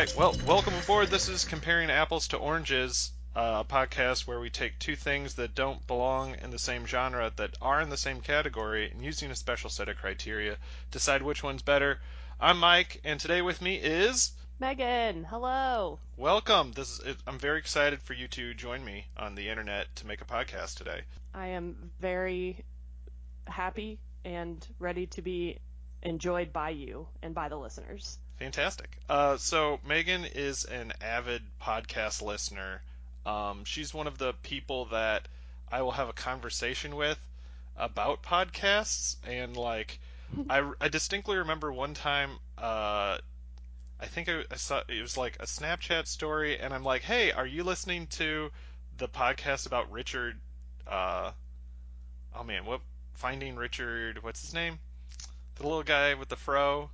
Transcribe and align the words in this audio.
right. 0.00 0.16
Well, 0.16 0.34
welcome 0.46 0.72
aboard. 0.82 1.08
This 1.08 1.28
is 1.28 1.44
Comparing 1.44 1.90
Apples 1.90 2.28
to 2.28 2.38
Oranges, 2.38 3.12
uh, 3.36 3.62
a 3.62 3.70
podcast 3.70 4.26
where 4.26 4.40
we 4.40 4.48
take 4.48 4.78
two 4.78 4.96
things 4.96 5.34
that 5.34 5.54
don't 5.54 5.86
belong 5.86 6.36
in 6.42 6.48
the 6.48 6.58
same 6.58 6.86
genre 6.86 7.30
that 7.36 7.58
are 7.60 7.82
in 7.82 7.90
the 7.90 7.98
same 7.98 8.22
category 8.22 8.90
and 8.90 9.04
using 9.04 9.30
a 9.30 9.36
special 9.36 9.68
set 9.68 9.90
of 9.90 9.98
criteria 9.98 10.56
decide 10.90 11.20
which 11.20 11.42
one's 11.42 11.60
better. 11.60 12.00
I'm 12.40 12.58
Mike, 12.58 13.02
and 13.04 13.20
today 13.20 13.42
with 13.42 13.60
me 13.60 13.74
is 13.74 14.32
Megan. 14.58 15.24
Hello. 15.24 15.98
welcome. 16.16 16.72
This 16.72 16.98
is 17.00 17.16
I'm 17.26 17.38
very 17.38 17.58
excited 17.58 18.00
for 18.00 18.14
you 18.14 18.26
to 18.28 18.54
join 18.54 18.82
me 18.82 19.04
on 19.18 19.34
the 19.34 19.50
internet 19.50 19.94
to 19.96 20.06
make 20.06 20.22
a 20.22 20.24
podcast 20.24 20.78
today. 20.78 21.02
I 21.34 21.48
am 21.48 21.90
very 22.00 22.64
happy 23.46 23.98
and 24.24 24.66
ready 24.78 25.08
to 25.08 25.20
be 25.20 25.58
enjoyed 26.02 26.54
by 26.54 26.70
you 26.70 27.06
and 27.20 27.34
by 27.34 27.50
the 27.50 27.58
listeners. 27.58 28.18
Fantastic. 28.40 28.96
Uh, 29.06 29.36
so 29.36 29.80
Megan 29.86 30.24
is 30.24 30.64
an 30.64 30.94
avid 31.02 31.42
podcast 31.60 32.22
listener. 32.22 32.80
Um, 33.26 33.66
she's 33.66 33.92
one 33.92 34.06
of 34.06 34.16
the 34.16 34.32
people 34.42 34.86
that 34.86 35.28
I 35.70 35.82
will 35.82 35.90
have 35.90 36.08
a 36.08 36.14
conversation 36.14 36.96
with 36.96 37.20
about 37.76 38.22
podcasts, 38.22 39.16
and 39.26 39.58
like, 39.58 40.00
I, 40.48 40.72
I 40.80 40.88
distinctly 40.88 41.36
remember 41.36 41.70
one 41.70 41.92
time, 41.92 42.30
uh, 42.56 43.18
I 44.00 44.06
think 44.06 44.30
I, 44.30 44.42
I 44.50 44.56
saw 44.56 44.80
it 44.88 45.02
was 45.02 45.18
like 45.18 45.36
a 45.38 45.44
Snapchat 45.44 46.06
story, 46.06 46.58
and 46.58 46.72
I'm 46.72 46.82
like, 46.82 47.02
hey, 47.02 47.32
are 47.32 47.46
you 47.46 47.62
listening 47.62 48.06
to 48.12 48.50
the 48.96 49.06
podcast 49.06 49.66
about 49.66 49.92
Richard? 49.92 50.40
Uh, 50.86 51.32
oh 52.34 52.44
man, 52.44 52.64
what? 52.64 52.80
Finding 53.12 53.56
Richard? 53.56 54.22
What's 54.22 54.40
his 54.40 54.54
name? 54.54 54.78
The 55.56 55.64
little 55.64 55.82
guy 55.82 56.14
with 56.14 56.30
the 56.30 56.36
fro 56.36 56.88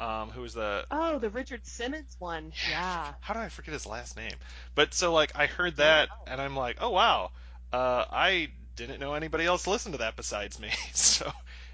um, 0.00 0.30
who 0.30 0.42
was 0.42 0.54
the 0.54 0.84
Oh, 0.90 1.18
the 1.18 1.30
Richard 1.30 1.66
Simmons 1.66 2.16
one. 2.18 2.52
Yeah. 2.70 3.12
how 3.20 3.34
do 3.34 3.40
I 3.40 3.48
forget 3.48 3.72
his 3.72 3.86
last 3.86 4.16
name? 4.16 4.32
But 4.74 4.94
so 4.94 5.12
like 5.12 5.32
I 5.34 5.46
heard 5.46 5.76
that 5.76 6.08
and 6.26 6.40
I'm 6.40 6.56
like, 6.56 6.78
oh 6.80 6.90
wow, 6.90 7.30
uh, 7.72 8.04
I 8.10 8.50
didn't 8.76 9.00
know 9.00 9.14
anybody 9.14 9.44
else 9.44 9.66
listened 9.66 9.94
to 9.94 9.98
that 9.98 10.16
besides 10.16 10.58
me. 10.60 10.70
so 10.92 11.30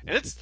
and 0.06 0.17
it's 0.17 0.36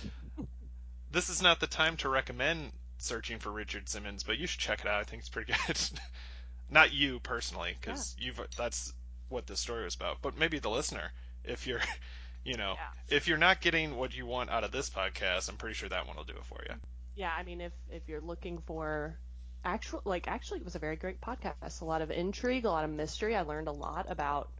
this 1.11 1.29
is 1.29 1.43
not 1.43 1.61
the 1.61 1.67
time 1.67 1.97
to 1.99 2.09
recommend 2.09 2.73
searching 2.99 3.39
for 3.39 3.51
Richard 3.51 3.89
Simmons, 3.89 4.23
but 4.23 4.39
you 4.39 4.47
should 4.47 4.61
check 4.61 4.81
it 4.81 4.87
out. 4.87 5.01
I 5.01 5.05
think 5.05 5.21
it's 5.21 5.29
pretty 5.29 5.53
good. 5.67 5.79
not 6.71 6.93
you 6.93 7.21
personally, 7.21 7.77
because 7.81 8.15
you've 8.19 8.41
that's 8.57 8.93
what 9.29 9.47
this 9.47 9.61
story 9.61 9.85
was 9.85 9.95
about, 9.95 10.19
but 10.23 10.39
maybe 10.39 10.59
the 10.59 10.71
listener. 10.71 11.11
If 11.45 11.67
you're, 11.67 11.81
you 12.45 12.57
know, 12.57 12.75
Yeah. 12.77 13.17
if 13.17 13.27
you're 13.29 13.39
not 13.39 13.61
getting 13.61 13.97
what 13.97 14.17
you 14.17 14.25
want 14.27 14.51
out 14.51 14.63
of 14.65 14.71
this 14.73 14.89
podcast, 14.89 15.49
I'm 15.49 15.57
pretty 15.57 15.75
sure 15.75 15.89
that 15.89 16.07
one 16.07 16.17
will 16.17 16.25
do 16.25 16.35
it 16.35 16.45
for 16.47 16.61
you. 16.69 16.75
Yeah, 17.15 17.31
I 17.37 17.43
mean 17.43 17.61
if 17.61 17.73
if 17.91 18.09
you're 18.09 18.21
looking 18.21 18.59
for 18.67 19.19
actual 19.65 20.03
like 20.05 20.29
actually 20.29 20.61
it 20.61 20.65
was 20.65 20.75
a 20.75 20.79
very 20.79 20.97
great 20.97 21.21
podcast. 21.21 21.81
A 21.81 21.85
lot 21.85 22.03
of 22.03 22.11
intrigue, 22.11 22.65
a 22.65 22.71
lot 22.71 22.85
of 22.85 22.91
mystery. 22.91 23.37
I 23.37 23.43
learned 23.43 23.69
a 23.69 23.73
lot 23.73 24.07
about 24.09 24.51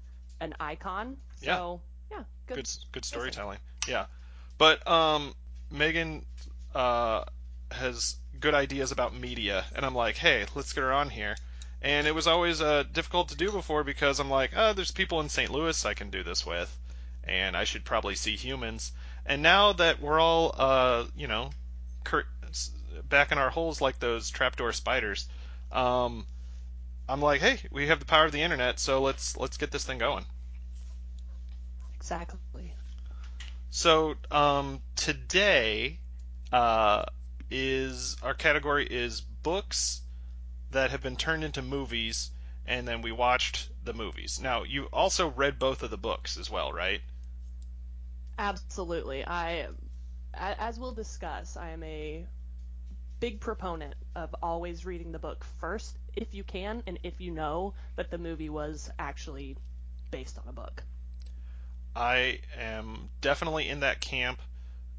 an 0.41 0.55
icon. 0.61 1.17
Yeah. 1.41 1.57
So, 1.57 1.81
yeah, 2.11 2.23
good. 2.47 2.57
good 2.57 2.69
good 2.93 3.05
storytelling. 3.05 3.59
Yeah, 3.89 4.07
but 4.59 4.87
um, 4.87 5.35
Megan 5.71 6.25
uh, 6.75 7.25
has 7.71 8.17
good 8.39 8.55
ideas 8.55 8.93
about 8.93 9.15
media, 9.15 9.65
and 9.75 9.87
I'm 9.87 9.95
like, 9.95 10.17
hey, 10.17 10.47
let's 10.55 10.73
get 10.73 10.83
her 10.83 10.93
on 10.93 11.11
here. 11.11 11.37
And 11.81 12.07
it 12.07 12.15
was 12.15 12.27
always 12.29 12.61
uh, 12.61 12.85
difficult 12.93 13.31
to 13.31 13.37
do 13.37 13.51
before 13.51 13.83
because 13.83 14.21
I'm 14.21 14.31
like, 14.31 14.53
oh, 14.55 14.73
there's 14.73 14.93
people 14.93 15.21
in 15.21 15.29
St. 15.29 15.51
Louis 15.51 15.85
I 15.85 15.95
can 15.95 16.11
do 16.11 16.23
this 16.23 16.47
with, 16.47 16.71
and 17.25 17.57
I 17.57 17.65
should 17.65 17.85
probably 17.85 18.15
see 18.15 18.37
humans. 18.37 18.93
And 19.27 19.43
now 19.43 19.73
that 19.73 20.01
we're 20.01 20.21
all, 20.21 20.55
uh, 20.57 21.05
you 21.17 21.27
know, 21.27 21.51
cur- 22.05 22.27
back 23.09 23.33
in 23.33 23.39
our 23.39 23.51
holes 23.51 23.81
like 23.81 23.99
those 23.99 24.31
trapdoor 24.31 24.73
spiders, 24.73 25.29
um, 25.71 26.27
I'm 27.09 27.21
like, 27.21 27.41
hey, 27.41 27.59
we 27.71 27.89
have 27.89 27.99
the 27.99 28.07
power 28.07 28.25
of 28.25 28.33
the 28.33 28.43
internet, 28.43 28.79
so 28.79 29.03
let's 29.03 29.37
let's 29.37 29.57
get 29.57 29.71
this 29.71 29.85
thing 29.85 29.99
going. 29.99 30.25
Exactly. 31.97 32.75
So 33.71 34.15
um, 34.31 34.81
today 34.97 35.99
uh, 36.53 37.05
is 37.51 38.17
our 38.23 38.35
category 38.35 38.87
is 38.87 39.21
books 39.21 40.03
that 40.73 40.91
have 40.91 41.03
been 41.03 41.17
turned 41.17 41.45
into 41.45 41.63
movies, 41.63 42.31
and 42.67 42.87
then 42.87 43.03
we 43.03 43.13
watched 43.13 43.69
the 43.85 43.95
movies. 43.95 44.41
Now 44.43 44.65
you 44.65 44.85
also 44.93 45.29
read 45.29 45.59
both 45.59 45.83
of 45.83 45.91
the 45.91 45.97
books 45.97 46.37
as 46.37 46.51
well, 46.51 46.73
right? 46.73 47.01
Absolutely. 48.39 49.25
I, 49.27 49.69
as 50.35 50.79
we'll 50.79 50.93
discuss, 50.93 51.57
I 51.57 51.71
am 51.71 51.83
a 51.83 52.27
big 53.23 53.39
proponent 53.39 53.95
of 54.17 54.35
always 54.43 54.85
reading 54.85 55.13
the 55.13 55.19
book 55.19 55.45
first, 55.61 55.97
if 56.17 56.35
you 56.35 56.43
can, 56.43 56.83
and 56.89 56.99
if 57.05 57.21
you 57.21 57.31
know 57.31 57.73
that 57.95 58.11
the 58.11 58.19
movie 58.19 58.49
was 58.49 58.91
actually 58.99 59.57
based 60.11 60.37
on 60.39 60.49
a 60.49 60.53
book. 60.53 60.83
I 61.95 62.41
am 62.59 63.11
definitely 63.21 63.69
in 63.69 63.81
that 63.81 64.01
camp. 64.01 64.43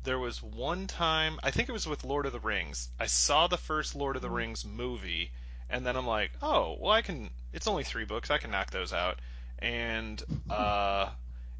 There 0.03 0.17
was 0.17 0.41
one 0.41 0.87
time, 0.87 1.37
I 1.43 1.51
think 1.51 1.67
it 1.67 1.73
was 1.73 1.85
with 1.85 2.05
Lord 2.05 2.25
of 2.25 2.31
the 2.31 2.39
Rings. 2.39 2.87
I 2.97 3.07
saw 3.07 3.47
the 3.47 3.57
first 3.57 3.93
Lord 3.93 4.15
of 4.15 4.21
the 4.21 4.29
Mhm. 4.29 4.35
Rings 4.35 4.63
movie, 4.63 5.33
and 5.69 5.85
then 5.85 5.97
I'm 5.97 6.07
like, 6.07 6.31
oh, 6.41 6.77
well, 6.79 6.93
I 6.93 7.01
can. 7.01 7.29
It's 7.51 7.67
only 7.67 7.83
three 7.83 8.05
books. 8.05 8.31
I 8.31 8.37
can 8.37 8.51
knock 8.51 8.71
those 8.71 8.93
out. 8.93 9.19
And 9.59 10.23
uh, 10.49 11.09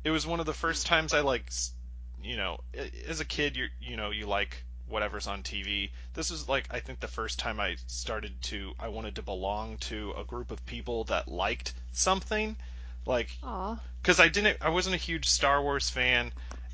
it 0.05 0.11
was 0.11 0.25
one 0.25 0.39
of 0.39 0.45
the 0.45 0.53
first 0.53 0.85
times 0.85 1.13
I 1.13 1.19
like, 1.21 1.51
you 2.21 2.37
know, 2.37 2.61
as 3.07 3.19
a 3.19 3.25
kid, 3.25 3.57
you 3.57 3.67
you 3.81 3.97
know, 3.97 4.11
you 4.11 4.27
like 4.27 4.63
whatever's 4.93 5.27
on 5.27 5.43
TV. 5.43 5.91
This 6.13 6.31
was 6.31 6.47
like 6.49 6.67
I 6.71 6.79
think 6.79 7.01
the 7.01 7.09
first 7.09 7.39
time 7.39 7.59
I 7.59 7.77
started 7.87 8.41
to 8.43 8.73
I 8.79 8.89
wanted 8.89 9.15
to 9.17 9.23
belong 9.23 9.77
to 9.89 10.13
a 10.17 10.23
group 10.23 10.51
of 10.51 10.65
people 10.65 11.05
that 11.05 11.27
liked 11.27 11.73
something. 11.91 12.57
Like 13.05 13.29
because 14.01 14.19
I 14.19 14.29
didn't, 14.29 14.57
I 14.61 14.69
wasn't 14.69 14.95
a 14.95 14.99
huge 14.99 15.27
Star 15.27 15.61
Wars 15.61 15.89
fan, 15.89 16.33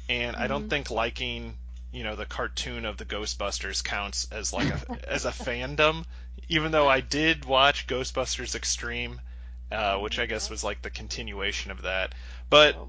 and 0.09 0.35
I 0.35 0.47
don't 0.47 0.68
Mhm. 0.68 0.69
think 0.69 0.91
liking, 0.91 1.57
you 1.91 2.03
know, 2.03 2.16
the 2.16 2.25
cartoon 2.25 2.85
of 2.85 2.97
the 2.97 3.06
Ghostbusters 3.06 3.84
counts 3.84 4.28
as 4.31 4.53
like 4.53 4.72
a 4.72 4.80
as 5.09 5.25
a 5.25 5.31
fandom. 5.31 6.06
Even 6.50 6.72
though 6.72 6.88
I 6.90 7.01
did 7.01 7.46
watch 7.46 7.88
Ghostbusters 7.88 8.56
Extreme, 8.56 9.22
uh, 9.72 9.97
which 9.97 10.19
I 10.19 10.25
guess 10.25 10.50
was 10.50 10.63
like 10.63 10.81
the 10.81 10.90
continuation 10.91 11.72
of 11.72 11.84
that, 11.84 12.16
but 12.50 12.75
oh. 12.75 12.86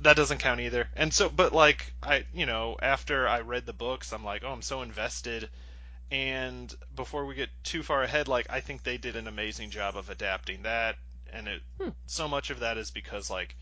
That 0.00 0.16
doesn't 0.16 0.38
count 0.38 0.60
either. 0.60 0.88
And 0.94 1.12
so, 1.12 1.28
but 1.28 1.52
like 1.52 1.92
I, 2.02 2.24
you 2.32 2.46
know, 2.46 2.76
after 2.80 3.26
I 3.28 3.40
read 3.40 3.66
the 3.66 3.72
books, 3.72 4.12
I'm 4.12 4.24
like, 4.24 4.42
oh, 4.44 4.52
I'm 4.52 4.62
so 4.62 4.82
invested. 4.82 5.48
And 6.10 6.74
before 6.94 7.26
we 7.26 7.34
get 7.34 7.50
too 7.64 7.82
far 7.82 8.02
ahead, 8.02 8.28
like 8.28 8.46
I 8.50 8.60
think 8.60 8.82
they 8.82 8.96
did 8.96 9.16
an 9.16 9.26
amazing 9.26 9.70
job 9.70 9.96
of 9.96 10.08
adapting 10.08 10.62
that, 10.62 10.96
and 11.32 11.48
it 11.48 11.62
Hmm. 11.80 11.90
so 12.06 12.28
much 12.28 12.50
of 12.50 12.60
that 12.60 12.78
is 12.78 12.90
because 12.90 13.28
like 13.28 13.54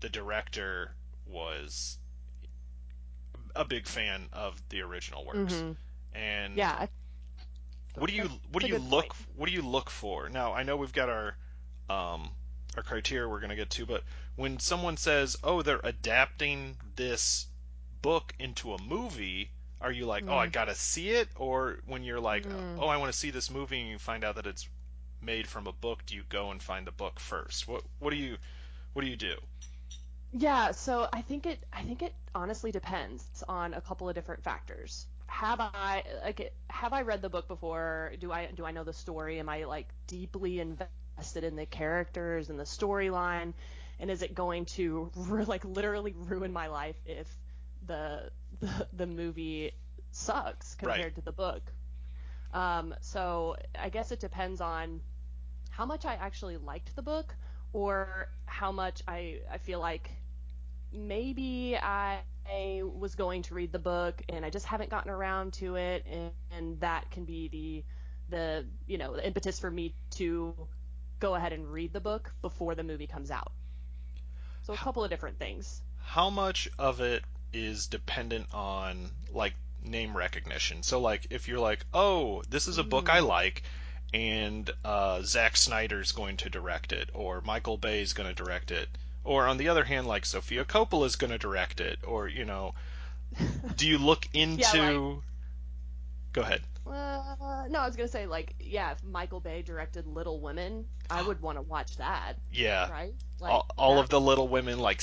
the 0.00 0.08
director 0.08 0.92
was 1.26 1.98
a 3.56 3.64
big 3.64 3.86
fan 3.86 4.28
of 4.32 4.60
the 4.68 4.80
original 4.82 5.24
works. 5.26 5.52
Mhm. 5.52 5.76
And 6.14 6.56
Yeah. 6.56 6.86
What 7.94 8.08
do 8.08 8.16
you 8.16 8.28
what 8.50 8.62
do 8.62 8.68
you 8.68 8.78
look 8.78 9.08
point. 9.08 9.28
what 9.36 9.46
do 9.46 9.52
you 9.52 9.62
look 9.62 9.90
for? 9.90 10.28
Now 10.28 10.52
I 10.52 10.62
know 10.62 10.76
we've 10.76 10.92
got 10.92 11.08
our 11.08 11.36
um 11.90 12.30
our 12.76 12.82
criteria 12.82 13.28
we're 13.28 13.40
gonna 13.40 13.56
get 13.56 13.70
to, 13.70 13.86
but 13.86 14.02
when 14.36 14.58
someone 14.58 14.96
says, 14.96 15.36
"Oh, 15.42 15.62
they're 15.62 15.80
adapting 15.84 16.78
this 16.96 17.46
book 18.02 18.34
into 18.38 18.74
a 18.74 18.78
movie," 18.82 19.52
are 19.80 19.92
you 19.92 20.06
like, 20.06 20.24
"Oh, 20.28 20.36
I 20.38 20.46
Mm. 20.46 20.52
gotta 20.52 20.74
see 20.74 21.10
it," 21.10 21.30
or 21.36 21.80
when 21.86 22.04
you're 22.04 22.20
like, 22.20 22.46
Mm. 22.46 22.78
"Oh, 22.78 22.88
I 22.88 22.96
want 22.98 23.12
to 23.12 23.18
see 23.18 23.30
this 23.30 23.50
movie," 23.50 23.80
and 23.80 23.90
you 23.90 23.98
find 23.98 24.24
out 24.24 24.36
that 24.36 24.46
it's 24.46 24.68
made 25.20 25.48
from 25.48 25.66
a 25.66 25.72
book, 25.72 26.06
do 26.06 26.14
you 26.14 26.24
go 26.28 26.50
and 26.50 26.62
find 26.62 26.86
the 26.86 26.92
book 26.92 27.20
first? 27.20 27.68
What 27.68 27.84
what 27.98 28.10
do 28.10 28.16
you 28.16 28.38
what 28.94 29.02
do 29.02 29.08
you 29.08 29.16
do? 29.16 29.36
Yeah, 30.32 30.70
so 30.72 31.08
I 31.12 31.20
think 31.22 31.46
it 31.46 31.64
I 31.72 31.82
think 31.82 32.02
it 32.02 32.14
honestly 32.34 32.72
depends 32.72 33.44
on 33.48 33.74
a 33.74 33.80
couple 33.80 34.08
of 34.08 34.14
different 34.14 34.42
factors. 34.42 35.06
Have 35.26 35.60
I 35.60 36.02
like 36.24 36.52
have 36.70 36.92
I 36.92 37.02
read 37.02 37.22
the 37.22 37.28
book 37.28 37.48
before? 37.48 38.12
Do 38.18 38.32
I 38.32 38.46
do 38.46 38.64
I 38.64 38.70
know 38.72 38.84
the 38.84 38.92
story? 38.92 39.38
Am 39.40 39.48
I 39.48 39.64
like 39.64 39.88
deeply 40.06 40.60
invested 40.60 41.44
in 41.44 41.56
the 41.56 41.66
characters 41.66 42.48
and 42.50 42.58
the 42.58 42.64
storyline? 42.64 43.52
And 43.98 44.10
is 44.10 44.22
it 44.22 44.34
going 44.34 44.66
to 44.66 45.10
like 45.16 45.64
literally 45.64 46.14
ruin 46.16 46.52
my 46.52 46.68
life 46.68 46.96
if 47.06 47.28
the 47.86 48.30
the, 48.60 48.88
the 48.92 49.06
movie 49.06 49.72
sucks 50.10 50.74
Right. 50.82 50.98
compared 50.98 51.14
to 51.16 51.22
the 51.22 51.32
book? 51.32 51.72
Um, 52.52 52.94
so 53.00 53.56
I 53.78 53.88
guess 53.90 54.12
it 54.12 54.20
depends 54.20 54.60
on 54.60 55.00
how 55.70 55.86
much 55.86 56.04
I 56.04 56.14
actually 56.14 56.56
liked 56.58 56.94
the 56.96 57.02
book 57.02 57.34
or 57.72 58.28
how 58.46 58.72
much 58.72 59.02
I, 59.08 59.40
I 59.50 59.58
feel 59.58 59.80
like 59.80 60.10
maybe 60.92 61.76
I, 61.76 62.20
I 62.46 62.82
was 62.84 63.14
going 63.14 63.42
to 63.42 63.54
read 63.54 63.72
the 63.72 63.78
book 63.78 64.22
and 64.28 64.44
I 64.44 64.50
just 64.50 64.66
haven't 64.66 64.90
gotten 64.90 65.10
around 65.10 65.54
to 65.54 65.76
it 65.76 66.04
and, 66.06 66.32
and 66.50 66.80
that 66.80 67.10
can 67.10 67.24
be 67.24 67.48
the 67.48 67.84
the 68.28 68.66
you 68.86 68.98
know 68.98 69.16
the 69.16 69.26
impetus 69.26 69.58
for 69.58 69.70
me 69.70 69.94
to 70.12 70.54
go 71.20 71.34
ahead 71.34 71.52
and 71.52 71.70
read 71.70 71.92
the 71.92 72.00
book 72.00 72.34
before 72.42 72.74
the 72.74 72.82
movie 72.84 73.06
comes 73.06 73.30
out. 73.30 73.52
So 74.64 74.72
a 74.72 74.76
couple 74.76 75.02
of 75.04 75.10
different 75.10 75.38
things. 75.38 75.80
How 76.04 76.30
much 76.30 76.68
of 76.78 77.00
it 77.00 77.24
is 77.52 77.86
dependent 77.86 78.46
on 78.52 79.10
like 79.32 79.54
name 79.84 80.16
recognition? 80.16 80.82
So 80.82 81.00
like 81.00 81.26
if 81.30 81.48
you're 81.48 81.58
like, 81.58 81.84
"Oh, 81.92 82.42
this 82.48 82.68
is 82.68 82.78
a 82.78 82.84
book 82.84 83.08
I 83.10 83.20
Mm. 83.20 83.26
like," 83.28 83.62
and 84.14 84.70
uh, 84.84 85.22
Zack 85.22 85.56
Snyder's 85.56 86.12
going 86.12 86.36
to 86.38 86.50
direct 86.50 86.92
it, 86.92 87.10
or 87.14 87.40
Michael 87.40 87.76
Bay's 87.78 88.12
going 88.12 88.28
to 88.28 88.34
direct 88.34 88.70
it, 88.70 88.88
or 89.24 89.46
on 89.46 89.56
the 89.58 89.68
other 89.68 89.84
hand, 89.84 90.06
like 90.06 90.24
Sofia 90.26 90.64
Coppola's 90.64 91.16
going 91.16 91.30
to 91.32 91.38
direct 91.38 91.80
it, 91.80 91.98
or 92.06 92.28
you 92.28 92.44
know, 92.44 92.74
do 93.76 93.88
you 93.88 93.98
look 93.98 94.28
into? 94.34 94.60
Yeah, 94.62 94.90
like- 94.90 95.22
Go 96.32 96.42
ahead. 96.42 96.62
Uh, 96.86 97.66
no, 97.68 97.78
I 97.80 97.86
was 97.86 97.94
gonna 97.96 98.08
say 98.08 98.26
like, 98.26 98.54
yeah, 98.58 98.92
if 98.92 99.02
Michael 99.04 99.40
Bay 99.40 99.62
directed 99.62 100.06
Little 100.06 100.40
Women, 100.40 100.84
I 101.10 101.22
would 101.22 101.40
want 101.40 101.56
to 101.58 101.62
watch 101.62 101.96
that, 101.98 102.34
Yeah, 102.52 102.90
right? 102.90 103.14
Like, 103.38 103.52
all, 103.52 103.66
all 103.78 103.98
of 104.00 104.08
the 104.08 104.20
little 104.20 104.48
women 104.48 104.78
like 104.78 105.00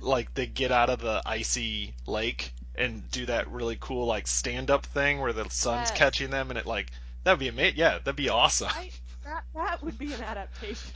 like 0.00 0.34
they 0.34 0.46
get 0.46 0.70
out 0.72 0.90
of 0.90 1.00
the 1.00 1.22
icy 1.24 1.94
lake 2.06 2.52
and 2.74 3.08
do 3.10 3.26
that 3.26 3.48
really 3.50 3.76
cool 3.80 4.06
like 4.06 4.26
stand 4.26 4.70
up 4.70 4.84
thing 4.86 5.20
where 5.20 5.32
the 5.32 5.48
sun's 5.50 5.90
Yes. 5.90 5.98
catching 5.98 6.30
them 6.30 6.50
and 6.50 6.58
it 6.58 6.66
like 6.66 6.90
that'd 7.24 7.38
be 7.40 7.48
amazing. 7.48 7.78
Yeah, 7.78 7.98
that'd 7.98 8.16
be 8.16 8.28
awesome. 8.28 8.68
I, 8.70 8.90
that 9.24 9.44
that 9.54 9.82
would 9.82 9.96
be 9.98 10.12
an 10.12 10.22
adaptation. 10.26 10.92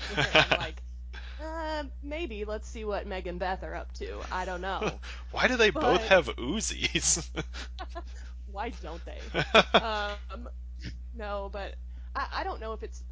like, 0.58 0.82
uh, 1.42 1.84
maybe 2.02 2.44
let's 2.44 2.68
see 2.68 2.84
what 2.84 3.06
Meg 3.06 3.26
and 3.26 3.38
Beth 3.38 3.62
are 3.62 3.74
up 3.74 3.92
to. 3.94 4.20
I 4.30 4.44
don't 4.44 4.60
know. 4.60 5.00
Why 5.30 5.48
do 5.48 5.56
they 5.56 5.70
both 5.70 6.02
have 6.08 6.26
Uzis? 6.36 7.28
Why 8.56 8.70
don't 8.82 9.02
they? 9.04 9.18
um, 9.78 10.48
no, 11.14 11.50
but 11.52 11.74
I, 12.14 12.26
I 12.36 12.44
don't 12.44 12.58
know 12.58 12.72
if 12.72 12.82
it's 12.82 13.04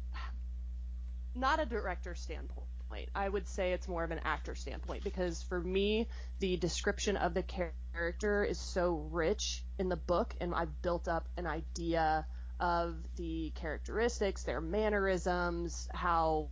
not 1.35 1.59
a 1.59 1.67
director 1.67 2.15
standpoint. 2.15 2.65
I 3.13 3.29
would 3.29 3.47
say 3.47 3.73
it's 3.73 3.87
more 3.87 4.03
of 4.03 4.09
an 4.09 4.21
actor 4.25 4.55
standpoint 4.55 5.03
because 5.03 5.43
for 5.43 5.61
me, 5.61 6.07
the 6.39 6.57
description 6.57 7.15
of 7.15 7.35
the 7.35 7.43
character 7.43 8.43
is 8.43 8.57
so 8.57 9.07
rich 9.11 9.63
in 9.77 9.87
the 9.87 9.97
book, 9.97 10.33
and 10.41 10.55
I've 10.55 10.81
built 10.81 11.07
up 11.07 11.29
an 11.37 11.45
idea 11.45 12.25
of 12.59 12.95
the 13.15 13.51
characteristics, 13.53 14.45
their 14.45 14.61
mannerisms, 14.61 15.87
how 15.93 16.49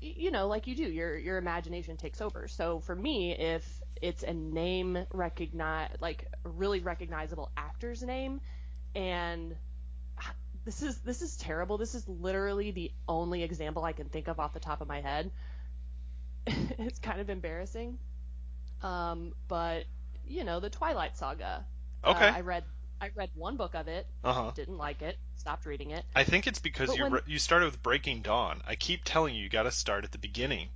you 0.00 0.30
know, 0.30 0.48
like 0.48 0.66
you 0.66 0.74
do, 0.74 0.84
your 0.84 1.16
your 1.16 1.38
imagination 1.38 1.96
takes 1.96 2.20
over. 2.20 2.48
So 2.48 2.80
for 2.80 2.94
me, 2.94 3.32
if 3.32 3.64
it's 4.00 4.22
a 4.22 4.32
name 4.32 4.98
recognize 5.12 5.90
like 6.00 6.26
really 6.44 6.80
recognizable 6.80 7.50
actor's 7.56 8.02
name, 8.02 8.40
and 8.94 9.54
this 10.64 10.82
is 10.82 10.98
this 10.98 11.22
is 11.22 11.36
terrible. 11.36 11.78
This 11.78 11.94
is 11.94 12.06
literally 12.08 12.70
the 12.70 12.92
only 13.08 13.42
example 13.42 13.84
I 13.84 13.92
can 13.92 14.08
think 14.08 14.28
of 14.28 14.38
off 14.38 14.52
the 14.52 14.60
top 14.60 14.80
of 14.80 14.88
my 14.88 15.00
head. 15.00 15.30
it's 16.46 16.98
kind 16.98 17.20
of 17.20 17.30
embarrassing, 17.30 17.98
um, 18.82 19.32
but 19.48 19.84
you 20.26 20.44
know, 20.44 20.60
the 20.60 20.70
Twilight 20.70 21.16
Saga. 21.16 21.64
Uh, 22.04 22.10
okay. 22.10 22.26
I 22.26 22.40
read 22.42 22.64
I 23.00 23.10
read 23.14 23.30
one 23.34 23.56
book 23.56 23.74
of 23.74 23.88
it, 23.88 24.06
Uh 24.24 24.32
huh. 24.32 24.50
didn't 24.54 24.76
like 24.76 25.02
it, 25.02 25.16
stopped 25.36 25.66
reading 25.66 25.90
it. 25.92 26.04
I 26.14 26.24
think 26.24 26.46
it's 26.46 26.58
because 26.58 26.88
But 26.88 26.96
you 26.96 27.02
when- 27.04 27.12
re- 27.12 27.20
you 27.26 27.38
started 27.38 27.66
with 27.66 27.82
Breaking 27.82 28.22
Dawn. 28.22 28.60
I 28.66 28.74
keep 28.74 29.04
telling 29.04 29.34
you, 29.34 29.42
you 29.44 29.48
got 29.48 29.64
to 29.64 29.70
start 29.70 30.04
at 30.04 30.12
the 30.12 30.18
beginning 30.18 30.68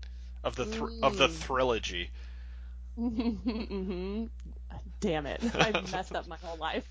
of 0.45 0.55
the 0.57 0.65
thr 0.67 0.87
of 1.03 1.17
the 1.17 1.29
trilogy. 1.29 2.11
Mm. 2.99 3.01
trilogy. 3.01 3.67
hmm 3.69 4.25
Damn 5.01 5.27
it! 5.27 5.43
I've 5.55 5.91
messed 5.93 6.15
up 6.15 6.27
my 6.29 6.37
whole 6.43 6.57
life. 6.59 6.85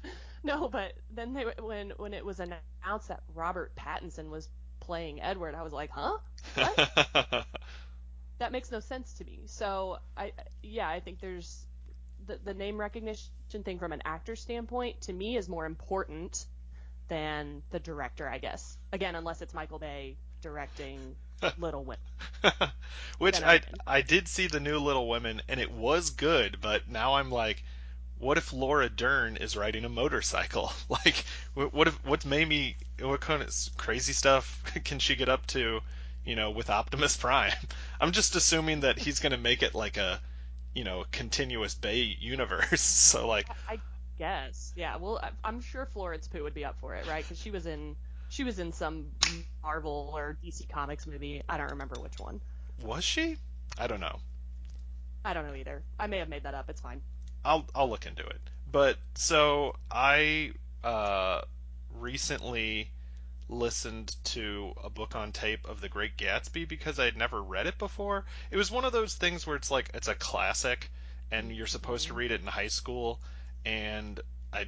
No, 0.43 0.67
but 0.67 0.93
then 1.13 1.33
they 1.33 1.45
when 1.59 1.91
when 1.97 2.13
it 2.13 2.25
was 2.25 2.39
announced 2.39 3.07
that 3.07 3.23
Robert 3.33 3.73
Pattinson 3.75 4.29
was 4.29 4.49
playing 4.79 5.21
Edward, 5.21 5.55
I 5.55 5.61
was 5.63 5.71
like, 5.73 5.91
huh? 5.91 6.17
What? 6.55 7.45
that 8.39 8.51
makes 8.51 8.71
no 8.71 8.79
sense 8.79 9.13
to 9.13 9.23
me. 9.25 9.41
So 9.45 9.99
I 10.17 10.33
yeah, 10.63 10.89
I 10.89 10.99
think 10.99 11.19
there's 11.19 11.65
the 12.27 12.39
the 12.43 12.53
name 12.53 12.79
recognition 12.79 13.31
thing 13.63 13.79
from 13.79 13.91
an 13.91 14.01
actor 14.05 14.35
standpoint 14.35 15.01
to 15.01 15.13
me 15.13 15.37
is 15.37 15.49
more 15.49 15.65
important 15.65 16.45
than 17.07 17.61
the 17.71 17.79
director, 17.79 18.27
I 18.29 18.37
guess. 18.37 18.77
Again, 18.93 19.15
unless 19.15 19.41
it's 19.41 19.53
Michael 19.53 19.79
Bay 19.79 20.15
directing 20.41 21.15
Little 21.57 21.83
Women. 21.83 22.71
Which 23.17 23.41
I. 23.41 23.61
I 23.85 24.01
did 24.01 24.27
see 24.27 24.47
the 24.47 24.59
new 24.59 24.79
Little 24.79 25.07
Women 25.09 25.41
and 25.47 25.59
it 25.59 25.71
was 25.71 26.11
good, 26.11 26.59
but 26.61 26.87
now 26.87 27.15
I'm 27.15 27.31
like, 27.31 27.63
what 28.17 28.37
if 28.37 28.53
Laura 28.53 28.87
Dern 28.89 29.35
is 29.37 29.57
riding 29.57 29.83
a 29.83 29.89
motorcycle? 29.89 30.71
Like, 30.89 31.25
wh- 31.55 31.73
what 31.73 31.87
if 31.87 32.05
what's 32.05 32.25
made 32.25 32.47
me 32.47 32.75
what 32.99 33.19
kind 33.21 33.41
of 33.41 33.53
crazy 33.77 34.13
stuff 34.13 34.63
can 34.83 34.99
she 34.99 35.15
get 35.15 35.29
up 35.29 35.45
to? 35.47 35.81
You 36.23 36.35
know, 36.35 36.51
with 36.51 36.69
Optimus 36.69 37.17
Prime. 37.17 37.51
I'm 37.99 38.11
just 38.11 38.35
assuming 38.35 38.81
that 38.81 38.99
he's 38.99 39.19
gonna 39.19 39.37
make 39.37 39.63
it 39.63 39.73
like 39.73 39.97
a, 39.97 40.21
you 40.73 40.83
know, 40.83 41.05
continuous 41.11 41.75
Bay 41.75 42.15
universe. 42.19 42.81
So 43.11 43.27
like, 43.27 43.47
I 43.67 43.81
guess. 44.17 44.71
Yeah. 44.75 44.97
Well, 44.97 45.19
I- 45.21 45.31
I'm 45.43 45.59
sure 45.61 45.85
Florence 45.85 46.27
Pugh 46.27 46.43
would 46.43 46.53
be 46.53 46.65
up 46.65 46.77
for 46.79 46.95
it, 46.95 47.05
right? 47.05 47.23
Because 47.25 47.39
she 47.39 47.51
was 47.51 47.65
in 47.65 47.95
she 48.29 48.43
was 48.43 48.59
in 48.59 48.71
some 48.71 49.07
Marvel 49.63 50.13
or 50.15 50.37
DC 50.43 50.69
Comics 50.69 51.05
movie. 51.07 51.41
I 51.49 51.57
don't 51.57 51.71
remember 51.71 51.99
which 51.99 52.17
one. 52.19 52.41
was 52.81 53.03
she? 53.03 53.37
I 53.77 53.87
don't 53.87 53.99
know. 53.99 54.19
I 55.23 55.33
don't 55.33 55.47
know 55.47 55.55
either. 55.55 55.83
I 55.99 56.07
may 56.07 56.17
have 56.17 56.29
made 56.29 56.43
that 56.43 56.53
up. 56.53 56.69
It's 56.69 56.81
fine. 56.81 57.01
I'll 57.43 57.65
I'll 57.75 57.89
look 57.89 58.05
into 58.05 58.25
it. 58.25 58.41
But 58.71 58.97
so 59.15 59.75
I 59.91 60.53
uh, 60.83 61.41
recently 61.89 62.91
listened 63.51 64.15
to 64.23 64.73
a 64.83 64.89
book 64.89 65.15
on 65.15 65.31
tape 65.31 65.67
of 65.67 65.81
The 65.81 65.89
Great 65.89 66.17
Gatsby 66.17 66.67
because 66.67 66.99
I 66.99 67.05
had 67.05 67.17
never 67.17 67.41
read 67.41 67.67
it 67.67 67.77
before. 67.77 68.25
It 68.49 68.57
was 68.57 68.71
one 68.71 68.85
of 68.85 68.93
those 68.93 69.13
things 69.13 69.45
where 69.45 69.55
it's 69.55 69.69
like 69.69 69.91
it's 69.93 70.07
a 70.07 70.15
classic 70.15 70.89
and 71.31 71.55
you're 71.55 71.67
supposed 71.67 72.07
to 72.07 72.13
read 72.13 72.31
it 72.31 72.41
in 72.41 72.47
high 72.47 72.67
school 72.67 73.19
and 73.65 74.19
I 74.51 74.67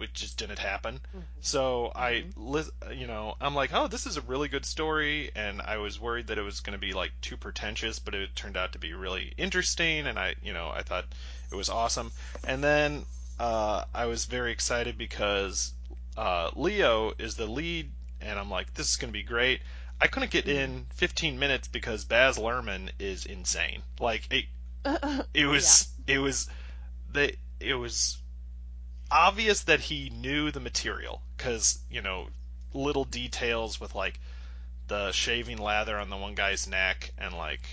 it 0.00 0.12
just 0.12 0.38
didn't 0.38 0.58
happen. 0.58 1.00
So 1.40 1.92
I, 1.94 2.24
lis- 2.36 2.70
you 2.92 3.06
know, 3.06 3.36
I'm 3.40 3.54
like, 3.54 3.70
oh, 3.72 3.86
this 3.86 4.06
is 4.06 4.16
a 4.16 4.22
really 4.22 4.48
good 4.48 4.66
story, 4.66 5.30
and 5.36 5.62
I 5.62 5.76
was 5.76 6.00
worried 6.00 6.28
that 6.28 6.38
it 6.38 6.42
was 6.42 6.60
going 6.60 6.72
to 6.72 6.84
be 6.84 6.92
like 6.92 7.12
too 7.20 7.36
pretentious, 7.36 7.98
but 7.98 8.14
it 8.14 8.34
turned 8.34 8.56
out 8.56 8.72
to 8.72 8.78
be 8.78 8.92
really 8.92 9.32
interesting, 9.36 10.06
and 10.06 10.18
I, 10.18 10.34
you 10.42 10.52
know, 10.52 10.70
I 10.74 10.82
thought 10.82 11.04
it 11.50 11.54
was 11.54 11.68
awesome. 11.68 12.10
And 12.44 12.62
then 12.62 13.04
uh, 13.38 13.84
I 13.94 14.06
was 14.06 14.24
very 14.24 14.52
excited 14.52 14.98
because 14.98 15.72
uh, 16.16 16.50
Leo 16.54 17.12
is 17.18 17.36
the 17.36 17.46
lead, 17.46 17.90
and 18.20 18.38
I'm 18.38 18.50
like, 18.50 18.74
this 18.74 18.90
is 18.90 18.96
going 18.96 19.12
to 19.12 19.18
be 19.18 19.22
great. 19.22 19.60
I 20.00 20.06
couldn't 20.08 20.30
get 20.30 20.48
in 20.48 20.86
15 20.94 21.38
minutes 21.38 21.68
because 21.68 22.04
Baz 22.04 22.36
Luhrmann 22.36 22.90
is 22.98 23.26
insane. 23.26 23.82
Like 24.00 24.28
it, 24.30 24.44
it 25.34 25.46
was, 25.46 25.88
it 26.06 26.18
was, 26.18 26.48
they, 27.12 27.36
it 27.60 27.74
was 27.74 28.18
obvious 29.10 29.62
that 29.62 29.80
he 29.80 30.10
knew 30.10 30.50
the 30.50 30.60
material 30.60 31.22
because 31.36 31.78
you 31.90 32.02
know 32.02 32.26
little 32.72 33.04
details 33.04 33.80
with 33.80 33.94
like 33.94 34.18
the 34.88 35.12
shaving 35.12 35.58
lather 35.58 35.98
on 35.98 36.10
the 36.10 36.16
one 36.16 36.34
guy's 36.34 36.66
neck 36.66 37.12
and 37.18 37.34
like 37.34 37.66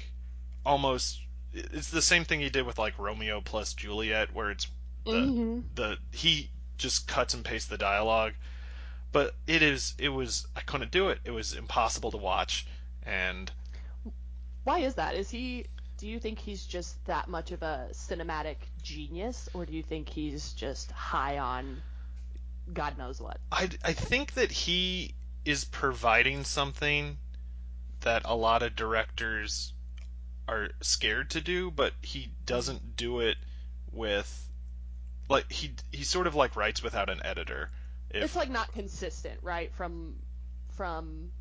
almost 0.66 1.20
it's 1.54 1.90
the 1.90 2.02
same 2.02 2.24
thing 2.24 2.40
he 2.40 2.50
did 2.50 2.66
with 2.66 2.78
like 2.78 2.98
Romeo 3.00 3.42
plus 3.42 3.74
Juliet 3.74 4.34
where 4.34 4.52
it's 4.52 4.68
the 5.10 5.32
hmm 5.32 5.60
the 5.76 5.98
he 6.12 6.50
just 6.78 7.08
cuts 7.08 7.34
and 7.34 7.44
pastes 7.44 7.70
the 7.70 7.78
dialogue 7.78 8.34
but 9.12 9.36
it 9.48 9.62
is 9.62 9.94
it 9.98 10.10
was 10.10 10.48
I 10.56 10.62
couldn't 10.62 10.92
do 10.92 11.10
it 11.10 11.20
it 11.26 11.32
was 11.32 11.54
impossible 11.54 12.12
to 12.12 12.18
watch 12.18 12.66
and 13.04 13.52
Why 14.64 14.80
is 14.80 14.96
that? 14.96 15.16
Is 15.16 15.30
he? 15.30 15.66
Do 15.98 16.08
you 16.08 16.20
think 16.20 16.40
he's 16.40 16.66
just 16.66 17.04
that 17.06 17.28
much 17.28 17.52
of 17.52 17.62
a 17.62 17.90
cinematic 17.92 18.58
genius, 18.82 19.50
or 19.54 19.66
do 19.66 19.74
you 19.74 19.84
think 19.84 20.10
he's 20.10 20.54
just 20.54 20.92
high 20.92 21.38
on 21.38 21.82
God 22.74 22.98
knows 22.98 23.22
what? 23.22 23.38
I, 23.52 23.70
I 23.84 23.94
think 23.94 24.34
that 24.34 24.52
he 24.52 25.14
is 25.46 25.64
providing 25.66 26.44
something 26.44 27.18
that 28.02 28.24
a 28.26 28.36
lot 28.36 28.64
of 28.64 28.76
directors 28.76 29.74
are 30.48 30.70
scared 30.82 31.32
to 31.32 31.42
do, 31.42 31.72
but 31.72 31.94
he 32.02 32.32
doesn't 32.46 32.96
do 32.96 33.20
it 33.20 33.38
with 33.92 34.50
like 35.30 35.52
he 35.52 35.74
he 35.92 36.04
sort 36.04 36.28
of 36.28 36.36
like 36.36 36.56
writes 36.56 36.82
without 36.84 37.10
an 37.10 37.22
editor. 37.24 37.70
If 38.14 38.24
it's 38.24 38.36
like 38.36 38.50
not 38.50 38.72
consistent, 38.74 39.40
right? 39.42 39.72
From 39.74 40.16
from 40.78 41.32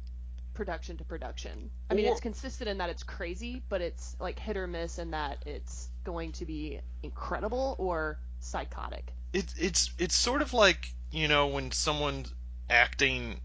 production 0.54 0.96
to 0.98 1.04
production. 1.04 1.70
I 1.88 1.94
mean, 1.94 2.06
Or- 2.06 2.12
it's 2.12 2.20
consistent 2.20 2.68
in 2.68 2.78
that 2.78 2.90
it's 2.90 3.02
crazy, 3.02 3.62
but 3.68 3.80
it's 3.80 4.16
like 4.20 4.38
hit 4.38 4.56
or 4.56 4.66
miss 4.66 4.98
in 4.98 5.12
that 5.12 5.38
it's 5.46 5.88
going 6.04 6.32
to 6.32 6.44
be 6.44 6.80
incredible 7.02 7.76
or 7.78 8.18
psychotic. 8.40 9.12
it's 9.32 9.54
it's 9.58 9.90
it's 9.98 10.14
sort 10.16 10.42
of 10.42 10.52
like 10.52 10.92
you 11.12 11.28
know 11.28 11.48
when 11.48 11.70
someone's 11.72 12.32
acting 12.68 13.40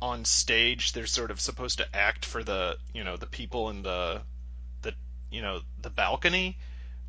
on 0.00 0.24
stage 0.24 0.92
they're 0.92 1.06
sort 1.06 1.30
of 1.30 1.40
supposed 1.40 1.78
to 1.78 1.96
act 1.96 2.24
for 2.24 2.42
the 2.44 2.76
you 2.94 3.04
know 3.04 3.16
the 3.16 3.26
people 3.26 3.70
in 3.70 3.82
the 3.82 4.20
the 4.82 4.92
you 5.30 5.42
know 5.42 5.60
the 5.82 5.90
balcony 5.90 6.56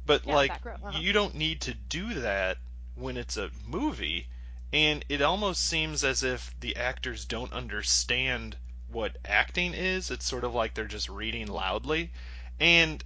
but 0.05 0.25
Yeah, 0.25 0.35
like 0.35 0.65
row, 0.65 0.73
uh-huh. 0.83 0.99
you 0.99 1.13
don't 1.13 1.35
need 1.35 1.61
to 1.61 1.73
do 1.73 2.15
that 2.15 2.57
when 2.95 3.15
it's 3.17 3.37
a 3.37 3.49
movie 3.67 4.27
and 4.71 5.03
it 5.09 5.21
almost 5.21 5.61
seems 5.61 6.03
as 6.03 6.23
if 6.23 6.53
the 6.59 6.75
actors 6.75 7.25
don't 7.25 7.53
understand 7.53 8.55
what 8.91 9.17
acting 9.25 9.73
is 9.73 10.11
it's 10.11 10.25
sort 10.25 10.43
of 10.43 10.53
like 10.53 10.73
they're 10.73 10.85
just 10.85 11.09
reading 11.09 11.47
loudly 11.47 12.11
and 12.59 13.03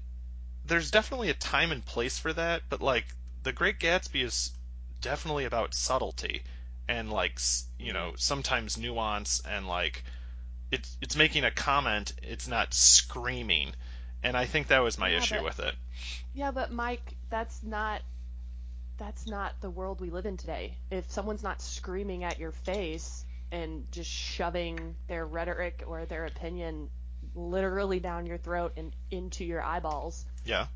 there's 0.66 0.92
definitely 0.92 1.30
a 1.30 1.34
time 1.34 1.72
and 1.72 1.86
place 1.86 2.18
for 2.18 2.32
that 2.34 2.62
but 2.70 2.82
like 2.82 3.06
the 3.44 3.52
great 3.52 3.80
gatsby 3.80 4.24
is 4.24 4.52
definitely 5.02 5.46
about 5.46 5.74
subtlety 5.74 6.42
and 6.88 7.12
like 7.12 7.40
you 7.80 7.94
know 7.94 8.08
mm-hmm. 8.08 8.16
sometimes 8.18 8.78
nuance 8.78 9.42
and 9.46 9.68
like 9.68 10.04
it's 10.74 10.98
it's 11.02 11.16
making 11.16 11.44
a 11.44 11.52
comment. 11.52 12.14
It's 12.24 12.48
not 12.48 12.74
screaming, 12.74 13.74
and 14.24 14.36
I 14.36 14.46
think 14.46 14.68
that 14.68 14.80
was 14.80 14.98
my 14.98 15.10
Yeah, 15.10 15.18
issue 15.18 15.36
but 15.36 15.44
with 15.44 15.60
it. 15.60 15.76
yeah, 16.34 16.52
but 16.52 16.72
Mike, 16.72 17.16
that's 17.30 17.62
not 17.62 18.02
that's 19.04 19.28
not 19.28 19.60
the 19.60 19.70
world 19.70 20.00
we 20.00 20.10
live 20.10 20.26
in 20.26 20.38
today. 20.38 20.78
If 20.90 21.12
someone's 21.12 21.44
not 21.44 21.62
screaming 21.62 22.24
at 22.24 22.40
your 22.40 22.52
face 22.54 23.26
and 23.52 23.86
just 23.92 24.10
shoving 24.10 24.96
their 25.10 25.26
rhetoric 25.26 25.84
or 25.86 26.06
their 26.06 26.26
opinion 26.26 26.90
literally 27.36 28.00
down 28.00 28.26
your 28.26 28.38
throat 28.38 28.74
and 28.78 28.96
into 29.12 29.44
your 29.44 29.62
eyeballs, 29.62 30.26
Yeah, 30.46 30.68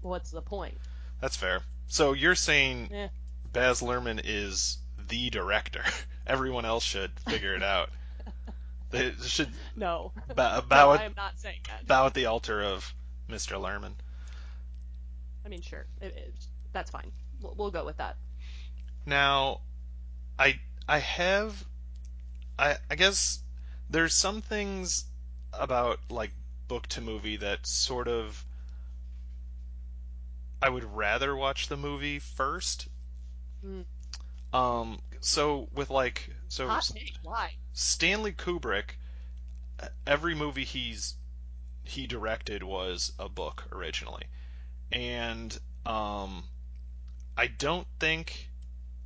what's 0.00 0.30
the 0.30 0.40
point? 0.40 0.78
that's 1.20 1.36
fair. 1.36 1.60
So 1.88 2.14
you're 2.14 2.34
saying 2.34 2.88
Eh. 2.90 3.08
Baz 3.52 3.82
Luhrmann 3.82 4.20
is 4.24 4.78
the 5.08 5.28
director. 5.28 5.82
Everyone 6.26 6.64
else 6.64 6.84
should 6.84 7.10
figure 7.28 7.54
it 7.54 7.62
out. 7.62 7.90
They 8.90 9.12
should 9.26 9.48
No. 9.76 10.12
bow, 10.36 10.60
No, 10.60 10.62
bow, 10.62 10.90
I 10.90 10.94
at, 10.96 11.00
am 11.02 11.14
not 11.16 11.38
saying 11.40 11.58
that. 11.68 11.86
bow 11.86 12.06
at 12.06 12.14
the 12.14 12.26
altar 12.26 12.62
of 12.62 12.94
Mr. 13.28 13.60
Luhrmann. 13.60 13.94
I 15.44 15.48
mean, 15.48 15.62
sure, 15.62 15.84
it, 16.00 16.14
it, 16.16 16.34
that's 16.72 16.90
fine. 16.92 17.10
We'll, 17.56 17.70
go 17.70 17.84
with 17.84 17.98
that. 17.98 18.16
Now, 19.06 19.60
I 20.38 20.60
I 20.88 20.98
have 20.98 21.64
I 22.58 22.76
I 22.90 22.94
guess 22.94 23.40
there's 23.90 24.14
some 24.14 24.40
things 24.40 25.04
about 25.52 26.00
like 26.10 26.32
book 26.68 26.86
to 26.88 27.00
movie 27.00 27.36
that 27.36 27.66
sort 27.66 28.08
of 28.08 28.44
I 30.62 30.70
would 30.70 30.84
rather 30.84 31.36
watch 31.36 31.68
the 31.68 31.76
movie 31.76 32.18
first. 32.18 32.88
Mm. 33.64 33.84
Um, 34.52 35.00
so 35.20 35.68
with 35.74 35.90
like 35.90 36.30
so 36.48 36.68
Hot 36.68 36.90
take. 36.94 37.16
Why? 37.22 37.54
Stanley 37.72 38.32
Kubrick, 38.32 38.96
every 40.06 40.34
movie 40.34 40.64
he's 40.64 41.14
he 41.82 42.06
directed 42.06 42.62
was 42.62 43.12
a 43.18 43.28
book 43.28 43.64
originally, 43.72 44.24
and 44.90 45.58
um, 45.84 46.44
I 47.36 47.46
don't 47.48 47.86
think 47.98 48.48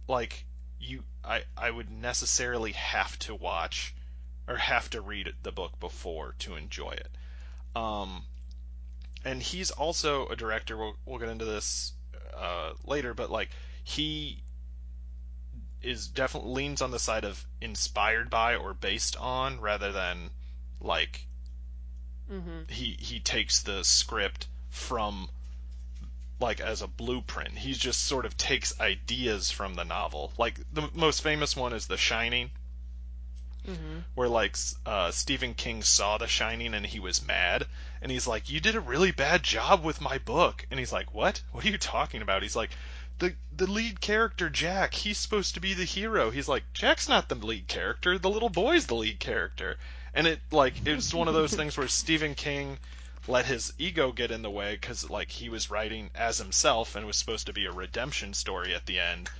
like 0.08 0.44
you 0.78 1.04
I 1.24 1.44
I 1.56 1.70
would 1.70 1.90
necessarily 1.90 2.72
have 2.72 3.18
to 3.20 3.34
watch 3.34 3.94
or 4.46 4.56
have 4.56 4.90
to 4.90 5.00
read 5.00 5.34
the 5.42 5.52
book 5.52 5.78
before 5.80 6.34
to 6.40 6.56
enjoy 6.56 6.92
it. 6.92 7.08
Um, 7.76 8.24
and 9.24 9.42
he's 9.42 9.70
also 9.70 10.26
a 10.28 10.36
director. 10.36 10.76
We'll 10.76 10.96
we'll 11.04 11.18
get 11.18 11.28
into 11.28 11.44
this 11.44 11.92
uh, 12.36 12.72
later, 12.84 13.14
but 13.14 13.30
like 13.30 13.50
he 13.84 14.42
is 15.82 16.08
definitely 16.08 16.52
leans 16.52 16.82
on 16.82 16.90
the 16.90 16.98
side 16.98 17.24
of 17.24 17.46
inspired 17.60 18.30
by 18.30 18.56
or 18.56 18.74
based 18.74 19.16
on 19.16 19.60
rather 19.60 19.92
than 19.92 20.30
like 20.80 21.26
Mm-hmm. 22.30 22.64
he 22.68 22.96
he 23.00 23.20
takes 23.20 23.62
the 23.62 23.82
script 23.84 24.48
from 24.68 25.30
like 26.40 26.60
as 26.60 26.82
a 26.82 26.86
blueprint. 26.86 27.58
He 27.58 27.72
just 27.72 28.04
sort 28.04 28.24
of 28.26 28.36
takes 28.36 28.78
ideas 28.80 29.50
from 29.50 29.74
the 29.74 29.84
novel. 29.84 30.32
Like 30.38 30.58
the 30.72 30.88
most 30.94 31.22
famous 31.22 31.56
one 31.56 31.72
is 31.72 31.86
The 31.86 31.96
Shining, 31.96 32.50
Mm-hmm. 33.66 33.98
where 34.14 34.28
like 34.28 34.56
uh, 34.86 35.10
Stephen 35.10 35.52
King 35.52 35.82
saw 35.82 36.16
The 36.16 36.26
Shining 36.26 36.72
and 36.74 36.86
he 36.86 37.00
was 37.00 37.26
mad, 37.26 37.66
and 38.00 38.10
he's 38.10 38.26
like, 38.26 38.48
"You 38.48 38.60
did 38.60 38.76
a 38.76 38.80
really 38.80 39.10
bad 39.10 39.42
job 39.42 39.84
with 39.84 40.00
my 40.00 40.18
book." 40.18 40.64
And 40.70 40.80
he's 40.80 40.92
like, 40.92 41.12
"What? 41.12 41.42
What 41.52 41.64
are 41.64 41.68
you 41.68 41.76
talking 41.76 42.22
about?" 42.22 42.42
He's 42.42 42.56
like, 42.56 42.70
"The 43.18 43.34
the 43.54 43.66
lead 43.66 44.00
character 44.00 44.48
Jack, 44.48 44.94
he's 44.94 45.18
supposed 45.18 45.54
to 45.54 45.60
be 45.60 45.74
the 45.74 45.84
hero." 45.84 46.30
He's 46.30 46.48
like, 46.48 46.62
"Jack's 46.72 47.08
not 47.08 47.28
the 47.28 47.34
lead 47.34 47.68
character. 47.68 48.18
The 48.18 48.30
little 48.30 48.48
boy's 48.48 48.86
the 48.86 48.94
lead 48.94 49.20
character." 49.20 49.76
And 50.14 50.26
it 50.26 50.40
like 50.50 50.86
it's 50.86 51.12
one 51.12 51.28
of 51.28 51.34
those 51.34 51.52
things 51.52 51.76
where 51.76 51.88
Stephen 51.88 52.34
King 52.34 52.78
let 53.28 53.46
his 53.46 53.72
ego 53.78 54.10
get 54.12 54.30
in 54.32 54.42
the 54.42 54.50
way 54.50 54.72
because 54.74 55.08
like 55.10 55.30
he 55.30 55.48
was 55.50 55.70
writing 55.70 56.10
as 56.14 56.38
himself 56.38 56.96
and 56.96 57.06
was 57.06 57.16
supposed 57.16 57.46
to 57.46 57.52
be 57.52 57.66
a 57.66 57.72
redemption 57.72 58.34
story 58.34 58.74
at 58.74 58.86
the 58.86 58.98
end, 58.98 59.30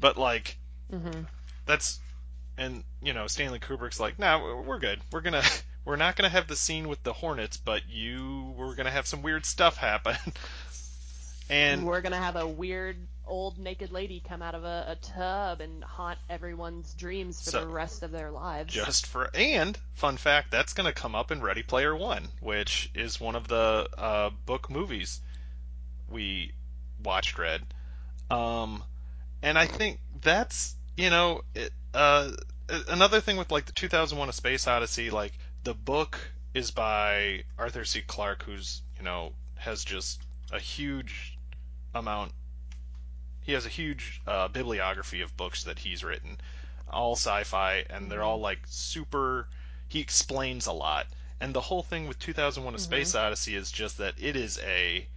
but 0.00 0.16
like 0.18 0.58
Mm-hmm. 0.92 1.22
that's 1.66 1.98
and 2.58 2.84
you 3.02 3.14
know 3.14 3.26
Stanley 3.26 3.58
Kubrick's 3.58 3.98
like, 4.00 4.18
nah, 4.18 4.62
we're 4.62 4.78
good. 4.78 5.00
We're 5.10 5.22
gonna 5.22 5.42
we're 5.84 5.96
not 5.96 6.16
gonna 6.16 6.28
have 6.28 6.46
the 6.48 6.56
scene 6.56 6.88
with 6.88 7.02
the 7.02 7.12
Hornets, 7.14 7.56
but 7.56 7.82
you 7.88 8.54
we're 8.56 8.74
gonna 8.74 8.90
have 8.90 9.06
some 9.06 9.22
weird 9.22 9.46
stuff 9.46 9.76
happen. 9.76 10.16
and 11.50 11.86
we're 11.86 12.00
gonna 12.02 12.16
have 12.16 12.36
a 12.36 12.46
weird 12.46 12.96
old 13.32 13.58
naked 13.58 13.90
lady 13.90 14.20
come 14.28 14.42
out 14.42 14.54
of 14.54 14.62
a, 14.62 14.84
a 14.88 14.96
tub 14.96 15.62
and 15.62 15.82
haunt 15.82 16.18
everyone's 16.28 16.92
dreams 16.92 17.42
for 17.42 17.50
So- 17.50 17.60
the 17.62 17.66
rest 17.66 18.02
of 18.02 18.10
their 18.10 18.30
lives. 18.30 18.72
just 18.72 19.06
for 19.06 19.30
and 19.34 19.78
fun 19.94 20.18
fact, 20.18 20.50
that's 20.50 20.74
gonna 20.74 20.92
come 20.92 21.14
up 21.14 21.30
in 21.30 21.40
Ready 21.40 21.62
Player 21.62 21.96
One, 21.96 22.28
which 22.40 22.90
is 22.94 23.18
one 23.18 23.34
of 23.34 23.48
the 23.48 23.88
uh, 23.96 24.30
book 24.44 24.68
movies 24.68 25.20
we 26.10 26.52
watched 27.02 27.38
read. 27.38 27.62
Um, 28.30 28.84
and 29.42 29.58
I 29.58 29.66
think 29.66 29.98
that's 30.20 30.76
you 30.96 31.08
know 31.08 31.40
it, 31.54 31.72
uh, 31.94 32.32
another 32.88 33.22
thing 33.22 33.38
with 33.38 33.50
like 33.50 33.64
the 33.64 33.72
2001: 33.72 34.28
A 34.28 34.32
Space 34.32 34.66
Odyssey, 34.66 35.08
like 35.08 35.32
the 35.64 35.72
book 35.74 36.18
is 36.52 36.70
by 36.70 37.44
Arthur 37.58 37.86
C. 37.86 38.02
Clarke, 38.02 38.42
who's 38.42 38.82
you 38.98 39.04
know 39.04 39.32
has 39.56 39.84
just 39.84 40.20
a 40.52 40.58
huge 40.58 41.38
amount. 41.94 42.32
He 43.42 43.52
has 43.52 43.66
a 43.66 43.70
huge 43.70 44.20
uh, 44.26 44.48
bibliography 44.48 45.20
of 45.20 45.36
books 45.36 45.64
that 45.64 45.80
he's 45.80 46.04
written, 46.04 46.40
all 46.88 47.16
sci-fi, 47.16 47.84
and 47.90 48.10
they're 48.10 48.22
all 48.22 48.38
like 48.38 48.60
super. 48.66 49.48
He 49.88 50.00
explains 50.00 50.66
a 50.66 50.72
lot, 50.72 51.08
and 51.40 51.52
the 51.52 51.60
whole 51.60 51.82
thing 51.82 52.06
with 52.06 52.18
2001: 52.18 52.74
A 52.74 52.78
Space 52.78 53.14
Odyssey 53.14 53.56
is 53.56 53.72
just 53.72 53.98
that 53.98 54.14
it 54.16 54.36
is 54.36 54.58
a 54.60 55.08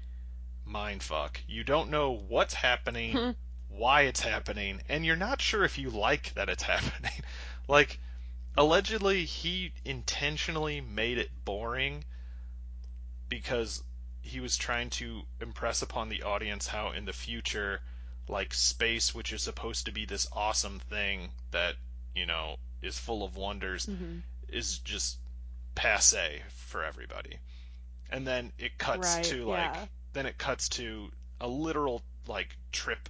mind 0.65 1.03
fuck. 1.03 1.39
You 1.47 1.63
don't 1.63 1.91
know 1.91 2.11
what's 2.11 2.55
happening, 2.55 3.35
why 3.69 4.01
it's 4.01 4.21
happening, 4.21 4.81
and 4.89 5.05
you're 5.05 5.15
not 5.15 5.41
sure 5.41 5.63
if 5.63 5.77
you 5.77 5.91
like 5.91 6.33
that 6.33 6.49
it's 6.49 6.63
happening. 6.73 7.23
like, 7.67 7.99
allegedly, 8.57 9.25
he 9.25 9.71
intentionally 9.83 10.81
made 10.81 11.19
it 11.19 11.29
boring 11.45 12.03
because 13.29 13.83
he 14.21 14.39
was 14.39 14.57
trying 14.57 14.89
to 14.89 15.21
impress 15.39 15.83
upon 15.83 16.09
the 16.09 16.23
audience 16.23 16.67
how 16.67 16.91
in 16.91 17.05
the 17.05 17.13
future, 17.13 17.81
like, 18.27 18.53
space, 18.53 19.13
which 19.13 19.31
is 19.33 19.41
supposed 19.43 19.85
to 19.85 19.91
be 19.91 20.05
this 20.05 20.27
awesome 20.31 20.79
thing 20.79 21.31
that, 21.51 21.75
you 22.15 22.25
know, 22.25 22.57
is 22.81 22.97
full 22.99 23.23
of 23.23 23.35
wonders, 23.35 23.87
hmm 23.87 24.23
is 24.47 24.79
just 24.79 25.19
passe 25.75 26.43
for 26.49 26.83
everybody. 26.83 27.39
And 28.09 28.25
then 28.27 28.51
it 28.57 28.77
cuts 28.77 29.17
Right, 29.17 29.27
to 29.29 29.45
like 29.45 29.77
yeah. 29.77 29.87
then 30.13 30.25
it 30.25 30.37
cuts 30.37 30.69
to 30.69 31.11
a 31.39 31.47
literal 31.47 32.03
like 32.27 32.57
trip 32.71 33.09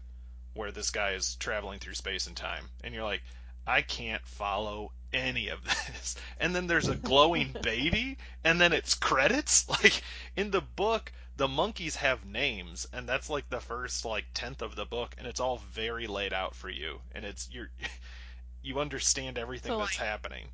where 0.53 0.71
this 0.71 0.89
guy 0.91 1.11
is 1.11 1.35
traveling 1.35 1.79
through 1.79 1.93
space 1.95 2.27
and 2.27 2.35
time 2.35 2.69
and 2.83 2.93
you're 2.93 3.03
like 3.03 3.23
I 3.67 3.81
can't 3.81 4.25
follow 4.27 4.91
any 5.13 5.47
of 5.49 5.63
this. 5.63 6.15
And 6.39 6.55
then 6.55 6.67
there's 6.67 6.87
a 6.87 6.95
glowing 6.95 7.57
baby 7.61 8.17
and 8.43 8.59
then 8.59 8.73
it's 8.73 8.93
credits 8.95 9.67
like 9.83 10.01
in 10.35 10.51
the 10.51 10.61
book 10.61 11.11
the 11.37 11.47
monkeys 11.47 11.95
have 11.97 12.25
names 12.25 12.87
and 12.93 13.07
that's 13.09 13.29
like 13.29 13.49
the 13.49 13.59
first 13.59 14.05
like 14.05 14.25
tenth 14.33 14.61
of 14.61 14.75
the 14.75 14.85
book 14.85 15.15
and 15.17 15.27
it's 15.27 15.39
all 15.39 15.57
very 15.71 16.07
laid 16.07 16.31
out 16.33 16.55
for 16.55 16.69
you 16.69 16.99
and 17.13 17.25
it's 17.25 17.49
you're 17.51 17.69
you 18.63 18.79
understand 18.79 19.37
everything 19.37 19.71
So, 19.71 19.79
that's 19.79 19.99
like- 19.99 20.07
happening. 20.07 20.47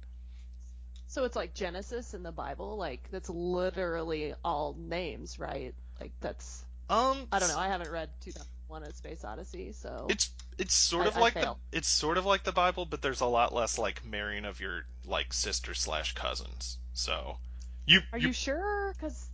So 1.07 1.25
it's 1.25 1.35
like 1.35 1.53
Genesis 1.53 2.13
in 2.13 2.23
the 2.23 2.31
Bible, 2.31 2.77
like 2.77 3.09
that's 3.11 3.29
literally 3.29 4.33
all 4.45 4.75
names, 4.79 5.37
right? 5.39 5.75
Like 5.99 6.13
that's 6.21 6.63
Um, 6.89 7.27
I 7.33 7.39
don't 7.39 7.49
know. 7.49 7.57
I 7.59 7.67
haven't 7.67 7.91
read 7.91 8.09
2001: 8.21 8.83
A 8.83 8.93
Space 8.93 9.25
Odyssey, 9.25 9.73
so 9.73 10.07
It's 10.09 10.29
it's 10.57 10.73
sort 10.73 11.05
I- 11.05 11.09
of 11.09 11.17
like 11.17 11.33
the 11.33 11.55
it's 11.73 11.89
sort 11.89 12.17
of 12.17 12.25
like 12.25 12.43
the 12.43 12.53
Bible, 12.53 12.85
but 12.85 13.01
there's 13.01 13.19
a 13.19 13.25
lot 13.25 13.53
less 13.53 13.77
like 13.77 14.05
marrying 14.05 14.45
of 14.45 14.61
your 14.61 14.85
like 15.05 15.33
sister 15.33 15.73
slash 15.73 16.13
cousins. 16.13 16.77
So 16.93 17.37
you 17.85 17.99
are 18.13 18.17
you, 18.17 18.31
sure? 18.31 18.93
Because 18.93 19.29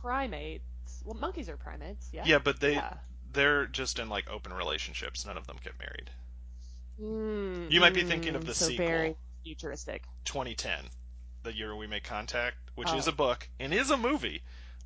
primates, 0.00 0.64
well, 1.08 1.18
monkeys 1.18 1.48
are 1.48 1.56
primates, 1.56 2.10
yeah. 2.12 2.22
yeah, 2.26 2.38
but 2.38 2.60
they 2.60 2.74
Yeah. 2.74 2.94
they're 3.32 3.66
just 3.66 3.98
in 3.98 4.08
like 4.08 4.28
open 4.30 4.52
relationships. 4.52 5.24
None 5.26 5.36
of 5.38 5.46
them 5.46 5.56
get 5.64 5.78
married. 5.78 6.10
Mm, 7.00 7.70
You 7.70 7.80
might 7.80 7.94
be 7.94 8.02
thinking 8.02 8.34
of 8.34 8.42
mm, 8.42 8.46
the 8.46 8.54
so 8.54 8.66
sequel. 8.68 8.86
very 8.86 9.16
futuristic. 9.42 10.04
2010, 10.24 10.90
the 11.42 11.54
year 11.54 11.74
we 11.74 11.86
make 11.86 12.04
contact, 12.04 12.56
which 12.74 12.92
Oh. 12.92 12.96
is 12.98 13.06
a 13.06 13.12
book 13.12 13.48
and 13.58 13.72
is 13.72 13.90
a 13.90 13.96
movie, 13.96 14.42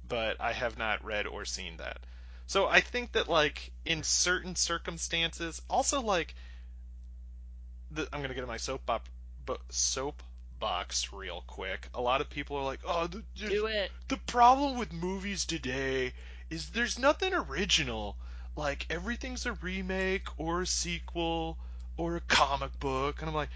but 0.08 0.40
I 0.40 0.52
have 0.52 0.78
not 0.78 1.04
read 1.04 1.26
or 1.26 1.44
seen 1.44 1.76
that. 1.78 2.06
So 2.46 2.66
I 2.68 2.80
think 2.80 3.12
that 3.12 3.28
like 3.28 3.72
in 3.84 4.02
certain 4.04 4.54
circumstances, 4.54 5.60
also 5.68 6.00
like 6.02 6.34
the, 7.90 8.08
I'm 8.12 8.22
gonna 8.22 8.34
get 8.34 8.42
in 8.42 8.48
my 8.48 8.56
soapbox, 8.56 9.08
but 9.44 9.60
soapbox 10.62 11.12
real 11.12 11.42
quick. 11.47 11.88
A 11.95 12.00
lot 12.00 12.21
of 12.21 12.31
people 12.31 12.57
are 12.57 12.64
like, 12.64 12.81
oh, 12.87 13.07
the, 13.09 13.23
Do 13.45 13.66
it. 13.66 13.92
the 14.09 14.16
problem 14.16 14.78
with 14.78 14.92
movies 14.92 15.45
today 15.45 16.12
is 16.50 16.71
there's 16.71 16.99
nothing 16.99 17.35
original. 17.35 18.16
Like 18.57 18.87
everything's 18.90 19.47
a 19.47 19.52
remake 19.54 20.28
or 20.38 20.62
a 20.62 20.66
sequel 20.66 21.59
or 21.97 22.16
a 22.16 22.21
comic 22.21 22.78
book, 22.81 23.21
and 23.21 23.28
I'm 23.28 23.35
like, 23.35 23.50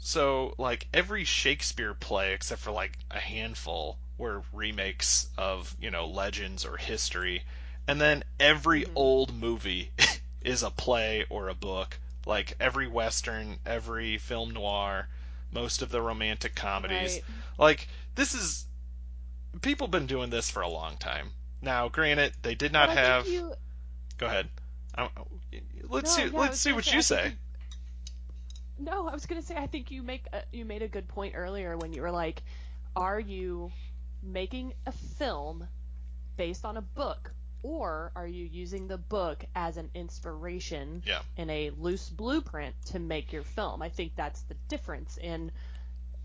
So, 0.00 0.54
like, 0.58 0.86
every 0.92 1.24
Shakespeare 1.24 1.94
play, 1.94 2.34
except 2.34 2.60
for 2.60 2.72
like 2.72 2.98
a 3.10 3.18
handful, 3.18 3.98
were 4.18 4.42
remakes 4.52 5.30
of, 5.38 5.74
you 5.80 5.90
know, 5.90 6.06
legends 6.06 6.66
or 6.66 6.76
history. 6.76 7.44
And 7.88 7.98
then 7.98 8.22
every 8.38 8.84
hmm 8.84 8.94
old 8.94 9.32
movie 9.32 9.92
is 10.42 10.62
a 10.62 10.70
play 10.70 11.24
or 11.30 11.48
a 11.48 11.54
book. 11.54 11.98
Like, 12.26 12.54
every 12.60 12.86
Western, 12.86 13.60
every 13.64 14.18
film 14.18 14.50
noir, 14.50 15.08
most 15.52 15.82
of 15.82 15.90
the 15.90 16.00
romantic 16.02 16.54
comedies. 16.54 17.14
Right. 17.14 17.22
Like, 17.58 17.88
this 18.14 18.34
is. 18.34 18.66
People 19.60 19.86
been 19.86 20.06
doing 20.06 20.30
this 20.30 20.50
for 20.50 20.62
a 20.62 20.68
long 20.68 20.96
time. 20.96 21.30
Now, 21.60 21.88
granted, 21.88 22.32
they 22.42 22.54
did 22.54 22.72
not 22.72 22.88
But 22.88 22.98
I 22.98 23.02
think 23.02 23.06
have. 23.06 23.28
you 23.28 23.54
Go 24.18 24.26
ahead. 24.26 24.48
I- 24.96 25.10
Let's 25.88 26.16
no, 26.16 26.24
see. 26.24 26.30
Let's 26.30 26.60
see 26.60 26.72
what 26.72 26.84
say 26.84 26.96
you 26.96 27.02
say. 27.02 27.28
you 28.78 28.84
No, 28.84 29.08
I 29.08 29.12
was 29.12 29.26
gonna 29.26 29.42
say 29.42 29.56
I 29.56 29.66
think 29.66 29.90
you 29.90 30.02
make 30.02 30.26
a, 30.32 30.42
you 30.52 30.64
made 30.64 30.82
a 30.82 30.88
good 30.88 31.08
point 31.08 31.34
earlier 31.36 31.76
when 31.76 31.92
you 31.92 32.02
were 32.02 32.10
like, 32.10 32.42
are 32.96 33.20
you 33.20 33.70
making 34.22 34.74
a 34.86 34.92
film 34.92 35.66
based 36.36 36.64
on 36.64 36.76
a 36.76 36.82
book, 36.82 37.32
or 37.62 38.12
are 38.16 38.26
you 38.26 38.44
using 38.44 38.88
the 38.88 38.98
book 38.98 39.44
as 39.54 39.76
an 39.76 39.90
inspiration 39.94 41.02
Yeah. 41.06 41.20
and 41.36 41.50
a 41.50 41.70
loose 41.70 42.08
blueprint 42.08 42.74
to 42.86 42.98
make 42.98 43.32
your 43.32 43.42
film? 43.42 43.82
I 43.82 43.88
think 43.88 44.12
that's 44.16 44.40
the 44.42 44.54
difference 44.68 45.16
in 45.16 45.52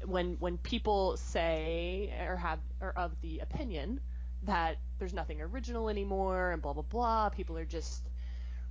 when 0.05 0.35
when 0.39 0.57
people 0.57 1.17
say 1.17 2.13
or 2.27 2.35
have 2.35 2.59
or 2.81 2.91
of 2.97 3.19
the 3.21 3.39
opinion 3.39 3.99
that 4.43 4.77
there's 4.99 5.13
nothing 5.13 5.41
original 5.41 5.89
anymore 5.89 6.51
and 6.51 6.61
blah 6.61 6.73
blah 6.73 6.83
blah. 6.83 7.29
People 7.29 7.57
are 7.57 7.65
just 7.65 8.01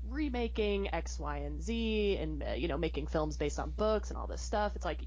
remaking 0.08 0.92
X, 0.94 1.18
Y, 1.18 1.38
and 1.38 1.60
Z, 1.62 2.16
and 2.16 2.42
uh, 2.42 2.52
you 2.52 2.68
know 2.68 2.78
making 2.78 3.06
films 3.08 3.36
based 3.36 3.58
on 3.58 3.70
books 3.70 4.10
and 4.10 4.18
all 4.18 4.26
this 4.28 4.40
stuff. 4.42 4.72
It's 4.76 4.84
like, 4.84 5.00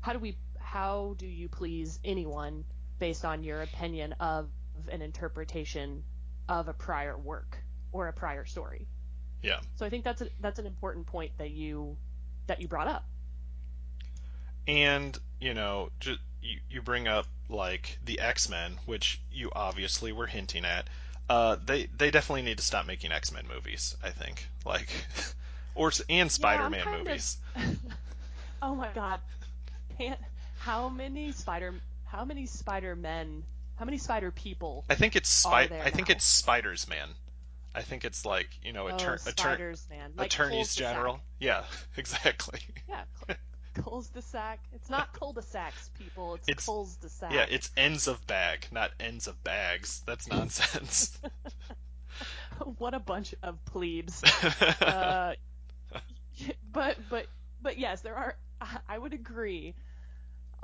how 0.00 0.12
do 0.12 0.18
we, 0.18 0.36
how 0.58 1.14
do 1.18 1.26
you 1.26 1.48
please 1.48 1.98
anyone 2.04 2.64
based 2.98 3.24
on 3.24 3.42
your 3.44 3.62
opinion 3.62 4.14
of 4.20 4.48
an 4.88 5.02
interpretation 5.02 6.02
of 6.48 6.68
a 6.68 6.72
prior 6.72 7.16
work 7.16 7.58
or 7.92 8.08
a 8.08 8.12
prior 8.12 8.44
story? 8.44 8.86
Yeah. 9.42 9.60
So 9.76 9.84
I 9.84 9.90
think 9.90 10.04
that's 10.04 10.22
a, 10.22 10.28
that's 10.40 10.58
an 10.58 10.66
important 10.66 11.06
point 11.06 11.32
that 11.38 11.50
you 11.50 11.96
that 12.46 12.60
you 12.60 12.68
brought 12.68 12.88
up. 12.88 13.04
And, 14.66 15.18
you 15.40 15.54
know, 15.54 15.90
ju- 16.00 16.16
you, 16.42 16.58
you 16.70 16.82
bring 16.82 17.06
up, 17.06 17.26
like, 17.48 17.98
the 18.04 18.20
X 18.20 18.48
Men, 18.48 18.78
which 18.86 19.20
you 19.30 19.50
obviously 19.54 20.12
were 20.12 20.26
hinting 20.26 20.64
at. 20.64 20.88
Uh, 21.28 21.56
they, 21.64 21.86
they 21.96 22.10
definitely 22.10 22.42
need 22.42 22.58
to 22.58 22.64
stop 22.64 22.86
making 22.86 23.12
X 23.12 23.32
Men 23.32 23.44
movies, 23.52 23.96
I 24.02 24.10
think. 24.10 24.46
Like, 24.64 24.88
or, 25.74 25.92
and 26.08 26.30
Spider 26.30 26.70
Man 26.70 26.86
of. 26.88 26.98
movies. 27.04 27.36
oh 28.62 28.74
my 28.74 28.88
God, 28.94 29.20
can't. 29.98 30.20
How 30.58 30.88
many 30.88 31.32
spider? 31.32 31.74
How 32.06 32.24
many 32.24 32.46
Spider 32.46 32.96
Men? 32.96 33.42
How 33.76 33.84
many 33.84 33.98
Spider 33.98 34.30
people 34.30 34.84
I 34.88 34.94
think 34.94 35.16
it's 35.16 35.42
there 35.42 35.82
I 35.82 35.90
think 35.90 36.08
now? 36.08 36.12
it's 36.14 36.24
Spiders 36.24 36.88
Man. 36.88 37.08
I 37.74 37.82
think 37.82 38.04
it's 38.04 38.24
like, 38.24 38.48
you 38.62 38.72
know, 38.72 38.86
Oh, 38.88 38.92
attor- 38.92 39.14
attor- 39.18 39.36
spiders, 39.38 39.86
man. 39.90 40.12
Like 40.16 40.26
attorneys 40.26 40.74
general. 40.76 41.20
Yeah, 41.40 41.64
exactly. 41.96 42.60
Yeah, 42.88 43.02
Col- 43.26 43.36
Cole's 43.84 44.08
the 44.10 44.22
sack. 44.22 44.60
It's 44.72 44.88
not 44.88 45.12
cul-de-sacs, 45.12 45.90
people. 45.98 46.34
It's, 46.46 46.48
It's- 46.68 47.12
sack. 47.12 47.32
Yeah, 47.32 47.46
it's 47.50 47.72
ends 47.76 48.06
of 48.06 48.24
bag, 48.28 48.66
not 48.70 48.92
ends 49.00 49.26
of 49.26 49.42
bags. 49.42 50.02
That's 50.06 50.28
nonsense. 50.28 51.18
what 52.78 52.94
a 52.94 53.00
bunch 53.00 53.34
of 53.42 53.62
plebes. 53.64 54.22
Uh, 54.80 55.34
but 56.72 56.96
but 57.10 57.26
but 57.60 57.76
yes, 57.78 58.02
there 58.02 58.14
are. 58.14 58.36
I 58.88 58.96
would 58.96 59.12
agree 59.14 59.74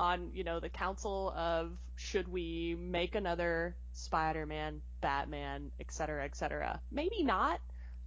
on 0.01 0.31
you 0.33 0.43
know 0.43 0.59
the 0.59 0.71
council 0.71 1.33
of 1.37 1.71
should 1.95 2.27
we 2.27 2.75
make 2.81 3.15
another 3.15 3.77
Spider-Man, 3.93 4.81
Batman, 5.03 5.71
etc. 5.79 6.25
etc. 6.25 6.81
Maybe 6.91 7.23
not 7.23 7.61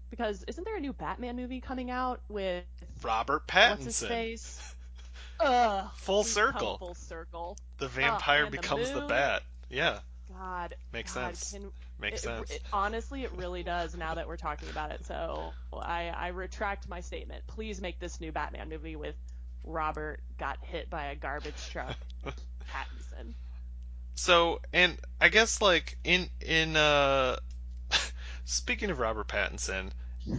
because 0.09 0.43
isn't 0.47 0.63
there 0.63 0.75
a 0.75 0.81
new 0.81 0.93
Batman 0.93 1.35
movie 1.35 1.61
coming 1.61 1.91
out 1.91 2.21
with 2.27 2.63
Robert 3.03 3.43
what's 3.53 3.85
his 3.85 3.95
Pattinson. 4.01 4.07
face? 4.07 4.73
Ugh, 5.39 5.85
Full 5.97 6.23
circle. 6.23 6.77
Full 6.77 6.95
circle. 6.95 7.57
The 7.77 7.85
oh, 7.85 7.89
vampire 7.89 8.45
and 8.45 8.53
the 8.53 8.57
becomes 8.57 8.89
the 8.91 9.01
moon. 9.01 9.09
bat. 9.09 9.43
Yeah, 9.69 9.99
God. 10.31 10.75
makes 10.91 11.13
God, 11.13 11.35
sense. 11.35 11.51
Can, 11.51 11.71
Makes 11.99 12.21
it, 12.21 12.23
sense. 12.23 12.51
It, 12.51 12.61
honestly, 12.73 13.23
it 13.23 13.31
really 13.37 13.63
does 13.63 13.95
now 13.95 14.15
that 14.15 14.27
we're 14.27 14.37
talking 14.37 14.69
about 14.69 14.91
it. 14.91 15.05
So 15.05 15.53
I, 15.71 16.09
I 16.09 16.27
retract 16.29 16.89
my 16.89 17.01
statement. 17.01 17.43
Please 17.47 17.81
make 17.81 17.99
this 17.99 18.19
new 18.19 18.31
Batman 18.31 18.67
movie 18.69 18.95
with 18.95 19.15
Robert 19.63 20.19
got 20.37 20.57
hit 20.61 20.89
by 20.89 21.05
a 21.07 21.15
garbage 21.15 21.69
truck. 21.71 21.95
Pattinson. 22.25 23.33
So, 24.15 24.61
and 24.71 24.97
I 25.19 25.29
guess 25.29 25.61
like 25.61 25.97
in 26.03 26.29
in 26.41 26.75
uh 26.75 27.37
speaking 28.45 28.89
of 28.89 28.99
Robert 28.99 29.27
Pattinson 29.27 29.91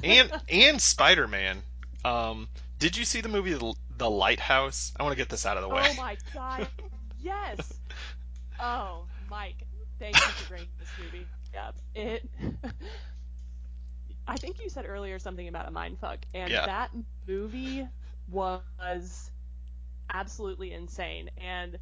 and 0.03 0.33
and 0.49 0.81
Spider-Man, 0.81 1.59
um 2.05 2.49
did 2.79 2.97
you 2.97 3.05
see 3.05 3.21
the 3.21 3.29
movie 3.29 3.55
The, 3.97 4.11
Lighthouse? 4.11 4.93
I 4.99 5.03
want 5.05 5.13
to 5.13 5.17
get 5.17 5.29
this 5.29 5.47
out 5.47 5.57
of 5.57 5.63
the 5.63 5.69
way. 5.69 5.87
Oh 5.91 5.95
my 5.95 6.17
god. 6.35 6.69
Yes. 7.21 7.73
Oh, 8.61 9.07
Mike. 9.31 9.57
Thank 9.99 10.17
you 10.17 10.23
for 10.23 10.49
bringing 10.49 10.69
this 10.79 10.89
movie 11.03 11.27
up. 11.59 11.77
It. 11.95 12.29
I 14.27 14.37
think 14.37 14.61
you 14.63 14.69
said 14.69 14.87
earlier 14.89 15.19
something 15.19 15.49
about 15.49 15.69
a 15.69 15.71
mind 15.71 15.99
fuck, 16.01 16.19
and 16.35 16.51
Yeah. 16.51 16.67
that 16.67 16.91
movie 17.27 17.87
was 18.29 19.11
absolutely 20.13 20.73
insane. 20.73 21.31
And 21.37 21.79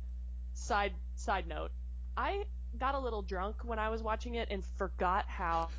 side 0.55 0.95
side 1.15 1.47
note, 1.47 1.73
I 2.17 2.45
got 2.77 2.95
a 2.95 2.99
little 3.01 3.23
drunk 3.23 3.65
when 3.65 3.79
I 3.79 3.91
was 3.91 4.03
watching 4.03 4.35
it 4.35 4.49
and 4.51 4.65
forgot 4.65 5.29
how 5.29 5.71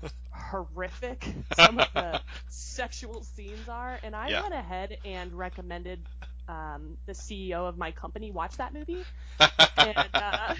horrific 0.32 1.24
some 1.50 1.78
of 1.78 1.92
the 1.92 2.20
sexual 2.48 3.22
scenes 3.24 3.68
are. 3.68 3.98
And 4.02 4.14
I 4.14 4.28
Yeah. 4.28 4.42
went 4.42 4.54
ahead 4.54 4.98
and 5.04 5.32
recommended 5.32 6.06
um, 6.48 6.96
the 7.06 7.12
CEO 7.12 7.68
of 7.68 7.76
my 7.76 7.90
company 7.90 8.30
watch 8.30 8.56
that 8.56 8.72
movie. 8.72 9.04
And 9.78 10.08
uh, 10.14 10.54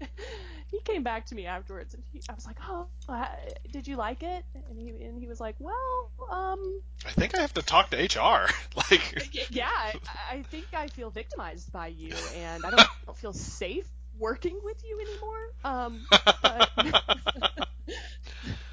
he 0.70 0.78
came 0.84 1.02
back 1.02 1.26
to 1.26 1.34
me 1.34 1.46
afterwards, 1.46 1.94
and 1.94 2.02
he, 2.12 2.22
I 2.28 2.32
was 2.32 2.46
like, 2.46 2.56
"Oh, 2.62 2.86
uh, 3.08 3.26
did 3.72 3.88
you 3.88 3.96
like 3.96 4.22
it?" 4.22 4.44
And 4.54 4.78
he 4.78 4.90
and 5.04 5.18
he 5.20 5.26
was 5.26 5.40
like, 5.40 5.56
"Well, 5.58 6.10
um, 6.30 6.80
I 7.04 7.10
think 7.10 7.36
I 7.36 7.40
have 7.40 7.52
to 7.54 7.62
talk 7.62 7.90
to 7.90 7.96
HR. 7.96 8.48
like 8.76 9.50
yeah, 9.50 9.68
I, 9.68 9.94
I 10.30 10.42
think 10.44 10.66
I 10.74 10.86
feel 10.88 11.10
victimized 11.10 11.72
by 11.72 11.88
you, 11.88 12.14
and 12.36 12.64
I 12.64 12.70
don't, 12.70 12.88
don't 13.04 13.18
feel 13.18 13.32
safe 13.32 13.88
working 14.16 14.60
with 14.62 14.80
you 14.88 15.00
anymore." 15.00 15.42
Um, 15.64 16.06
but 16.42 17.68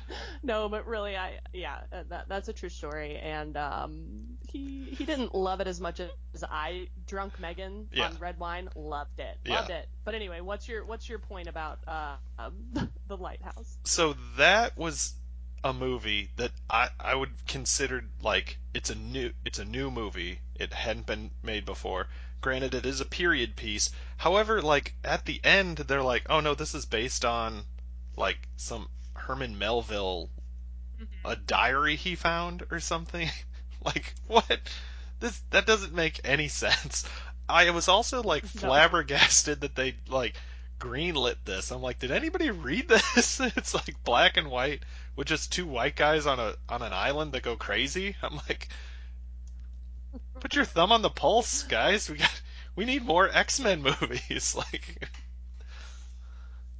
no, 0.43 0.69
but 0.69 0.87
really, 0.87 1.15
I 1.15 1.39
yeah, 1.53 1.77
uh, 1.91 2.03
that, 2.09 2.29
that's 2.29 2.49
a 2.49 2.53
true 2.53 2.69
story, 2.69 3.17
and 3.17 3.55
um, 3.57 4.37
he 4.47 4.85
he 4.91 5.05
didn't 5.05 5.33
love 5.35 5.61
it 5.61 5.67
as 5.67 5.79
much 5.79 5.99
as 5.99 6.43
I. 6.43 6.87
Drunk 7.07 7.39
Megan 7.39 7.87
Yeah. 7.91 8.05
on 8.05 8.17
red 8.19 8.37
wine 8.39 8.69
loved 8.75 9.19
it, 9.19 9.37
Yeah. 9.43 9.55
loved 9.55 9.71
it. 9.71 9.87
But 10.05 10.13
anyway, 10.15 10.41
what's 10.41 10.67
your 10.67 10.85
what's 10.85 11.09
your 11.09 11.19
point 11.19 11.47
about 11.47 11.79
uh, 11.87 12.15
um, 12.37 12.53
the 13.07 13.17
lighthouse? 13.17 13.77
so 13.83 14.15
that 14.37 14.77
was 14.77 15.13
a 15.63 15.73
movie 15.73 16.29
that 16.37 16.51
I 16.69 16.89
I 16.99 17.15
would 17.15 17.31
consider 17.47 18.03
like 18.21 18.57
it's 18.73 18.89
a 18.89 18.95
new 18.95 19.31
it's 19.45 19.59
a 19.59 19.65
new 19.65 19.89
movie. 19.91 20.39
It 20.55 20.73
hadn't 20.73 21.05
been 21.05 21.31
made 21.43 21.65
before. 21.65 22.07
Granted, 22.41 22.73
it 22.75 22.85
is 22.85 23.01
a 23.01 23.05
period 23.05 23.55
piece. 23.55 23.89
However, 24.17 24.61
like 24.61 24.93
at 25.03 25.25
the 25.25 25.41
end, 25.43 25.77
they're 25.77 26.03
like, 26.03 26.27
"Oh 26.29 26.39
no, 26.39 26.53
this 26.55 26.73
is 26.75 26.85
based 26.85 27.25
on 27.25 27.63
like 28.15 28.37
some 28.57 28.87
Herman 29.19 29.57
Melville 29.57 30.29
mm-hmm. 30.99 31.27
a 31.27 31.35
diary 31.35 31.95
he 31.95 32.15
found 32.15 32.65
or 32.71 32.79
something." 32.79 33.29
like 33.85 34.13
what? 34.27 34.59
This 35.19 35.41
that 35.51 35.65
doesn't 35.65 35.93
make 35.93 36.21
any 36.23 36.47
sense. 36.47 37.07
I 37.47 37.69
was 37.71 37.87
also 37.87 38.21
like 38.21 38.43
No. 38.55 38.61
flabbergasted 38.61 39.61
that 39.61 39.75
they 39.75 39.95
like 40.07 40.35
greenlit 40.79 41.35
this. 41.45 41.71
I'm 41.71 41.81
like, 41.81 41.99
did 41.99 42.11
anybody 42.11 42.51
read 42.51 42.87
this? 42.87 43.39
it's 43.57 43.73
like 43.73 44.03
black 44.03 44.37
and 44.37 44.49
white 44.49 44.83
with 45.15 45.27
just 45.27 45.51
two 45.51 45.67
white 45.67 45.95
guys 45.95 46.25
on 46.25 46.39
a 46.39 46.53
on 46.69 46.81
an 46.81 46.93
island 46.93 47.33
that 47.33 47.43
go 47.43 47.55
crazy. 47.55 48.15
I'm 48.21 48.35
like, 48.47 48.69
put 50.39 50.55
your 50.55 50.65
thumb 50.65 50.91
on 50.91 51.01
the 51.01 51.09
pulse, 51.09 51.63
guys. 51.63 52.09
We 52.09 52.17
got 52.17 52.41
we 52.75 52.85
need 52.85 53.03
more 53.03 53.29
X 53.29 53.59
Men 53.59 53.81
movies. 53.81 54.55
like, 54.55 55.09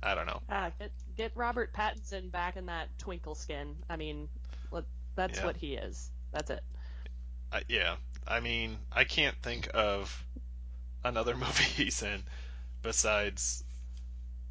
I 0.02 0.16
don't 0.16 0.26
know. 0.28 0.42
Ah, 0.50 0.72
get 0.80 0.92
get 1.18 1.32
Robert 1.36 1.74
Pattinson 1.74 2.32
back 2.32 2.56
in 2.58 2.68
that 2.68 2.88
twinkle 3.00 3.36
skin. 3.36 3.76
I 3.90 3.98
mean, 3.98 4.30
that's 5.16 5.40
Yeah. 5.40 5.46
what 5.46 5.58
he 5.58 5.74
is. 5.74 6.10
That's 6.32 6.50
it. 6.50 6.64
I, 7.52 7.64
yeah, 7.68 7.96
I 8.26 8.40
mean, 8.40 8.78
I 8.92 9.04
can't 9.04 9.36
think 9.42 9.70
of 9.74 10.26
another 11.04 11.36
movie 11.38 11.64
he's 11.64 12.02
in 12.04 12.24
besides 12.82 13.64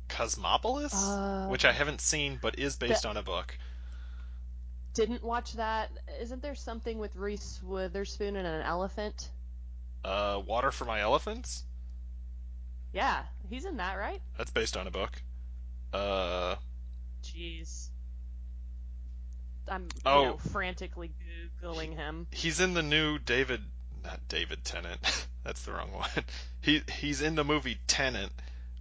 Cosmopolis, 0.08 0.92
Uh, 0.94 1.46
which 1.48 1.64
I 1.64 1.72
haven't 1.72 2.00
seen 2.00 2.38
but 2.40 2.58
is 2.58 2.76
based 2.76 3.06
on 3.06 3.16
a 3.16 3.22
book. 3.22 3.56
Didn't 4.94 5.22
watch 5.22 5.52
that. 5.54 5.90
Isn't 6.20 6.42
there 6.42 6.54
something 6.56 6.98
with 6.98 7.14
Reese 7.16 7.60
Witherspoon 7.62 8.36
and 8.36 8.46
an 8.46 8.62
elephant? 8.62 9.30
Uh, 10.04 10.42
Water 10.44 10.70
for 10.72 10.84
My 10.84 11.00
Elephants. 11.00 11.62
Yeah, 12.92 13.22
he's 13.48 13.64
in 13.64 13.76
that, 13.76 13.94
right? 13.96 14.20
That's 14.36 14.50
based 14.50 14.76
on 14.76 14.86
a 14.86 14.90
book. 14.90 15.22
Uh, 15.92 16.56
Jeez. 17.22 17.88
I'm 19.68 19.82
you 19.82 19.88
Oh. 20.06 20.24
know, 20.24 20.36
frantically 20.38 21.12
googling 21.62 21.94
him. 21.94 22.26
he's 22.32 22.60
in 22.60 22.74
the 22.74 22.82
new 22.82 23.18
David, 23.18 23.60
not 24.04 24.20
David 24.28 24.64
Tennant. 24.64 25.00
That's 25.44 25.62
the 25.64 25.72
wrong 25.72 25.92
one. 25.92 26.08
He 26.60 26.82
he's 26.98 27.22
in 27.22 27.36
the 27.36 27.44
movie 27.44 27.78
Tenet 27.86 28.30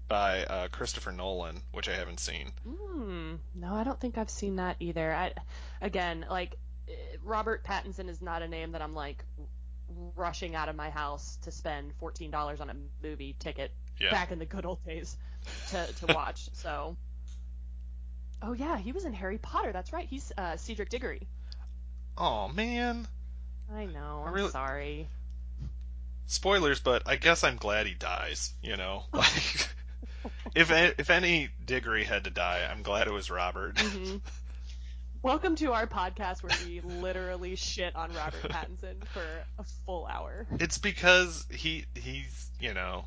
by 0.07 0.43
uh, 0.45 0.67
Christopher 0.69 1.11
Nolan, 1.11 1.61
which 1.71 1.87
I 1.87 1.93
haven't 1.93 2.19
seen. 2.19 2.51
Hmm. 2.67 3.35
No, 3.53 3.73
I 3.75 3.83
don't 3.83 3.99
think 3.99 4.17
I've 4.17 4.31
seen 4.31 4.55
that 4.55 4.77
either. 4.79 5.13
I, 5.13 5.33
again, 5.79 6.25
like 6.29 6.55
eh, 6.89 6.93
Robert 7.23 7.63
Pattinson 7.63 8.09
is 8.09 8.19
not 8.21 8.41
a 8.41 8.47
name 8.47 8.71
that 8.71 8.81
I'm 8.81 8.95
like 8.95 9.23
rushing 10.15 10.55
out 10.55 10.69
of 10.69 10.75
my 10.75 10.89
house 10.89 11.37
to 11.43 11.51
spend 11.51 11.93
fourteen 11.99 12.31
dollars 12.31 12.59
on 12.59 12.69
a 12.71 12.75
movie 13.05 13.35
ticket 13.39 13.71
Yeah. 14.01 14.09
back 14.11 14.31
in 14.31 14.39
the 14.39 14.45
good 14.45 14.65
old 14.65 14.83
days 14.83 15.15
to 15.69 15.87
to 16.05 16.05
watch. 16.13 16.49
so. 16.53 16.95
Oh 18.41 18.53
yeah, 18.53 18.77
he 18.77 18.91
was 18.91 19.03
in 19.05 19.13
Harry 19.13 19.39
Potter. 19.39 19.71
That's 19.73 19.91
right. 19.91 20.05
He's 20.07 20.31
uh, 20.37 20.57
Cedric 20.57 20.89
Diggory. 20.89 21.27
Oh 22.17 22.47
man. 22.49 23.07
I 23.73 23.85
know. 23.85 24.21
I 24.23 24.27
I'm 24.27 24.33
really- 24.33 24.49
sorry. 24.51 25.07
Spoilers, 26.27 26.79
but 26.81 27.03
I 27.05 27.15
guess 27.15 27.43
I'm 27.43 27.55
glad 27.55 27.87
he 27.87 27.93
dies. 27.93 28.53
You 28.61 28.75
know, 28.75 29.03
like 29.13 29.69
if 30.55 30.71
if 30.71 31.09
any 31.09 31.49
Diggory 31.65 32.03
had 32.03 32.25
to 32.25 32.29
die, 32.29 32.67
I'm 32.69 32.83
glad 32.83 33.07
it 33.07 33.13
was 33.13 33.29
Robert. 33.31 33.79
hmm 33.79 34.17
Welcome 35.23 35.55
to 35.57 35.73
our 35.73 35.87
podcast 35.87 36.43
where 36.43 36.55
we 36.65 36.79
literally 36.81 37.55
shit 37.55 37.95
on 37.95 38.13
Robert 38.13 38.41
Pattinson 38.43 39.03
for 39.13 39.23
a 39.57 39.63
full 39.85 40.05
hour. 40.05 40.45
It's 40.59 40.77
because 40.77 41.45
he 41.49 41.85
he's 41.95 42.49
you 42.59 42.73
know 42.73 43.05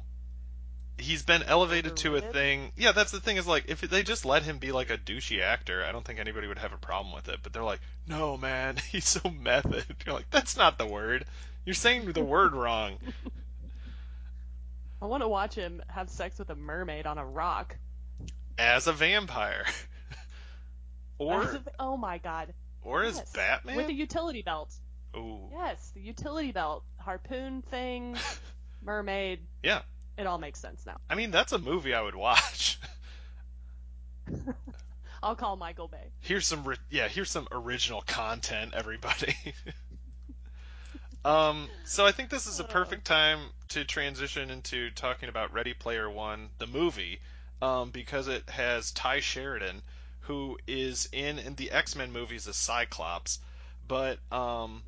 he's 1.00 1.22
been 1.22 1.42
elevated 1.42 1.96
to 1.98 2.16
a 2.16 2.20
thing. 2.20 2.72
Yeah, 2.76 2.92
that's 2.92 3.10
the 3.12 3.20
thing 3.20 3.36
is 3.36 3.46
like 3.46 3.64
if 3.68 3.80
they 3.80 4.02
just 4.02 4.24
let 4.24 4.42
him 4.42 4.58
be 4.58 4.72
like 4.72 4.90
a 4.90 4.98
douchey 4.98 5.40
actor, 5.42 5.84
I 5.84 5.92
don't 5.92 6.04
think 6.04 6.18
anybody 6.18 6.46
would 6.46 6.58
have 6.58 6.72
a 6.72 6.78
problem 6.78 7.14
with 7.14 7.28
it. 7.28 7.40
But 7.42 7.52
they're 7.52 7.62
like, 7.64 7.80
no 8.06 8.36
man, 8.36 8.76
he's 8.90 9.08
so 9.08 9.30
method. 9.30 9.84
You're 10.06 10.14
like, 10.14 10.30
that's 10.30 10.56
not 10.56 10.78
the 10.78 10.86
word. 10.86 11.24
You're 11.64 11.74
saying 11.74 12.10
the 12.12 12.24
word 12.24 12.52
wrong. 12.54 12.98
I 15.02 15.06
want 15.06 15.22
to 15.22 15.28
watch 15.28 15.54
him 15.54 15.82
have 15.88 16.10
sex 16.10 16.38
with 16.38 16.50
a 16.50 16.54
mermaid 16.54 17.06
on 17.06 17.18
a 17.18 17.24
rock. 17.24 17.76
As 18.58 18.86
a 18.86 18.92
vampire, 18.92 19.64
or 21.18 21.58
oh 21.78 21.96
my 21.96 22.18
god. 22.18 22.52
or 22.82 23.02
as 23.04 23.16
Yes. 23.16 23.32
Batman. 23.32 23.76
With 23.76 23.88
a 23.88 23.92
utility 23.94 24.42
belt. 24.42 24.74
Ooh, 25.16 25.48
Yes, 25.52 25.90
the 25.94 26.00
utility 26.02 26.52
belt, 26.52 26.84
harpoon 26.98 27.62
thing, 27.62 28.16
mermaid. 28.82 29.40
Yeah. 29.62 29.80
It 30.20 30.26
all 30.26 30.38
makes 30.38 30.60
sense 30.60 30.84
now. 30.86 30.98
I 31.08 31.14
mean 31.14 31.30
that's 31.30 31.52
a 31.52 31.58
movie 31.58 31.94
I 31.94 32.02
would 32.02 32.14
watch. 32.14 32.78
I'll 35.22 35.34
call 35.34 35.56
Michael 35.56 35.88
Bay. 35.88 35.98
here's 36.20 36.46
some 36.46 36.64
ri- 36.64 36.76
yeah 36.90 37.08
here's 37.08 37.30
some 37.30 37.46
original 37.52 38.00
content 38.02 38.72
everybody 38.74 39.34
um 41.26 41.68
so 41.84 42.06
i 42.06 42.12
think 42.12 42.30
this 42.30 42.46
is 42.46 42.58
a 42.60 42.64
perfect 42.64 43.04
time 43.04 43.38
to 43.68 43.84
transition 43.84 44.50
into 44.50 44.90
talking 44.92 45.28
about 45.28 45.52
ready 45.52 45.74
player 45.74 46.08
one 46.08 46.48
the 46.58 46.66
movie 46.66 47.20
um 47.60 47.90
because 47.90 48.28
it 48.28 48.48
has 48.48 48.92
ty 48.92 49.20
sheridan 49.20 49.82
who 50.20 50.56
is 50.66 51.08
in 51.12 51.38
in 51.38 51.54
the 51.56 51.70
x-men 51.70 52.10
movies 52.12 52.48
as 52.48 52.56
cyclops 52.56 53.40
but 53.86 54.18
um 54.32 54.82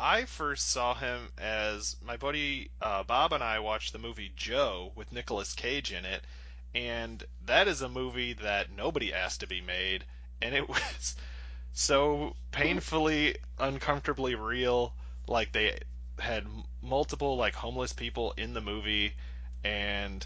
I 0.00 0.26
first 0.26 0.68
saw 0.68 0.94
him 0.94 1.32
as 1.36 1.96
my 2.00 2.16
buddy 2.16 2.70
uh, 2.80 3.02
Bob 3.02 3.32
and 3.32 3.42
I 3.42 3.58
watched 3.58 3.92
the 3.92 3.98
movie 3.98 4.32
Joe 4.36 4.92
with 4.94 5.10
Nicolas 5.10 5.54
Cage 5.54 5.92
in 5.92 6.04
it, 6.04 6.22
and 6.72 7.24
that 7.46 7.66
is 7.66 7.82
a 7.82 7.88
movie 7.88 8.34
that 8.34 8.70
nobody 8.70 9.12
asked 9.12 9.40
to 9.40 9.48
be 9.48 9.60
made, 9.60 10.04
and 10.40 10.54
it 10.54 10.68
was 10.68 11.16
so 11.72 12.36
painfully, 12.52 13.38
uncomfortably 13.58 14.36
real. 14.36 14.94
Like 15.26 15.50
they 15.50 15.80
had 16.20 16.46
multiple 16.80 17.36
like 17.36 17.54
homeless 17.54 17.92
people 17.92 18.34
in 18.36 18.54
the 18.54 18.60
movie, 18.60 19.14
and 19.64 20.24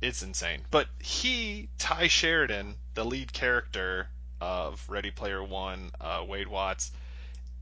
it's 0.00 0.22
insane. 0.22 0.62
But 0.70 0.88
he, 0.98 1.68
Ty 1.76 2.08
Sheridan, 2.08 2.76
the 2.94 3.04
lead 3.04 3.34
character 3.34 4.08
of 4.40 4.82
Ready 4.88 5.10
Player 5.10 5.44
One, 5.44 5.90
uh, 6.00 6.24
Wade 6.26 6.48
Watts, 6.48 6.90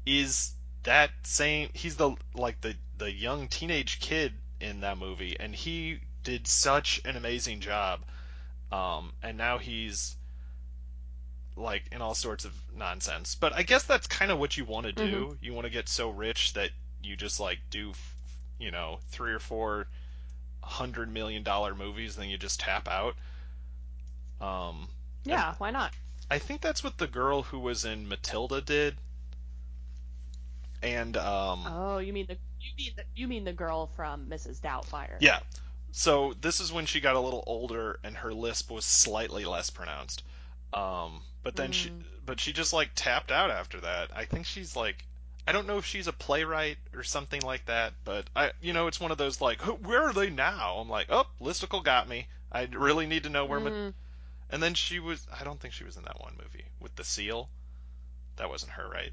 is 0.06 0.54
that 0.84 1.10
same 1.24 1.70
he's 1.74 1.96
the 1.96 2.14
like 2.34 2.60
the 2.60 2.74
the 2.98 3.10
young 3.10 3.48
teenage 3.48 4.00
kid 4.00 4.32
in 4.60 4.80
that 4.80 4.98
movie 4.98 5.36
and 5.38 5.54
he 5.54 6.00
did 6.24 6.46
such 6.46 7.00
an 7.04 7.16
amazing 7.16 7.60
job. 7.60 8.00
Um 8.72 9.12
and 9.22 9.38
now 9.38 9.58
he's 9.58 10.16
like 11.56 11.84
in 11.90 12.00
all 12.00 12.14
sorts 12.14 12.44
of 12.44 12.52
nonsense. 12.76 13.34
But 13.34 13.52
i 13.52 13.62
guess 13.62 13.84
that's 13.84 14.06
kind 14.06 14.30
of 14.30 14.38
what 14.38 14.56
you 14.56 14.64
want 14.64 14.86
to 14.86 14.92
do 14.92 15.36
you 15.40 15.52
want 15.52 15.66
to 15.66 15.72
get 15.72 15.88
so 15.88 16.10
rich 16.10 16.52
that 16.54 16.70
you 17.02 17.16
just 17.16 17.40
like 17.40 17.58
do 17.70 17.92
you 18.58 18.70
know 18.70 18.98
three 19.10 19.32
or 19.32 19.38
four 19.38 19.86
hundred 20.62 21.12
million 21.12 21.42
dollar 21.42 21.74
movies 21.74 22.16
and 22.16 22.24
then 22.24 22.30
you 22.30 22.38
just 22.38 22.60
tap 22.60 22.88
out. 22.88 23.16
Um 24.40 24.88
Yeah, 25.24 25.54
why 25.58 25.70
not? 25.70 25.92
I 26.30 26.38
think 26.38 26.60
that's 26.60 26.84
what 26.84 26.98
the 26.98 27.06
girl 27.06 27.42
who 27.42 27.58
was 27.58 27.84
in 27.84 28.08
Matilda 28.08 28.60
did. 28.60 28.96
And 30.82 31.16
um 31.16 31.72
Oh, 31.72 31.98
you 31.98 32.12
mean 32.12 32.26
the 32.28 32.38
you 32.60 32.70
mean 32.76 32.92
the, 32.96 33.04
you 33.14 33.28
mean 33.28 33.44
the 33.44 33.52
girl 33.52 33.86
from 33.86 34.28
Mrs. 34.28 34.58
Doubtfire? 34.60 35.20
yeah. 35.20 35.40
So 35.92 36.34
this 36.40 36.60
is 36.60 36.72
when 36.72 36.86
she 36.86 37.00
got 37.00 37.16
a 37.16 37.20
little 37.20 37.44
older 37.46 37.98
and 38.04 38.16
her 38.18 38.32
lisp 38.34 38.70
was 38.70 38.84
slightly 38.84 39.44
less 39.44 39.70
pronounced. 39.70 40.22
Um 40.72 41.22
but 41.42 41.56
then 41.56 41.72
she 41.72 41.90
Mm. 41.90 42.04
but 42.24 42.40
she 42.40 42.52
just 42.52 42.72
like 42.72 42.90
tapped 42.94 43.30
out 43.30 43.50
after 43.50 43.80
that. 43.80 44.10
I 44.14 44.24
think 44.24 44.46
she's 44.46 44.76
like 44.76 45.06
I 45.46 45.52
don't 45.52 45.66
know 45.66 45.78
if 45.78 45.86
she's 45.86 46.06
a 46.08 46.12
playwright 46.12 46.78
or 46.94 47.02
something 47.02 47.40
like 47.42 47.66
that, 47.66 47.94
but 48.04 48.28
I 48.36 48.52
you 48.60 48.72
know 48.72 48.86
it's 48.86 49.00
one 49.00 49.12
of 49.12 49.18
those 49.18 49.40
like 49.40 49.60
where 49.62 50.02
are 50.08 50.12
they 50.12 50.30
now? 50.30 50.76
I'm 50.78 50.88
like, 50.90 51.06
"Oh, 51.10 51.26
listicle 51.40 51.82
got 51.84 52.08
me. 52.08 52.28
I 52.52 52.64
really 52.72 53.06
need 53.06 53.22
to 53.24 53.30
know 53.30 53.44
where 53.46 53.60
Ma- 53.60 53.70
Mm, 53.70 53.94
And 54.50 54.62
then 54.62 54.74
she 54.74 54.98
was 55.00 55.26
I 55.32 55.44
don't 55.44 55.60
think 55.60 55.74
she 55.74 55.84
was 55.84 55.96
in 55.96 56.04
that 56.04 56.20
one 56.20 56.36
movie 56.42 56.66
with 56.80 56.96
the 56.96 57.04
seal. 57.04 57.50
That 58.36 58.50
wasn't 58.50 58.72
her, 58.72 58.88
right? 58.88 59.12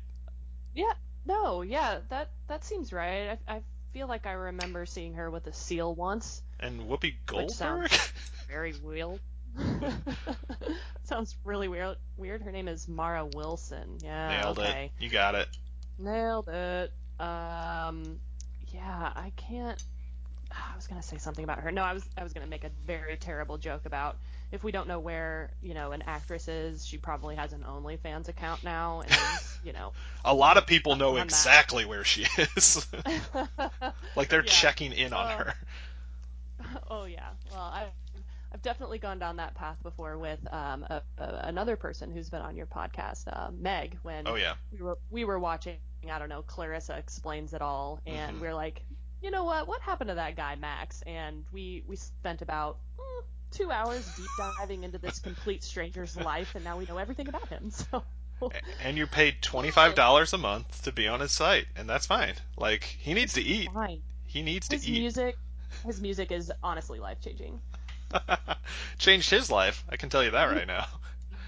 yeah. 0.73 0.93
No. 1.25 1.61
Yeah. 1.61 1.99
That 2.09 2.29
that 2.47 2.63
seems 2.63 2.93
right. 2.93 3.38
I, 3.47 3.55
I 3.55 3.61
feel 3.93 4.07
like 4.07 4.25
I 4.25 4.33
remember 4.33 4.85
seeing 4.85 5.13
her 5.15 5.29
with 5.29 5.47
a 5.47 5.53
seal 5.53 5.93
once. 5.95 6.41
And 6.59 6.81
Whoopi 6.81 7.15
Goldberg? 7.25 7.51
sounds- 7.51 8.13
Very 8.47 8.73
weird. 8.83 9.19
Sounds 11.03 11.35
really 11.43 11.67
weird. 11.67 11.97
Weird. 12.17 12.41
Her 12.41 12.51
name 12.51 12.67
is 12.67 12.88
Mara 12.88 13.25
Wilson. 13.25 13.97
Yeah. 14.03 14.41
Nailed 14.41 14.59
okay. 14.59 14.91
it. 14.97 15.03
You 15.03 15.09
got 15.09 15.35
it. 15.35 15.47
Nailed 15.97 16.49
it. 16.49 16.91
Um, 17.19 18.19
yeah, 18.67 19.11
I 19.15 19.31
can't. 19.35 19.81
I 20.55 20.75
was 20.75 20.87
gonna 20.87 21.03
say 21.03 21.17
something 21.17 21.43
about 21.43 21.59
her. 21.59 21.71
No, 21.71 21.83
I 21.83 21.93
was 21.93 22.09
I 22.17 22.23
was 22.23 22.33
gonna 22.33 22.47
make 22.47 22.63
a 22.63 22.69
very 22.85 23.17
terrible 23.17 23.57
joke 23.57 23.85
about 23.85 24.17
if 24.51 24.63
we 24.63 24.71
don't 24.71 24.87
know 24.87 24.99
where 24.99 25.51
you 25.61 25.73
know 25.73 25.91
an 25.91 26.03
actress 26.07 26.47
is, 26.47 26.85
she 26.85 26.97
probably 26.97 27.35
has 27.35 27.53
an 27.53 27.63
OnlyFans 27.63 28.27
account 28.29 28.63
now, 28.63 29.01
and 29.01 29.39
you 29.61 29.73
know. 29.73 29.93
A 30.25 30.33
lot 30.33 30.57
of 30.57 30.65
people 30.67 30.95
know 30.95 31.17
On 31.17 31.29
that. 31.29 31.49
exactly 31.49 31.85
where 31.85 32.03
she 32.03 32.25
is. 32.37 32.87
like 34.15 34.29
they're 34.29 34.41
Yeah. 34.41 34.43
checking 34.43 34.91
in 34.93 35.13
on 35.13 35.27
Oh. 35.27 35.29
her. 35.29 35.53
oh 36.89 37.05
yeah. 37.05 37.29
Well, 37.51 37.61
I've 37.73 37.91
I've 38.53 38.61
definitely 38.61 38.99
gone 38.99 39.19
down 39.19 39.37
that 39.37 39.55
path 39.55 39.77
before 39.83 40.17
with 40.17 40.39
um 40.53 40.83
a, 40.89 41.01
a, 41.17 41.39
another 41.43 41.75
person 41.75 42.11
who's 42.11 42.29
been 42.29 42.41
on 42.41 42.55
your 42.55 42.67
podcast, 42.67 43.25
uh, 43.31 43.51
Meg, 43.51 43.97
when 44.03 44.25
Oh 44.25 44.35
yeah. 44.35 44.55
we 44.71 44.81
were 44.81 44.97
we 45.09 45.25
were 45.25 45.39
watching 45.39 45.77
I 46.09 46.19
don't 46.19 46.29
know 46.29 46.43
Clarissa 46.43 46.97
explains 46.97 47.53
it 47.53 47.61
all 47.61 48.01
and 48.05 48.37
Mhm. 48.37 48.39
we're 48.39 48.53
like 48.55 48.85
you 49.25 49.31
know 49.31 49.43
what 49.43 49.67
what 49.67 49.81
happened 49.81 50.09
to 50.09 50.15
that 50.15 50.35
guy 50.35 50.55
Max 50.55 51.01
and 51.07 51.43
we 51.51 51.83
we 51.88 51.95
spent 51.95 52.43
about 52.43 52.77
mm, 52.97 53.23
two 53.49 53.71
hours 53.71 54.07
deep 54.15 54.27
diving 54.59 54.83
into 54.83 54.99
this 54.99 55.17
complete 55.17 55.63
stranger's 55.63 56.15
life 56.15 56.53
and 56.53 56.63
now 56.63 56.77
we 56.77 56.85
know 56.85 56.99
everything 56.99 57.27
about 57.27 57.47
him 57.49 57.71
so 57.71 58.03
And 58.83 58.97
you're 58.97 59.07
paid 59.07 59.41
twenty 59.41 59.71
five 59.71 59.95
dollars 59.95 60.33
a 60.33 60.38
month 60.38 60.83
to 60.83 60.91
be 60.91 61.07
on 61.07 61.21
his 61.21 61.31
site, 61.31 61.67
and 61.77 61.89
that's 61.89 62.05
fine. 62.05 62.33
Like 62.57 62.83
he 62.83 63.13
needs 63.13 63.33
to 63.33 63.41
eat. 63.41 63.71
fine 63.71 64.01
He 64.25 64.41
needs 64.43 64.67
to 64.67 64.75
his 64.75 64.88
eat. 64.88 64.99
music 64.99 65.38
his 65.85 66.01
music 66.01 66.31
is 66.31 66.51
honestly 66.61 66.99
life 66.99 67.19
changing 67.21 67.59
Changed 68.99 69.29
his 69.29 69.49
life. 69.49 69.83
I 69.89 69.97
can 69.97 70.09
tell 70.09 70.23
you 70.23 70.31
that 70.31 70.45
right 70.45 70.67
now. 70.67 70.85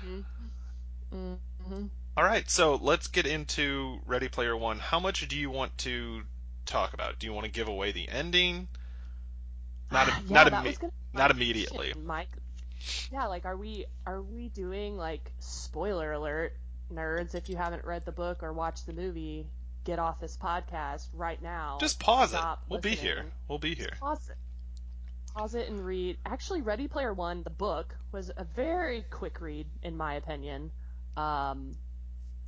mm-hmm. 1.13 1.85
All 2.15 2.23
right, 2.23 2.49
so 2.49 2.79
let's 2.81 3.07
get 3.07 3.27
into 3.27 3.99
Ready 4.07 4.27
Player 4.27 4.57
One. 4.57 4.79
How 4.79 4.99
much 4.99 5.27
do 5.27 5.37
you 5.37 5.51
want 5.51 5.77
to 5.79 6.23
talk 6.67 6.93
about? 6.93 7.19
Do 7.19 7.27
you 7.27 7.33
want 7.33 7.45
to 7.45 7.51
give 7.51 7.67
away 7.67 7.91
the 7.91 8.07
ending? 8.09 8.67
Not 9.91 10.07
yeah, 10.07 10.13
not 10.29 10.51
that 10.51 10.65
imme- 10.65 10.91
not 11.13 11.31
immediately. 11.31 11.93
Mike 12.03 12.27
yeah 13.09 13.25
like 13.25 13.45
are 13.45 13.55
we 13.55 13.85
are 14.05 14.21
we 14.21 14.49
doing 14.49 14.97
like 14.97 15.31
spoiler 15.39 16.11
alert 16.11 16.53
nerds 16.93 17.35
if 17.35 17.47
you 17.49 17.55
haven't 17.55 17.85
read 17.85 18.03
the 18.05 18.11
book 18.11 18.43
or 18.43 18.51
watched 18.51 18.85
the 18.85 18.93
movie 18.93 19.47
get 19.87 19.99
off 19.99 20.19
this 20.19 20.35
podcast 20.35 21.07
right 21.13 21.41
now. 21.41 21.77
Just 21.79 21.97
pause 21.97 22.33
it. 22.33 22.41
We'll 22.69 22.81
be 22.81 22.93
here. 22.93 23.23
We'll 23.47 23.57
be 23.57 23.73
here. 23.73 23.93
Pause 24.01 24.31
it. 24.31 24.37
Pause 25.33 25.55
it 25.55 25.69
and 25.69 25.85
read. 25.85 26.17
Actually, 26.25 26.61
Ready 26.61 26.89
Player 26.89 27.13
One, 27.13 27.41
the 27.43 27.49
book, 27.49 27.95
was 28.11 28.29
a 28.35 28.43
very 28.43 29.05
quick 29.09 29.39
read, 29.39 29.65
in 29.81 29.95
my 29.95 30.15
opinion. 30.15 30.71
Um, 31.15 31.77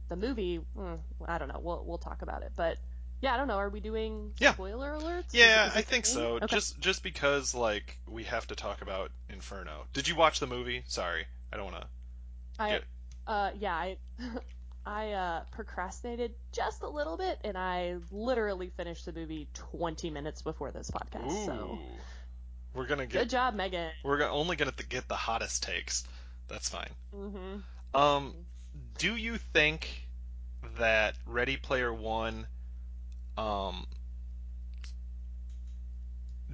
the 0.09 0.17
movie, 0.17 0.59
mm, 0.77 0.99
I 1.25 1.37
don't 1.37 1.47
know. 1.47 1.61
We'll 1.61 1.83
we'll 1.85 1.97
talk 1.97 2.23
about 2.23 2.43
it, 2.43 2.51
but 2.57 2.77
yeah, 3.21 3.33
I 3.33 3.37
don't 3.37 3.47
know. 3.47 3.55
Are 3.57 3.69
we 3.69 3.79
doing 3.79 4.33
Yeah. 4.39 4.53
spoiler 4.53 4.91
alerts? 4.93 5.27
Is 5.27 5.33
Yeah, 5.33 5.65
it- 5.65 5.69
is 5.69 5.75
I 5.77 5.81
think 5.81 6.05
so. 6.05 6.35
Okay. 6.37 6.47
Just 6.47 6.79
just 6.79 7.03
because 7.03 7.53
like 7.53 7.97
we 8.07 8.23
have 8.25 8.47
to 8.47 8.55
talk 8.55 8.81
about 8.81 9.11
Inferno. 9.29 9.85
Did 9.93 10.07
you 10.07 10.15
watch 10.15 10.39
the 10.39 10.47
movie? 10.47 10.83
Sorry, 10.87 11.25
I 11.51 11.57
don't 11.57 11.71
want 11.71 11.81
to. 11.83 11.87
I, 12.61 12.69
Good. 12.71 12.83
uh, 13.27 13.51
yeah, 13.59 13.73
I, 13.75 13.97
I 14.85 15.11
uh, 15.11 15.43
procrastinated 15.51 16.33
just 16.51 16.81
a 16.83 16.89
little 16.89 17.15
bit, 17.17 17.39
and 17.43 17.57
I 17.57 17.97
literally 18.11 18.69
finished 18.75 19.05
the 19.05 19.13
movie 19.13 19.47
20 19.53 20.09
minutes 20.09 20.41
before 20.41 20.71
this 20.71 20.89
podcast. 20.91 21.31
Ooh, 21.31 21.45
So 21.45 21.79
we're 22.73 22.85
gonna 22.87 23.05
get 23.05 23.19
good 23.19 23.29
job, 23.29 23.53
Megan. 23.55 23.91
We're 24.03 24.23
only 24.23 24.55
gonna 24.55 24.73
get 24.89 25.07
the 25.07 25.15
hottest 25.15 25.63
takes. 25.63 26.05
That's 26.47 26.69
fine. 26.69 26.89
hmm 27.13 27.57
Um, 27.93 28.33
do 28.97 29.15
you 29.15 29.37
think 29.37 29.87
that 30.77 31.15
Ready 31.25 31.57
Player 31.57 31.93
One, 31.93 32.47
um, 33.39 33.87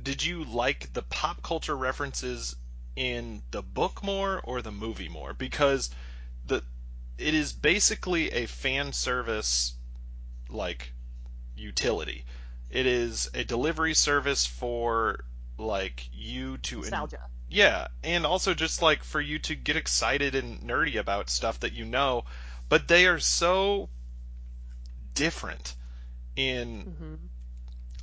did 0.01 0.23
you 0.23 0.43
like 0.43 0.93
the 0.93 1.01
pop 1.01 1.41
culture 1.41 1.75
references 1.75 2.55
in 2.95 3.41
the 3.51 3.63
book 3.63 4.03
more 4.03 4.39
or 4.43 4.61
the 4.61 4.71
movie 4.71 5.09
more? 5.09 5.33
Because 5.33 5.89
the 6.45 6.63
it 7.17 7.33
is 7.33 7.53
basically 7.53 8.31
a 8.31 8.45
fan 8.45 8.93
service 8.93 9.73
like 10.49 10.91
utility. 11.55 12.25
It 12.69 12.85
is 12.85 13.29
a 13.33 13.43
delivery 13.43 13.95
service 13.95 14.45
for 14.45 15.23
like 15.57 16.07
you 16.13 16.57
to 16.57 16.77
en- 16.77 16.81
Nostalgia. 16.81 17.21
yeah, 17.49 17.87
and 18.03 18.25
also 18.25 18.53
just 18.53 18.81
like 18.81 19.03
for 19.03 19.21
you 19.21 19.39
to 19.39 19.55
get 19.55 19.75
excited 19.75 20.35
and 20.35 20.61
nerdy 20.61 20.97
about 20.97 21.29
stuff 21.29 21.61
that 21.61 21.73
you 21.73 21.85
know, 21.85 22.25
but 22.69 22.87
they 22.87 23.07
are 23.07 23.19
so 23.19 23.89
different 25.15 25.75
in 26.35 26.87
hmm 26.87 27.15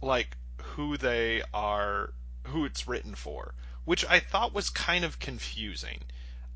like 0.02 0.36
who 0.60 0.96
they 0.96 1.42
are, 1.52 2.12
who 2.44 2.64
it's 2.64 2.86
written 2.86 3.14
for, 3.14 3.54
which 3.84 4.04
I 4.06 4.20
thought 4.20 4.52
was 4.52 4.70
kind 4.70 5.04
of 5.04 5.18
confusing. 5.18 6.02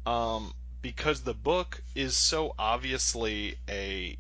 Um, 0.07 0.55
because 0.83 1.23
the 1.23 1.35
book 1.35 1.83
is 1.95 2.17
so 2.17 2.55
obviously 2.59 3.59
a 3.69 4.17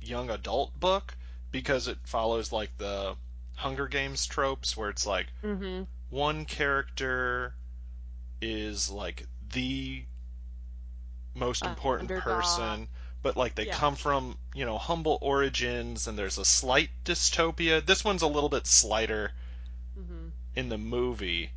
young 0.00 0.30
adult 0.30 0.78
book 0.78 1.16
because 1.50 1.88
it 1.88 1.98
follows 2.04 2.52
like 2.52 2.76
the 2.78 3.16
Hunger 3.56 3.88
Games 3.88 4.26
tropes 4.26 4.76
where 4.76 4.90
it's 4.90 5.06
like 5.06 5.28
hmm 5.42 5.82
one 6.10 6.44
character 6.44 7.54
is 8.40 8.90
like 8.90 9.26
the 9.52 10.04
most 11.34 11.64
Uh, 11.64 11.66
important 11.66 12.14
underdog. 12.14 12.14
person, 12.14 12.88
but 13.22 13.36
like 13.36 13.54
they 13.54 13.64
Yeah. 13.64 13.80
come 13.80 13.96
from, 13.96 14.38
you 14.54 14.64
know, 14.66 14.78
humble 14.78 15.18
origins 15.22 16.06
and 16.06 16.18
there's 16.18 16.38
a 16.38 16.44
slight 16.44 16.90
dystopia. 17.04 17.84
This 17.84 18.04
one's 18.04 18.22
a 18.22 18.26
little 18.28 18.48
bit 18.50 18.66
slighter 18.66 19.32
hmm 19.94 20.28
in 20.54 20.68
the 20.68 20.78
movie 20.78 21.50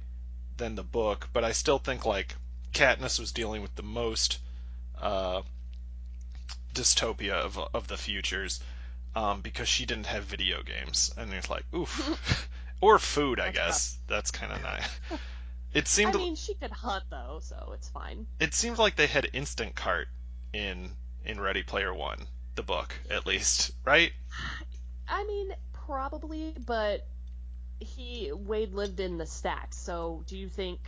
than 0.57 0.75
the 0.75 0.83
book, 0.83 1.29
but 1.33 1.43
I 1.43 1.51
still 1.53 1.79
think 1.79 2.05
like 2.05 2.35
Katniss 2.73 3.19
was 3.19 3.31
dealing 3.31 3.61
with 3.61 3.75
the 3.75 3.83
most 3.83 4.39
uh, 4.97 5.43
dystopia 6.73 7.33
of 7.33 7.57
of 7.73 7.87
the 7.87 7.97
futures 7.97 8.59
um, 9.15 9.41
because 9.41 9.69
she 9.69 9.85
didn't 9.85 10.07
have 10.07 10.25
video 10.25 10.63
games, 10.63 11.11
and 11.17 11.33
it's 11.33 11.49
like 11.49 11.65
oof, 11.75 12.49
or 12.81 12.99
food, 12.99 13.39
I 13.39 13.49
That's 13.49 13.49
guess. 13.49 13.97
That's 14.07 14.31
kind 14.31 14.51
of 14.51 14.61
nice. 14.63 14.99
It 15.73 15.87
seemed 15.87 16.05
I 16.05 16.13
seemed 16.15 16.21
mean, 16.23 16.35
she 16.35 16.53
could 16.55 16.71
hunt 16.71 17.05
though, 17.09 17.39
so 17.41 17.71
it's 17.73 17.89
fine. 17.89 18.27
it 18.39 18.53
seems 18.53 18.77
like 18.77 18.95
they 18.95 19.07
had 19.07 19.23
Instacart 19.33 20.05
in 20.53 20.95
in 21.25 21.39
Ready 21.39 21.63
Player 21.63 21.93
One, 21.93 22.27
the 22.55 22.63
book 22.63 22.93
at 23.09 23.25
least, 23.25 23.71
right? 23.85 24.11
I 25.07 25.23
mean, 25.25 25.53
probably, 25.73 26.53
but 26.65 27.05
he 27.79 28.31
Wade 28.33 28.73
lived 28.73 28.99
in 28.99 29.17
the 29.17 29.25
stacks. 29.25 29.77
So, 29.77 30.23
do 30.27 30.37
you 30.37 30.49
think 30.49 30.79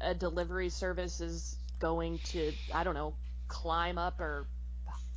a 0.00 0.14
delivery 0.14 0.68
service 0.68 1.20
is 1.20 1.56
going 1.78 2.18
to, 2.20 2.52
I 2.72 2.84
don't 2.84 2.94
know, 2.94 3.14
climb 3.48 3.98
up 3.98 4.20
or 4.20 4.46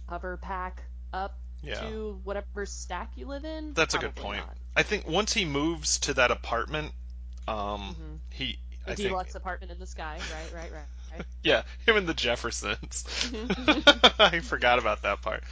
hover 0.07 0.37
pack 0.37 0.83
up 1.13 1.37
Yeah. 1.61 1.79
to 1.81 2.19
whatever 2.23 2.65
stack 2.65 3.11
you 3.15 3.27
live 3.27 3.45
in? 3.45 3.73
That's 3.73 3.93
a 3.93 3.97
good 3.97 4.15
point. 4.15 4.45
not. 4.45 4.57
I 4.75 4.83
think 4.83 5.07
once 5.07 5.33
he 5.33 5.45
moves 5.45 5.99
to 5.99 6.13
that 6.15 6.31
apartment, 6.31 6.91
um, 7.47 7.95
Mhm. 7.99 8.19
he 8.31 8.59
A 8.85 8.91
I 8.91 8.95
think 8.95 9.09
deluxe 9.09 9.35
apartment 9.35 9.71
in 9.71 9.79
the 9.79 9.87
sky, 9.87 10.17
right, 10.31 10.53
right, 10.53 10.71
right, 10.71 10.87
yeah, 11.43 11.63
him 11.85 11.97
and 11.97 12.07
the 12.07 12.13
Jeffersons. 12.13 13.31
I 14.19 14.39
forgot 14.39 14.79
about 14.79 15.03
that 15.03 15.21
part. 15.21 15.43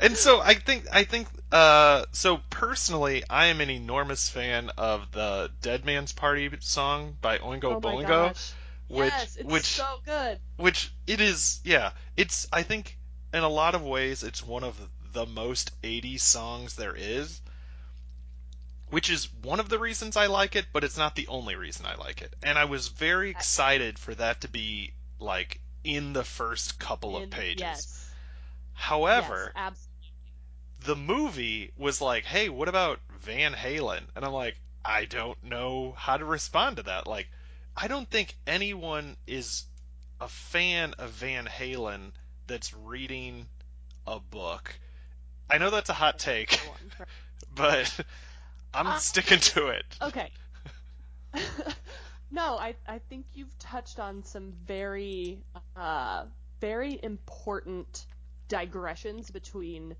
And 0.00 0.16
so 0.16 0.40
I 0.40 0.54
think 0.54 0.86
I 0.92 1.04
think 1.04 1.28
uh, 1.50 2.04
so 2.12 2.40
personally, 2.50 3.24
I 3.30 3.46
am 3.46 3.60
an 3.60 3.70
enormous 3.70 4.28
fan 4.28 4.70
of 4.76 5.10
the 5.12 5.50
Dead 5.62 5.84
Man's 5.84 6.12
Party 6.12 6.50
song 6.60 7.16
by 7.20 7.38
Oingo 7.38 7.76
oh 7.76 7.80
Boingo, 7.80 8.06
gosh. 8.06 8.52
which 8.88 9.12
yes, 9.12 9.36
it's 9.36 9.50
which 9.50 9.64
so 9.64 9.96
good. 10.04 10.38
which 10.56 10.92
it 11.06 11.20
is 11.20 11.60
yeah 11.64 11.90
it's 12.16 12.46
i 12.52 12.62
think 12.62 12.98
in 13.32 13.42
a 13.42 13.48
lot 13.48 13.74
of 13.74 13.82
ways 13.82 14.22
it's 14.22 14.46
one 14.46 14.64
of 14.64 14.76
the 15.12 15.26
most 15.26 15.70
80s 15.82 16.20
songs 16.20 16.76
there 16.76 16.94
is 16.94 17.40
which 18.90 19.10
is 19.10 19.28
one 19.42 19.60
of 19.60 19.68
the 19.68 19.78
reasons 19.78 20.16
i 20.16 20.26
like 20.26 20.56
it 20.56 20.66
but 20.72 20.84
it's 20.84 20.96
not 20.96 21.14
the 21.16 21.26
only 21.28 21.56
reason 21.56 21.86
i 21.86 21.94
like 21.96 22.22
it. 22.22 22.34
And 22.42 22.58
i 22.58 22.64
was 22.64 22.88
very 22.88 23.30
excited 23.30 23.98
for 23.98 24.14
that 24.14 24.42
to 24.42 24.48
be 24.48 24.92
like 25.18 25.60
in 25.84 26.12
the 26.12 26.24
first 26.24 26.78
couple 26.78 27.16
of 27.16 27.24
In- 27.24 27.30
pages. 27.30 27.60
Yes. 27.60 28.10
however 28.72 29.52
yes, 29.54 29.88
the 30.84 30.96
movie 30.96 31.72
was 31.76 32.00
like 32.00 32.24
hey 32.24 32.48
what 32.48 32.68
about 32.68 33.00
van 33.20 33.54
halen? 33.54 34.02
And 34.14 34.24
i'm 34.24 34.32
like 34.32 34.56
i 34.84 35.04
don't 35.04 35.42
know 35.42 35.94
how 35.96 36.16
to 36.16 36.24
respond 36.24 36.76
to 36.76 36.84
that. 36.84 37.06
Like 37.06 37.28
i 37.76 37.88
don't 37.88 38.08
think 38.08 38.36
anyone 38.46 39.16
is 39.26 39.64
a 40.20 40.28
fan 40.28 40.94
of 40.98 41.10
Van 41.10 41.46
Halen 41.46 42.12
that's 42.46 42.72
reading 42.74 43.46
a 44.06 44.18
book. 44.18 44.74
I 45.50 45.58
know 45.58 45.70
that's 45.70 45.90
a 45.90 45.94
hot 45.94 46.18
take, 46.18 46.58
but 47.54 47.92
I'm 48.76 48.86
Uh, 48.86 48.98
sticking 48.98 49.40
to 49.40 49.68
it. 49.68 49.84
Okay. 50.02 50.30
no, 52.30 52.56
I 52.58 52.74
I 52.86 52.98
think 53.08 53.26
you've 53.34 53.58
touched 53.58 53.98
on 53.98 54.22
some 54.24 54.52
very 54.66 55.38
uh 55.76 56.24
very 56.60 56.98
important 57.02 58.06
digressions 58.48 59.30
between 59.30 59.96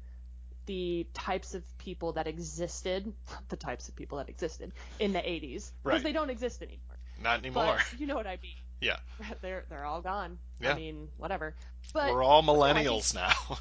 the 0.67 1.07
types 1.15 1.55
of 1.55 1.62
people 1.79 2.12
that 2.12 2.27
existed, 2.27 3.12
the 3.49 3.57
types 3.57 3.89
of 3.89 3.97
people 3.97 4.19
that 4.19 4.29
existed 4.29 4.73
in 4.99 5.12
the 5.12 5.21
80s 5.21 5.53
because 5.53 5.73
Right. 5.85 6.03
they 6.03 6.12
don't 6.12 6.31
exist 6.31 6.61
anymore. 6.62 6.97
Not 7.23 7.39
anymore. 7.39 7.79
But 7.91 8.01
you 8.01 8.07
know 8.07 8.17
what 8.17 8.27
I 8.27 8.39
mean. 8.43 8.53
Yeah. 8.79 8.99
They're 9.41 9.65
they're 9.71 9.87
all 9.87 10.03
gone. 10.03 10.37
Yeah. 10.61 10.73
I 10.73 10.77
mean, 10.77 11.09
whatever. 11.17 11.55
But 11.95 12.12
We're 12.12 12.23
all 12.23 12.43
I 12.43 12.75
think- 12.75 12.87
millennials 12.89 13.15
now. 13.15 13.59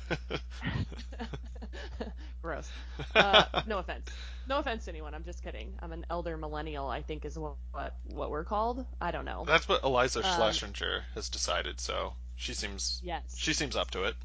Gross. 2.46 2.70
Uh, 3.16 3.62
no 3.66 3.80
offense. 3.80 4.08
No 4.48 4.60
offense 4.60 4.86
to 4.86 4.92
anyone. 4.92 5.16
I'm 5.16 5.24
just 5.24 5.42
kidding. 5.44 5.74
I'm 5.82 5.92
an 5.94 6.06
elder 6.12 6.38
millennial. 6.38 6.88
I 6.88 7.02
think 7.02 7.26
is 7.26 7.40
what 7.40 7.56
what, 7.72 7.96
what 8.14 8.30
we're 8.30 8.44
called. 8.44 8.86
I 9.02 9.10
don't 9.12 9.26
know. 9.26 9.46
That's 9.48 9.68
what 9.68 9.82
Iliza 9.82 10.18
Um, 10.24 10.24
Shlesinger 10.24 11.02
has 11.16 11.30
decided, 11.30 11.80
so 11.80 12.14
she 12.36 12.54
seems 12.54 13.02
Yes. 13.04 13.24
she 13.36 13.54
seems 13.54 13.76
up 13.76 13.90
to 13.92 14.04
it. 14.04 14.16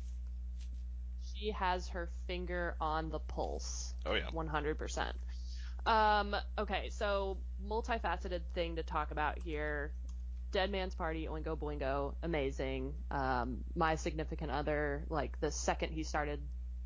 She 1.35 1.53
has 1.53 1.89
her 1.89 2.11
finger 2.27 2.77
on 2.81 3.09
the 3.09 3.21
pulse. 3.21 3.95
Oh 4.05 4.15
yeah. 4.15 4.27
100%. 4.35 5.13
Um, 5.87 6.37
okay, 6.59 6.91
so 6.91 7.39
multifaceted 7.67 8.43
thing 8.55 8.77
to 8.77 8.83
talk 8.83 9.13
about 9.13 9.39
here. 9.39 9.93
Dead 10.53 10.71
Man's 10.71 10.95
Party, 10.95 11.27
Oingo 11.27 11.57
Boingo, 11.57 12.15
amazing. 12.23 12.93
Um, 13.11 13.65
my 13.75 13.95
significant 13.95 14.51
other, 14.51 15.05
like 15.09 15.41
the 15.41 15.51
second 15.51 15.93
he 15.93 16.03
started 16.03 16.41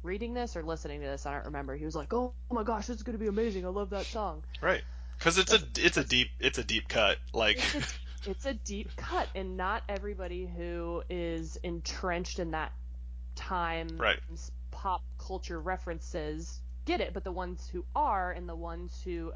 reading 0.05 0.35
this 0.35 0.57
or 0.57 0.63
listening 0.63 1.01
to 1.01 1.07
this, 1.07 1.27
I 1.27 1.33
don't 1.33 1.47
remember. 1.47 1.75
He 1.77 1.85
was 1.85 1.95
like, 1.95 2.13
"Oh 2.13 2.33
oh 2.51 2.55
my 2.55 2.63
gosh, 2.63 2.87
this 2.87 2.97
is 2.97 3.03
gonna 3.03 3.19
be 3.19 3.27
amazing! 3.27 3.65
I 3.65 3.69
love 3.69 3.91
that 3.91 4.07
song." 4.07 4.43
Right. 4.61 4.83
Cuz 5.21 5.39
it's 5.39 5.53
a 5.53 5.61
it's 5.79 5.97
a 5.97 6.05
deep 6.05 6.29
it's 6.41 6.59
a 6.59 6.65
deep 6.65 6.89
cut. 6.89 7.19
Like 7.33 7.59
It's 7.59 7.75
a, 7.75 8.31
it's 8.31 8.47
a 8.47 8.55
deep 8.55 8.91
cut, 8.97 9.29
and 9.35 9.57
not 9.57 9.83
everybody 9.89 10.47
who 10.47 11.03
is 11.11 11.57
entrenched 11.63 12.39
in 12.39 12.53
that 12.53 12.73
time 13.37 13.89
Right. 13.99 14.19
pop 14.71 15.03
culture 15.19 15.61
references 15.61 16.61
get 16.87 17.01
it, 17.01 17.15
but 17.15 17.25
the 17.25 17.33
ones 17.33 17.67
who 17.73 17.85
are 17.95 18.33
and 18.33 18.49
the 18.49 18.55
ones 18.55 18.93
who 19.05 19.33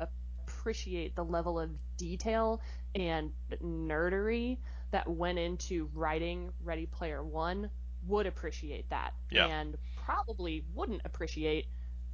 appreciate 0.47 1.15
the 1.15 1.25
level 1.25 1.59
of 1.59 1.71
detail 1.97 2.61
and 2.95 3.31
nerdery 3.63 4.59
that 4.91 5.09
went 5.09 5.39
into 5.39 5.89
writing 5.95 6.51
Ready 6.65 6.87
Player 6.87 7.23
One 7.23 7.71
would 8.07 8.27
appreciate 8.27 8.89
that. 8.91 9.13
Yeah. 9.31 9.47
And 9.47 9.77
probably 10.09 10.65
wouldn't 10.75 11.03
appreciate 11.05 11.67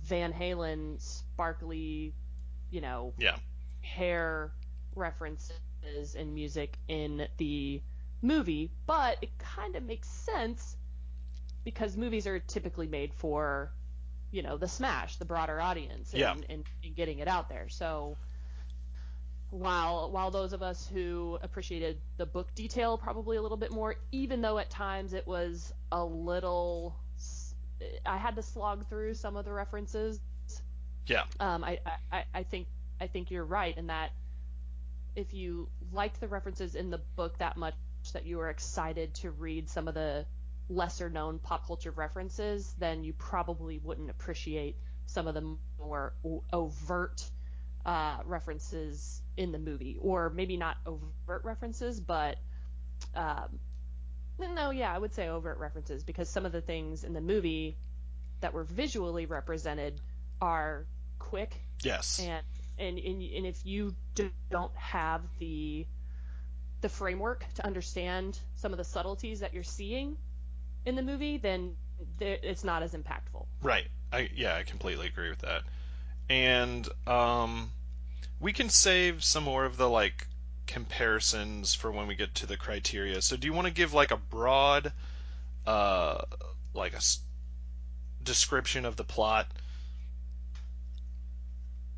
Van 0.02 0.32
Halen 0.32 1.00
sparkly, 1.00 2.12
you 2.70 2.80
know, 2.80 3.14
Yeah. 3.18 3.36
hair 3.82 4.50
references 4.96 6.14
and 6.16 6.34
music 6.34 6.76
in 6.88 7.28
the 7.36 7.80
movie, 8.20 8.72
but 8.86 9.18
it 9.22 9.38
kind 9.38 9.76
of 9.76 9.84
makes 9.84 10.08
sense 10.08 10.76
because 11.62 11.96
movies 11.96 12.26
are 12.26 12.40
typically 12.40 12.88
made 12.88 13.14
for, 13.14 13.70
you 14.32 14.42
know, 14.42 14.56
the 14.56 14.66
smash, 14.68 15.16
the 15.16 15.24
broader 15.24 15.60
audience, 15.60 16.12
and, 16.14 16.20
Yeah. 16.20 16.32
and, 16.48 16.64
and 16.82 16.96
getting 16.96 17.20
it 17.20 17.28
out 17.28 17.48
there. 17.48 17.68
So 17.68 18.16
while 19.50 20.10
while 20.10 20.32
those 20.32 20.52
of 20.52 20.62
us 20.64 20.84
who 20.88 21.38
appreciated 21.42 22.00
the 22.16 22.26
book 22.26 22.52
detail 22.56 22.98
probably 22.98 23.36
a 23.36 23.42
little 23.42 23.56
bit 23.56 23.70
more, 23.70 23.94
even 24.10 24.40
though 24.40 24.58
at 24.58 24.68
times 24.68 25.12
it 25.12 25.26
was 25.28 25.72
a 25.92 26.04
little, 26.04 26.96
I 28.06 28.16
had 28.16 28.36
to 28.36 28.42
slog 28.42 28.88
through 28.88 29.14
some 29.14 29.36
of 29.36 29.44
the 29.44 29.52
references. 29.52 30.20
Yeah. 31.06 31.24
Um, 31.40 31.64
I, 31.64 31.80
I, 32.10 32.24
I 32.32 32.42
think 32.42 32.68
I 33.00 33.06
think 33.06 33.30
you're 33.30 33.44
right 33.44 33.76
in 33.76 33.88
that 33.88 34.12
if 35.16 35.34
you 35.34 35.68
liked 35.92 36.20
the 36.20 36.28
references 36.28 36.74
in 36.74 36.90
the 36.90 37.00
book 37.16 37.38
that 37.38 37.56
much 37.56 37.74
that 38.12 38.26
you 38.26 38.38
were 38.38 38.50
excited 38.50 39.14
to 39.14 39.30
read 39.30 39.68
some 39.68 39.88
of 39.88 39.94
the 39.94 40.26
lesser 40.68 41.10
known 41.10 41.38
pop 41.38 41.66
culture 41.66 41.90
references, 41.90 42.74
then 42.78 43.04
you 43.04 43.12
probably 43.12 43.78
wouldn't 43.78 44.10
appreciate 44.10 44.76
some 45.06 45.26
of 45.26 45.34
the 45.34 45.56
more 45.78 46.14
overt 46.52 47.22
uh, 47.84 48.18
references 48.24 49.22
in 49.36 49.52
the 49.52 49.58
movie, 49.58 49.98
or 50.00 50.30
maybe 50.30 50.56
not 50.56 50.76
overt 50.86 51.44
references, 51.44 52.00
but 52.00 52.38
um, 53.14 53.58
no, 54.38 54.70
yeah, 54.70 54.92
I 54.94 54.98
would 54.98 55.14
say 55.14 55.28
overt 55.28 55.58
references 55.58 56.02
because 56.04 56.28
some 56.28 56.46
of 56.46 56.52
the 56.52 56.60
things 56.60 57.04
in 57.04 57.12
the 57.12 57.20
movie 57.20 57.76
that 58.40 58.52
were 58.52 58.64
visually 58.64 59.26
represented 59.26 60.00
are 60.40 60.86
quick 61.18 61.54
Yes. 61.82 62.18
and 62.18 62.42
and 62.78 62.98
and, 62.98 63.22
and 63.22 63.46
if 63.46 63.64
you 63.64 63.94
do, 64.14 64.30
don't 64.50 64.74
have 64.76 65.22
the 65.38 65.86
the 66.80 66.88
framework 66.88 67.44
to 67.54 67.64
understand 67.64 68.38
some 68.56 68.72
of 68.72 68.78
the 68.78 68.84
subtleties 68.84 69.40
that 69.40 69.54
you're 69.54 69.62
seeing 69.62 70.16
in 70.84 70.96
the 70.96 71.02
movie, 71.02 71.38
then 71.38 71.76
it's 72.20 72.64
not 72.64 72.82
as 72.82 72.92
impactful. 72.94 73.46
Right. 73.62 73.86
I 74.12 74.28
yeah, 74.34 74.56
I 74.56 74.62
completely 74.64 75.06
agree 75.06 75.30
with 75.30 75.40
that. 75.40 75.62
And 76.28 76.88
um 77.06 77.70
we 78.40 78.52
can 78.52 78.68
save 78.68 79.24
some 79.24 79.44
more 79.44 79.64
of 79.64 79.76
the 79.76 79.88
like 79.88 80.26
comparisons 80.66 81.74
for 81.74 81.90
when 81.90 82.06
we 82.06 82.14
get 82.14 82.34
to 82.36 82.46
the 82.46 82.56
criteria. 82.56 83.20
So 83.22 83.36
do 83.36 83.46
you 83.46 83.52
want 83.52 83.66
to 83.66 83.72
give 83.72 83.92
like 83.92 84.10
a 84.10 84.16
broad 84.16 84.92
uh 85.66 86.22
like 86.74 86.92
a 86.92 86.96
s- 86.96 87.20
description 88.22 88.84
of 88.84 88.96
the 88.96 89.04
plot? 89.04 89.46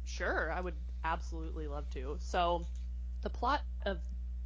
Sure, 0.05 0.53
I 0.53 0.61
would 0.61 0.75
absolutely 1.05 1.67
love 1.67 1.89
to. 1.91 2.17
So, 2.21 2.65
the 3.23 3.31
plot 3.31 3.63
of 3.85 3.99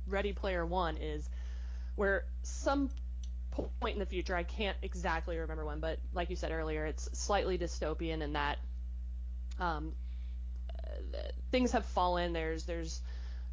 Ready 0.06 0.32
Player 0.32 0.64
One 0.64 0.96
is 0.96 1.28
where 1.96 2.24
some 2.42 2.90
point 3.80 3.94
in 3.94 3.98
the 3.98 4.06
future, 4.06 4.34
I 4.34 4.42
can't 4.42 4.76
exactly 4.82 5.36
remember 5.36 5.64
when, 5.64 5.80
but 5.80 5.98
like 6.14 6.30
you 6.30 6.36
said 6.36 6.52
earlier, 6.52 6.86
it's 6.86 7.08
slightly 7.18 7.58
dystopian 7.58 8.22
in 8.22 8.32
that 8.34 8.58
um, 9.58 9.92
uh, 10.70 11.18
things 11.50 11.72
have 11.72 11.84
fallen. 11.86 12.32
There's 12.32 12.64
there's 12.64 13.00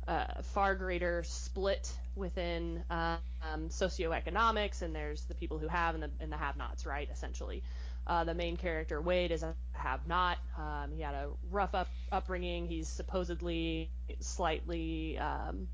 a 0.07 0.41
far 0.41 0.75
greater 0.75 1.23
split 1.23 1.91
within 2.15 2.83
uh, 2.89 3.17
um, 3.53 3.69
socioeconomics, 3.69 4.81
and 4.81 4.95
there's 4.95 5.23
the 5.25 5.35
people 5.35 5.57
who 5.57 5.67
have 5.67 5.95
and 5.95 6.03
the, 6.03 6.09
and 6.19 6.31
the 6.31 6.37
have-nots, 6.37 6.85
right? 6.85 7.09
Essentially, 7.11 7.61
uh, 8.07 8.23
the 8.23 8.33
main 8.33 8.57
character 8.57 9.01
Wade 9.01 9.31
is 9.31 9.43
a 9.43 9.53
have-not. 9.73 10.37
Um, 10.57 10.91
he 10.95 11.01
had 11.01 11.13
a 11.13 11.27
rough 11.51 11.75
up, 11.75 11.89
upbringing. 12.11 12.67
He's 12.67 12.87
supposedly 12.87 13.89
slightly 14.19 15.17
um, 15.17 15.67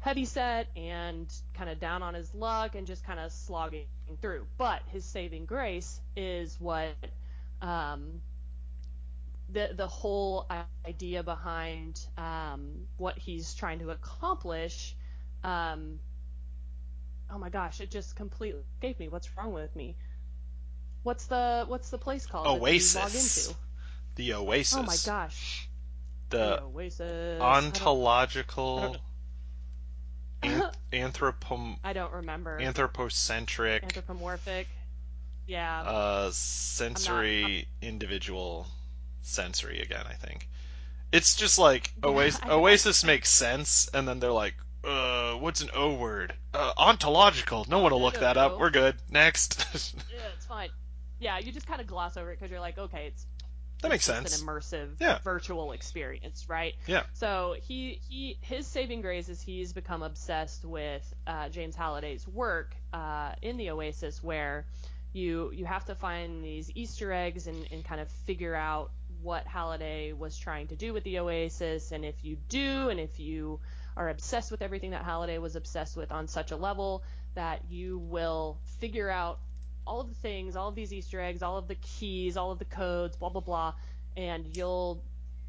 heavy 0.00 0.24
set 0.24 0.68
and 0.76 1.32
kind 1.54 1.70
of 1.70 1.78
down 1.78 2.02
on 2.02 2.14
his 2.14 2.34
luck 2.34 2.74
and 2.74 2.86
just 2.86 3.04
kind 3.04 3.20
of 3.20 3.32
slogging 3.32 3.86
through. 4.20 4.46
But 4.56 4.82
his 4.88 5.04
saving 5.04 5.46
grace 5.46 6.00
is 6.16 6.56
what 6.60 6.94
um, 7.62 8.20
the 9.50 9.70
the 9.74 9.86
whole 9.86 10.46
idea 10.86 11.22
behind 11.22 12.00
um, 12.16 12.86
what 12.96 13.18
he's 13.18 13.54
trying 13.54 13.78
to 13.80 13.90
accomplish. 13.90 14.94
Um, 15.44 15.98
oh 17.30 17.38
my 17.38 17.48
gosh, 17.48 17.80
it 17.80 17.90
just 17.90 18.16
completely 18.16 18.60
escaped 18.76 19.00
me. 19.00 19.08
What's 19.08 19.28
wrong 19.36 19.52
with 19.52 19.74
me? 19.74 19.96
What's 21.02 21.26
the 21.26 21.64
what's 21.68 21.90
the 21.90 21.98
place 21.98 22.26
called? 22.26 22.46
that 22.46 22.50
you 22.54 22.58
log 22.60 22.62
Oasis. 22.68 23.46
into? 23.48 23.58
The 24.16 24.32
Oasis. 24.34 24.76
Oh 24.78 24.82
my 24.82 24.96
gosh, 25.06 25.68
The 26.30 26.62
Oasis. 26.62 27.40
I 27.40 27.60
don't- 27.60 27.66
ontological 27.66 28.96
I 30.42 30.46
an- 30.48 30.58
don't, 30.60 30.74
anthropom 30.92 31.76
I 31.84 31.92
don't 31.94 32.12
remember. 32.12 32.58
anthropocentric 32.60 33.82
Anthropomorphic. 33.84 34.66
Yeah. 35.46 35.80
uh 35.82 36.30
sensory 36.32 37.66
individual 37.80 38.66
sensory 39.22 39.80
again, 39.80 40.04
I 40.08 40.14
think. 40.14 40.48
It's 41.12 41.36
just 41.36 41.58
like 41.58 41.90
Oasis, 42.04 42.40
Oasis 42.46 43.04
makes 43.04 43.30
sense 43.30 43.88
and 43.94 44.06
then 44.06 44.20
they're 44.20 44.30
like 44.32 44.54
uh, 44.84 45.34
what's 45.34 45.60
an 45.60 45.70
O 45.74 45.94
word? 45.94 46.32
Uh, 46.54 46.72
ontological. 46.76 47.66
No 47.68 47.80
one 47.80 47.92
will 47.92 48.00
look 48.02 48.20
that 48.20 48.36
up. 48.36 48.58
We're 48.58 48.70
good. 48.70 48.96
Next. 49.10 49.66
yeah, 50.12 50.20
it's 50.36 50.46
fine. 50.46 50.70
Yeah, 51.18 51.38
you 51.38 51.52
just 51.52 51.66
kind 51.66 51.80
of 51.80 51.86
gloss 51.86 52.16
over 52.16 52.30
it 52.30 52.38
because 52.38 52.50
you're 52.50 52.60
like, 52.60 52.78
okay, 52.78 53.06
it's 53.08 53.26
that 53.82 53.90
makes 53.90 54.04
sense. 54.04 54.40
an 54.40 54.46
immersive 54.46 54.88
Yeah. 55.00 55.18
virtual 55.22 55.72
experience, 55.72 56.48
right? 56.48 56.74
Yeah. 56.86 57.04
So 57.14 57.56
he 57.60 58.00
he 58.08 58.38
his 58.40 58.66
saving 58.66 59.02
grace 59.02 59.28
is 59.28 59.40
he's 59.40 59.72
become 59.72 60.02
obsessed 60.02 60.64
with 60.64 61.02
uh, 61.26 61.48
James 61.48 61.76
Halliday's 61.76 62.26
work 62.26 62.74
uh, 62.92 63.32
in 63.42 63.56
the 63.56 63.70
Oasis, 63.70 64.22
where 64.22 64.66
you 65.12 65.50
you 65.52 65.64
have 65.64 65.84
to 65.86 65.94
find 65.94 66.42
these 66.42 66.70
Easter 66.74 67.12
eggs 67.12 67.46
and, 67.46 67.66
and 67.72 67.84
kind 67.84 68.00
of 68.00 68.08
figure 68.26 68.54
out 68.54 68.90
what 69.22 69.46
Halliday 69.46 70.12
was 70.12 70.38
trying 70.38 70.68
to 70.68 70.76
do 70.76 70.92
with 70.92 71.04
the 71.04 71.18
Oasis, 71.18 71.92
and 71.92 72.04
if 72.04 72.24
you 72.24 72.36
do, 72.48 72.88
and 72.88 73.00
if 73.00 73.18
you 73.18 73.60
are 73.96 74.08
obsessed 74.08 74.50
with 74.50 74.62
everything 74.62 74.90
that 74.92 75.04
Halliday 75.04 75.38
was 75.38 75.56
obsessed 75.56 75.96
with 75.96 76.12
on 76.12 76.28
such 76.28 76.52
a 76.52 76.56
level 76.56 77.02
that 77.34 77.62
you 77.68 77.98
will 77.98 78.58
figure 78.80 79.10
out 79.10 79.40
all 79.86 80.00
of 80.00 80.08
the 80.08 80.14
things, 80.14 80.56
all 80.56 80.68
of 80.68 80.74
these 80.74 80.92
Easter 80.92 81.20
eggs, 81.20 81.42
all 81.42 81.56
of 81.56 81.66
the 81.66 81.74
keys, 81.76 82.36
all 82.36 82.50
of 82.50 82.58
the 82.58 82.64
codes, 82.64 83.16
blah 83.16 83.28
blah 83.28 83.40
blah, 83.40 83.74
and 84.16 84.56
you'll 84.56 85.02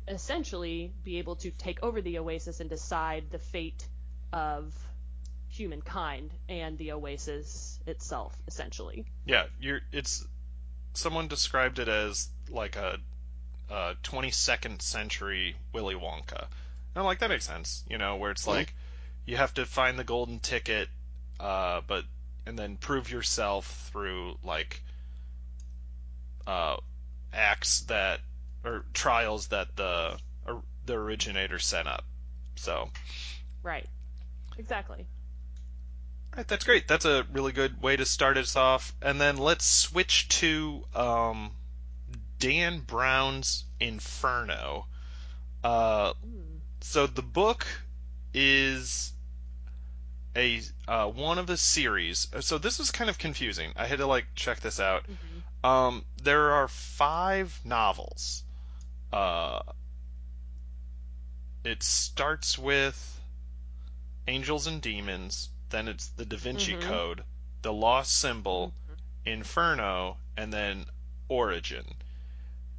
essentially 0.07 0.93
be 1.03 1.17
able 1.19 1.35
to 1.35 1.51
take 1.51 1.83
over 1.83 2.01
the 2.01 2.17
Oasis 2.17 2.59
and 2.59 2.69
decide 2.69 3.25
the 3.31 3.39
fate 3.39 3.87
of 4.33 4.73
humankind 5.49 6.31
and 6.47 6.77
the 6.77 6.91
Oasis 6.91 7.79
itself, 7.85 8.35
essentially. 8.47 9.05
Yeah, 9.25 9.45
you're. 9.59 9.81
It's 9.91 10.25
someone 10.93 11.27
described 11.27 11.79
it 11.79 11.87
as 11.87 12.29
like 12.49 12.75
a, 12.75 12.97
a 13.69 13.95
22nd 14.03 14.81
century 14.81 15.55
Willy 15.73 15.95
Wonka. 15.95 16.41
And 16.41 16.97
I'm 16.97 17.05
like, 17.05 17.19
that 17.19 17.29
makes 17.29 17.45
sense. 17.45 17.83
You 17.89 17.97
know, 17.97 18.17
where 18.17 18.31
it's 18.31 18.47
like 18.47 18.73
you 19.25 19.37
have 19.37 19.53
to 19.55 19.65
find 19.65 19.97
the 19.97 20.03
golden 20.03 20.39
ticket, 20.39 20.89
uh, 21.39 21.81
but 21.87 22.03
and 22.45 22.57
then 22.57 22.77
prove 22.77 23.11
yourself 23.11 23.89
through 23.91 24.37
like 24.43 24.81
uh, 26.47 26.77
acts 27.31 27.81
that 27.81 28.21
or 28.65 28.85
trials 28.93 29.47
that 29.47 29.75
the 29.75 30.17
or, 30.47 30.63
the 30.85 30.93
originator 30.93 31.59
set 31.59 31.85
up. 31.85 32.03
So, 32.55 32.89
Right. 33.61 33.87
Exactly. 34.57 35.05
all 36.33 36.37
right, 36.37 36.47
that's 36.47 36.65
great. 36.65 36.87
That's 36.87 37.05
a 37.05 37.25
really 37.31 37.51
good 37.51 37.81
way 37.81 37.95
to 37.95 38.05
start 38.05 38.37
us 38.37 38.55
off. 38.55 38.93
And 39.01 39.21
then 39.21 39.37
let's 39.37 39.65
switch 39.65 40.27
to 40.39 40.83
um, 40.95 41.51
Dan 42.39 42.79
Brown's 42.81 43.65
Inferno. 43.79 44.87
Uh, 45.63 46.13
so 46.81 47.07
the 47.07 47.21
book 47.21 47.67
is 48.33 49.13
a 50.35 50.61
uh, 50.87 51.07
one 51.07 51.37
of 51.37 51.49
a 51.49 51.57
series. 51.57 52.27
So 52.39 52.57
this 52.57 52.79
was 52.79 52.91
kind 52.91 53.09
of 53.09 53.17
confusing. 53.17 53.73
I 53.75 53.85
had 53.87 53.99
to 53.99 54.07
like 54.07 54.27
check 54.35 54.59
this 54.61 54.79
out. 54.79 55.05
hmm 55.05 55.39
Um, 55.63 56.05
there 56.23 56.51
are 56.53 56.67
five 56.67 57.59
novels. 57.65 58.43
Uh, 59.11 59.61
it 61.63 61.83
starts 61.83 62.57
with 62.57 63.21
Angels 64.27 64.67
and 64.67 64.81
Demons, 64.81 65.49
then 65.69 65.87
it's 65.87 66.07
the 66.07 66.25
Da 66.25 66.37
Vinci 66.37 66.75
Mhm. 66.75 66.79
Code, 66.79 67.23
the 67.61 67.73
Lost 67.73 68.13
Symbol, 68.15 68.73
Mm-hmm. 68.89 68.93
Inferno, 69.25 70.17
and 70.37 70.53
then 70.53 70.85
Origin. 71.27 71.95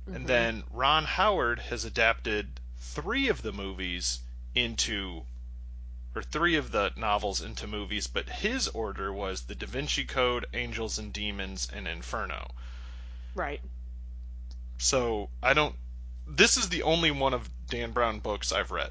And 0.06 0.14
mm-hmm. 0.16 0.26
then 0.26 0.62
Ron 0.72 1.04
Howard 1.04 1.60
has 1.60 1.84
adapted 1.84 2.48
three 2.78 3.28
of 3.28 3.42
the 3.42 3.52
movies 3.52 4.20
into, 4.54 5.22
or 6.14 6.22
three 6.22 6.56
of 6.56 6.72
the 6.72 6.92
novels 6.96 7.40
into 7.40 7.66
movies, 7.66 8.06
but 8.06 8.28
his 8.28 8.68
order 8.68 9.12
was 9.12 9.42
The 9.42 9.54
Da 9.54 9.66
Vinci 9.66 10.04
Code, 10.04 10.46
Angels 10.52 10.98
and 10.98 11.12
Demons, 11.12 11.68
and 11.72 11.86
Inferno. 11.86 12.50
Right. 13.34 13.60
So 14.78 15.28
I 15.42 15.54
don't. 15.54 15.74
This 16.26 16.56
is 16.56 16.68
the 16.68 16.82
only 16.84 17.10
one 17.10 17.34
of 17.34 17.48
Dan 17.68 17.92
Brown 17.92 18.20
books 18.20 18.50
I've 18.52 18.70
read, 18.70 18.90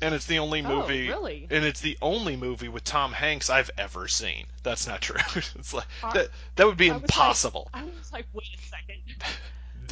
and 0.00 0.14
it's 0.14 0.26
the 0.26 0.38
only 0.40 0.62
Oh, 0.64 0.68
movie. 0.68 1.08
really? 1.08 1.46
And 1.50 1.64
it's 1.64 1.80
the 1.80 1.96
only 2.02 2.36
movie 2.36 2.68
with 2.68 2.84
Tom 2.84 3.12
Hanks 3.12 3.50
I've 3.50 3.70
ever 3.78 4.08
seen. 4.08 4.46
That's 4.62 4.86
not 4.86 5.00
true. 5.00 5.16
it's 5.36 5.72
like 5.72 5.86
Are- 6.02 6.12
that. 6.12 6.28
That 6.56 6.66
would 6.66 6.76
be 6.76 6.90
I 6.90 6.94
was 6.94 7.02
like- 7.02 7.10
impossible. 7.10 7.68
I 7.72 7.84
was 7.84 8.12
like, 8.12 8.26
wait 8.32 8.48
a 8.54 8.68
second. 8.68 9.00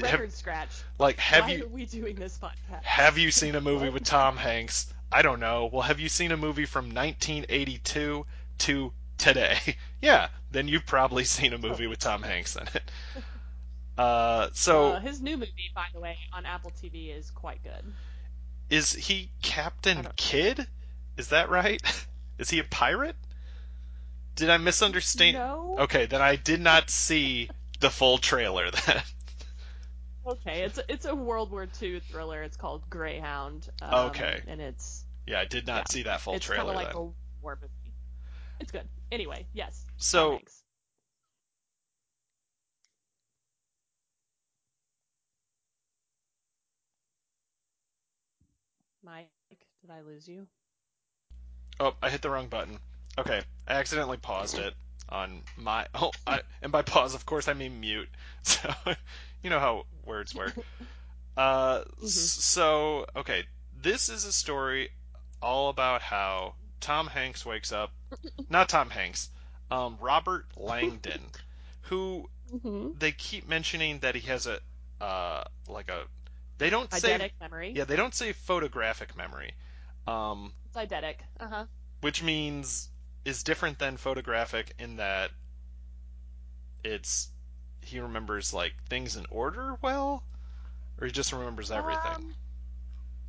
Have- 0.04 0.32
scratch. 0.32 0.70
like, 0.98 1.18
have 1.18 1.44
Why 1.44 1.52
you 1.52 1.64
are 1.64 1.68
we 1.68 1.86
doing 1.86 2.14
this 2.16 2.38
podcast? 2.38 2.82
have 2.82 3.18
you 3.18 3.30
seen 3.30 3.54
a 3.54 3.60
movie 3.60 3.88
with 3.90 4.04
Tom 4.04 4.36
Hanks? 4.36 4.92
I 5.10 5.22
don't 5.22 5.40
know. 5.40 5.68
Well, 5.72 5.82
have 5.82 6.00
you 6.00 6.08
seen 6.08 6.32
a 6.32 6.36
movie 6.36 6.64
from 6.64 6.86
1982 6.94 8.24
to 8.58 8.92
today? 9.18 9.58
yeah, 10.00 10.28
then 10.50 10.68
you've 10.68 10.86
probably 10.86 11.24
seen 11.24 11.52
a 11.52 11.58
movie 11.58 11.86
with 11.86 11.98
Tom 11.98 12.22
Hanks 12.22 12.56
in 12.56 12.62
it. 12.74 12.82
Uh, 13.98 14.48
so 14.54 14.92
Uh, 14.92 15.00
his 15.00 15.20
new 15.20 15.36
movie, 15.36 15.52
by 15.74 15.84
the 15.92 16.00
way, 16.00 16.16
on 16.32 16.46
Apple 16.46 16.72
TV 16.82 17.14
is 17.14 17.30
quite 17.30 17.62
good. 17.62 17.92
is 18.70 18.90
he 18.94 19.30
Captain 19.42 20.08
Kidd? 20.16 20.66
Is 21.18 21.28
that 21.28 21.50
right? 21.50 21.80
Is 22.38 22.48
he 22.48 22.58
a 22.58 22.64
pirate? 22.64 23.16
Did 24.34 24.48
I 24.48 24.56
misunderstand? 24.56 25.36
No. 25.36 25.76
Okay, 25.80 26.06
then 26.06 26.22
I 26.22 26.36
did 26.36 26.58
not 26.62 26.88
see 26.88 27.50
the 27.80 27.90
full 27.90 28.16
trailer 28.16 28.70
then. 28.70 29.02
Okay, 30.26 30.62
it's 30.62 30.78
it's 30.88 31.04
a 31.04 31.14
World 31.14 31.50
War 31.50 31.66
II 31.80 32.00
thriller. 32.00 32.42
It's 32.42 32.56
called 32.56 32.88
Greyhound. 32.88 33.68
Um, 33.80 34.10
Okay. 34.10 34.40
And 34.46 34.60
it's 34.60 35.04
yeah, 35.26 35.40
I 35.40 35.44
did 35.44 35.66
not 35.66 35.88
Yeah, 35.88 35.92
see 35.92 36.02
that 36.04 36.20
full 36.20 36.34
it's 36.34 36.46
kind 36.46 36.56
trailer 36.58 36.70
of 36.70 36.76
like 36.76 36.88
then. 36.88 36.96
a 36.96 37.10
war 37.42 37.58
movie. 37.60 37.94
It's 38.60 38.70
good. 38.70 38.88
Anyway, 39.10 39.46
yes. 39.52 39.84
So 39.96 40.32
Hanks. 40.32 40.62
Mike, 49.02 49.30
did 49.80 49.90
I 49.90 50.00
lose 50.02 50.28
you? 50.28 50.46
Oh, 51.80 51.94
I 52.02 52.10
hit 52.10 52.22
the 52.22 52.30
wrong 52.30 52.48
button. 52.48 52.78
Okay, 53.18 53.40
I 53.66 53.74
accidentally 53.74 54.16
paused 54.16 54.58
it 54.58 54.74
on 55.08 55.42
my. 55.56 55.86
Oh, 55.94 56.12
I, 56.26 56.40
and 56.62 56.70
by 56.72 56.82
pause, 56.82 57.14
of 57.14 57.26
course, 57.26 57.48
I 57.48 57.54
mean 57.54 57.80
mute. 57.80 58.08
So, 58.44 58.72
you 59.42 59.50
know 59.50 59.60
how 59.60 59.86
words 60.04 60.34
work. 60.34 60.56
Uh, 61.36 61.82
Mhm. 62.02 62.30
so 62.30 63.06
okay, 63.16 63.44
this 63.72 64.08
is 64.08 64.24
a 64.24 64.32
story 64.32 64.90
all 65.40 65.68
about 65.68 66.02
how 66.02 66.54
Tom 66.80 67.06
Hanks 67.08 67.44
wakes 67.46 67.72
up. 67.72 67.92
Not 68.48 68.68
Tom 68.68 68.90
Hanks. 68.90 69.30
Um, 69.70 69.96
Robert 70.00 70.46
Langdon, 70.56 71.30
who 71.82 72.28
Mm-hmm. 72.52 72.90
they 72.98 73.12
keep 73.12 73.48
mentioning 73.48 74.00
that 74.00 74.14
he 74.14 74.20
has 74.28 74.46
a, 74.46 74.60
uh, 75.00 75.44
like 75.68 75.88
a. 75.88 76.04
They 76.58 76.70
don't 76.70 76.92
say. 76.92 77.16
Eidetic 77.16 77.30
memory. 77.40 77.72
Yeah, 77.74 77.84
they 77.84 77.96
don't 77.96 78.14
say 78.14 78.32
photographic 78.32 79.16
memory. 79.16 79.54
Um, 80.06 80.52
It's 80.66 80.76
eidetic. 80.76 81.16
Uh 81.40 81.48
huh. 81.48 81.66
which 82.00 82.22
means 82.22 82.90
is 83.24 83.42
different 83.42 83.78
than 83.78 83.96
photographic 83.96 84.74
in 84.78 84.96
that 84.96 85.30
it's 86.84 87.30
he 87.92 88.00
remembers 88.00 88.52
like 88.52 88.72
things 88.88 89.16
in 89.16 89.26
order 89.30 89.76
well 89.82 90.22
or 91.00 91.06
he 91.06 91.12
just 91.12 91.32
remembers 91.32 91.70
everything 91.70 92.12
Um, 92.16 92.34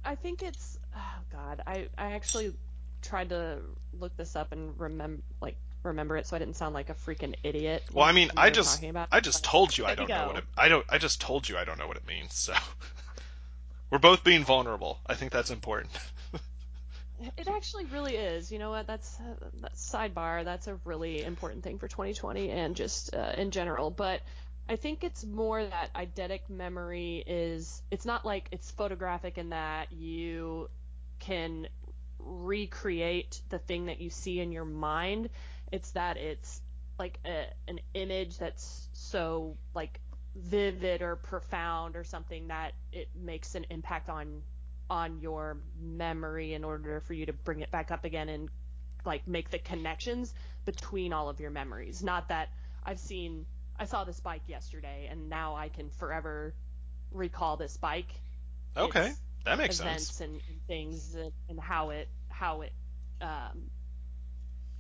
I 0.06 0.16
think 0.16 0.44
it's 0.44 0.78
oh 0.96 1.16
god. 1.32 1.62
I 1.66 1.88
I 1.98 2.14
actually 2.14 2.54
tried 3.02 3.30
to 3.30 3.60
look 4.00 4.16
this 4.18 4.36
up 4.36 4.52
and 4.52 4.78
remember 4.80 5.22
like 5.42 5.56
remember 5.84 6.16
it 6.18 6.26
so 6.28 6.36
I 6.36 6.40
didn't 6.40 6.56
sound 6.56 6.74
like 6.74 6.90
a 6.90 6.94
freaking 6.94 7.36
idiot. 7.44 7.84
well 7.94 8.06
i 8.06 8.14
mean 8.14 8.32
i 8.38 8.50
just 8.50 8.82
about 8.84 9.10
i 9.12 9.20
just 9.20 9.44
told 9.44 9.78
you 9.78 9.86
i 9.86 9.96
don't 9.96 10.08
know 10.10 10.28
what 10.28 10.38
it 10.38 10.46
i 10.58 10.70
don't 10.70 10.86
i 10.90 10.98
just 10.98 11.20
told 11.20 11.48
you 11.50 11.58
i 11.58 11.66
don't 11.66 11.78
know 11.78 11.88
what 11.88 11.98
it 11.98 12.08
means 12.08 12.34
so 12.34 12.54
we're 13.90 14.00
both 14.00 14.24
being 14.24 14.46
vulnerable 14.46 15.00
i 15.08 15.14
think 15.14 15.32
that's 15.34 15.52
important 15.52 15.92
It 17.38 17.48
actually 17.48 17.86
really 17.86 18.16
is. 18.18 18.52
You 18.52 18.60
know 18.60 18.70
what? 18.72 18.86
That's 18.86 19.18
uh, 19.20 19.48
that's 19.62 19.90
sidebar. 19.90 20.44
That's 20.44 20.68
a 20.68 20.78
really 20.84 21.24
important 21.24 21.64
thing 21.64 21.78
for 21.80 21.88
2020 21.88 22.50
and 22.50 22.76
just 22.76 23.16
uh, 23.16 23.32
in 23.38 23.52
general. 23.52 23.92
But 23.92 24.22
I 24.68 24.76
think 24.78 25.04
it's 25.04 25.26
more 25.26 25.64
that 25.64 25.94
eidetic 25.94 26.50
memory 26.50 27.24
is. 27.26 27.82
It's 27.92 28.06
not 28.06 28.26
like 28.26 28.48
it's 28.52 28.72
photographic 28.72 29.38
in 29.38 29.50
that 29.50 29.92
you 29.92 30.70
can 31.20 31.68
recreate 32.20 33.42
the 33.50 33.60
thing 33.60 33.88
that 33.88 34.00
you 34.00 34.10
see 34.10 34.40
in 34.40 34.52
your 34.52 34.66
mind. 34.66 35.30
It's 35.72 35.92
that 35.92 36.18
it's 36.18 36.62
like 36.98 37.20
a, 37.26 37.46
an 37.68 37.80
image 37.94 38.38
that's 38.38 38.88
so 38.94 39.58
like 39.74 40.00
vivid 40.36 41.02
or 41.02 41.16
profound 41.16 41.96
or 41.96 42.04
something 42.04 42.48
that 42.48 42.74
it 42.92 43.10
makes 43.16 43.56
an 43.56 43.66
impact 43.70 44.10
on 44.10 44.42
on 44.90 45.20
your 45.20 45.58
memory 45.82 46.54
in 46.54 46.64
order 46.64 47.00
for 47.02 47.14
you 47.14 47.26
to 47.26 47.34
bring 47.34 47.62
it 47.62 47.72
back 47.72 47.92
up 47.92 48.06
again 48.06 48.30
and 48.30 48.50
like 49.06 49.28
make 49.28 49.50
the 49.50 49.60
connections 49.60 50.34
between 50.66 51.14
all 51.14 51.30
of 51.30 51.40
your 51.40 51.52
memories. 51.52 52.04
Not 52.04 52.30
that 52.30 52.50
I've 52.86 53.00
seen 53.00 53.46
I 53.80 53.86
saw 53.86 54.04
this 54.04 54.20
bike 54.20 54.44
yesterday 54.48 55.08
and 55.10 55.30
now 55.30 55.56
I 55.56 55.70
can 55.70 55.90
forever 55.90 56.54
recall 57.12 57.58
this 57.58 57.78
bike. 57.78 58.10
okay 58.76 59.14
that 59.46 59.58
makes 59.58 59.80
events 59.80 60.06
sense 60.08 60.22
and, 60.22 60.34
and 60.50 60.68
things 60.68 61.16
and, 61.16 61.32
and 61.50 61.60
how 61.60 61.90
it 61.90 62.08
how 62.30 62.62
it 62.62 62.74
um, 63.22 63.70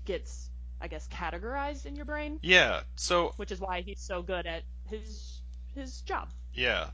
gets 0.05 0.49
I 0.81 0.87
guess 0.87 1.07
categorized 1.07 1.85
in 1.85 1.95
your 1.95 2.05
brain, 2.05 2.39
yeah 2.41 2.81
so 2.95 3.33
which 3.37 3.51
is 3.51 3.59
why 3.59 3.81
he's 3.81 4.01
so 4.01 4.21
good 4.21 4.45
at 4.45 4.63
his 4.89 5.41
his 5.75 6.01
job. 6.01 6.29
Yeah. 6.53 6.89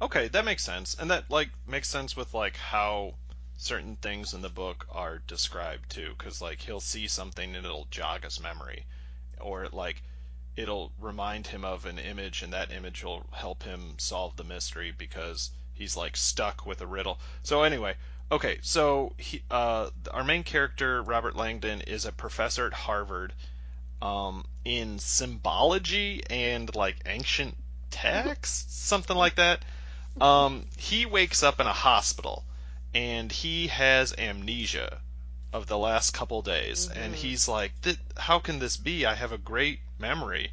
Okay, 0.00 0.28
that 0.28 0.44
makes 0.44 0.64
sense. 0.64 0.96
And 0.98 1.10
that 1.10 1.30
like 1.30 1.50
makes 1.66 1.88
sense 1.88 2.16
with 2.16 2.34
like 2.34 2.56
how 2.56 3.14
certain 3.56 3.96
things 3.96 4.34
in 4.34 4.42
the 4.42 4.48
book 4.48 4.86
are 4.90 5.18
described 5.26 5.90
too 5.90 6.14
cuz 6.18 6.40
like 6.40 6.60
he'll 6.60 6.80
see 6.80 7.06
something 7.06 7.54
and 7.54 7.64
it'll 7.64 7.86
jog 7.90 8.24
his 8.24 8.40
memory 8.40 8.86
or 9.40 9.68
like 9.68 10.02
it'll 10.56 10.92
remind 10.98 11.46
him 11.46 11.64
of 11.64 11.86
an 11.86 11.98
image 11.98 12.42
and 12.42 12.52
that 12.52 12.70
image 12.72 13.02
will 13.04 13.24
help 13.32 13.62
him 13.62 13.94
solve 13.98 14.36
the 14.36 14.44
mystery 14.44 14.92
because 14.96 15.50
he's 15.74 15.96
like 15.96 16.16
stuck 16.16 16.66
with 16.66 16.80
a 16.80 16.86
riddle. 16.86 17.18
So 17.42 17.62
anyway, 17.62 17.94
okay, 18.30 18.58
so 18.62 19.14
he, 19.18 19.42
uh, 19.50 19.90
our 20.10 20.24
main 20.24 20.44
character 20.44 21.02
Robert 21.02 21.36
Langdon 21.36 21.80
is 21.82 22.04
a 22.04 22.12
professor 22.12 22.66
at 22.66 22.72
Harvard 22.72 23.32
um, 24.02 24.44
in 24.64 24.98
symbology 24.98 26.22
and 26.28 26.74
like 26.74 26.96
ancient 27.06 27.56
texts, 27.90 28.74
something 28.74 29.16
like 29.16 29.36
that. 29.36 29.64
Um, 30.20 30.66
he 30.76 31.06
wakes 31.06 31.42
up 31.42 31.60
in 31.60 31.66
a 31.66 31.72
hospital 31.72 32.44
and 32.94 33.32
he 33.32 33.68
has 33.68 34.14
amnesia 34.18 35.00
of 35.52 35.66
the 35.66 35.78
last 35.78 36.12
couple 36.14 36.40
days, 36.42 36.88
and 36.94 37.14
Mhm. 37.14 37.18
he's 37.18 37.46
like, 37.48 37.72
"How 38.16 38.38
can 38.38 38.58
this 38.58 38.76
be? 38.76 39.04
I 39.04 39.14
have 39.14 39.32
a 39.32 39.38
great 39.38 39.80
memory." 40.02 40.52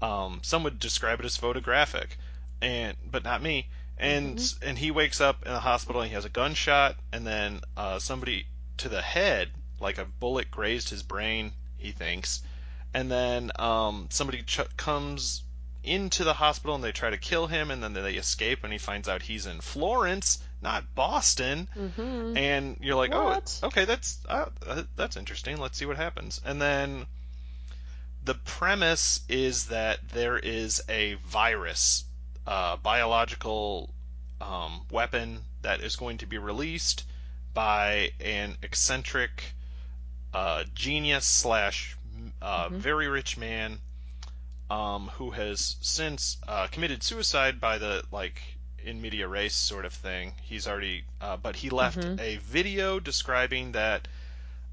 Um, 0.00 0.40
some 0.42 0.62
would 0.64 0.78
describe 0.78 1.18
it 1.20 1.26
as 1.26 1.36
photographic, 1.36 2.16
and 2.60 2.96
but 3.10 3.24
not 3.24 3.42
me. 3.42 3.68
And 3.98 4.40
and 4.62 4.76
he 4.78 4.90
wakes 4.90 5.20
up 5.20 5.44
in 5.46 5.52
the 5.52 5.60
hospital 5.60 6.00
and 6.00 6.08
he 6.08 6.14
has 6.14 6.24
a 6.24 6.28
gunshot, 6.28 6.96
and 7.12 7.26
then 7.26 7.60
uh, 7.76 7.98
somebody 7.98 8.46
to 8.78 8.88
the 8.88 9.02
head, 9.02 9.50
like 9.80 9.98
a 9.98 10.04
bullet 10.04 10.50
grazed 10.50 10.88
his 10.88 11.02
brain. 11.02 11.52
He 11.76 11.92
thinks, 11.92 12.42
and 12.94 13.10
then 13.10 13.52
um, 13.56 14.08
somebody 14.10 14.42
ch- 14.42 14.76
comes 14.76 15.42
into 15.84 16.24
the 16.24 16.32
hospital 16.32 16.74
and 16.74 16.82
they 16.82 16.92
try 16.92 17.10
to 17.10 17.18
kill 17.18 17.46
him, 17.46 17.70
and 17.70 17.82
then 17.82 17.92
they 17.92 18.14
escape, 18.14 18.64
and 18.64 18.72
he 18.72 18.78
finds 18.78 19.08
out 19.08 19.22
he's 19.22 19.46
in 19.46 19.60
Florence, 19.60 20.38
not 20.60 20.94
Boston. 20.94 21.68
Mm-hmm. 21.76 22.36
And 22.36 22.76
you're 22.80 22.96
like, 22.96 23.12
What? 23.12 23.60
oh, 23.62 23.68
okay, 23.68 23.84
that's 23.84 24.18
uh, 24.28 24.46
uh, 24.66 24.82
that's 24.96 25.16
interesting. 25.16 25.58
Let's 25.58 25.78
see 25.78 25.86
what 25.86 25.96
happens. 25.96 26.40
And 26.44 26.60
then 26.60 27.06
the 28.24 28.34
premise 28.34 29.20
is 29.28 29.66
that 29.66 30.08
there 30.10 30.38
is 30.38 30.82
a 30.88 31.14
virus, 31.14 32.04
uh, 32.46 32.76
biological 32.76 33.94
um, 34.40 34.86
weapon 34.90 35.44
that 35.62 35.80
is 35.80 35.96
going 35.96 36.18
to 36.18 36.26
be 36.26 36.38
released 36.38 37.04
by 37.54 38.10
an 38.20 38.56
eccentric 38.62 39.54
uh, 40.34 40.64
genius 40.74 41.26
slash 41.26 41.96
uh, 42.40 42.68
Mhm. 42.68 42.80
very 42.80 43.08
rich 43.08 43.36
man 43.36 43.80
um, 44.70 45.08
who 45.14 45.30
has 45.30 45.76
since 45.80 46.38
uh, 46.48 46.66
committed 46.68 47.02
suicide 47.02 47.60
by 47.60 47.78
the 47.78 48.02
like 48.10 48.40
in 48.84 49.00
medias 49.00 49.28
res 49.28 49.54
sort 49.54 49.84
of 49.84 49.92
thing. 49.92 50.34
He's 50.42 50.66
already, 50.66 51.04
uh, 51.20 51.36
but 51.36 51.56
he 51.56 51.70
left 51.70 51.98
Mhm. 51.98 52.18
a 52.18 52.36
video 52.38 52.98
describing 53.00 53.72
that, 53.72 54.08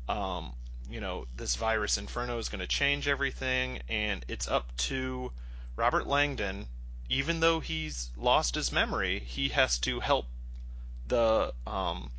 um, 0.07 0.53
you 0.89 1.01
know, 1.01 1.27
this 1.35 1.55
virus 1.55 1.97
inferno 1.97 2.37
is 2.39 2.49
going 2.49 2.61
to 2.61 2.67
change 2.67 3.07
everything, 3.07 3.81
and 3.87 4.25
it's 4.27 4.47
up 4.47 4.75
to 4.77 5.31
Robert 5.75 6.07
Langdon. 6.07 6.67
Even 7.09 7.39
though 7.39 7.59
he's 7.59 8.09
lost 8.17 8.55
his 8.55 8.71
memory, 8.71 9.19
he 9.19 9.49
has 9.49 9.79
to 9.79 9.99
help 9.99 10.25
the 11.07 11.53
um, 11.65 12.11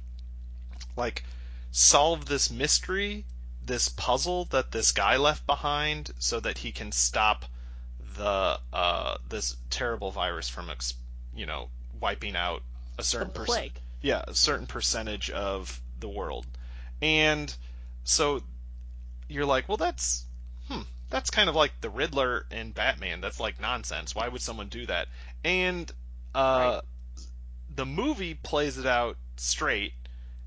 like 0.96 1.24
solve 1.70 2.26
this 2.26 2.50
mystery, 2.50 3.24
this 3.64 3.88
puzzle 3.88 4.46
that 4.46 4.72
this 4.72 4.92
guy 4.92 5.16
left 5.16 5.46
behind, 5.46 6.10
so 6.18 6.40
that 6.40 6.58
he 6.58 6.72
can 6.72 6.92
stop 6.92 7.44
the 8.16 8.60
uh, 8.72 9.16
this 9.28 9.56
terrible 9.70 10.10
virus 10.10 10.48
from 10.48 10.70
ex- 10.70 10.94
you 11.34 11.46
know, 11.46 11.68
wiping 12.00 12.36
out 12.36 12.62
a 12.98 13.02
certain 13.02 13.30
plague. 13.30 13.78
yeah, 14.02 14.22
a 14.26 14.34
certain 14.34 14.66
percentage 14.66 15.30
of 15.30 15.80
the 16.00 16.08
world. 16.08 16.46
And 17.00 17.54
so 18.04 18.42
you're 19.30 19.46
like, 19.46 19.68
well, 19.68 19.76
that's 19.76 20.24
hmm, 20.68 20.82
that's 21.08 21.30
kind 21.30 21.48
of 21.48 21.54
like 21.54 21.72
the 21.80 21.88
Riddler 21.90 22.46
in 22.50 22.72
Batman. 22.72 23.20
That's 23.20 23.40
like 23.40 23.60
nonsense. 23.60 24.14
Why 24.14 24.28
would 24.28 24.42
someone 24.42 24.68
do 24.68 24.86
that? 24.86 25.08
And 25.44 25.90
uh, 26.34 26.80
Right. 27.16 27.24
the 27.74 27.86
movie 27.86 28.34
plays 28.34 28.76
it 28.78 28.86
out 28.86 29.16
straight, 29.36 29.92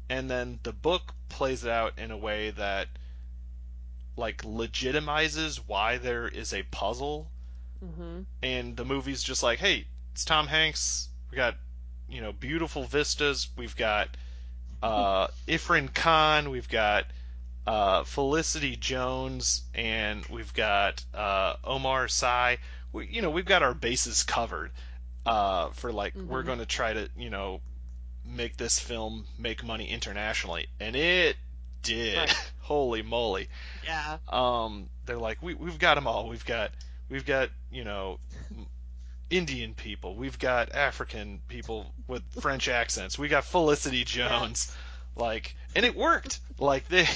and 0.09 0.29
then 0.29 0.59
the 0.63 0.73
book 0.73 1.13
plays 1.29 1.63
it 1.63 1.71
out 1.71 1.97
in 1.97 2.11
a 2.11 2.17
way 2.17 2.51
that 2.51 2.87
like 4.15 4.43
legitimizes 4.43 5.57
why 5.65 5.97
there 5.97 6.27
is 6.27 6.53
a 6.53 6.63
puzzle 6.63 7.29
Mm-hmm. 7.83 8.21
and 8.41 8.77
the 8.77 8.85
movie's 8.85 9.21
just 9.21 9.43
like, 9.43 9.59
hey, 9.59 9.85
it's 10.13 10.23
Tom 10.23 10.47
Hanks. 10.47 11.09
We 11.29 11.35
got, 11.35 11.55
you 12.07 12.21
know, 12.21 12.31
beautiful 12.31 12.85
vistas. 12.85 13.49
We've 13.57 13.75
got 13.75 14.07
uh, 14.81 15.27
Irrfan 15.49 15.93
Khan. 15.93 16.49
We've 16.49 16.69
got 16.69 17.03
uh, 17.65 18.03
Felicity 18.03 18.75
Jones, 18.75 19.61
and 19.73 20.25
we've 20.27 20.53
got 20.53 21.03
uh, 21.13 21.55
Omar 21.63 22.07
Sy. 22.07 22.57
We, 22.91 23.07
you 23.07 23.21
know, 23.21 23.29
we've 23.29 23.45
got 23.45 23.63
our 23.63 23.73
bases 23.73 24.23
covered 24.23 24.71
uh, 25.25 25.69
for 25.69 25.91
like 25.91 26.13
we're 26.15 26.43
Mhm. 26.43 26.45
going 26.45 26.59
to 26.59 26.65
try 26.65 26.93
to, 26.93 27.09
you 27.17 27.29
know, 27.29 27.61
make 28.25 28.57
this 28.57 28.79
film 28.79 29.25
make 29.37 29.63
money 29.63 29.89
internationally, 29.89 30.67
and 30.79 30.95
it 30.95 31.37
did. 31.81 32.17
Right. 32.17 32.51
Holy 32.59 33.01
moly! 33.01 33.49
Yeah. 33.85 34.17
um, 34.29 34.89
they're 35.05 35.17
like, 35.17 35.41
we 35.41 35.53
we've 35.53 35.79
got 35.79 35.95
them 35.95 36.07
all. 36.07 36.29
We've 36.29 36.45
got 36.45 36.71
we've 37.09 37.25
got 37.25 37.49
you 37.71 37.83
know 37.83 38.19
Indian 39.29 39.73
people. 39.73 40.15
We've 40.15 40.37
got 40.39 40.73
African 40.73 41.41
people 41.47 41.91
with 42.07 42.23
French 42.41 42.67
accents. 42.69 43.17
We 43.17 43.27
got 43.27 43.43
Felicity 43.45 44.03
Jones. 44.03 44.73
Like, 45.15 45.55
and 45.75 45.85
it 45.85 45.95
worked. 45.95 46.39
Like 46.59 46.87
they 46.87 47.07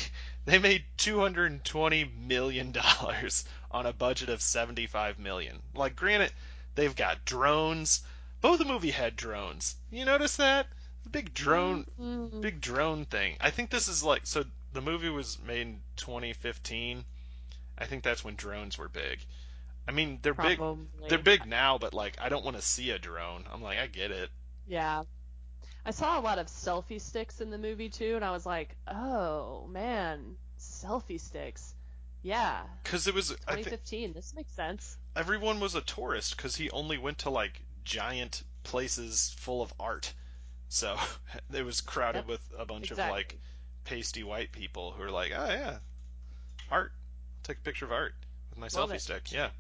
they 0.48 0.58
made 0.58 0.86
220 0.96 2.06
million 2.06 2.72
dollars 2.72 3.46
on 3.70 3.86
a 3.86 3.92
budget 3.94 4.30
of 4.30 4.42
75 4.42 5.20
million. 5.20 5.62
Like, 5.76 5.96
granted, 5.96 6.32
they've 6.76 6.96
got 6.96 7.26
drones. 7.26 8.02
Both 8.42 8.60
the 8.60 8.66
movie 8.66 8.92
had 8.92 9.18
drones. 9.18 9.76
You 9.92 10.06
notice 10.06 10.38
that? 10.38 10.68
The 11.04 11.10
big 11.10 11.34
drone 11.34 11.86
Mhm. 12.00 12.42
big 12.42 12.62
drone 12.62 13.06
thing. 13.06 13.36
I 13.42 13.52
think 13.52 13.70
this 13.70 13.88
is 13.90 14.04
like 14.04 14.26
so 14.26 14.46
the 14.72 14.82
movie 14.82 15.10
was 15.10 15.38
made 15.40 15.62
in 15.62 15.82
2015. 15.98 17.04
I 17.78 17.86
think 17.86 18.04
that's 18.04 18.24
when 18.24 18.36
drones 18.36 18.78
were 18.78 18.90
big. 18.90 19.20
I 19.88 19.92
mean, 19.92 20.20
they're 20.22 20.34
big 20.34 20.58
Probably. 20.60 21.10
they're 21.10 21.18
big 21.18 21.46
now, 21.46 21.78
but 21.78 21.94
like 21.94 22.20
I 22.22 22.30
don't 22.30 22.46
want 22.46 22.56
to 22.58 22.62
see 22.64 22.90
a 22.92 23.00
drone. 23.00 23.46
I'm 23.52 23.62
like, 23.62 23.80
I 23.80 23.88
get 23.88 24.12
it. 24.12 24.32
Yeah. 24.66 25.04
I 25.88 25.92
saw 25.92 26.20
a 26.20 26.22
lot 26.22 26.38
of 26.38 26.48
selfie 26.48 27.00
sticks 27.02 27.40
in 27.42 27.50
the 27.50 27.58
movie 27.58 27.90
too, 27.90 28.16
and 28.18 28.26
I 28.26 28.32
was 28.32 28.46
like, 28.46 28.76
oh 28.88 29.66
man, 29.68 30.36
selfie 30.60 31.20
sticks. 31.20 31.74
Yeah. 32.22 32.62
Cuz 32.84 33.08
it 33.08 33.14
was 33.14 33.32
I 33.48 33.56
think 33.56 33.68
2015. 33.68 34.14
This 34.14 34.34
makes 34.36 34.52
sense. 34.54 34.98
everyone 35.16 35.60
was 35.62 35.76
a 35.76 35.82
tourist 35.82 36.38
cuz 36.38 36.56
he 36.58 36.70
only 36.72 36.98
went 36.98 37.20
to 37.20 37.30
like 37.30 37.62
giant 37.86 38.44
places 38.64 39.34
full 39.38 39.62
of 39.62 39.74
art. 39.80 40.14
So 40.68 41.00
it 41.54 41.64
was 41.64 41.80
crowded 41.82 42.26
Yep, 42.26 42.28
with 42.28 42.42
a 42.58 42.66
bunch 42.66 42.92
of 42.92 42.98
like 42.98 43.40
pasty 43.86 44.24
white 44.24 44.52
people 44.52 44.92
who 44.92 45.04
are 45.04 45.12
like, 45.12 45.32
"Oh 45.32 45.50
yeah, 45.50 45.80
art. 46.70 46.92
Take 47.44 47.60
a 47.60 47.62
picture 47.62 47.86
of 47.86 47.94
art 47.94 48.14
with 48.50 48.60
my 48.60 48.68
Love 48.74 48.90
selfie 48.90 48.96
it. 48.96 49.02
stick." 49.02 49.32
Yeah. 49.32 49.52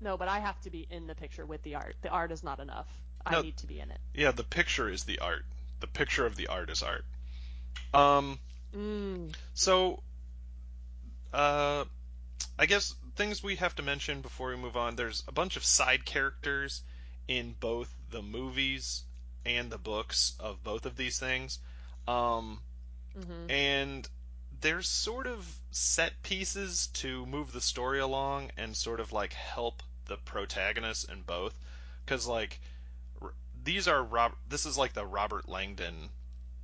No, 0.00 0.16
but 0.16 0.28
I 0.28 0.38
have 0.40 0.60
to 0.62 0.70
be 0.70 0.86
in 0.90 1.06
the 1.06 1.14
picture 1.14 1.46
with 1.46 1.62
the 1.62 1.74
art. 1.74 1.96
The 2.02 2.08
art 2.10 2.30
is 2.32 2.42
not 2.42 2.60
enough. 2.60 2.88
I 3.26 3.40
need 3.42 3.56
to 3.58 3.66
be 3.66 3.80
in 3.80 3.90
it. 3.90 4.00
Yeah, 4.14 4.32
the 4.32 4.44
picture 4.44 4.88
is 4.88 5.04
the 5.04 5.18
art. 5.18 5.46
The 5.80 5.86
picture 5.86 6.26
of 6.26 6.36
the 6.36 6.46
art 6.48 6.70
is 6.70 6.82
art. 6.82 7.04
Um, 7.94 8.38
Mm. 8.74 9.34
so, 9.54 10.02
uh, 11.32 11.84
I 12.58 12.66
guess 12.66 12.94
things 13.16 13.42
we 13.42 13.56
have 13.56 13.74
to 13.76 13.82
mention 13.82 14.20
before 14.22 14.48
we 14.50 14.56
move 14.56 14.76
on. 14.76 14.96
There's 14.96 15.24
a 15.28 15.32
bunch 15.32 15.56
of 15.56 15.64
side 15.64 16.04
characters 16.04 16.82
in 17.28 17.54
both 17.60 17.94
the 18.10 18.22
movies 18.22 19.04
and 19.44 19.70
the 19.70 19.78
books 19.78 20.34
of 20.40 20.62
both 20.64 20.86
of 20.86 20.96
these 20.96 21.18
things. 21.18 21.58
Um, 22.06 22.60
hmm 23.14 23.46
and 23.48 24.08
there's 24.64 24.88
sort 24.88 25.26
of 25.26 25.46
set 25.72 26.14
pieces 26.22 26.86
to 26.94 27.26
move 27.26 27.52
the 27.52 27.60
story 27.60 28.00
along 28.00 28.50
and 28.56 28.74
sort 28.74 28.98
of 28.98 29.12
like 29.12 29.34
help 29.34 29.82
the 30.06 30.16
protagonists 30.16 31.04
in 31.04 31.20
both. 31.20 31.54
Because 32.02 32.26
like 32.26 32.58
these 33.62 33.86
are 33.88 34.02
Rob 34.02 34.32
this 34.48 34.64
is 34.64 34.78
like 34.78 34.94
the 34.94 35.04
Robert 35.04 35.50
Langdon 35.50 36.08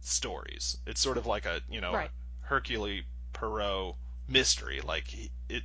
stories. 0.01 0.78
It's 0.86 0.98
sort 0.98 1.18
of 1.18 1.26
like 1.26 1.44
a 1.44 1.61
you 1.68 1.82
know 1.82 1.92
Right. 1.92 2.11
Hercule 2.40 3.03
Poirot 3.34 3.96
mystery. 4.26 4.80
Like 4.80 5.07
he, 5.07 5.30
it 5.51 5.62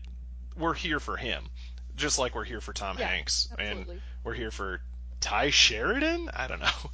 we're 0.57 0.73
here 0.73 0.99
for 0.99 1.15
him 1.15 1.45
just 1.95 2.19
like 2.19 2.35
we're 2.35 2.43
here 2.43 2.59
for 2.59 2.73
Tom 2.73 2.97
Yeah, 2.99 3.07
Hanks. 3.07 3.47
And 3.57 3.85
we're 4.25 4.33
here 4.33 4.51
for 4.51 4.81
Tye 5.21 5.51
Sheridan? 5.51 6.29
I 6.33 6.47
don't 6.47 6.59
know. 6.59 6.67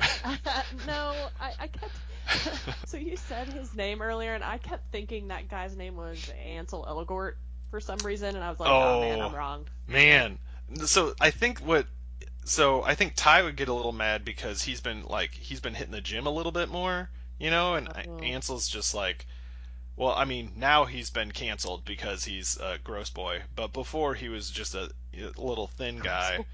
Uh, 0.00 0.62
no, 0.86 1.12
I, 1.40 1.54
I 1.58 1.66
kept. 1.66 1.90
so 2.86 2.96
you 2.96 3.16
said 3.16 3.48
his 3.48 3.74
name 3.74 4.02
earlier, 4.02 4.34
and 4.34 4.44
I 4.44 4.58
kept 4.58 4.90
thinking 4.92 5.28
that 5.28 5.48
guy's 5.48 5.76
name 5.76 5.96
was 5.96 6.30
Ansel 6.46 6.84
Elgort 6.88 7.34
for 7.70 7.80
some 7.80 7.98
reason, 7.98 8.34
and 8.34 8.44
I 8.44 8.50
was 8.50 8.60
like, 8.60 8.70
oh, 8.70 9.00
man, 9.00 9.20
Oh. 9.20 9.26
I'm 9.28 9.34
wrong. 9.34 9.66
Man, 9.86 10.38
so 10.84 11.14
I 11.20 11.30
think 11.30 11.60
what 11.60 11.86
so 12.44 12.82
I 12.82 12.94
think 12.94 13.14
Tye 13.14 13.42
would 13.42 13.56
get 13.56 13.68
a 13.68 13.74
little 13.74 13.92
mad 13.92 14.24
because 14.24 14.62
he's 14.62 14.80
been 14.80 15.04
like 15.04 15.32
he's 15.32 15.60
been 15.60 15.74
hitting 15.74 15.92
the 15.92 16.00
gym 16.00 16.26
a 16.26 16.30
little 16.30 16.52
bit 16.52 16.68
more, 16.68 17.10
you 17.38 17.50
know, 17.50 17.74
and 17.74 17.88
Oh. 17.88 18.18
Ansel's 18.18 18.68
just 18.68 18.94
like 18.94 19.26
well, 19.96 20.14
I 20.14 20.26
mean, 20.26 20.52
now 20.56 20.84
he's 20.84 21.10
been 21.10 21.32
canceled 21.32 21.84
because 21.84 22.24
he's 22.24 22.56
a 22.56 22.78
gross 22.84 23.10
boy, 23.10 23.42
but 23.56 23.72
before 23.72 24.14
he 24.14 24.28
was 24.28 24.48
just 24.48 24.76
a, 24.76 24.88
a 25.12 25.42
little 25.42 25.66
thin 25.66 25.98
guy 26.02 26.44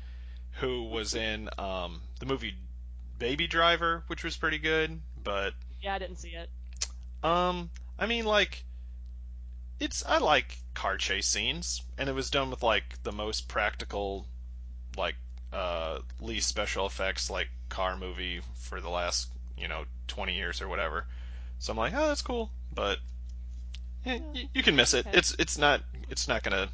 who 0.53 0.85
was 0.85 1.15
in 1.15 1.51
um, 1.59 2.01
the 2.21 2.27
movie 2.27 2.55
Baby 3.19 3.47
Driver, 3.47 4.03
which 4.07 4.25
was 4.25 4.37
pretty 4.37 4.59
good, 4.59 4.99
but 5.23 5.53
Yeah, 5.85 5.95
I 5.95 5.99
didn't 5.99 6.19
see 6.19 6.35
it. 6.35 6.51
um, 7.23 7.71
I 7.99 8.07
mean, 8.07 8.25
like, 8.25 8.65
it's 9.81 10.05
I 10.07 10.19
like 10.19 10.59
car 10.75 10.97
chase 10.97 11.27
scenes, 11.29 11.83
and 11.99 12.09
it 12.09 12.13
was 12.15 12.31
done 12.31 12.51
with 12.51 12.63
like 12.63 13.03
the 13.03 13.13
most 13.13 13.49
practical, 13.49 14.27
like, 14.97 15.17
uh, 15.53 16.01
least 16.21 16.49
special 16.49 16.87
effects 16.87 17.31
like 17.31 17.49
car 17.69 17.97
movie 17.97 18.41
for 18.55 18.81
the 18.81 18.91
last 18.91 19.29
you 19.57 19.69
know 19.69 19.85
20 20.09 20.35
years 20.37 20.63
or 20.63 20.69
whatever. 20.69 21.07
So 21.59 21.73
I'm 21.73 21.79
like, 21.79 21.95
oh, 21.95 22.09
that's 22.09 22.23
cool, 22.23 22.51
but 22.73 22.99
eh, 24.07 24.19
Yeah, 24.19 24.35
y- 24.35 24.49
you 24.55 24.63
can 24.63 24.77
miss 24.77 24.95
it. 24.95 25.07
okay. 25.07 25.11
It's 25.13 25.35
it's 25.39 25.59
not 25.59 25.83
it's 26.11 26.29
not 26.29 26.43
gonna 26.43 26.71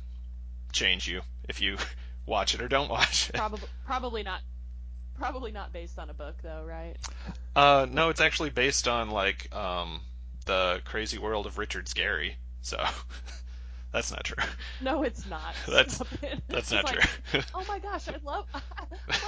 change 0.73 1.09
you 1.09 1.23
if 1.49 1.61
you 1.61 1.79
watch 2.27 2.55
it 2.55 2.63
or 2.63 2.69
don't 2.69 2.91
watch 2.91 3.31
it. 3.35 3.37
Probably, 3.37 3.69
probably 3.85 4.23
not. 4.23 4.43
Probably 5.21 5.53
not 5.53 5.71
based 5.71 5.99
on 5.99 6.09
a 6.09 6.15
book, 6.15 6.37
though, 6.43 6.65
right? 6.67 6.97
Uh, 7.55 7.87
no, 7.91 8.09
it's 8.09 8.23
actually 8.23 8.49
based 8.49 8.89
on 8.89 9.11
like 9.11 9.55
um 9.55 10.01
the 10.47 10.81
crazy 10.87 11.19
world 11.19 11.45
of 11.45 11.59
Richard 11.59 11.85
Scarry. 11.85 12.33
So 12.63 12.83
that's 13.93 14.11
not 14.11 14.25
true. 14.25 14.43
No, 14.81 15.03
it's 15.03 15.27
not. 15.29 15.55
That's- 15.69 16.01
it. 16.23 16.43
That's 16.49 16.73
not 16.73 16.85
like, 16.85 17.01
true. 17.01 17.41
Oh 17.55 17.65
my 17.69 17.79
gosh, 17.79 18.09
I 18.09 18.17
love, 18.25 18.47
I 18.55 18.61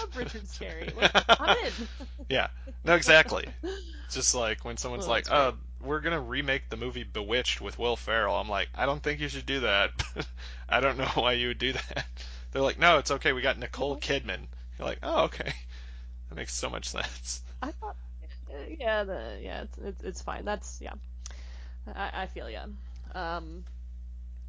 love 0.00 0.16
Richard 0.16 0.44
Scarry. 0.44 0.96
Like, 0.96 1.10
I'm 1.40 1.56
in. 1.58 1.72
yeah, 2.30 2.48
no, 2.84 2.94
exactly. 2.94 3.46
It's 4.06 4.14
just 4.14 4.34
like 4.34 4.64
when 4.64 4.78
someone's 4.78 5.06
Oh, 5.06 5.10
like, 5.10 5.24
that's 5.24 5.54
"Oh, 5.54 5.58
we're 5.84 6.00
gonna 6.00 6.20
remake 6.20 6.70
the 6.70 6.76
movie 6.78 7.04
Bewitched 7.04 7.60
with 7.60 7.78
Will 7.78 7.96
Ferrell," 7.96 8.34
I'm 8.34 8.48
like, 8.48 8.68
I 8.74 8.86
don't 8.86 9.02
think 9.02 9.20
you 9.20 9.28
should 9.28 9.46
do 9.46 9.60
that. 9.60 9.90
I 10.70 10.80
don't 10.80 10.96
know 10.96 11.10
why 11.14 11.32
you 11.34 11.48
would 11.48 11.58
do 11.58 11.74
that. 11.74 12.06
They're 12.52 12.62
like, 12.62 12.78
"No, 12.78 12.96
it's 12.98 13.10
okay. 13.10 13.32
We 13.34 13.42
got 13.42 13.58
Nicole 13.58 13.98
Kidman." 13.98 14.46
You're 14.78 14.88
like, 14.88 14.98
"Oh, 15.02 15.24
okay. 15.24 15.52
That 16.32 16.40
makes 16.40 16.54
so 16.54 16.70
much 16.70 16.88
sense." 16.88 17.42
I 17.62 17.72
thought, 17.72 17.94
yeah, 18.80 19.04
the 19.04 19.38
yeah, 19.42 19.64
it's 19.64 19.78
it's, 19.78 20.02
it's 20.02 20.22
fine. 20.22 20.46
That's 20.46 20.80
yeah, 20.80 20.94
I, 21.94 22.22
I 22.22 22.26
feel 22.26 22.48
yeah. 22.48 22.64
Um, 23.14 23.64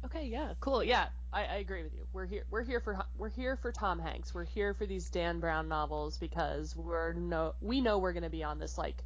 okay, 0.06 0.24
yeah, 0.24 0.54
cool. 0.60 0.82
Yeah, 0.82 1.08
I, 1.30 1.44
I 1.44 1.54
agree 1.56 1.82
with 1.82 1.92
you. 1.92 2.06
We're 2.14 2.24
here. 2.24 2.44
We're 2.50 2.62
here 2.62 2.80
for 2.80 3.04
we're 3.18 3.28
here 3.28 3.56
for 3.56 3.70
Tom 3.70 3.98
Hanks. 3.98 4.32
We're 4.32 4.46
here 4.46 4.72
for 4.72 4.86
these 4.86 5.10
Dan 5.10 5.40
Brown 5.40 5.68
novels 5.68 6.16
because 6.16 6.74
we're 6.74 7.12
no 7.12 7.54
we 7.60 7.82
know 7.82 7.98
we're 7.98 8.14
gonna 8.14 8.30
be 8.30 8.44
on 8.44 8.58
this 8.58 8.78
like 8.78 9.04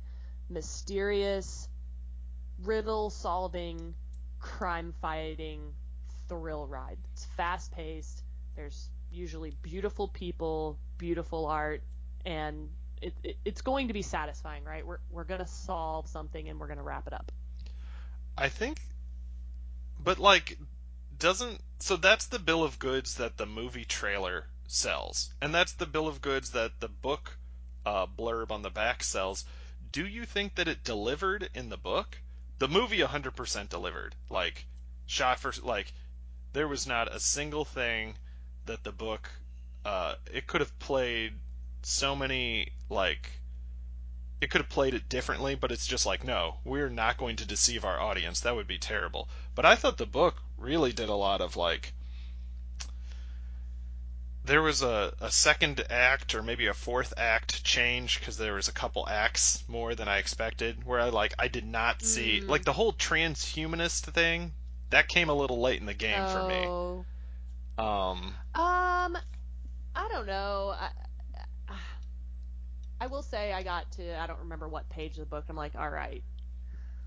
mysterious 0.48 1.68
riddle 2.62 3.10
solving 3.10 3.92
crime 4.38 4.94
fighting 5.02 5.72
thrill 6.28 6.68
ride. 6.68 6.98
It's 7.12 7.24
fast 7.36 7.72
paced. 7.72 8.22
There's 8.54 8.88
usually 9.10 9.56
beautiful 9.62 10.06
people, 10.06 10.78
beautiful 10.96 11.46
art, 11.46 11.82
and 12.24 12.68
it, 13.00 13.14
it, 13.22 13.36
it's 13.44 13.60
going 13.60 13.88
to 13.88 13.94
be 13.94 14.02
satisfying, 14.02 14.64
right? 14.64 14.86
We're 14.86 14.98
we're 15.10 15.24
gonna 15.24 15.46
solve 15.46 16.08
something 16.08 16.48
and 16.48 16.58
we're 16.58 16.68
gonna 16.68 16.82
wrap 16.82 17.06
it 17.06 17.12
up. 17.12 17.30
I 18.36 18.48
think, 18.48 18.80
but 20.02 20.18
like, 20.18 20.58
doesn't 21.18 21.60
so 21.80 21.96
that's 21.96 22.26
the 22.26 22.38
bill 22.38 22.64
of 22.64 22.78
goods 22.78 23.14
that 23.16 23.36
the 23.36 23.46
movie 23.46 23.84
trailer 23.84 24.46
sells, 24.66 25.30
and 25.40 25.54
that's 25.54 25.72
the 25.72 25.86
bill 25.86 26.08
of 26.08 26.20
goods 26.20 26.50
that 26.50 26.80
the 26.80 26.88
book 26.88 27.38
uh, 27.86 28.06
blurb 28.06 28.50
on 28.50 28.62
the 28.62 28.70
back 28.70 29.02
sells. 29.02 29.44
Do 29.90 30.06
you 30.06 30.24
think 30.24 30.56
that 30.56 30.68
it 30.68 30.84
delivered 30.84 31.48
in 31.54 31.70
the 31.70 31.78
book? 31.78 32.18
The 32.58 32.68
movie 32.68 32.98
100% 32.98 33.68
delivered. 33.68 34.14
Like, 34.28 34.66
shot 35.06 35.38
for 35.38 35.52
like, 35.62 35.92
there 36.52 36.68
was 36.68 36.86
not 36.86 37.14
a 37.14 37.20
single 37.20 37.64
thing 37.64 38.14
that 38.66 38.84
the 38.84 38.92
book. 38.92 39.30
Uh, 39.84 40.16
it 40.34 40.46
could 40.46 40.60
have 40.60 40.78
played 40.78 41.32
so 41.82 42.14
many 42.16 42.72
like 42.88 43.30
it 44.40 44.50
could 44.50 44.60
have 44.60 44.68
played 44.70 44.94
it 44.94 45.08
differently, 45.08 45.54
but 45.56 45.72
it's 45.72 45.86
just 45.86 46.06
like, 46.06 46.22
no, 46.22 46.56
we're 46.64 46.88
not 46.88 47.16
going 47.16 47.36
to 47.36 47.46
deceive 47.46 47.84
our 47.84 48.00
audience. 48.00 48.40
That 48.40 48.54
would 48.54 48.68
be 48.68 48.78
terrible. 48.78 49.28
But 49.54 49.64
I 49.64 49.74
thought 49.74 49.96
the 49.98 50.06
book 50.06 50.36
really 50.56 50.92
did 50.92 51.08
a 51.08 51.14
lot 51.14 51.40
of 51.40 51.56
like. 51.56 51.92
There 54.44 54.62
was 54.62 54.82
a, 54.82 55.12
a 55.20 55.30
second 55.30 55.84
act 55.90 56.34
or 56.34 56.42
maybe 56.42 56.68
a 56.68 56.74
fourth 56.74 57.12
act 57.18 57.64
change 57.64 58.18
because 58.18 58.38
there 58.38 58.54
was 58.54 58.68
a 58.68 58.72
couple 58.72 59.06
acts 59.08 59.62
more 59.68 59.94
than 59.94 60.08
I 60.08 60.18
expected. 60.18 60.84
Where 60.86 61.00
I 61.00 61.10
like 61.10 61.34
I 61.38 61.48
did 61.48 61.66
not 61.66 62.00
see 62.02 62.40
Mm. 62.40 62.48
like 62.48 62.64
the 62.64 62.72
whole 62.72 62.92
transhumanist 62.94 64.10
thing 64.12 64.52
that 64.90 65.08
came 65.08 65.28
a 65.28 65.34
little 65.34 65.60
late 65.60 65.80
in 65.80 65.86
the 65.86 65.94
game 65.94 66.26
for 66.28 66.48
me. 66.48 66.64
Oh. 66.64 67.04
Um, 67.76 68.34
Um, 68.54 69.18
I 69.94 70.08
don't 70.10 70.26
know. 70.26 70.74
I, 70.80 70.90
I 73.00 73.06
will 73.06 73.22
say 73.22 73.52
I 73.52 73.62
got 73.62 73.90
to 73.92 74.18
I 74.18 74.26
don't 74.26 74.40
remember 74.40 74.68
what 74.68 74.88
page 74.90 75.12
of 75.12 75.18
the 75.20 75.26
book. 75.26 75.44
I'm 75.48 75.56
like, 75.56 75.74
all 75.76 75.88
right, 75.88 76.22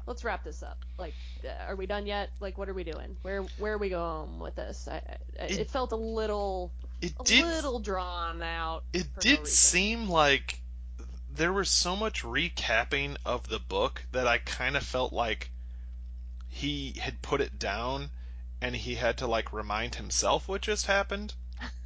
let's 0.08 0.24
wrap 0.24 0.44
this 0.44 0.64
up. 0.64 0.78
Like, 0.98 1.14
uh, 1.44 1.50
are 1.68 1.76
we 1.76 1.86
done 1.86 2.06
yet? 2.06 2.30
Like, 2.40 2.58
what 2.58 2.70
are 2.70 2.74
we 2.74 2.84
doing? 2.84 3.16
Where 3.22 3.42
where 3.58 3.74
are 3.74 3.78
we 3.78 3.90
going 3.90 4.40
with 4.40 4.56
this? 4.56 4.88
I, 4.90 5.02
It- 5.40 5.60
it, 5.60 5.70
felt 5.70 5.92
a 5.92 5.98
little 5.98 6.72
it 7.02 7.14
a 7.20 7.24
did 7.24 7.46
little 7.46 7.80
drawn 7.80 8.42
out. 8.42 8.84
It 8.94 9.04
for 9.14 9.18
no 9.18 9.22
did 9.22 9.48
seem 9.48 10.10
like 10.10 10.60
there 11.36 11.54
was 11.54 11.70
so 11.70 11.96
much 11.96 12.24
recapping 12.24 13.18
of 13.26 13.48
the 13.48 13.60
book 13.60 14.04
that 14.12 14.28
I 14.28 14.38
kind 14.38 14.76
of 14.76 14.84
felt 14.84 15.14
like 15.14 15.50
he 16.50 16.94
had 17.00 17.22
put 17.22 17.42
it 17.42 17.58
down 17.58 18.10
and 18.62 18.76
he 18.76 18.96
had 18.96 19.18
to 19.20 19.28
like 19.28 19.54
remind 19.54 19.96
himself 19.96 20.48
what 20.48 20.62
just 20.62 20.86
happened. 20.86 21.34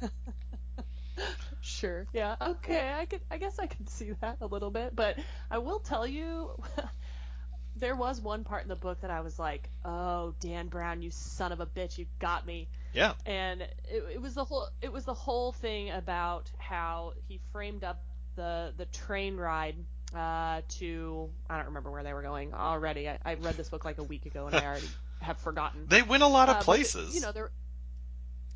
Sure. 1.66 2.06
Yeah. 2.12 2.36
Okay. 2.40 2.92
I 2.96 3.06
could. 3.06 3.20
I 3.30 3.38
guess 3.38 3.58
I 3.58 3.66
could 3.66 3.88
see 3.90 4.12
that 4.20 4.38
a 4.40 4.46
little 4.46 4.70
bit, 4.70 4.94
but 4.94 5.18
I 5.50 5.58
will 5.58 5.80
tell 5.80 6.06
you, 6.06 6.50
there 7.76 7.94
was 7.96 8.20
one 8.20 8.44
part 8.44 8.62
in 8.62 8.68
the 8.68 8.76
book 8.76 9.00
that 9.00 9.10
I 9.10 9.20
was 9.20 9.38
like, 9.38 9.68
"Oh, 9.84 10.34
Dan 10.40 10.68
Brown, 10.68 11.02
you 11.02 11.10
son 11.10 11.52
of 11.52 11.60
a 11.60 11.66
bitch, 11.66 11.98
you 11.98 12.06
got 12.20 12.46
me." 12.46 12.68
Yeah. 12.94 13.14
And 13.26 13.62
it, 13.62 14.04
it 14.14 14.22
was 14.22 14.34
the 14.34 14.44
whole. 14.44 14.68
It 14.80 14.92
was 14.92 15.04
the 15.04 15.14
whole 15.14 15.52
thing 15.52 15.90
about 15.90 16.50
how 16.58 17.14
he 17.28 17.40
framed 17.52 17.82
up 17.84 18.00
the 18.36 18.72
the 18.76 18.86
train 18.86 19.36
ride 19.36 19.74
uh, 20.14 20.60
to. 20.78 21.28
I 21.50 21.56
don't 21.56 21.66
remember 21.66 21.90
where 21.90 22.04
they 22.04 22.12
were 22.14 22.22
going 22.22 22.54
already. 22.54 23.08
I, 23.08 23.18
I 23.24 23.34
read 23.34 23.56
this 23.56 23.68
book 23.68 23.84
like 23.84 23.98
a 23.98 24.04
week 24.04 24.24
ago, 24.26 24.46
and 24.46 24.54
I 24.54 24.64
already 24.64 24.88
have 25.20 25.38
forgotten. 25.38 25.86
They 25.88 26.02
went 26.02 26.22
a 26.22 26.28
lot 26.28 26.48
Uh, 26.48 26.52
of 26.52 26.58
but, 26.58 26.64
places. 26.64 27.14
You 27.14 27.22
know, 27.22 27.32
they 27.32 27.42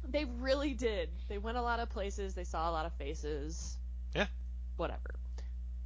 they 0.09 0.25
really 0.25 0.75
did. 0.75 1.09
They 1.29 1.39
went 1.39 1.57
a 1.57 1.63
lot 1.63 1.81
of 1.81 1.89
places. 1.91 2.35
They 2.35 2.45
saw 2.45 2.71
a 2.71 2.73
lot 2.73 2.87
of 2.87 2.93
faces. 2.95 3.77
Yeah. 4.15 4.27
Whatever. 4.77 5.15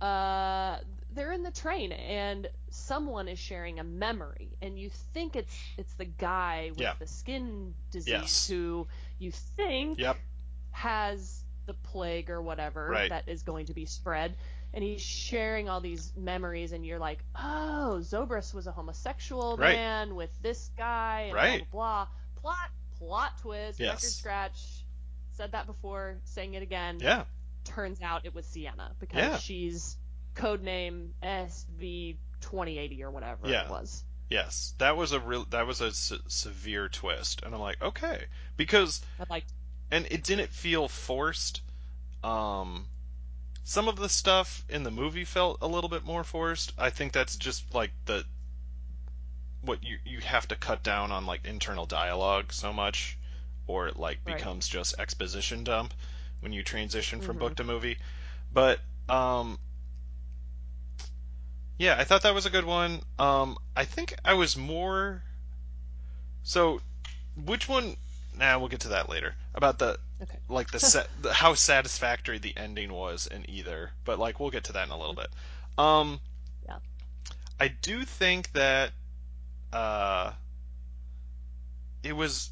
Uh, 0.00 0.78
they're 1.14 1.32
in 1.32 1.42
the 1.42 1.50
train, 1.50 1.92
and 1.92 2.48
someone 2.70 3.28
is 3.28 3.38
sharing 3.38 3.78
a 3.78 3.84
memory, 3.84 4.50
and 4.60 4.78
you 4.78 4.90
think 5.12 5.36
it's 5.36 5.54
it's 5.78 5.94
the 5.94 6.04
guy 6.04 6.70
with 6.70 6.80
Yeah. 6.80 6.94
the 6.98 7.06
skin 7.06 7.74
disease 7.90 8.10
Yes. 8.12 8.48
who 8.48 8.86
you 9.18 9.30
think 9.30 9.98
Yep. 9.98 10.18
has 10.72 11.44
the 11.66 11.74
plague 11.74 12.28
or 12.28 12.42
whatever 12.42 12.88
Right. 12.88 13.08
that 13.08 13.28
is 13.28 13.42
going 13.42 13.66
to 13.66 13.74
be 13.74 13.86
spread. 13.86 14.36
And 14.74 14.82
he's 14.82 15.00
sharing 15.00 15.68
all 15.68 15.80
these 15.80 16.12
memories, 16.16 16.72
and 16.72 16.84
you're 16.84 16.98
like, 16.98 17.24
oh, 17.36 17.98
Zobrist 18.02 18.52
was 18.52 18.66
a 18.66 18.72
homosexual 18.72 19.56
Right. 19.56 19.76
man 19.76 20.16
with 20.16 20.30
this 20.42 20.70
guy, 20.76 21.26
and 21.26 21.34
Right. 21.34 21.70
blah, 21.70 22.06
blah, 22.06 22.08
blah. 22.42 22.42
Plot, 22.42 22.70
plot 22.98 23.38
twist, 23.40 23.78
Yes. 23.80 23.94
record 23.94 24.10
scratch. 24.10 24.84
Said 25.36 25.52
that 25.52 25.66
before, 25.66 26.16
saying 26.24 26.54
it 26.54 26.62
again. 26.62 26.98
Yeah. 27.00 27.24
Turns 27.64 28.00
out 28.02 28.24
it 28.24 28.34
was 28.34 28.46
Sienna, 28.46 28.94
because 29.00 29.18
Yeah. 29.18 29.38
she's 29.38 29.96
codename 30.34 31.10
SV2080 31.22 33.02
or 33.02 33.10
whatever 33.10 33.48
Yeah. 33.48 33.64
it 33.64 33.70
was. 33.70 34.04
Yes. 34.30 34.74
That 34.78 34.96
was 34.96 35.12
a 35.12 35.20
real 35.20 35.44
that 35.46 35.66
was 35.66 35.80
a 35.80 35.92
se- 35.92 36.18
severe 36.28 36.88
twist 36.88 37.42
and 37.42 37.54
I'm 37.54 37.60
like, 37.60 37.80
"Okay." 37.82 38.26
Because 38.56 39.02
I 39.20 39.24
like, 39.28 39.44
and 39.90 40.06
it 40.10 40.24
didn't 40.24 40.50
feel 40.50 40.88
forced. 40.88 41.60
Um, 42.22 42.88
some 43.64 43.86
of 43.88 43.96
the 43.96 44.08
stuff 44.08 44.64
in 44.68 44.82
the 44.82 44.90
movie 44.90 45.24
felt 45.24 45.58
a 45.60 45.66
little 45.68 45.90
bit 45.90 46.04
more 46.04 46.24
forced. 46.24 46.72
I 46.78 46.90
think 46.90 47.12
that's 47.12 47.36
just 47.36 47.74
like 47.74 47.92
the 48.06 48.24
what 49.64 49.82
you 49.84 49.98
you 50.04 50.20
have 50.20 50.48
to 50.48 50.56
cut 50.56 50.82
down 50.82 51.12
on 51.12 51.26
like 51.26 51.44
internal 51.46 51.86
dialogue 51.86 52.52
so 52.52 52.72
much, 52.72 53.18
or 53.66 53.88
it 53.88 53.96
like 53.98 54.24
Right. 54.26 54.36
becomes 54.36 54.68
just 54.68 54.94
exposition 54.98 55.64
dump 55.64 55.94
when 56.40 56.52
you 56.52 56.62
transition 56.62 57.20
from 57.20 57.36
Mhm. 57.36 57.40
book 57.40 57.54
to 57.56 57.64
movie. 57.64 57.98
But 58.52 58.80
um, 59.08 59.58
yeah, 61.78 61.96
I 61.98 62.04
thought 62.04 62.22
that 62.22 62.34
was 62.34 62.46
a 62.46 62.50
good 62.50 62.64
one. 62.64 63.02
Um, 63.18 63.58
I 63.76 63.84
think 63.84 64.14
I 64.24 64.34
was 64.34 64.56
more. 64.56 65.22
So, 66.42 66.80
which 67.36 67.68
one? 67.68 67.96
Nah, 68.36 68.58
we'll 68.58 68.68
get 68.68 68.80
to 68.80 68.88
that 68.88 69.08
later. 69.08 69.34
About 69.54 69.78
the 69.78 69.98
okay. 70.22 70.38
like 70.48 70.70
the 70.70 70.80
set 70.80 71.08
the, 71.22 71.32
how 71.32 71.54
satisfactory 71.54 72.38
the 72.38 72.56
ending 72.56 72.92
was 72.92 73.26
in 73.26 73.48
either 73.48 73.92
but 74.04 74.18
like 74.18 74.40
we'll 74.40 74.50
get 74.50 74.64
to 74.64 74.72
that 74.72 74.86
in 74.86 74.92
a 74.92 74.98
little 74.98 75.14
bit 75.14 75.28
um 75.78 76.20
Yeah. 76.64 76.78
i 77.60 77.68
do 77.68 78.04
think 78.04 78.52
that 78.52 78.92
uh 79.74 80.32
it 82.02 82.14
was 82.14 82.50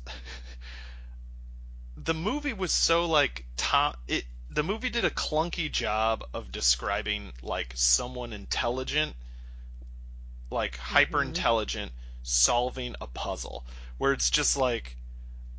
the 1.96 2.14
movie 2.14 2.52
was 2.52 2.72
so 2.72 3.06
like 3.06 3.44
top 3.56 3.96
it 4.08 4.24
the 4.50 4.62
movie 4.62 4.90
did 4.90 5.04
a 5.04 5.10
clunky 5.10 5.70
job 5.70 6.24
of 6.34 6.50
describing 6.50 7.32
like 7.42 7.72
someone 7.76 8.32
intelligent 8.32 9.14
like 10.50 10.76
hyper 10.76 11.22
intelligent 11.22 11.92
solving 12.22 12.96
a 13.00 13.06
puzzle 13.06 13.64
where 13.98 14.12
it's 14.12 14.30
just 14.30 14.56
like 14.56 14.96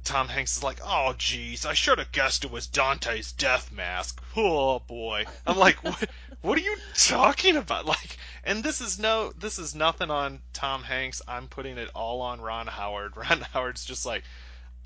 Tom 0.03 0.27
Hanks 0.27 0.57
is 0.57 0.63
like, 0.63 0.81
"Oh, 0.83 1.13
geez, 1.17 1.65
I 1.65 1.73
should 1.73 1.97
have 1.97 2.11
guessed 2.11 2.43
it 2.43 2.51
was 2.51 2.67
Dante's 2.67 3.31
death 3.31 3.71
mask." 3.71 4.21
Oh 4.35 4.79
boy, 4.79 5.25
I'm 5.47 5.57
like, 5.57 5.81
"What? 5.81 6.09
What 6.41 6.57
are 6.57 6.61
you 6.61 6.75
talking 6.93 7.55
about?" 7.55 7.85
Like, 7.93 8.17
and 8.43 8.63
this 8.63 8.81
is 8.81 8.99
no, 8.99 9.31
this 9.39 9.59
is 9.59 9.73
nothing 9.75 10.09
on 10.11 10.39
Tom 10.53 10.83
Hanks. 10.83 11.21
I'm 11.27 11.47
putting 11.47 11.77
it 11.77 11.89
all 11.95 12.21
on 12.21 12.41
Ron 12.41 12.67
Howard. 12.67 13.15
Ron 13.17 13.41
Howard's 13.53 13.85
just 13.85 14.05
like, 14.05 14.23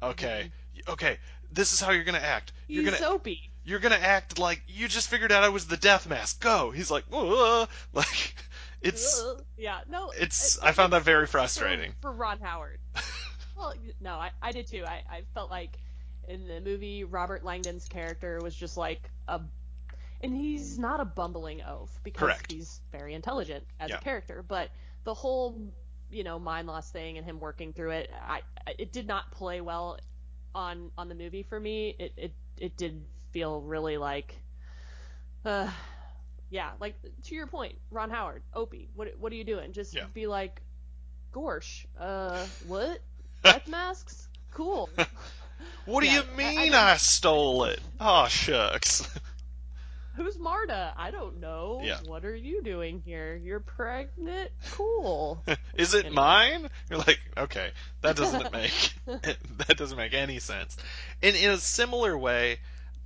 "Okay, 0.01 0.51
okay, 0.87 1.17
this 1.51 1.73
is 1.73 1.79
how 1.81 1.91
you're 1.91 2.03
gonna 2.03 2.17
act. 2.19 2.53
You're 2.67 2.83
He's 2.83 2.91
gonna, 2.91 3.01
soapy. 3.03 3.49
you're 3.65 3.79
gonna 3.79 3.95
act 3.95 4.37
like 4.39 4.61
you 4.67 4.87
just 4.87 5.09
figured 5.09 5.31
out 5.31 5.43
I 5.43 5.49
was 5.49 5.65
the 5.67 5.77
death 5.77 6.07
mask. 6.09 6.41
Go." 6.41 6.71
He's 6.71 6.91
like, 6.91 7.05
"Whoa," 7.05 7.67
like, 7.93 8.35
it's 8.81 9.23
yeah 9.57 9.79
no 9.89 10.11
it's- 10.11 10.57
it- 10.57 10.63
I 10.63 10.71
found 10.71 10.93
that 10.93 11.03
very 11.03 11.21
sense 11.25 11.31
for- 11.31 11.37
frustrating. 11.39 11.93
for, 12.01 12.11
Ron 12.11 12.39
Howard. 12.39 12.79
well, 13.57 13.73
no, 13.99 14.15
I, 14.15 14.31
I 14.41 14.51
did 14.51 14.67
too. 14.67 14.83
I, 14.85 15.01
I 15.09 15.21
felt 15.33 15.49
like 15.49 15.77
in 16.27 16.47
the 16.47 16.61
movie 16.61 17.03
Robert 17.05 17.43
Langdon's 17.43 17.87
character 17.87 18.39
was 18.43 18.53
just 18.53 18.77
like 18.77 19.09
a, 19.27 19.39
and 20.22 20.36
he's 20.36 20.78
not 20.78 20.99
a 20.99 21.05
bumbling 21.05 21.61
oaf 21.63 21.89
because 22.03 22.20
Correct. 22.20 22.47
he's 22.47 22.82
very 22.91 23.13
intelligent 23.13 23.65
as 23.80 23.89
Yeah. 23.89 23.95
a 23.95 23.99
character, 23.99 24.43
but 24.47 24.70
the 25.03 25.13
whole 25.13 25.59
you 26.09 26.24
know 26.24 26.39
mind 26.39 26.68
loss 26.68 26.89
thing 26.91 27.18
and 27.18 27.26
him 27.26 27.39
working 27.39 27.74
through 27.74 27.91
it, 27.91 28.09
I 28.28 28.41
it 28.78 28.91
did 28.91 29.07
not 29.07 29.32
play 29.32 29.61
well 29.61 29.99
on 30.55 30.91
on 30.97 31.09
the 31.09 31.15
movie 31.15 31.43
for 31.43 31.59
me. 31.59 31.95
It 31.97 32.13
it 32.18 32.34
it 32.57 32.78
did 32.78 33.05
feel 33.32 33.61
really 33.61 33.97
like. 33.97 34.36
Uh, 35.45 35.70
yeah, 36.49 36.72
like 36.80 36.95
to 37.24 37.36
your 37.36 37.47
point, 37.47 37.76
Ron 37.91 38.09
Howard, 38.09 38.43
Opie, 38.53 38.89
what 38.95 39.09
what 39.20 39.32
are 39.32 39.36
you 39.36 39.43
doing? 39.43 39.72
Just 39.74 39.95
Yeah. 39.95 40.05
be 40.13 40.28
like, 40.28 40.61
Gorsh, 41.34 41.86
uh, 41.99 42.47
what? 42.59 42.99
Death 43.43 43.68
masks? 43.68 44.28
Cool. 44.51 44.89
what 45.86 46.01
do 46.03 46.07
Yeah, 46.07 46.11
you 46.11 46.24
I- 46.41 46.53
I 46.57 46.65
mean 46.65 46.74
I, 46.74 46.97
stole 46.97 47.65
it? 47.65 47.82
Oh 47.99 48.28
shucks. 48.28 49.07
Who's 50.18 50.38
Marta? 50.39 50.93
I 50.97 51.11
don't 51.11 51.39
know. 51.39 51.80
Yeah. 51.84 51.99
What 52.05 52.26
are 52.26 52.36
you 52.36 52.61
doing 52.63 53.01
here? 53.05 53.36
You're 53.36 53.59
pregnant? 53.61 54.51
Cool. 54.72 55.43
Is 55.76 55.93
it 55.93 56.07
Anyway. 56.07 56.15
mine? 56.15 56.70
You're 56.89 56.99
like, 56.99 57.20
okay, 57.38 57.72
that 58.01 58.15
doesn't 58.18 58.51
make 58.51 58.93
that 59.05 59.78
doesn't 59.78 59.97
make 59.97 60.13
any 60.13 60.39
sense. 60.39 60.76
And 61.24 61.36
in 61.36 61.51
a 61.51 61.57
similar 61.57 62.18
way, 62.18 62.59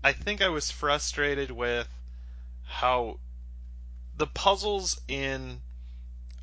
I 0.03 0.13
think 0.13 0.41
I 0.41 0.49
was 0.49 0.71
frustrated 0.71 1.51
with 1.51 1.87
how 2.63 3.19
the 4.17 4.27
puzzles 4.27 4.99
in 5.07 5.61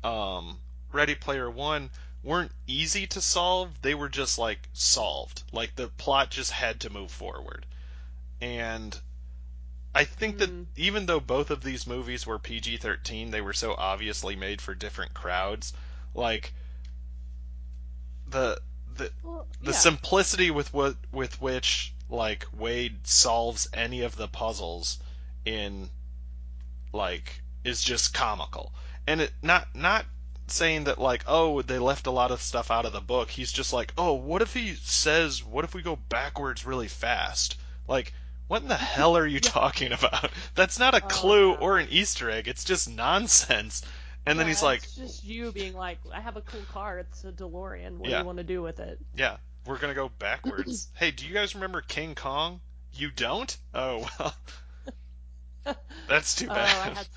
um, 0.03 0.59
Ready 0.93 1.15
Player 1.15 1.49
One 1.49 1.89
weren't 2.23 2.51
easy 2.67 3.07
to 3.07 3.21
solve. 3.21 3.69
They 3.81 3.95
were 3.95 4.09
just 4.09 4.37
like 4.37 4.59
solved. 4.73 5.43
Like 5.51 5.75
the 5.75 5.87
plot 5.87 6.29
just 6.31 6.51
had 6.51 6.81
to 6.81 6.89
move 6.89 7.11
forward. 7.11 7.65
and 8.41 8.97
I 9.99 10.05
think 10.05 10.37
that 10.37 10.49
Mm. 10.49 10.67
even 10.77 11.07
though 11.07 11.19
both 11.19 11.49
of 11.49 11.61
these 11.61 11.85
movies 11.85 12.25
were 12.25 12.39
PG-13, 12.39 13.31
they 13.31 13.41
were 13.41 13.51
so 13.51 13.75
obviously 13.75 14.33
made 14.33 14.61
for 14.61 14.73
different 14.73 15.13
crowds. 15.13 15.73
Like 16.13 16.53
the 18.25 18.61
the 18.95 19.11
Well, 19.21 19.45
the 19.61 19.71
yeah. 19.71 19.77
simplicity 19.77 20.51
with 20.51 20.73
what 20.73 20.95
with 21.11 21.41
which 21.41 21.93
like 22.07 22.47
Wade 22.53 23.05
solves 23.05 23.67
any 23.73 24.01
of 24.01 24.15
the 24.15 24.29
puzzles 24.29 24.99
in 25.43 25.89
like 26.93 27.41
is 27.65 27.83
just 27.83 28.13
comical. 28.13 28.73
And 29.05 29.19
it 29.19 29.33
not 29.41 29.67
not 29.75 30.05
saying 30.47 30.85
that 30.85 30.97
like 30.97 31.25
oh 31.27 31.61
they 31.61 31.77
left 31.77 32.07
a 32.07 32.11
lot 32.11 32.31
of 32.31 32.41
stuff 32.41 32.71
out 32.71 32.85
of 32.85 32.93
the 32.93 33.01
book. 33.01 33.29
He's 33.31 33.51
just 33.51 33.73
like, 33.73 33.93
"Oh, 33.97 34.13
what 34.13 34.41
if 34.41 34.53
he 34.53 34.75
says 34.75 35.43
what 35.43 35.65
if 35.65 35.73
we 35.73 35.81
go 35.81 35.97
backwards 35.97 36.65
really 36.65 36.87
fast?" 36.87 37.57
Like 37.85 38.13
what 38.49 38.61
in 38.63 38.67
the 38.67 38.75
hell 38.75 39.15
are 39.15 39.25
you 39.25 39.39
talking 39.39 39.93
about? 39.93 40.29
That's 40.55 40.77
not 40.77 40.93
a 40.95 41.01
Oh, 41.03 41.07
clue 41.07 41.53
or 41.53 41.77
an 41.77 41.87
Easter 41.91 42.29
egg. 42.29 42.47
It's 42.49 42.65
just 42.65 42.89
nonsense. 42.89 43.85
And 44.25 44.37
then 44.37 44.47
he's 44.47 44.61
like, 44.61 44.83
it's 44.83 44.95
just 44.95 45.23
you 45.23 45.51
being 45.53 45.73
like, 45.73 45.97
I 46.13 46.19
have 46.19 46.35
a 46.35 46.41
cool 46.41 46.61
car. 46.73 46.99
It's 46.99 47.23
a 47.23 47.31
DeLorean. 47.31 47.97
What 47.97 48.09
Yeah. 48.09 48.17
do 48.17 48.21
you 48.21 48.25
want 48.25 48.37
to 48.39 48.43
do 48.43 48.61
with 48.61 48.79
it? 48.79 48.99
Yeah, 49.15 49.37
we're 49.65 49.77
gonna 49.77 49.93
go 49.93 50.09
backwards. 50.19 50.89
hey, 50.95 51.11
do 51.11 51.25
you 51.25 51.33
guys 51.33 51.55
remember 51.55 51.81
King 51.81 52.15
Kong? 52.15 52.59
You 52.93 53.11
don't? 53.11 53.55
Oh 53.73 54.07
well, 54.19 54.35
that's 56.09 56.35
too 56.35 56.47
Oh, 56.49 56.53
bad. 56.55 56.87
I 56.91 56.93
had 56.95 57.07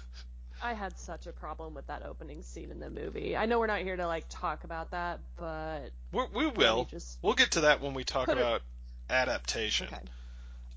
I 0.65 0.73
had 0.75 0.99
such 0.99 1.27
a 1.27 1.33
problem 1.33 1.75
with 1.75 1.87
that 1.89 2.05
opening 2.07 2.43
scene 2.43 2.71
in 2.71 2.79
the 2.79 2.89
movie. 2.91 3.37
I 3.37 3.47
know 3.47 3.59
we're 3.59 3.67
not 3.67 3.81
here 3.81 3.97
to 3.97 4.07
like 4.07 4.27
talk 4.29 4.65
about 4.65 4.93
that, 4.93 5.19
but 5.37 5.91
We're, 6.13 6.29
we 6.33 6.47
will. 6.47 6.85
just 6.85 7.19
We'll 7.21 7.35
get 7.35 7.53
to 7.53 7.63
that 7.63 7.81
when 7.81 7.95
we 7.95 8.05
talk 8.05 8.27
Put 8.27 8.39
it- 8.39 8.41
about 8.43 8.63
adaptation. 9.11 9.89
okay. 9.93 9.99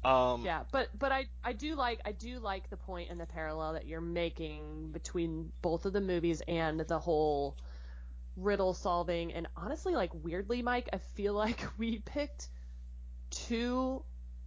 Um, 0.06 0.46
Yeah, 0.46 0.64
but 0.72 0.90
but 0.98 1.12
I 1.12 1.26
I 1.44 1.54
do 1.54 1.76
like 1.76 2.00
I 2.06 2.12
do 2.12 2.40
like 2.40 2.70
the 2.70 2.78
point 2.78 3.10
and 3.10 3.20
the 3.20 3.26
parallel 3.26 3.74
that 3.74 3.88
you're 3.88 4.02
making 4.02 4.92
between 4.92 5.52
both 5.62 5.86
of 5.86 5.94
the 5.94 6.02
movies 6.02 6.42
and 6.48 6.80
the 6.80 7.00
whole 7.00 7.58
riddle 8.38 8.74
solving 8.74 9.34
and 9.34 9.48
honestly 9.56 9.96
like 9.96 10.12
weirdly 10.14 10.62
Mike, 10.62 10.90
I 10.94 10.98
feel 11.00 11.34
like 11.46 11.66
we 11.78 12.00
picked 12.00 12.50
two 13.32 14.04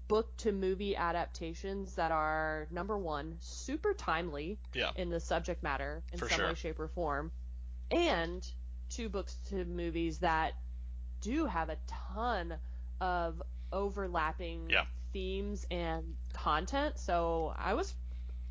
book 0.06 0.34
to 0.38 0.52
movie 0.52 0.96
adaptations 0.96 1.94
that 1.96 2.11
are 2.12 2.66
number 2.70 2.96
1 2.96 3.36
super 3.40 3.92
timely 3.92 4.59
Yeah. 4.72 4.90
in 4.96 5.11
the 5.11 5.20
subject 5.20 5.62
matter 5.62 6.02
in 6.12 6.18
For 6.18 6.28
some 6.28 6.38
sure. 6.38 6.48
way 6.48 6.54
shape 6.54 6.78
or 6.78 6.88
form 6.88 7.30
and 7.90 8.46
two 8.88 9.09
books 9.11 9.34
to 9.50 9.64
movies 9.66 10.18
that 10.20 10.52
do 11.20 11.44
have 11.46 11.68
a 11.68 11.76
ton 11.86 12.54
of 13.00 13.42
overlapping 13.72 14.70
Yeah. 14.70 14.84
Themes 15.12 15.66
and 15.70 16.02
content. 16.32 16.98
So 16.98 17.54
I 17.56 17.74
was 17.74 17.92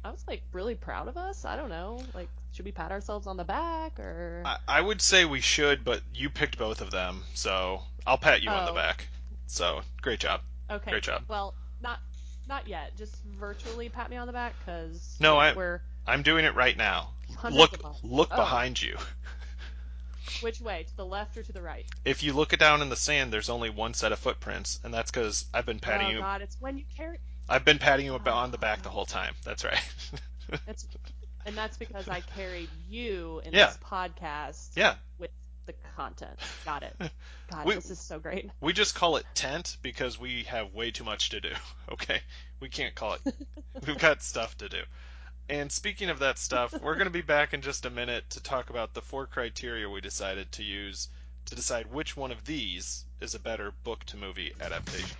I 0.03 0.11
was 0.11 0.23
like 0.27 0.41
really 0.53 0.75
proud 0.75 1.07
of 1.07 1.17
us. 1.17 1.45
I 1.45 1.55
don't 1.55 1.69
know. 1.69 2.01
Like 2.13 2.29
should 2.53 2.65
we 2.65 2.71
pat 2.71 2.91
ourselves 2.91 3.27
on 3.27 3.37
the 3.37 3.43
back 3.43 3.99
or 3.99 4.43
I, 4.45 4.57
I 4.67 4.81
would 4.81 5.01
say 5.01 5.25
we 5.25 5.41
should, 5.41 5.83
but 5.83 6.01
you 6.13 6.29
picked 6.29 6.57
both 6.57 6.81
of 6.81 6.91
them, 6.91 7.23
so 7.33 7.81
I'll 8.05 8.17
pat 8.17 8.41
you 8.41 8.49
on 8.49 8.65
the 8.65 8.71
Oh. 8.71 8.75
back. 8.75 9.07
So 9.47 9.81
great 10.01 10.19
job. 10.19 10.41
Okay. 10.69 10.91
Great 10.91 11.03
job. 11.03 11.23
Well, 11.27 11.53
not 11.81 11.99
not 12.47 12.67
yet. 12.67 12.95
Just 12.97 13.15
virtually 13.39 13.89
pat 13.89 14.09
me 14.09 14.17
on 14.17 14.27
the 14.27 14.33
back 14.33 14.53
cuz 14.65 15.15
No, 15.19 15.37
I- 15.37 15.53
we're 15.53 15.81
I'm 16.05 16.23
doing 16.23 16.45
it 16.45 16.55
right 16.55 16.75
now. 16.77 17.09
Look, 17.49 17.77
look 18.03 18.29
Oh. 18.31 18.35
behind 18.37 18.81
you. 18.81 18.97
Which 20.41 20.59
way? 20.61 20.83
To 20.83 20.95
the 20.97 21.05
left 21.05 21.37
or 21.37 21.43
to 21.43 21.51
the 21.51 21.61
right? 21.61 21.85
If 22.05 22.23
you 22.23 22.33
look 22.33 22.53
it 22.53 22.59
down 22.59 22.81
in 22.81 22.89
the 22.89 22.95
sand, 22.95 23.31
there's 23.33 23.49
only 23.49 23.69
one 23.69 23.93
set 23.93 24.11
of 24.11 24.19
footprints, 24.19 24.79
and 24.83 24.93
that's 24.93 25.11
because 25.11 25.45
I've 25.53 25.65
been 25.65 25.79
patting 25.79 26.07
you 26.07 26.13
oh 26.13 26.17
you. 26.17 26.21
god, 26.23 26.41
it's 26.41 26.57
when 26.59 26.77
you 26.77 26.85
carry 26.95 27.19
I've 27.49 27.63
been 27.65 27.79
patting 27.79 28.05
you 28.05 28.13
Oh, 28.13 28.31
on 28.31 28.51
the 28.51 28.57
back 28.57 28.81
the 28.83 28.89
whole 28.89 29.05
time. 29.05 29.33
That's 29.45 29.63
right. 29.63 29.79
That's 30.65 30.85
and 31.45 31.55
that's 31.57 31.77
because 31.77 32.09
I 32.09 32.19
carried 32.35 32.69
you 32.89 33.41
in 33.45 33.53
Yeah. 33.53 33.67
this 33.67 33.77
podcast 33.77 34.69
yeah, 34.75 34.95
with 35.17 35.31
the 35.65 35.73
content. 35.95 36.37
Got 36.65 36.83
it. 36.83 36.93
God, 37.51 37.65
We- 37.65 37.75
this 37.75 37.89
is 37.89 37.99
so 37.99 38.19
great. 38.19 38.49
we 38.59 38.73
just 38.73 38.95
call 38.95 39.15
it 39.15 39.25
tent 39.33 39.77
because 39.81 40.19
we 40.19 40.43
have 40.43 40.73
way 40.73 40.91
too 40.91 41.03
much 41.05 41.29
to 41.29 41.39
do. 41.41 41.51
Okay, 41.91 42.19
we 42.59 42.67
can't 42.67 42.93
call 42.93 43.13
it. 43.13 43.21
We've 43.85 43.97
got 43.97 44.21
stuff 44.21 44.57
to 44.57 44.67
do. 44.67 44.81
And 45.49 45.71
speaking 45.71 46.09
of 46.09 46.19
that 46.19 46.37
stuff, 46.37 46.73
we're 46.81 46.95
going 46.95 47.05
to 47.05 47.09
be 47.09 47.21
back 47.21 47.53
in 47.53 47.61
just 47.61 47.85
a 47.85 47.89
minute 47.89 48.29
to 48.31 48.43
talk 48.43 48.69
about 48.69 48.93
the 48.93 49.01
four 49.01 49.25
criteria 49.25 49.89
we 49.89 50.01
decided 50.01 50.51
to 50.51 50.63
use 50.63 51.07
to 51.45 51.55
decide 51.55 51.89
which 51.89 52.17
one 52.17 52.33
of 52.33 52.43
these 52.43 53.05
is 53.21 53.33
a 53.33 53.39
better 53.39 53.71
book 53.85 54.03
to 54.07 54.17
movie 54.17 54.51
adaptation. 54.59 55.15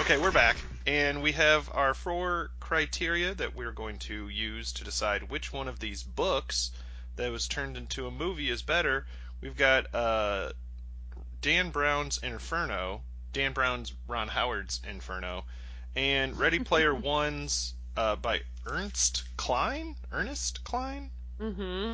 Okay, 0.00 0.18
we're 0.18 0.32
back, 0.32 0.56
and 0.84 1.22
we 1.22 1.30
have 1.32 1.70
our 1.72 1.94
four 1.94 2.50
criteria 2.58 3.34
that 3.36 3.54
we're 3.54 3.70
going 3.70 3.98
to 3.98 4.28
use 4.28 4.72
to 4.72 4.82
decide 4.82 5.30
which 5.30 5.52
one 5.52 5.68
of 5.68 5.78
these 5.78 6.02
books 6.02 6.72
that 7.14 7.30
was 7.30 7.46
turned 7.46 7.76
into 7.76 8.08
a 8.08 8.10
movie 8.10 8.50
is 8.50 8.62
better. 8.62 9.06
We've 9.40 9.56
got 9.56 9.94
uh, 9.94 10.50
Dan 11.40 11.70
Brown's 11.70 12.18
Inferno, 12.18 13.02
Dan 13.32 13.52
Brown's 13.52 13.92
Ron 14.06 14.28
Howard's 14.28 14.80
Inferno, 14.88 15.44
and 15.94 16.36
Ready 16.38 16.58
Player 16.60 16.94
One's 16.94 17.74
uh, 17.96 18.16
by 18.16 18.40
Ernst 18.66 19.24
Cline, 19.36 19.96
Ernest 20.12 20.64
Cline, 20.64 21.10
Mm-hmm. 21.40 21.92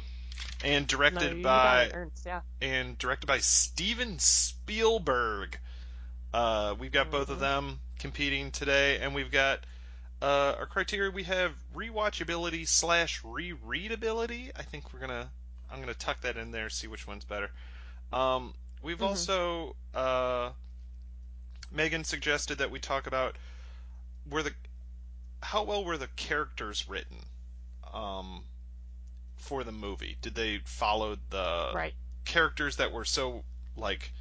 and 0.64 0.86
directed 0.86 1.36
you 1.36 1.42
by 1.42 1.90
Ernst, 1.92 2.24
yeah. 2.24 2.40
and 2.62 2.96
directed 2.96 3.26
by 3.26 3.38
Steven 3.38 4.18
Spielberg. 4.18 5.58
Uh, 6.32 6.74
we've 6.78 6.92
got 6.92 7.10
both 7.10 7.28
of 7.28 7.36
Mhm. 7.36 7.40
them 7.40 7.80
competing 7.98 8.50
today, 8.50 8.98
and 9.00 9.14
we've 9.14 9.30
got 9.30 9.60
uh, 10.22 10.54
our 10.58 10.64
criteria. 10.66 11.10
We 11.10 11.24
have 11.24 11.52
rewatchability 11.76 12.66
slash 12.66 13.20
rereadability. 13.22 14.50
I 14.56 14.62
think 14.62 14.92
we're 14.94 15.00
gonna 15.00 15.30
I'm 15.70 15.80
gonna 15.80 15.92
tuck 15.92 16.22
that 16.22 16.38
in 16.38 16.50
there, 16.50 16.70
see 16.70 16.86
which 16.86 17.06
one's 17.06 17.24
better. 17.26 17.50
Um, 18.12 18.54
we've 18.84 18.98
Mhm. 18.98 19.06
also 19.08 19.74
uh, 19.94 20.52
Megan 21.72 22.04
suggested 22.04 22.58
that 22.58 22.70
we 22.70 22.78
talk 22.78 23.06
about 23.06 23.36
were 24.28 24.42
the 24.42 24.54
how 25.42 25.62
well 25.64 25.84
were 25.84 25.98
the 25.98 26.08
characters 26.08 26.88
written 26.88 27.18
um, 27.92 28.44
for 29.36 29.64
the 29.64 29.72
movie? 29.72 30.16
Did 30.22 30.34
they 30.34 30.58
follow 30.64 31.18
the 31.30 31.72
right. 31.74 31.94
characters 32.24 32.76
that 32.76 32.92
were 32.92 33.04
so 33.04 33.44
like 33.76 34.12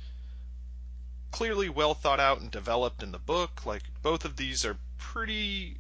clearly 1.32 1.68
well 1.70 1.94
thought 1.94 2.20
out 2.20 2.42
and 2.42 2.52
developed 2.52 3.04
in 3.04 3.12
the 3.12 3.20
book. 3.20 3.66
Like 3.66 3.84
both 4.02 4.24
of 4.26 4.36
these 4.36 4.66
are 4.66 4.78
pretty 4.98 5.78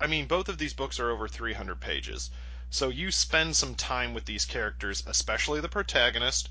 I 0.00 0.06
mean 0.06 0.26
both 0.26 0.48
of 0.48 0.58
these 0.58 0.74
books 0.74 1.00
are 1.00 1.10
over 1.10 1.28
300 1.28 1.80
pages. 1.80 2.30
So 2.70 2.88
you 2.88 3.10
spend 3.10 3.56
some 3.56 3.74
time 3.74 4.14
with 4.14 4.24
these 4.24 4.44
characters, 4.46 5.02
especially 5.06 5.60
the 5.60 5.68
protagonist. 5.68 6.48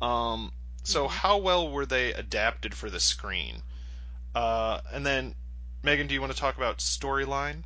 Um 0.00 0.52
so 0.82 1.06
Mhm. 1.06 1.08
how 1.08 1.38
well 1.38 1.68
were 1.70 1.86
they 1.86 2.12
adapted 2.12 2.74
for 2.74 2.90
the 2.90 3.00
screen? 3.00 3.62
Uh 4.34 4.80
and 4.92 5.06
then 5.06 5.34
Megan, 5.82 6.06
do 6.06 6.14
you 6.14 6.20
want 6.20 6.32
to 6.32 6.38
talk 6.38 6.56
about 6.56 6.78
storyline? 6.78 7.64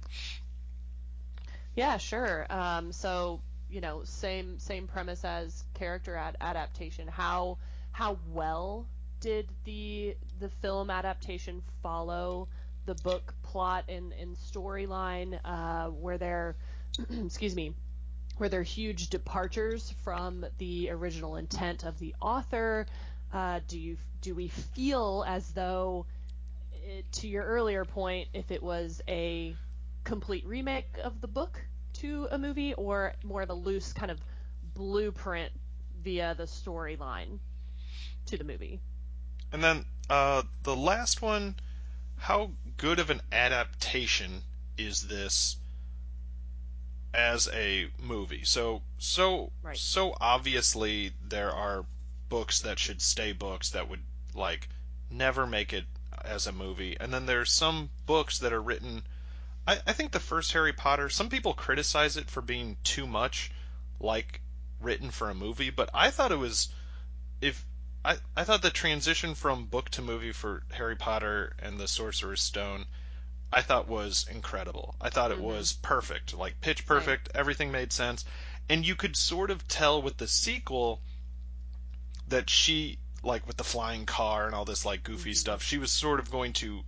Yeah, 1.75 1.97
sure. 1.99 2.47
Um, 2.53 2.93
so 2.93 3.43
you 3.69 3.81
know, 3.81 4.05
same 4.05 4.59
same 4.59 4.87
premise 4.87 5.25
as 5.25 5.65
character 5.75 6.17
ad- 6.17 6.37
adaptation. 6.41 7.09
How 7.09 7.59
how 7.93 8.19
well 8.27 8.87
did 9.21 9.49
the 9.65 10.17
the 10.39 10.49
film 10.49 10.91
adaptation 10.91 11.63
follow 11.83 12.49
the 12.87 12.95
book 12.95 13.35
plot 13.43 13.85
and, 13.89 14.13
and 14.13 14.37
storyline? 14.37 15.39
Uh, 15.45 15.91
were 15.93 16.19
there, 16.19 16.57
excuse 17.25 17.55
me, 17.57 17.75
were 18.39 18.49
there 18.49 18.63
huge 18.63 19.09
departures 19.11 19.91
from 20.03 20.45
the 20.59 20.91
original 20.91 21.37
intent 21.37 21.85
of 21.85 21.99
the 21.99 22.15
author? 22.21 22.87
Uh, 23.35 23.61
do 23.67 23.79
you 23.79 23.97
do 24.21 24.35
we 24.35 24.47
feel 24.49 25.25
as 25.27 25.51
though, 25.53 26.07
to 27.13 27.29
your 27.29 27.45
earlier 27.45 27.85
point, 27.85 28.29
if 28.33 28.51
it 28.51 28.63
was 28.63 29.03
a 29.09 29.55
complete 30.05 30.47
remake 30.47 30.89
of 31.03 31.21
the 31.21 31.27
book 31.29 31.61
to 31.95 32.29
a 32.31 32.39
movie, 32.39 32.75
or 32.75 33.13
more 33.25 33.43
of 33.43 33.51
a 33.51 33.55
loose 33.55 33.93
kind 33.93 34.11
of 34.11 34.21
blueprint 34.75 35.51
via 36.03 36.35
the 36.37 36.45
storyline 36.45 37.39
to 38.27 38.39
the 38.39 38.45
movie? 38.45 38.81
And 39.53 39.63
then 39.63 39.85
uh, 40.09 40.43
the 40.63 40.77
last 40.77 41.21
one, 41.21 41.57
how 42.17 42.53
good 42.77 43.01
of 43.01 43.11
an 43.11 43.21
adaptation 43.33 44.43
is 44.79 45.03
this 45.09 45.57
as 47.13 47.49
a 47.53 47.89
movie? 48.01 48.45
So 48.45 48.83
so 48.99 49.51
Right. 49.63 49.77
so 49.77 50.15
obviously 50.21 51.13
there 51.29 51.51
are 51.51 51.85
books 52.29 52.61
that 52.61 52.79
should 52.79 53.01
stay 53.03 53.33
books 53.33 53.71
that 53.71 53.89
would 53.89 54.03
like 54.35 54.69
never 55.11 55.47
make 55.47 55.73
it 55.73 55.85
as 56.25 56.47
a 56.47 56.53
movie, 56.53 56.97
and 57.01 57.13
then 57.13 57.27
there's 57.27 57.53
some 57.53 57.91
books 58.07 58.39
that 58.39 58.53
are 58.53 58.63
written. 58.63 59.03
I, 59.67 59.81
I 59.87 59.93
think 59.93 60.13
the 60.13 60.21
first 60.21 60.53
Harry 60.53 60.73
Potter. 60.73 61.09
Some 61.11 61.29
people 61.29 61.55
criticize 61.55 62.17
it 62.17 62.31
for 62.31 62.41
being 62.43 62.77
too 62.85 63.07
much 63.07 63.51
like 64.01 64.41
written 64.81 65.11
for 65.11 65.31
a 65.31 65.35
movie, 65.35 65.71
but 65.71 65.91
I 65.95 66.11
thought 66.11 66.33
it 66.33 66.37
was 66.39 66.69
if 67.41 67.65
I 68.05 68.17
I 68.37 68.45
thought 68.45 68.63
the 68.63 68.71
transition 68.71 69.35
from 69.35 69.67
book 69.67 69.91
to 69.91 70.03
movie 70.03 70.33
for 70.33 70.63
Harry 70.73 70.97
Potter 70.97 71.55
and 71.59 71.79
the 71.79 71.89
Sorcerer's 71.89 72.43
Stone 72.43 72.87
I 73.53 73.63
thought 73.63 73.89
was 73.89 74.27
incredible. 74.31 74.97
I 75.01 75.11
thought 75.11 75.31
it 75.31 75.39
Mm-hmm. 75.39 75.47
was 75.47 75.73
perfect, 75.75 76.35
like 76.35 76.61
pitch 76.61 76.87
perfect. 76.87 77.31
Everything 77.35 77.71
made 77.71 77.93
sense, 77.93 78.25
and 78.69 78.85
you 78.85 78.97
could 78.97 79.17
sort 79.17 79.51
of 79.51 79.69
tell 79.69 80.03
with 80.03 80.17
the 80.17 80.27
sequel 80.29 81.03
that 82.35 82.51
she 82.51 82.99
like 83.23 83.47
with 83.47 83.57
the 83.57 83.65
flying 83.65 84.05
car 84.07 84.47
and 84.47 84.55
all 84.55 84.65
this 84.65 84.85
like 84.85 85.03
goofy 85.05 85.31
Mhm. 85.31 85.37
stuff. 85.37 85.63
She 85.63 85.79
was 85.79 85.91
sort 85.91 86.19
of 86.21 86.31
going 86.31 86.53
to 86.55 86.85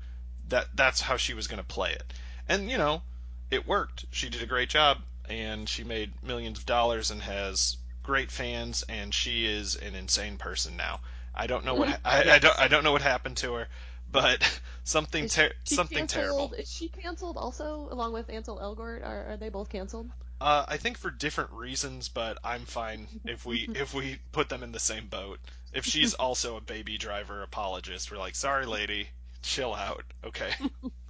that 0.48 0.66
that's 0.74 1.00
how 1.00 1.16
she 1.16 1.34
was 1.34 1.46
going 1.46 1.58
to 1.58 1.64
play 1.64 1.92
it, 1.92 2.12
and 2.48 2.70
you 2.70 2.78
know 2.78 3.02
it 3.50 3.66
worked. 3.66 4.04
She 4.10 4.28
did 4.28 4.42
a 4.42 4.46
great 4.46 4.68
job, 4.68 4.98
and 5.28 5.68
she 5.68 5.84
made 5.84 6.12
millions 6.22 6.58
of 6.58 6.66
dollars 6.66 7.10
and 7.10 7.22
has 7.22 7.76
great 8.02 8.30
fans, 8.30 8.84
and 8.88 9.14
she 9.14 9.46
is 9.46 9.76
an 9.76 9.94
insane 9.94 10.36
person 10.36 10.76
now. 10.76 11.00
I 11.34 11.46
don't 11.46 11.64
know 11.64 11.74
what 11.74 11.88
ha- 11.88 12.00
I, 12.04 12.30
I 12.32 12.38
don't 12.38 12.58
I 12.58 12.68
don't 12.68 12.84
know 12.84 12.92
what 12.92 13.02
happened 13.02 13.36
to 13.38 13.54
her, 13.54 13.68
but 14.10 14.42
something 14.84 15.28
ter- 15.28 15.52
something 15.64 16.06
terrible. 16.08 16.52
Is 16.54 16.70
she 16.70 16.88
canceled 16.88 17.36
also, 17.36 17.88
along 17.90 18.12
with 18.12 18.30
Ansel 18.30 18.58
Elgort? 18.58 19.04
Are, 19.04 19.32
are 19.32 19.36
they 19.36 19.48
both 19.48 19.68
canceled? 19.68 20.10
Uh, 20.40 20.66
I 20.68 20.76
think 20.76 20.98
for 20.98 21.10
different 21.10 21.50
reasons, 21.52 22.08
but 22.08 22.38
I'm 22.44 22.66
fine 22.66 23.08
if 23.24 23.46
we 23.46 23.68
if 23.74 23.94
we 23.94 24.18
put 24.32 24.48
them 24.48 24.62
in 24.62 24.72
the 24.72 24.80
same 24.80 25.06
boat. 25.06 25.40
If 25.72 25.84
she's 25.86 26.14
also 26.26 26.56
a 26.56 26.60
baby 26.60 26.98
driver 26.98 27.42
apologist, 27.42 28.10
we're 28.10 28.18
like, 28.18 28.34
sorry, 28.34 28.66
lady, 28.66 29.08
chill 29.42 29.74
out, 29.74 30.04
okay? 30.24 30.52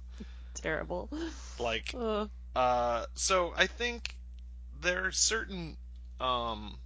Terrible. 0.53 1.09
Like, 1.59 1.93
Uh, 1.93 2.27
uh, 2.55 3.05
so 3.15 3.53
I 3.55 3.67
think 3.67 4.15
there 4.81 5.05
are 5.05 5.11
certain 5.11 5.77
um, 6.19 6.77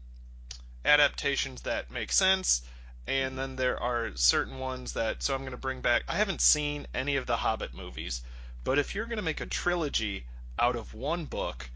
adaptations 0.84 1.62
that 1.62 1.92
make 1.92 2.12
sense, 2.12 2.64
and 3.08 3.38
then 3.38 3.56
there 3.56 3.80
are 3.80 4.16
certain 4.16 4.60
ones 4.60 4.94
that. 4.94 5.24
So 5.24 5.34
I'm 5.34 5.42
going 5.42 5.52
to 5.52 5.58
bring 5.58 5.82
back. 5.82 6.04
I 6.08 6.16
haven't 6.16 6.42
seen 6.42 6.88
any 6.94 7.16
of 7.18 7.28
the 7.28 7.38
Hobbit 7.38 7.74
movies, 7.74 8.22
but 8.64 8.80
if 8.80 8.96
you're 8.96 9.06
going 9.06 9.18
to 9.18 9.24
make 9.24 9.42
a 9.42 9.46
trilogy 9.46 10.26
out 10.60 10.76
of 10.76 10.94
one 10.94 11.26
book, 11.26 11.70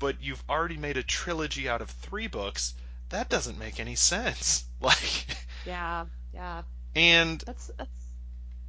but 0.00 0.20
you've 0.20 0.42
already 0.48 0.76
made 0.76 0.96
a 0.96 1.04
trilogy 1.04 1.68
out 1.68 1.80
of 1.80 1.90
three 1.90 2.26
books, 2.26 2.74
that 3.10 3.28
doesn't 3.28 3.58
make 3.58 3.78
any 3.78 3.94
sense. 3.94 4.64
Like, 4.82 5.26
yeah, 5.66 6.06
yeah. 6.32 6.62
and 6.96 7.38
That's 7.46 7.70
that's 7.76 7.90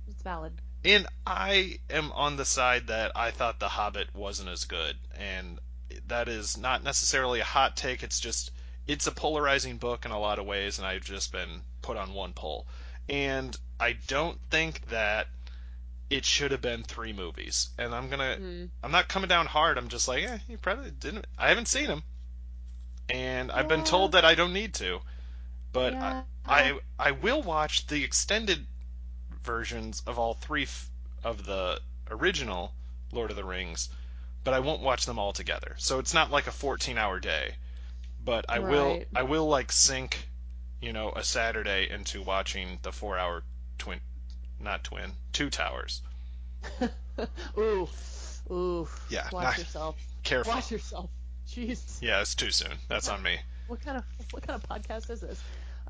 that's 0.06 0.22
valid. 0.24 0.52
And 0.84 1.08
I 1.26 1.80
am 1.90 2.12
on 2.12 2.36
the 2.36 2.44
side 2.44 2.88
that 2.88 3.14
I 3.16 3.32
thought 3.32 3.62
The 3.62 3.70
Hobbit 3.70 4.14
wasn't 4.14 4.50
as 4.50 4.66
good, 4.66 4.98
and 5.18 5.58
that 6.08 6.28
is 6.28 6.58
not 6.58 6.84
necessarily 6.84 7.40
a 7.40 7.46
hot 7.46 7.78
take. 7.78 8.04
It's 8.04 8.20
just 8.20 8.52
it's 8.88 9.08
a 9.08 9.12
polarizing 9.14 9.78
book 9.78 10.04
in 10.04 10.12
a 10.12 10.20
lot 10.20 10.38
of 10.38 10.46
ways, 10.46 10.80
and 10.80 10.86
I've 10.86 11.06
just 11.06 11.32
been 11.32 11.62
put 11.82 11.96
on 11.96 12.14
one 12.14 12.34
pole. 12.34 12.68
And 13.08 13.58
I 13.80 13.94
don't 13.94 14.38
think 14.50 14.86
that 14.90 15.28
it 16.12 16.26
should 16.26 16.52
have 16.52 16.62
been 16.62 16.84
three 16.84 17.14
movies. 17.14 17.70
And 17.78 17.96
I'm 17.96 18.10
gonna 18.10 18.38
Mm. 18.38 18.70
I'm 18.84 18.92
not 18.92 19.08
coming 19.08 19.30
down 19.30 19.46
hard. 19.48 19.78
I'm 19.78 19.88
just 19.88 20.08
like, 20.08 20.24
eh, 20.24 20.40
you 20.48 20.58
probably 20.58 20.92
didn't. 20.92 21.26
I 21.38 21.50
haven't 21.50 21.68
seen 21.68 21.88
them, 21.88 22.04
and 23.10 23.52
I've 23.52 23.68
been 23.70 23.84
told 23.86 24.12
that 24.12 24.26
I 24.26 24.36
don't 24.36 24.54
need 24.54 24.74
to. 24.76 25.00
But 25.72 25.94
yeah. 25.94 26.24
I, 26.46 26.72
I 26.72 26.80
I 27.00 27.12
will 27.12 27.42
watch 27.42 27.88
the 27.88 28.04
extended 28.04 28.68
versions 29.44 30.04
of 30.06 30.20
all 30.20 30.34
three 30.34 30.64
f- 30.64 30.90
of 31.24 31.46
the 31.46 31.80
original 32.10 32.74
Lord 33.14 33.32
of 33.32 33.38
the 33.38 33.46
Rings, 33.46 33.90
but 34.44 34.54
I 34.54 34.60
won't 34.60 34.82
watch 34.82 35.06
them 35.06 35.18
all 35.18 35.32
together. 35.34 35.76
So 35.78 36.00
it's 36.00 36.14
not 36.14 36.30
like 36.30 36.48
a 36.48 36.52
14-hour 36.52 37.20
day, 37.22 37.56
but 38.24 38.46
I 38.50 38.60
will, 38.60 39.04
I 39.16 39.24
will 39.24 39.48
like 39.48 39.72
sink, 39.72 40.28
you 40.82 40.92
know, 40.94 41.12
a 41.16 41.24
Saturday 41.24 41.90
into 41.90 42.22
watching 42.22 42.80
the 42.82 42.92
4-hour 42.92 43.44
twin 43.78 44.02
not 44.60 44.84
twin, 44.84 45.14
two 45.32 45.50
towers. 45.50 46.02
ooh, 47.58 47.88
ooh. 48.52 48.88
Yeah, 49.10 49.28
Watch 49.32 49.44
not- 49.44 49.58
yourself. 49.58 49.96
Careful. 50.24 50.54
Watch 50.54 50.72
yourself. 50.72 51.10
Jeez. 51.48 52.02
Yeah, 52.02 52.22
it's 52.22 52.36
too 52.36 52.52
soon. 52.52 52.72
That's 52.88 53.10
on 53.10 53.22
me. 53.24 53.38
What 53.68 53.82
kind 53.82 53.98
of 53.98 54.04
what 54.32 54.44
kind 54.46 54.62
of 54.62 54.70
podcast 54.70 55.10
is 55.10 55.22
this? 55.22 55.42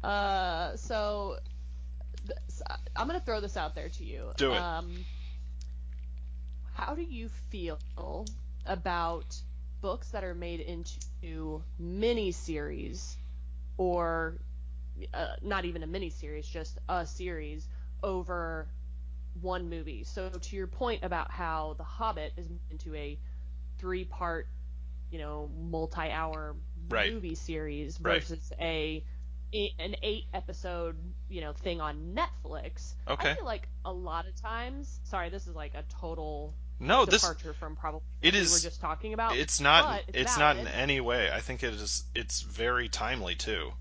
Uh, 0.03 0.75
so 0.77 1.37
th- 2.25 2.39
s- 2.47 2.61
I'm 2.95 3.07
gonna 3.07 3.19
throw 3.19 3.41
this 3.41 3.57
out 3.57 3.75
there 3.75 3.89
to 3.89 4.03
you. 4.03 4.31
Do 4.37 4.53
it. 4.53 4.57
Um, 4.57 5.05
how 6.73 6.95
do 6.95 7.01
you 7.03 7.29
feel 7.49 7.77
about 8.65 9.35
books 9.81 10.09
that 10.11 10.23
are 10.23 10.33
made 10.35 10.59
into 10.61 11.61
mini 11.77 12.31
series, 12.31 13.17
or 13.77 14.35
uh, 15.13 15.35
not 15.41 15.65
even 15.65 15.83
a 15.83 15.87
mini 15.87 16.09
series, 16.09 16.47
just 16.47 16.77
a 16.89 17.05
series 17.05 17.67
over 18.03 18.67
one 19.39 19.69
movie? 19.69 20.03
So 20.03 20.29
to 20.29 20.55
your 20.55 20.67
point 20.67 21.03
about 21.03 21.31
how 21.31 21.75
The 21.77 21.83
Hobbit 21.83 22.33
is 22.37 22.47
into 22.69 22.93
a 22.95 23.17
three-part, 23.77 24.47
you 25.11 25.19
know, 25.19 25.49
multi-hour 25.69 26.55
Right. 26.89 27.13
movie 27.13 27.35
series 27.35 27.97
versus 27.97 28.51
a 28.59 29.03
a- 29.53 29.73
an 29.79 29.95
eight 30.01 30.25
episode 30.33 30.95
you 31.29 31.41
know 31.41 31.51
thing 31.53 31.79
on 31.81 32.15
Netflix. 32.15 32.93
Okay. 33.07 33.31
I 33.31 33.35
feel 33.35 33.45
like 33.45 33.67
a 33.85 33.91
lot 33.91 34.25
of 34.27 34.35
times. 34.35 34.99
Sorry, 35.03 35.29
this 35.29 35.45
is 35.47 35.55
like 35.55 35.73
a 35.75 35.83
total 35.89 36.53
No, 36.79 37.05
this 37.05 37.21
departure 37.21 37.53
from 37.53 37.75
probably 37.75 38.01
it 38.21 38.27
what 38.27 38.33
we 38.33 38.39
is 38.39 38.51
were 38.53 38.59
just 38.69 38.79
talking 38.81 39.13
about. 39.13 39.35
it's 39.35 39.59
not 39.61 39.99
it's 40.07 40.17
it's 40.19 40.37
not 40.37 40.57
in 40.57 40.67
any 40.67 40.99
way. 41.01 41.29
I 41.31 41.39
think 41.41 41.63
it 41.63 41.73
is 41.73 42.03
it's 42.15 42.41
very 42.41 42.87
timely 42.89 43.35
too. 43.35 43.73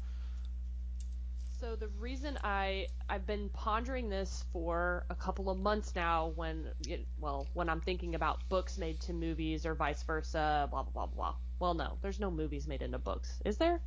So 1.61 1.77
the 1.77 1.89
reason 1.89 2.39
I 2.43 2.89
I've 3.09 3.27
been 3.27 3.51
pondering 3.51 4.09
this 4.09 4.45
for 4.53 5.05
a 5.11 5.15
couple 5.15 5.51
of 5.51 5.59
months 5.59 5.95
now, 5.95 6.29
when 6.29 6.73
it, 6.87 7.07
well 7.19 7.51
when 7.53 7.69
I'm 7.69 7.81
thinking 7.83 8.15
about 8.15 8.49
books 8.49 8.79
made 8.79 9.01
to 9.03 9.13
movies 9.13 9.67
or 9.67 9.75
vice 9.75 10.03
versa, 10.03 10.67
blah 10.71 10.83
blah 10.85 10.93
blah 10.93 11.07
blah. 11.07 11.35
Well, 11.59 11.75
no, 11.75 11.99
there's 12.01 12.19
no 12.21 12.31
movies 12.31 12.67
made 12.67 12.83
into 12.83 12.99
books, 12.99 13.41
is 13.45 13.59
there? 13.59 13.81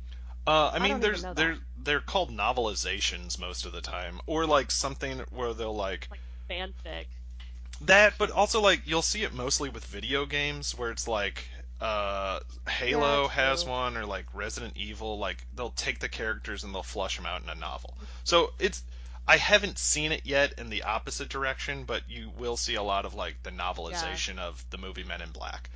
Uh, 0.46 0.70
I 0.72 0.78
I 0.78 0.78
mean, 0.78 1.00
don't 1.00 1.00
there's 1.00 1.26
they're 1.26 1.58
they're 1.76 2.00
called 2.00 2.30
novelizations 2.30 3.38
most 3.38 3.66
of 3.66 3.72
the 3.72 3.80
time, 3.82 4.20
or 4.26 4.46
like 4.46 4.70
something 4.70 5.18
where 5.30 5.52
they'll 5.52 5.74
like 5.76 6.08
Like 6.10 6.22
fanfic. 6.48 7.08
that, 7.80 8.14
but 8.18 8.30
also 8.30 8.60
like 8.60 8.82
you'll 8.84 9.02
see 9.02 9.22
it 9.22 9.32
mostly 9.32 9.68
with 9.68 9.84
video 9.84 10.26
games 10.26 10.74
where 10.74 10.90
it's 10.90 11.06
like 11.08 11.48
uh, 11.80 12.40
Halo 12.68 13.22
Yeah, 13.22 13.28
has 13.28 13.64
one, 13.64 13.96
or 13.96 14.06
like 14.06 14.26
Resident 14.34 14.76
Evil. 14.76 15.18
Like 15.18 15.44
they'll 15.54 15.70
take 15.70 15.98
the 15.98 16.08
characters 16.08 16.64
and 16.64 16.74
they'll 16.74 16.82
flush 16.82 17.16
them 17.16 17.26
out 17.26 17.42
in 17.42 17.48
a 17.48 17.54
novel. 17.54 17.96
So 18.24 18.52
it's 18.58 18.82
I 19.26 19.36
haven't 19.38 19.78
seen 19.78 20.12
it 20.12 20.22
yet 20.24 20.54
in 20.58 20.70
the 20.70 20.82
opposite 20.84 21.28
direction, 21.28 21.84
but 21.84 22.02
you 22.08 22.30
will 22.38 22.56
see 22.56 22.74
a 22.74 22.82
lot 22.82 23.04
of 23.06 23.14
like 23.14 23.42
the 23.42 23.50
novelization 23.50 24.38
of 24.38 24.64
the 24.70 24.78
movie 24.78 25.04
Men 25.04 25.22
in 25.22 25.30
Black. 25.30 25.70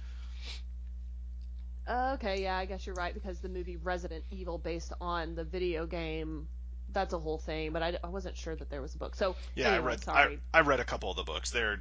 Uh, 1.87 2.13
okay, 2.15 2.43
yeah, 2.43 2.57
I 2.57 2.67
guess 2.67 2.87
you're 2.87 2.95
right 2.95 3.15
because 3.15 3.39
the 3.41 3.49
movie 3.49 3.77
Resident 3.77 4.23
Evil, 4.31 4.59
based 4.59 4.93
on 5.01 5.35
the 5.35 5.45
video 5.45 5.87
game, 5.87 6.47
that's 6.93 7.15
a 7.15 7.19
whole 7.19 7.39
thing. 7.39 7.73
But 7.73 7.83
I, 7.83 7.99
I 8.05 8.09
wasn't 8.09 8.37
sure 8.37 8.55
that 8.55 8.69
there 8.69 8.83
was 8.83 8.95
a 8.95 8.99
book. 8.99 9.17
So 9.17 9.37
Yeah, 9.55 9.69
anyway, 9.69 9.79
I 9.79 9.87
read 9.87 10.05
Sorry. 10.05 10.41
I, 10.53 10.59
I 10.59 10.61
read 10.61 10.81
a 10.81 10.85
couple 10.85 11.11
of 11.11 11.17
the 11.17 11.23
books. 11.23 11.51
They're 11.51 11.81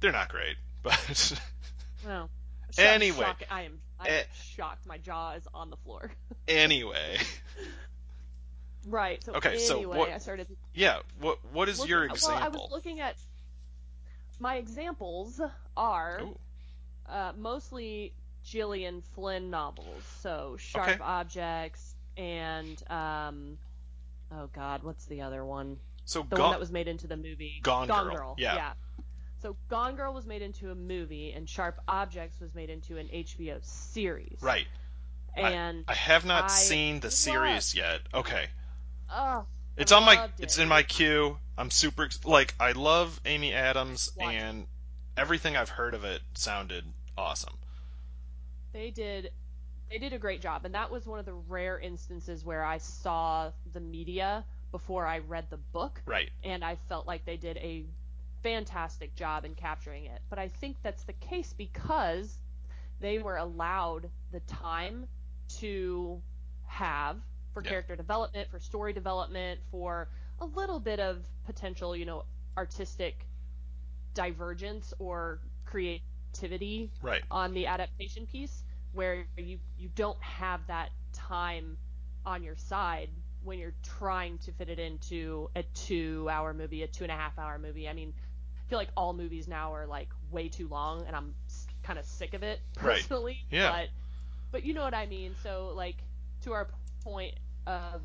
they're 0.00 0.12
not 0.12 0.28
great, 0.28 0.56
but 0.84 1.32
Well, 2.06 2.30
Anyway. 2.76 3.18
shock- 3.24 3.42
I 3.50 3.62
am 3.62 3.80
I 4.00 4.08
am 4.08 4.12
Eh. 4.14 4.22
shocked. 4.56 4.86
My 4.86 4.98
jaw 4.98 5.32
is 5.32 5.46
on 5.54 5.70
the 5.70 5.76
floor. 5.78 6.10
anyway. 6.48 7.18
right. 8.86 9.22
So 9.24 9.34
Okay, 9.34 9.58
so 9.58 9.76
anyway, 9.78 9.98
what- 9.98 10.10
I 10.10 10.18
started 10.18 10.46
Yeah, 10.74 11.00
what 11.20 11.38
what 11.52 11.68
is 11.68 11.78
looking, 11.78 11.90
your 11.90 12.08
Well, 12.08 12.30
I 12.30 12.48
was 12.48 12.70
looking 12.70 13.00
at 13.00 13.16
my 14.40 14.56
examples 14.56 15.40
are 15.76 16.20
uh, 17.08 17.32
mostly 17.36 18.12
Gillian 18.44 19.02
Flynn 19.14 19.50
novels. 19.50 20.02
So 20.20 20.56
Sharp 20.58 20.88
Okay. 20.88 20.98
Objects 21.02 21.94
and 22.16 22.82
um, 22.90 23.58
oh 24.32 24.48
God, 24.52 24.82
what's 24.82 25.06
the 25.06 25.22
other 25.22 25.44
one? 25.44 25.78
so 26.04 26.22
The 26.22 26.36
Gone, 26.36 26.40
one 26.40 26.50
that 26.52 26.60
was 26.60 26.70
made 26.70 26.88
into 26.88 27.06
the 27.06 27.16
movie. 27.16 27.60
Gone 27.62 27.86
Girl, 27.88 28.34
yeah 28.38 28.54
yeah. 28.54 28.72
So 29.40 29.56
Gone 29.68 29.94
Girl 29.96 30.12
was 30.12 30.26
made 30.26 30.42
into 30.42 30.70
a 30.70 30.74
movie, 30.74 31.32
and 31.32 31.48
Sharp 31.48 31.80
Objects 31.88 32.40
was 32.40 32.54
made 32.54 32.70
into 32.70 32.98
an 32.98 33.08
HBO 33.12 33.60
series. 33.62 34.38
right. 34.40 34.66
And 35.36 35.84
I 35.86 35.94
have 35.94 36.24
not 36.24 36.44
I 36.44 36.48
seen 36.48 37.00
the 37.00 37.10
series 37.10 37.74
yet. 37.74 38.00
Okay. 38.12 38.46
oh, 39.10 39.46
It's 39.76 39.92
on 39.92 40.04
my 40.04 40.16
loved 40.16 40.40
it's 40.40 40.58
in 40.58 40.68
my 40.68 40.82
queue. 40.82 41.38
I'm 41.56 41.70
super 41.70 42.08
like 42.24 42.54
I 42.58 42.72
love 42.72 43.20
Amy 43.24 43.54
Adams 43.54 44.10
Watch 44.16 44.34
and 44.34 44.66
everything 45.16 45.56
I've 45.56 45.68
heard 45.68 45.94
of 45.94 46.04
it 46.04 46.20
sounded 46.34 46.84
awesome. 47.16 47.54
they 48.72 48.90
did 48.90 49.30
they 49.90 49.98
did 49.98 50.12
a 50.12 50.18
great 50.18 50.42
job, 50.42 50.64
and 50.66 50.74
that 50.74 50.90
was 50.90 51.06
one 51.06 51.18
of 51.18 51.24
the 51.24 51.32
rare 51.34 51.78
instances 51.78 52.44
where 52.44 52.62
I 52.64 52.76
saw 52.78 53.50
the 53.72 53.80
media 53.80 54.44
before 54.70 55.06
I 55.06 55.20
read 55.20 55.48
the 55.48 55.56
book, 55.56 56.02
Right. 56.04 56.30
and 56.44 56.62
I 56.62 56.76
felt 56.90 57.06
like 57.06 57.24
they 57.24 57.38
did 57.38 57.56
a 57.56 57.86
fantastic 58.48 59.14
job 59.14 59.44
in 59.44 59.54
capturing 59.54 60.06
it. 60.06 60.20
But 60.30 60.38
I 60.38 60.48
think 60.48 60.76
that's 60.82 61.04
the 61.04 61.12
case 61.12 61.52
because 61.56 62.34
they 63.00 63.18
were 63.18 63.36
allowed 63.36 64.08
the 64.32 64.40
time 64.40 65.06
to 65.60 66.22
have 66.66 67.16
for 67.52 67.62
Yeah. 67.62 67.70
character 67.70 67.96
development, 67.96 68.48
for 68.50 68.58
story 68.58 68.92
development, 68.92 69.60
for 69.70 70.08
a 70.40 70.46
little 70.46 70.80
bit 70.80 70.98
of 70.98 71.18
potential, 71.44 71.94
you 71.94 72.06
know, 72.06 72.24
artistic 72.56 73.26
divergence 74.14 74.94
or 74.98 75.40
creativity 75.66 76.90
Right. 77.02 77.22
on 77.30 77.52
the 77.52 77.66
adaptation 77.66 78.26
piece 78.26 78.64
where 78.92 79.26
you 79.36 79.58
you 79.78 79.90
don't 79.94 80.20
have 80.22 80.66
that 80.68 80.90
time 81.12 81.76
on 82.24 82.42
your 82.42 82.56
side 82.56 83.10
when 83.44 83.58
you're 83.58 83.74
trying 83.82 84.38
to 84.38 84.52
fit 84.52 84.68
it 84.68 84.78
into 84.78 85.50
a 85.54 85.62
two 85.74 86.28
hour 86.30 86.54
movie, 86.54 86.82
a 86.82 86.86
two 86.88 87.04
and 87.04 87.12
a 87.12 87.16
half 87.16 87.38
hour 87.38 87.58
movie. 87.58 87.88
I 87.88 87.92
mean, 87.92 88.12
feel 88.68 88.78
like 88.78 88.90
all 88.96 89.12
movies 89.12 89.48
now 89.48 89.74
are 89.74 89.86
like 89.86 90.08
way 90.30 90.48
too 90.48 90.68
long 90.68 91.04
and 91.06 91.16
I'm 91.16 91.34
kind 91.82 91.98
of 91.98 92.04
sick 92.04 92.34
of 92.34 92.42
it 92.42 92.60
personally. 92.74 93.40
Right. 93.50 93.58
Yeah. 93.58 93.70
But 93.70 93.88
but 94.50 94.64
you 94.64 94.74
know 94.74 94.82
what 94.82 94.94
I 94.94 95.06
mean. 95.06 95.34
So 95.42 95.72
like 95.74 95.96
to 96.42 96.52
our 96.52 96.68
point 97.02 97.34
of 97.66 98.02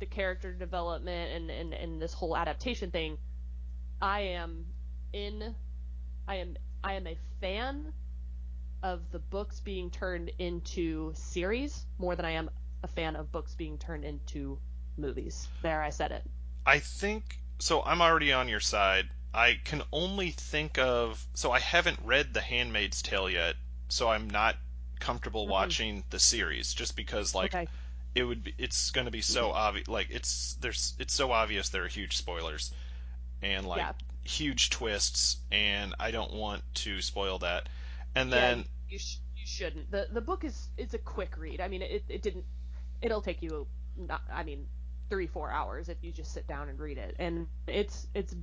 the 0.00 0.06
character 0.06 0.52
development 0.52 1.32
and, 1.32 1.50
and, 1.50 1.74
and 1.74 2.02
this 2.02 2.12
whole 2.12 2.36
adaptation 2.36 2.90
thing, 2.90 3.18
I 4.00 4.20
am 4.20 4.64
in 5.12 5.54
I 6.26 6.36
am 6.36 6.56
I 6.82 6.94
am 6.94 7.06
a 7.06 7.16
fan 7.40 7.92
of 8.82 9.00
the 9.12 9.18
books 9.18 9.60
being 9.60 9.90
turned 9.90 10.30
into 10.38 11.12
series 11.14 11.86
more 11.98 12.16
than 12.16 12.24
I 12.24 12.32
am 12.32 12.50
a 12.82 12.88
fan 12.88 13.14
of 13.14 13.30
books 13.30 13.54
being 13.54 13.78
turned 13.78 14.04
into 14.04 14.58
movies. 14.96 15.46
There 15.62 15.80
I 15.80 15.90
said 15.90 16.10
it. 16.12 16.24
I 16.66 16.80
think 16.80 17.38
so. 17.58 17.82
I'm 17.82 18.00
already 18.02 18.32
on 18.32 18.48
your 18.48 18.60
side. 18.60 19.08
I 19.34 19.54
can 19.64 19.82
only 19.92 20.30
think 20.30 20.78
of 20.78 21.26
so 21.34 21.50
I 21.52 21.58
haven't 21.60 21.98
read 22.04 22.34
The 22.34 22.40
Handmaid's 22.40 23.02
Tale 23.02 23.30
yet, 23.30 23.56
so 23.88 24.08
I'm 24.08 24.28
not 24.28 24.56
comfortable 25.00 25.46
Mhm. 25.46 25.50
watching 25.50 26.04
the 26.10 26.18
series 26.18 26.74
just 26.74 26.96
because 26.96 27.34
like 27.34 27.54
okay. 27.54 27.66
it 28.14 28.24
would 28.24 28.44
be 28.44 28.54
it's 28.58 28.90
going 28.90 29.06
to 29.06 29.10
be 29.10 29.22
so 29.22 29.50
obvious 29.50 29.88
like 29.88 30.08
it's 30.10 30.54
there's 30.60 30.94
it's 30.98 31.14
so 31.14 31.32
obvious 31.32 31.70
there 31.70 31.84
are 31.84 31.88
huge 31.88 32.16
spoilers 32.16 32.72
and 33.42 33.66
like 33.66 33.78
Yeah. 33.78 33.92
huge 34.24 34.70
twists 34.70 35.38
and 35.50 35.94
I 35.98 36.10
don't 36.10 36.32
want 36.34 36.62
to 36.76 37.00
spoil 37.00 37.38
that. 37.40 37.68
And 38.14 38.30
Yeah, 38.30 38.56
then 38.56 38.64
you 38.88 38.98
sh- 38.98 39.18
you 39.36 39.46
shouldn't. 39.46 39.90
The 39.90 40.08
the 40.10 40.20
book 40.20 40.44
is 40.44 40.68
it's 40.76 40.94
a 40.94 40.98
quick 40.98 41.36
read. 41.38 41.60
I 41.60 41.68
mean, 41.68 41.82
it 41.82 42.04
it 42.08 42.22
didn't 42.22 42.44
it'll 43.02 43.22
take 43.22 43.42
you 43.42 43.66
not 43.96 44.22
I 44.32 44.44
mean 44.44 44.66
3 45.10 45.26
4 45.26 45.50
hours 45.50 45.88
if 45.88 45.98
you 46.02 46.12
just 46.12 46.32
sit 46.32 46.46
down 46.46 46.68
and 46.68 46.78
read 46.78 46.98
it. 46.98 47.16
And 47.18 47.48
it's 47.66 48.06
it's 48.14 48.34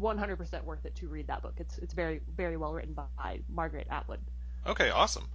100% 0.00 0.64
worth 0.64 0.84
it 0.84 0.94
to 0.96 1.08
read 1.08 1.26
that 1.28 1.42
book. 1.42 1.54
It's 1.58 1.78
it's 1.78 1.94
very 1.94 2.20
very 2.36 2.56
well 2.56 2.72
written 2.72 2.94
by 2.94 3.40
Margaret 3.48 3.86
Atwood. 3.90 4.20
Okay, 4.66 4.90
awesome. 4.90 5.28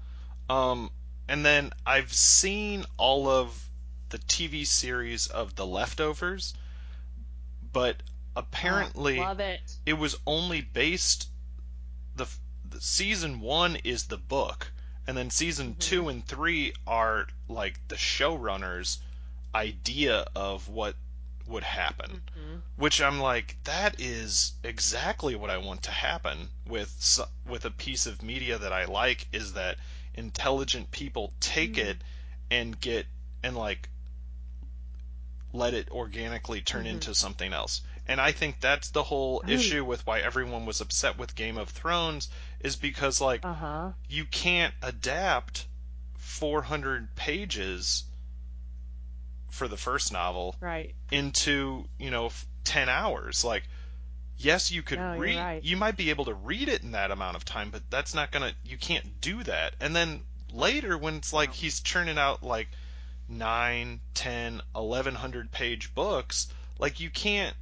Um, 0.50 0.90
and 1.28 1.46
then 1.46 1.72
I've 1.86 2.14
seen 2.14 2.86
all 2.98 3.28
of 3.28 3.70
the 4.10 4.18
TV 4.20 4.66
series 4.68 5.28
of 5.28 5.56
The 5.56 5.66
Leftovers, 5.66 6.54
but 7.72 7.98
apparently 8.36 9.20
Oh, 9.20 9.24
love 9.24 9.40
it. 9.40 9.62
it 9.86 9.94
was 9.94 10.16
only 10.28 10.62
based 10.62 11.30
the, 12.16 12.28
the 12.70 12.82
season 12.82 13.40
one 13.40 13.76
is 13.78 14.06
the 14.06 14.18
book, 14.18 14.72
and 15.08 15.18
then 15.18 15.30
season 15.30 15.74
Mhm. 15.76 15.80
two 15.80 16.10
and 16.10 16.26
three 16.28 16.74
are 16.86 17.28
like 17.48 17.80
the 17.88 17.96
showrunners' 17.96 18.98
idea 19.56 20.26
of 20.36 20.68
what 20.68 20.96
would 21.48 21.64
happen 21.64 22.22
Mhm. 22.38 22.62
which 22.76 23.02
I'm 23.02 23.20
like, 23.20 23.56
that 23.66 24.00
is 24.00 24.54
exactly 24.64 25.36
what 25.36 25.50
I 25.52 25.58
want 25.58 25.84
to 25.84 25.92
happen 25.92 26.50
with 26.66 27.20
with 27.46 27.66
a 27.66 27.72
piece 27.72 28.08
of 28.08 28.24
media 28.24 28.58
that 28.58 28.74
I 28.74 28.86
like 28.86 29.28
is 29.32 29.54
that 29.54 29.78
intelligent 30.16 30.90
people 30.92 31.34
take 31.40 31.76
Mm. 31.76 31.86
it 31.90 31.98
and 32.50 32.80
get 32.80 33.06
and 33.44 33.56
like 33.56 33.90
let 35.52 35.74
it 35.76 35.90
organically 35.92 36.62
turn 36.62 36.86
Mhm. 36.86 36.92
into 36.94 37.14
something 37.14 37.54
else. 37.54 37.82
And 38.08 38.20
I 38.20 38.32
think 38.32 38.60
that's 38.60 38.90
the 38.90 39.04
whole 39.04 39.42
Mm. 39.42 39.50
issue 39.50 39.86
with 39.86 40.06
why 40.08 40.20
everyone 40.20 40.66
was 40.66 40.82
upset 40.82 41.18
with 41.18 41.36
Game 41.36 41.58
of 41.58 41.70
Thrones 41.70 42.28
is 42.60 42.76
because 42.76 43.22
like 43.22 43.46
Uh-huh. 43.46 43.92
you 44.10 44.26
can't 44.26 44.74
adapt 44.82 45.68
400 46.18 47.16
pages 47.16 48.04
for 49.54 49.68
the 49.68 49.78
first 49.78 50.12
novel 50.12 50.56
Right. 50.60 50.96
into 51.12 51.86
you 52.00 52.10
know 52.10 52.26
f- 52.28 52.46
10 52.64 52.90
hours 52.90 53.44
like 53.46 53.64
yes 54.36 54.72
you 54.72 54.82
could 54.82 54.98
No, 54.98 55.14
you're 55.14 55.22
read 55.22 55.38
right. 55.38 55.64
you 55.64 55.78
might 55.78 55.96
be 55.96 56.10
able 56.10 56.26
to 56.26 56.34
read 56.34 56.70
it 56.70 56.82
in 56.82 56.92
that 56.94 57.12
amount 57.12 57.36
of 57.38 57.46
time 57.46 57.70
but 57.70 57.84
that's 57.92 58.16
not 58.16 58.32
gonna 58.32 58.52
you 58.66 58.78
can't 58.78 59.22
do 59.22 59.44
that 59.44 59.76
and 59.80 59.96
then 59.96 60.22
later 60.52 60.98
when 60.98 61.16
it's 61.18 61.32
like 61.32 61.50
No. 61.50 61.54
he's 61.54 61.82
churning 61.82 62.18
out 62.18 62.42
like 62.42 62.68
9 63.30 64.00
10 64.16 64.62
1100 64.74 65.52
page 65.52 65.94
books 65.94 66.48
like 66.80 67.00
you 67.00 67.12
can't 67.12 67.56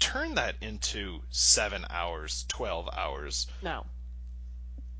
turn 0.00 0.34
that 0.34 0.56
into 0.60 1.20
7 1.30 1.86
hours 1.90 2.44
12 2.48 2.88
hours 2.92 3.46
No. 3.62 3.86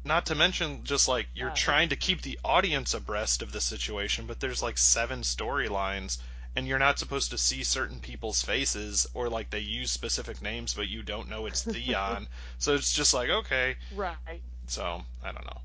Not 0.05 0.27
to 0.27 0.35
mention 0.35 0.85
just 0.85 1.09
like 1.09 1.27
you're 1.35 1.51
trying 1.51 1.89
to 1.89 1.97
keep 1.97 2.23
the 2.23 2.39
audience 2.45 2.95
abreast 2.95 3.43
of 3.43 3.53
the 3.53 3.61
situation 3.61 4.27
but 4.27 4.41
there's 4.41 4.63
like 4.63 4.79
seven 4.79 5.23
storylines 5.23 6.19
and 6.57 6.67
you're 6.69 6.79
not 6.79 6.99
supposed 6.99 7.31
to 7.31 7.39
see 7.39 7.65
certain 7.65 7.99
people's 8.01 8.43
faces 8.43 9.07
or 9.15 9.29
like 9.29 9.51
they 9.51 9.59
use 9.61 9.91
specific 9.91 10.41
names 10.43 10.75
but 10.75 10.89
you 10.89 11.03
don't 11.03 11.29
know 11.29 11.47
it's 11.47 11.63
Theon 11.63 12.29
so 12.59 12.75
it's 12.75 12.93
just 12.93 13.15
like 13.15 13.31
okay 13.31 13.77
Right. 13.95 14.43
so 14.67 15.03
I 15.23 15.33
don't 15.33 15.47
know 15.47 15.61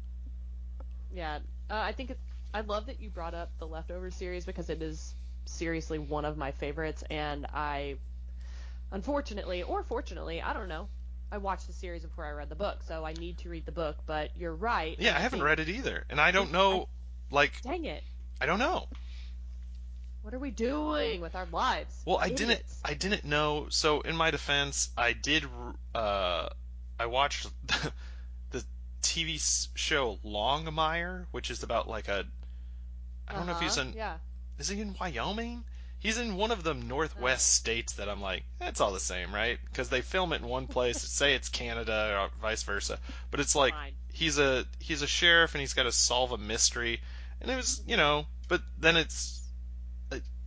Yeah. 1.14 1.40
Uh, 1.70 1.76
I 1.76 1.92
think 1.92 2.12
it, 2.12 2.20
I 2.54 2.62
love 2.62 2.86
that 2.88 3.00
you 3.00 3.10
brought 3.10 3.34
up 3.34 3.52
the 3.60 3.68
leftover 3.68 4.10
series 4.12 4.46
because 4.46 4.70
it 4.70 4.82
is 4.82 5.14
seriously 5.46 6.00
one 6.00 6.26
of 6.26 6.38
my 6.38 6.52
favorites, 6.52 7.04
and 7.10 7.46
I, 7.54 7.96
unfortunately 8.92 9.64
or 9.64 9.84
fortunately, 9.84 10.42
I 10.42 10.54
don't 10.54 10.68
know, 10.68 10.88
I 11.32 11.38
watched 11.38 11.68
the 11.68 11.74
series 11.74 12.02
before 12.04 12.26
I 12.26 12.32
read 12.32 12.50
the 12.50 12.56
book, 12.56 12.80
so 12.88 13.06
I 13.06 13.14
need 13.14 13.38
to 13.40 13.50
read 13.50 13.66
the 13.66 13.72
book. 13.72 13.98
But 14.06 14.32
you're 14.36 14.56
right. 14.56 14.96
yeah 15.00 15.16
I 15.16 15.20
haven't 15.20 15.44
read 15.44 15.60
it 15.60 15.70
either 15.70 16.06
and 16.10 16.20
I 16.20 16.32
don't 16.32 16.52
know 16.52 16.90
like 17.32 17.62
Dang 17.62 17.86
it! 17.86 18.04
I 18.42 18.46
don't 18.46 18.60
know 18.60 18.88
What 20.24 20.34
are 20.34 20.40
we 20.40 20.52
doing 20.52 21.22
with 21.22 21.36
our 21.36 21.46
lives? 21.52 21.94
Well, 22.06 22.18
I 22.18 22.30
didn't. 22.30 22.62
I 22.84 22.94
didn't 22.94 23.24
know. 23.26 23.68
So, 23.70 24.02
in 24.02 24.16
my 24.16 24.32
defense, 24.32 24.90
I 24.98 25.14
did. 25.14 25.46
Uh, 25.96 26.50
I 27.00 27.06
watched 27.06 27.48
the 28.52 28.64
TV 29.02 29.40
show 29.76 30.18
Longmire, 30.26 31.26
which 31.32 31.50
is 31.52 31.64
about 31.64 31.88
like 31.88 32.08
a. 32.10 32.26
I 33.28 33.34
don't 33.34 33.46
know 33.46 33.54
if 33.54 33.62
he's 33.62 33.78
Uh-huh, 33.78 33.90
in. 33.90 33.96
Yeah. 33.96 34.18
Is 34.58 34.68
he 34.68 34.82
in 34.82 34.96
Wyoming? 35.00 35.64
He's 36.00 36.18
in 36.18 36.36
one 36.38 36.52
of 36.52 36.64
the 36.64 36.74
Northwest 36.74 37.52
states 37.54 37.94
that 37.94 38.08
I'm 38.08 38.22
like, 38.22 38.44
that's 38.60 38.80
all 38.80 38.94
the 38.94 39.00
same, 39.00 39.34
right? 39.34 39.60
Because 39.66 39.90
they 39.90 40.02
film 40.02 40.32
it 40.34 40.42
in 40.42 40.48
one 40.48 40.68
place, 40.68 41.02
say 41.02 41.34
it's 41.34 41.50
Canada 41.50 42.18
or 42.20 42.30
vice 42.42 42.64
versa, 42.64 43.00
but 43.32 43.40
it's 43.40 43.56
like 43.56 43.74
Fine. 43.74 43.94
he's 44.14 44.40
a 44.40 44.66
he's 44.80 45.02
a 45.02 45.08
sheriff 45.08 45.56
and 45.56 45.60
he's 45.60 45.74
got 45.74 45.84
to 45.84 45.92
solve 45.92 46.32
a 46.32 46.38
mystery, 46.38 47.02
and 47.42 47.52
it 47.52 47.56
was 47.56 47.82
you 47.86 47.98
know, 47.98 48.26
but 48.48 48.62
then 48.80 48.96
it's 48.96 49.40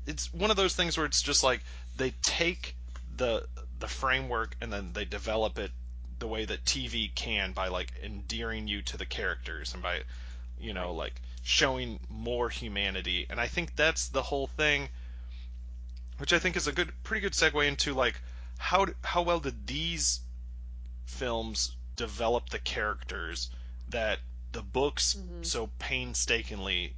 it's 0.06 0.32
one 0.32 0.50
of 0.50 0.56
those 0.56 0.74
things 0.74 0.96
where 0.96 1.06
it's 1.06 1.22
just 1.22 1.44
like 1.44 1.60
they 1.96 2.12
take 2.22 2.76
the 3.16 3.46
the 3.78 3.88
framework 3.88 4.56
and 4.60 4.72
then 4.72 4.92
they 4.92 5.04
develop 5.04 5.58
it 5.58 5.70
the 6.18 6.26
way 6.26 6.44
that 6.44 6.64
TV 6.64 7.12
can 7.14 7.52
by 7.52 7.68
like 7.68 7.92
endearing 8.02 8.68
you 8.68 8.82
to 8.82 8.96
the 8.96 9.06
characters 9.06 9.74
and 9.74 9.82
by 9.82 10.00
you 10.60 10.72
know 10.72 10.92
like 10.92 11.20
showing 11.42 11.98
more 12.08 12.48
humanity 12.48 13.26
and 13.28 13.40
I 13.40 13.48
think 13.48 13.74
that's 13.74 14.08
the 14.08 14.22
whole 14.22 14.46
thing 14.46 14.88
which 16.22 16.32
I 16.32 16.38
think 16.38 16.56
is 16.56 16.68
a 16.68 16.72
good 16.72 16.92
pretty 17.02 17.20
good 17.20 17.32
segue 17.32 17.66
into 17.66 17.94
like 17.94 18.14
how 18.56 18.86
how 19.02 19.22
well 19.22 19.40
did 19.40 19.66
these 19.66 20.20
films 21.04 21.74
develop 21.96 22.48
the 22.48 22.60
characters 22.60 23.50
that 23.88 24.20
the 24.52 24.62
books 24.62 25.16
Mhm. 25.18 25.44
so 25.44 25.66
painstakingly 25.80 26.94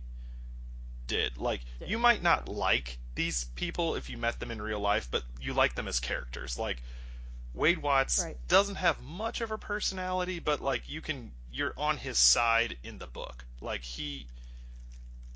did 1.06 1.38
like 1.38 1.62
Did. 1.78 1.88
you 1.88 1.98
might 1.98 2.22
not 2.22 2.50
like 2.50 2.98
these 3.14 3.44
people 3.56 3.94
if 3.94 4.10
you 4.10 4.18
met 4.18 4.40
them 4.40 4.50
in 4.50 4.60
real 4.60 4.80
life 4.80 5.08
but 5.10 5.24
you 5.40 5.54
like 5.54 5.74
them 5.74 5.88
as 5.88 6.00
characters 6.00 6.58
like 6.58 6.82
Wade 7.54 7.78
Watts 7.78 8.18
Right. 8.22 8.36
doesn't 8.48 8.74
have 8.74 9.00
much 9.00 9.40
of 9.40 9.50
a 9.50 9.56
personality 9.56 10.38
but 10.38 10.60
like 10.60 10.86
you 10.86 11.00
can 11.00 11.32
you're 11.50 11.72
on 11.78 11.96
his 11.96 12.18
side 12.18 12.76
in 12.82 12.98
the 12.98 13.06
book 13.06 13.46
like 13.62 13.84
he 13.84 14.26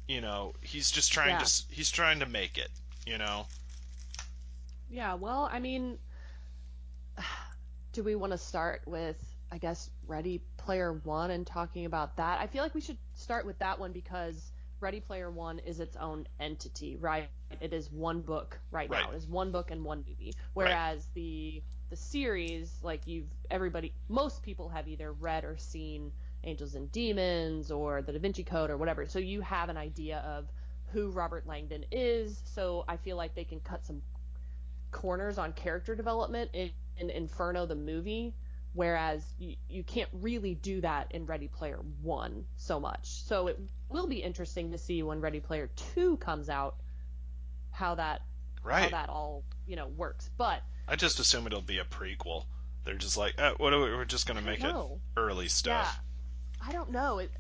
you 0.07 0.21
know 0.21 0.55
he's 0.61 0.91
just 0.91 1.11
trying 1.11 1.31
Yeah. 1.41 1.45
to 1.45 1.63
he's 1.71 1.91
trying 1.91 2.21
to 2.21 2.27
make 2.27 2.59
it 2.59 2.71
you 3.07 3.17
know 3.17 3.47
Yeah, 4.91 5.15
well, 5.15 5.49
I 5.53 5.59
mean, 5.59 5.99
do 7.93 8.03
we 8.03 8.15
want 8.15 8.33
to 8.33 8.39
start 8.39 8.83
with, 8.87 9.17
I 9.53 9.59
guess, 9.59 9.91
Ready 10.07 10.41
Player 10.57 10.93
One 11.05 11.31
and 11.31 11.47
talking 11.47 11.85
about 11.85 12.17
that? 12.17 12.41
I 12.41 12.47
feel 12.47 12.63
like 12.63 12.75
we 12.75 12.81
should 12.81 12.99
start 13.15 13.45
with 13.45 13.59
that 13.59 13.79
one 13.79 13.93
because 13.93 14.53
Ready 14.81 15.01
Player 15.01 15.31
One 15.31 15.59
is 15.59 15.81
its 15.81 15.97
own 15.97 16.27
entity, 16.41 16.97
right? 16.97 17.29
It 17.61 17.73
is 17.73 17.91
one 17.91 18.21
book 18.21 18.59
right, 18.71 18.91
now. 18.91 19.11
It 19.11 19.17
is 19.17 19.27
one 19.27 19.51
book 19.53 19.71
and 19.71 19.85
one 19.85 20.05
movie. 20.09 20.35
Whereas 20.55 21.07
the 21.15 21.63
the 21.91 21.97
series, 21.97 22.71
like 22.83 23.07
you've 23.07 23.29
everybody, 23.51 23.95
most 24.09 24.43
people 24.43 24.69
have 24.69 24.89
either 24.89 25.13
read 25.13 25.45
or 25.45 25.57
seen 25.57 26.13
Angels 26.45 26.75
and 26.75 26.93
Demons 26.93 27.71
or 27.71 28.03
The 28.03 28.13
Da 28.13 28.19
Vinci 28.19 28.45
Code 28.45 28.71
or 28.71 28.77
whatever, 28.77 29.07
so 29.07 29.19
you 29.19 29.41
have 29.41 29.69
an 29.69 29.77
idea 29.77 30.19
of 30.19 30.47
who 30.93 31.11
Robert 31.11 31.47
Langdon 31.47 31.85
is. 31.91 32.41
So 32.45 32.85
I 32.89 32.97
feel 32.97 33.17
like 33.17 33.35
they 33.35 33.45
can 33.45 33.61
cut 33.61 33.85
some 33.85 34.03
corners 34.91 35.39
on 35.39 35.53
character 35.53 35.95
development 35.95 36.51
in, 36.53 36.71
in 36.97 37.11
Inferno 37.11 37.67
the 37.67 37.75
movie, 37.75 38.35
whereas 38.73 39.23
you, 39.39 39.57
you 39.69 39.83
can't 39.83 40.09
really 40.13 40.55
do 40.55 40.81
that 40.81 41.09
in 41.11 41.27
Ready 41.27 41.49
Player 41.49 41.81
One 42.03 42.45
so 42.57 42.81
much. 42.81 43.07
So 43.25 43.47
it 43.49 43.59
will 43.89 44.07
be 44.07 44.17
interesting 44.17 44.73
to 44.73 44.79
see 44.79 45.03
when 45.03 45.21
Ready 45.21 45.41
Player 45.41 45.71
Two 45.95 46.17
comes 46.19 46.49
out 46.49 46.77
how 47.71 47.95
that 47.97 48.23
right. 48.65 48.85
how 48.85 48.91
that 48.91 49.09
all 49.09 49.45
you 49.67 49.77
know 49.77 49.89
works. 49.89 50.31
But 50.37 50.63
I 50.87 50.97
just 50.97 51.21
assume 51.21 51.47
it'll 51.47 51.61
be 51.61 51.79
a 51.79 51.85
prequel. 51.85 52.45
They're 52.85 52.95
just 52.95 53.17
like, 53.17 53.35
eh, 53.39 53.53
what? 53.59 53.73
Are 53.73 53.79
we, 53.79 53.95
we're 53.95 54.05
just 54.05 54.27
gonna 54.27 54.43
make 54.43 54.63
it 54.63 54.75
early 55.17 55.49
stuff. 55.49 56.01
Yeah, 56.63 56.69
I 56.69 56.73
don't 56.73 56.91
know. 56.91 57.19
It, 57.19 57.31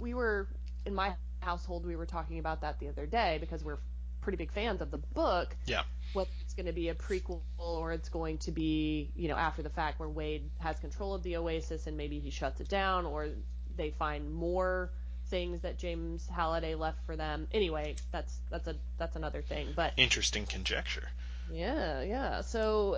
we 0.00 0.14
were 0.14 0.48
in 0.84 0.94
my 0.94 1.14
household. 1.40 1.86
We 1.86 1.96
were 1.96 2.06
talking 2.06 2.38
about 2.38 2.62
that 2.62 2.78
the 2.80 2.88
other 2.88 3.06
day 3.06 3.38
because 3.40 3.62
we're 3.62 3.78
pretty 4.26 4.36
big 4.36 4.50
fans 4.50 4.80
of 4.80 4.90
the 4.90 4.98
book. 4.98 5.56
Yeah. 5.66 5.82
It's 6.16 6.45
going 6.56 6.66
to 6.66 6.72
be 6.72 6.88
a 6.88 6.94
prequel 6.94 7.40
or 7.58 7.92
it's 7.92 8.08
going 8.08 8.38
to 8.38 8.50
be, 8.50 9.10
you 9.14 9.28
know, 9.28 9.36
after 9.36 9.62
the 9.62 9.70
fact 9.70 10.00
where 10.00 10.08
Wade 10.08 10.50
has 10.58 10.78
control 10.80 11.14
of 11.14 11.22
the 11.22 11.36
Oasis 11.36 11.86
and 11.86 11.96
maybe 11.96 12.18
he 12.18 12.30
shuts 12.30 12.60
it 12.60 12.68
down 12.68 13.06
or 13.06 13.28
they 13.76 13.90
find 13.90 14.32
more 14.34 14.90
things 15.28 15.62
that 15.62 15.78
James 15.78 16.26
Halliday 16.28 16.74
left 16.74 17.04
for 17.04 17.16
them. 17.16 17.46
Anyway, 17.52 17.96
that's 18.12 18.34
that's 18.50 18.66
a 18.68 18.76
that's 18.98 19.16
another 19.16 19.42
thing. 19.42 19.68
But 19.76 19.92
Interesting 19.96 20.46
conjecture. 20.46 21.08
yeah, 21.52 22.02
yeah. 22.02 22.40
So 22.42 22.96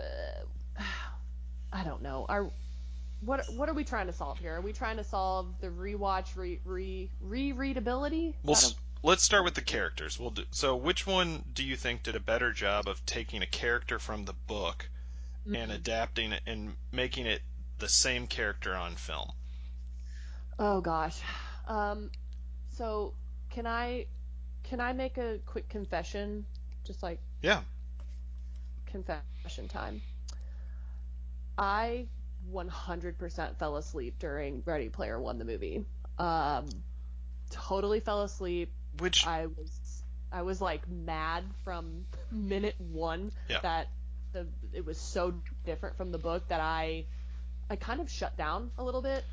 uh, 0.78 0.82
I 1.72 1.84
don't 1.84 2.02
know. 2.02 2.26
Are 2.28 2.46
what 3.22 3.44
what 3.56 3.68
are 3.68 3.74
we 3.74 3.84
trying 3.84 4.06
to 4.06 4.12
solve 4.12 4.38
here? 4.38 4.54
Are 4.56 4.60
we 4.60 4.72
trying 4.72 4.98
to 4.98 5.04
solve 5.04 5.46
the 5.60 5.66
rewatch 5.68 6.36
re 6.36 6.60
re 6.64 7.10
rereadability? 7.26 8.34
Well, 8.44 8.52
Is 8.52 8.64
s- 8.64 8.70
that 8.70 8.76
let's 9.02 9.22
start 9.22 9.44
with 9.44 9.54
the 9.54 9.62
characters. 9.62 10.18
We'll 10.18 10.30
do. 10.30 10.44
So, 10.50 10.76
which 10.76 11.06
one 11.06 11.44
do 11.52 11.64
you 11.64 11.76
think 11.76 12.02
did 12.02 12.16
a 12.16 12.20
better 12.20 12.52
job 12.52 12.88
of 12.88 13.04
taking 13.06 13.42
a 13.42 13.46
character 13.46 13.98
from 13.98 14.24
the 14.24 14.32
book 14.32 14.88
a- 15.46 15.56
and 15.56 15.70
adapting 15.72 16.32
it 16.32 16.42
and 16.46 16.76
making 16.92 17.26
it 17.26 17.42
the 17.78 17.88
same 17.88 18.26
character 18.26 18.74
on 18.74 18.96
film? 18.96 19.30
Oh 20.58 20.80
gosh. 20.80 21.20
Um, 21.66 22.10
so 22.70 23.14
can 23.50 23.66
I 23.66 24.06
can 24.64 24.80
I 24.80 24.92
make 24.92 25.18
a 25.18 25.38
quick 25.46 25.68
confession? 25.68 26.44
Just 26.84 27.02
like 27.02 27.20
Yeah. 27.42 27.62
confession 28.86 29.68
time. 29.68 30.02
I 31.56 32.06
100% 32.50 33.58
fell 33.58 33.76
asleep 33.76 34.18
during 34.18 34.62
Ready 34.64 34.88
Player 34.88 35.20
One, 35.20 35.38
the 35.38 35.44
movie. 35.44 35.84
Um, 36.18 36.68
totally 37.50 38.00
fell 38.00 38.22
asleep. 38.22 38.72
Which 38.98 39.26
I 39.26 39.46
was 39.46 40.04
I 40.32 40.42
was 40.42 40.60
like 40.60 40.88
mad 40.88 41.44
from 41.64 42.06
minute 42.30 42.76
one 42.80 43.32
Yeah. 43.48 43.60
that 43.62 43.88
the 44.32 44.48
it 44.72 44.84
was 44.84 44.98
so 44.98 45.34
different 45.64 45.96
from 45.96 46.10
the 46.12 46.18
book 46.18 46.48
that 46.48 46.60
I 46.60 47.06
I 47.70 47.76
kind 47.76 48.00
of 48.00 48.10
shut 48.10 48.36
down 48.36 48.70
a 48.78 48.84
little 48.84 49.02
bit 49.02 49.24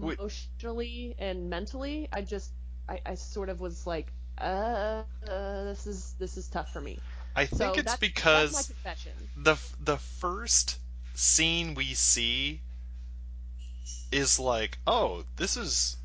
Wait. 0.00 0.18
emotionally 0.18 1.14
and 1.18 1.48
mentally. 1.50 2.08
I 2.12 2.22
just 2.22 2.52
I, 2.88 3.00
I 3.06 3.14
sort 3.14 3.48
of 3.48 3.60
was 3.60 3.86
like 3.86 4.12
uh, 4.38 5.02
uh 5.28 5.64
this 5.64 5.86
is 5.86 6.14
this 6.18 6.36
is 6.36 6.48
tough 6.48 6.72
for 6.72 6.80
me. 6.80 7.02
I 7.36 7.46
So 7.46 7.74
think 7.74 7.76
it's 7.78 7.94
because 7.96 8.72
the 9.36 9.56
the 9.80 9.96
first 9.98 10.78
scene 11.14 11.74
we 11.74 11.94
see 11.94 12.62
is 14.12 14.38
like, 14.38 14.78
oh, 14.86 15.24
this 15.36 15.56
is 15.56 15.96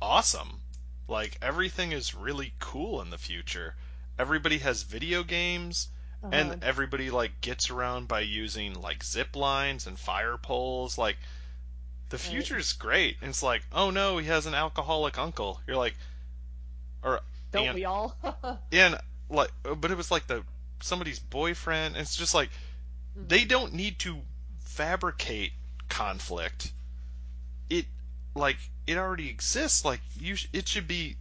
awesome. 0.00 0.60
Like 1.08 1.38
everything 1.42 1.92
is 1.92 2.14
really 2.14 2.52
cool 2.58 3.00
in 3.02 3.10
the 3.10 3.18
future. 3.18 3.74
Everybody 4.18 4.58
has 4.58 4.82
video 4.82 5.22
games 5.22 5.88
Uh-huh. 6.22 6.30
and 6.32 6.64
everybody 6.64 7.10
like 7.10 7.40
gets 7.40 7.70
around 7.70 8.08
by 8.08 8.20
using 8.20 8.74
like 8.80 9.04
zip 9.04 9.36
lines 9.36 9.86
and 9.86 9.98
fire 9.98 10.36
poles 10.38 10.96
like 10.98 11.16
the 12.08 12.16
Right. 12.16 12.26
future's 12.26 12.72
great. 12.72 13.16
And 13.20 13.30
it's 13.30 13.42
like, 13.42 13.62
oh 13.72 13.90
no, 13.90 14.18
he 14.18 14.26
has 14.28 14.46
an 14.46 14.54
alcoholic 14.54 15.18
uncle. 15.18 15.60
You're 15.66 15.76
like 15.76 15.94
or 17.02 17.20
don't 17.52 17.66
and- 17.68 17.74
we 17.74 17.84
all? 17.84 18.16
and 18.72 18.98
like 19.28 19.50
but 19.62 19.90
it 19.90 19.96
was 19.96 20.10
like 20.10 20.26
the 20.26 20.42
somebody's 20.80 21.18
boyfriend. 21.18 21.96
It's 21.96 22.16
just 22.16 22.34
like 22.34 22.50
they 23.16 23.44
don't 23.44 23.72
need 23.74 23.98
to 24.00 24.20
fabricate 24.60 25.52
conflict. 25.88 26.72
It 27.70 27.86
like 28.36 28.58
it 28.86 28.98
already 28.98 29.28
exists. 29.28 29.84
Like 29.84 30.00
you, 30.18 30.36
sh- 30.36 30.48
it 30.52 30.68
should 30.68 30.86
be. 30.86 31.16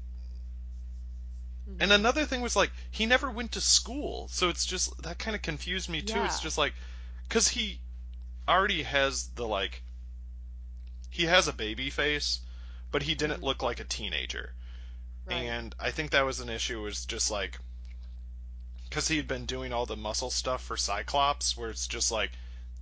Mhm. 1.70 1.78
And 1.80 1.92
another 1.92 2.26
thing 2.26 2.42
was 2.42 2.56
like 2.56 2.72
he 2.92 3.06
never 3.06 3.32
went 3.32 3.54
to 3.54 3.62
school, 3.62 4.28
so 4.28 4.50
it's 4.50 4.66
just 4.66 5.02
that 5.04 5.18
kind 5.18 5.36
of 5.36 5.42
confused 5.42 5.90
me 5.90 6.02
too. 6.02 6.22
It's 6.24 6.40
just 6.42 6.58
like 6.58 6.74
because 7.28 7.48
he 7.48 7.80
already 8.48 8.84
has 8.84 9.30
the 9.36 9.48
like 9.48 9.82
he 11.10 11.24
has 11.24 11.48
a 11.48 11.54
baby 11.54 11.90
face, 11.90 12.42
but 12.92 13.02
he 13.04 13.16
didn't 13.16 13.40
Mhm. 13.40 13.46
look 13.46 13.64
like 13.64 13.80
a 13.80 13.86
teenager. 13.86 14.54
Right. 15.26 15.38
And 15.38 15.74
I 15.80 15.92
think 15.92 16.12
that 16.12 16.26
was 16.26 16.40
an 16.42 16.50
issue. 16.50 16.82
Was 16.82 17.06
just 17.06 17.32
like 17.32 17.58
because 18.84 19.08
he 19.08 19.18
had 19.18 19.28
been 19.28 19.46
doing 19.46 19.74
all 19.74 19.86
the 19.86 19.96
muscle 19.96 20.30
stuff 20.30 20.62
for 20.64 20.78
Cyclops, 20.78 21.56
where 21.58 21.70
it's 21.70 21.88
just 21.88 22.12
like 22.12 22.32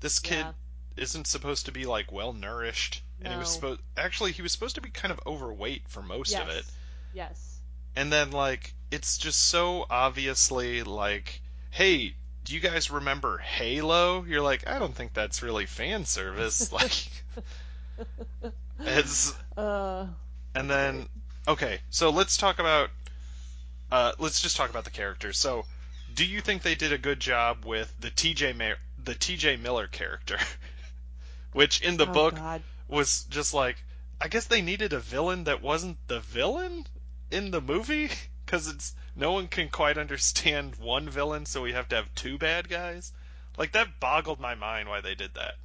this 0.02 0.20
kid 0.20 0.40
Yeah. 0.46 0.54
isn't 0.98 1.28
supposed 1.28 1.68
to 1.68 1.72
be 1.72 1.86
like 1.86 2.12
well 2.12 2.34
nourished, 2.34 3.02
and 3.22 3.34
he 3.34 3.40
was 3.40 3.50
supposed 3.50 3.82
actually 3.98 4.32
he 4.32 4.42
was 4.42 4.52
supposed 4.52 4.76
to 4.76 4.82
be 4.82 4.90
kind 4.90 5.12
of 5.12 5.20
overweight 5.26 5.84
for 5.88 6.02
most 6.02 6.34
of 6.36 6.50
it, 6.50 6.66
yes. 7.14 7.32
Yes. 7.32 7.60
and 7.96 8.12
then 8.12 8.32
like 8.32 8.74
it's 8.92 9.18
just 9.18 9.50
so 9.50 9.86
obviously 9.90 10.84
like, 10.84 11.42
hey, 11.72 12.16
do 12.44 12.54
you 12.54 12.60
guys 12.60 12.92
remember 12.92 13.38
Halo? 13.38 14.24
You're 14.24 14.42
like, 14.42 14.68
I 14.68 14.78
don't 14.80 14.94
think 14.94 15.14
that's 15.14 15.42
really 15.42 15.66
fan 15.66 16.06
service, 16.06 16.72
like. 16.72 17.08
It's 18.80 19.34
Uh. 19.56 20.08
and 20.56 20.70
then 20.70 21.08
okay, 21.48 21.80
so 21.90 22.10
let's 22.10 22.38
talk 22.38 22.60
about 22.60 22.90
uh, 23.92 24.12
let's 24.18 24.42
just 24.42 24.58
talk 24.58 24.70
about 24.70 24.86
the 24.86 24.92
characters. 24.92 25.38
So, 25.38 25.66
do 26.16 26.26
you 26.26 26.42
think 26.42 26.64
they 26.64 26.74
did 26.76 26.92
a 26.92 26.98
good 26.98 27.20
job 27.20 27.64
with 27.64 27.94
the 28.00 28.10
TJ 28.10 28.58
Ma- 28.58 28.80
the 29.04 29.14
TJ 29.14 29.60
Miller 29.62 29.88
character, 29.88 30.38
which 31.54 31.82
in 31.82 31.98
the 31.98 32.10
oh, 32.10 32.14
book 32.14 32.36
God. 32.36 32.64
Was 32.88 33.24
just 33.26 33.54
like 33.54 33.84
I 34.22 34.28
guess 34.30 34.46
they 34.46 34.62
needed 34.62 34.94
a 34.94 35.00
villain 35.00 35.44
that 35.46 35.62
wasn't 35.62 35.98
the 36.08 36.20
villain 36.22 36.86
in 37.32 37.52
the 37.52 37.62
movie 37.62 38.10
because 38.46 38.68
it's 38.68 38.96
no 39.16 39.32
one 39.34 39.48
can 39.48 39.70
quite 39.70 39.98
understand 39.98 40.76
one 40.78 41.10
villain, 41.10 41.46
so 41.46 41.62
we 41.62 41.74
have 41.74 41.90
to 41.90 41.96
have 41.96 42.14
two 42.16 42.38
bad 42.38 42.70
guys. 42.70 43.12
Like 43.58 43.74
that 43.74 44.00
boggled 44.00 44.40
my 44.40 44.56
mind 44.56 44.90
why 44.90 45.02
they 45.02 45.16
did 45.16 45.34
that. 45.36 45.56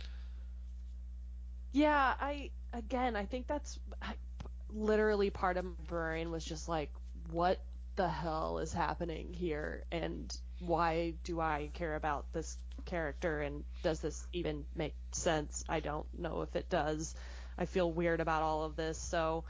Yeah, 1.73 2.15
I 2.21 2.51
again, 2.73 3.17
I 3.17 3.25
think 3.27 3.47
that's 3.47 3.79
I, 4.03 4.15
literally 4.71 5.31
part 5.31 5.57
of 5.57 5.65
my 5.65 5.71
brain 5.87 6.31
was 6.31 6.45
just 6.45 6.69
like, 6.69 6.91
what 7.31 7.61
the 7.97 8.09
hell 8.09 8.59
is 8.59 8.73
happening 8.73 9.33
here, 9.33 9.85
and 9.93 10.37
why 10.61 11.15
do 11.25 11.41
I 11.41 11.71
care 11.75 11.95
about 11.97 12.33
this 12.33 12.59
character, 12.89 13.41
and 13.41 13.65
does 13.83 14.01
this 14.01 14.27
even 14.33 14.65
make 14.75 14.95
sense? 15.13 15.65
I 15.69 15.81
don't 15.81 16.07
know 16.19 16.43
if 16.43 16.57
it 16.57 16.69
does. 16.69 17.15
I 17.57 17.67
feel 17.67 17.91
weird 17.91 18.21
about 18.21 18.43
all 18.43 18.65
of 18.65 18.77
this, 18.77 18.99
so 18.99 19.45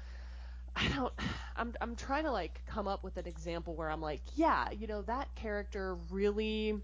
I 0.76 0.88
don't. 0.88 1.12
I'm 1.56 1.74
I'm 1.80 1.96
trying 1.96 2.24
to 2.24 2.32
like 2.32 2.60
come 2.66 2.88
up 2.88 3.02
with 3.02 3.16
an 3.16 3.26
example 3.26 3.74
where 3.74 3.90
I'm 3.90 4.00
like, 4.00 4.20
yeah, 4.34 4.70
you 4.70 4.86
know, 4.86 5.02
that 5.02 5.34
character 5.34 5.96
really 6.10 6.78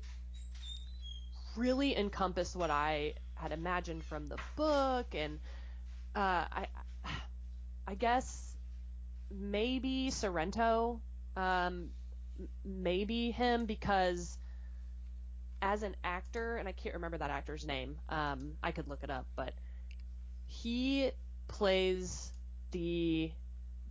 really 1.56 1.96
encompassed 1.96 2.56
what 2.56 2.70
I 2.70 3.14
had 3.34 3.52
imagined 3.52 4.04
from 4.04 4.26
the 4.26 4.36
book, 4.56 5.14
and 5.14 5.38
uh, 6.14 6.44
I, 6.50 6.66
I 7.86 7.94
guess 7.94 8.56
maybe 9.30 10.10
Sorrento, 10.10 11.00
um, 11.36 11.90
maybe 12.64 13.30
him 13.30 13.66
because 13.66 14.38
as 15.64 15.82
an 15.82 15.96
actor, 16.04 16.56
and 16.58 16.68
I 16.68 16.72
can't 16.72 16.94
remember 16.94 17.16
that 17.18 17.30
actor's 17.30 17.66
name. 17.66 17.96
Um, 18.10 18.52
I 18.62 18.70
could 18.70 18.86
look 18.86 19.02
it 19.02 19.10
up, 19.10 19.26
but 19.34 19.54
he 20.46 21.10
plays 21.48 22.30
the 22.70 23.32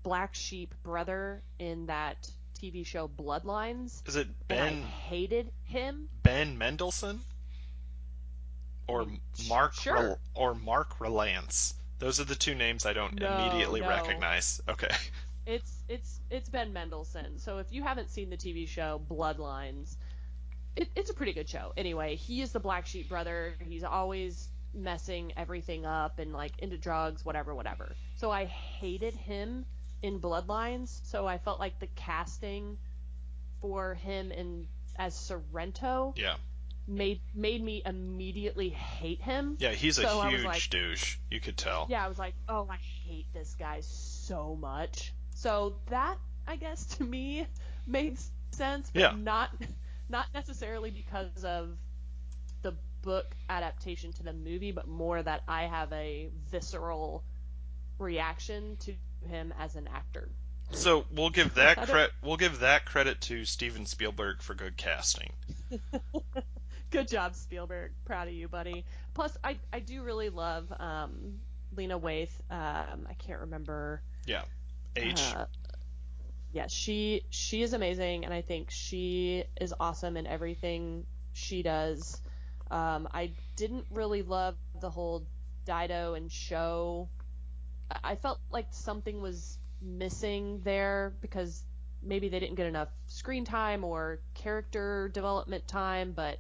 black 0.04 0.36
sheep 0.36 0.76
brother 0.84 1.42
in 1.58 1.88
that 1.88 2.30
TV 2.62 2.86
show 2.86 3.08
Bloodlines, 3.08 4.08
Is 4.08 4.16
it 4.16 4.28
and 4.50 4.60
I 4.60 4.70
Ben 4.70 4.82
hated 4.84 5.52
him. 5.64 6.08
Ben 6.22 6.58
Mendelsohn 6.58 7.20
or 8.88 9.08
sh- 9.36 9.50
Mark 9.50 9.74
sure. 9.74 9.94
Rel- 9.96 10.20
or 10.36 10.54
Mark 10.54 11.00
Rylance. 11.00 11.74
Those 12.00 12.20
are 12.20 12.26
the 12.26 12.36
two 12.36 12.54
names 12.54 12.86
I 12.86 12.94
don't 12.94 13.20
No, 13.20 13.36
immediately 13.38 13.82
no. 13.82 13.90
recognize. 13.90 14.62
Okay. 14.70 14.90
It's 15.46 15.84
it's 15.90 16.22
it's 16.30 16.48
Ben 16.50 16.72
Mendelsohn. 16.72 17.38
So 17.38 17.58
if 17.58 17.68
you 17.72 17.84
haven't 17.84 18.10
seen 18.10 18.30
the 18.30 18.38
TV 18.38 18.66
show 18.68 19.02
Bloodlines, 19.10 19.98
it, 20.76 20.90
it's 20.96 21.10
a 21.10 21.14
pretty 21.14 21.34
good 21.34 21.48
show. 21.50 21.74
Anyway, 21.78 22.16
he 22.16 22.42
is 22.42 22.52
the 22.52 22.60
black 22.60 22.86
sheep 22.86 23.10
brother. 23.10 23.54
He's 23.68 23.84
always 23.84 24.48
messing 24.74 25.34
everything 25.38 25.86
up 25.86 26.18
and 26.20 26.34
like 26.34 26.58
into 26.60 26.78
drugs, 26.78 27.24
whatever, 27.24 27.54
whatever. 27.54 27.96
So 28.16 28.32
I 28.32 28.46
hated 28.46 29.14
him 29.14 29.66
in 30.02 30.20
Bloodlines. 30.20 31.00
So 31.04 31.28
I 31.28 31.38
felt 31.38 31.60
like 31.60 31.80
the 31.80 31.88
casting 31.96 32.78
for 33.62 33.94
him 33.96 34.32
in 34.32 34.68
as 34.98 35.16
Sorrento 35.16 36.14
Yeah. 36.18 36.36
made 36.88 37.22
made 37.34 37.64
me 37.64 37.82
immediately 37.86 38.70
hate 38.70 39.22
him. 39.22 39.56
Yeah, 39.60 39.72
he's 39.72 39.98
a 40.00 40.04
So 40.04 40.18
was 40.24 40.34
huge 40.34 40.44
like- 40.46 40.70
douche. 40.70 41.18
You 41.32 41.40
could 41.40 41.58
tell. 41.58 41.88
Yeah, 41.90 42.04
I 42.06 42.08
was 42.10 42.18
like, 42.20 42.34
oh, 42.50 42.68
I 42.70 42.78
hate 43.06 43.28
this 43.34 43.56
guy 43.58 43.80
so 43.82 44.56
much. 44.56 45.14
So 45.36 45.76
that, 45.90 46.18
I 46.48 46.56
guess, 46.58 46.86
to 46.98 47.04
me 47.04 47.48
made 47.88 48.18
sense, 48.52 48.90
but 48.94 49.00
Yeah. 49.00 49.14
not 49.18 49.50
not 50.14 50.28
necessarily 50.34 50.92
because 50.92 51.44
of 51.44 51.76
the 52.62 52.74
book 53.02 53.26
adaptation 53.50 54.14
to 54.14 54.24
the 54.24 54.32
movie, 54.32 54.72
but 54.72 54.88
more 54.88 55.22
that 55.22 55.42
I 55.48 55.64
have 55.64 55.92
a 55.92 56.30
visceral 56.52 57.24
reaction 57.98 58.78
to 58.82 58.94
him 59.28 59.54
as 59.60 59.76
an 59.76 59.90
actor. 59.94 60.30
So 60.72 61.06
we'll 61.12 61.32
give 61.32 61.56
that 61.56 61.78
credit. 61.90 62.12
We'll 62.22 62.38
give 62.38 62.60
that 62.60 62.86
credit 62.86 63.22
to 63.22 63.44
Steven 63.44 63.86
Spielberg 63.88 64.42
for 64.42 64.54
good 64.54 64.78
casting. 64.78 65.34
Good 66.92 67.08
job, 67.08 67.34
Spielberg. 67.34 67.92
Proud 68.06 68.28
of 68.28 68.36
you, 68.36 68.48
buddy. 68.48 68.86
Plus, 69.16 69.36
I 69.44 69.58
I 69.74 69.80
do 69.80 70.04
really 70.04 70.30
love 70.30 70.72
um, 70.80 71.40
Lena 71.76 72.00
Waithe. 72.00 72.30
Um, 72.52 73.08
I 73.10 73.16
can't 73.18 73.40
remember. 73.40 74.04
Yeah. 74.28 74.44
H. 74.96 75.20
Uh, 75.36 75.46
yeah, 76.54 76.68
she 76.68 77.24
she 77.32 77.64
is 77.64 77.74
amazing, 77.74 78.26
and 78.26 78.34
I 78.34 78.42
think 78.42 78.70
she 78.70 79.44
is 79.60 79.74
awesome 79.80 80.16
in 80.16 80.28
everything 80.28 81.06
she 81.34 81.64
does. 81.64 82.22
Um, 82.70 83.08
I 83.12 83.32
didn't 83.56 83.88
really 83.90 84.22
love 84.22 84.56
the 84.80 84.90
whole 84.90 85.26
Daito 85.66 86.16
and 86.16 86.32
Sho. 86.32 87.10
I- 88.04 88.16
felt 88.16 88.40
like 88.52 88.68
something 88.70 89.20
was 89.22 89.58
missing 89.82 90.62
there 90.64 91.14
because 91.22 91.64
maybe 92.04 92.30
they 92.30 92.40
didn't 92.40 92.56
get 92.56 92.68
enough 92.68 92.90
screen 93.08 93.46
time 93.46 93.84
or 93.84 94.20
character 94.36 95.10
development 95.10 95.68
time, 95.68 96.12
but 96.12 96.38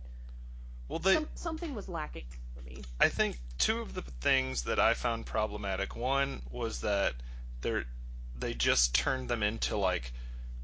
well, 0.89 0.99
they. 0.99 1.15
some, 1.15 1.27
something 1.33 1.73
was 1.73 1.89
lacking 1.89 2.25
for 2.55 2.61
me. 2.61 2.83
I 2.99 3.09
think 3.09 3.39
two 3.57 3.81
of 3.81 3.95
the 3.95 4.03
things 4.21 4.63
that 4.63 4.79
I 4.79 4.93
found 4.93 5.25
problematic. 5.25 5.95
One 5.95 6.43
was 6.51 6.81
that 6.81 7.13
they're 7.61 7.85
they 8.37 8.53
just 8.53 8.93
turned 8.95 9.29
them 9.29 9.43
into 9.43 9.77
like 9.77 10.13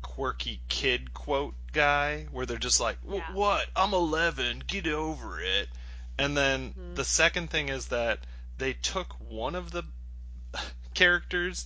quirky 0.01 0.61
kid 0.69 1.13
quote 1.13 1.55
guy, 1.71 2.23
where 2.31 2.45
they're 2.45 2.57
just 2.57 2.79
like, 2.79 2.97
"Wh- 3.07 3.15
Yeah. 3.15 3.33
"What? 3.33 3.67
I'm 3.75 3.93
11. 3.93 4.59
Get 4.65 4.87
over 4.87 5.39
it." 5.41 5.69
And 6.17 6.35
then 6.35 6.73
Mhm. 6.73 6.95
the 6.95 7.05
second 7.05 7.49
thing 7.49 7.69
is 7.69 7.87
that 7.87 8.25
they 8.57 8.73
took 8.73 9.13
one 9.19 9.55
of 9.55 9.71
the 9.71 9.83
characters 10.93 11.65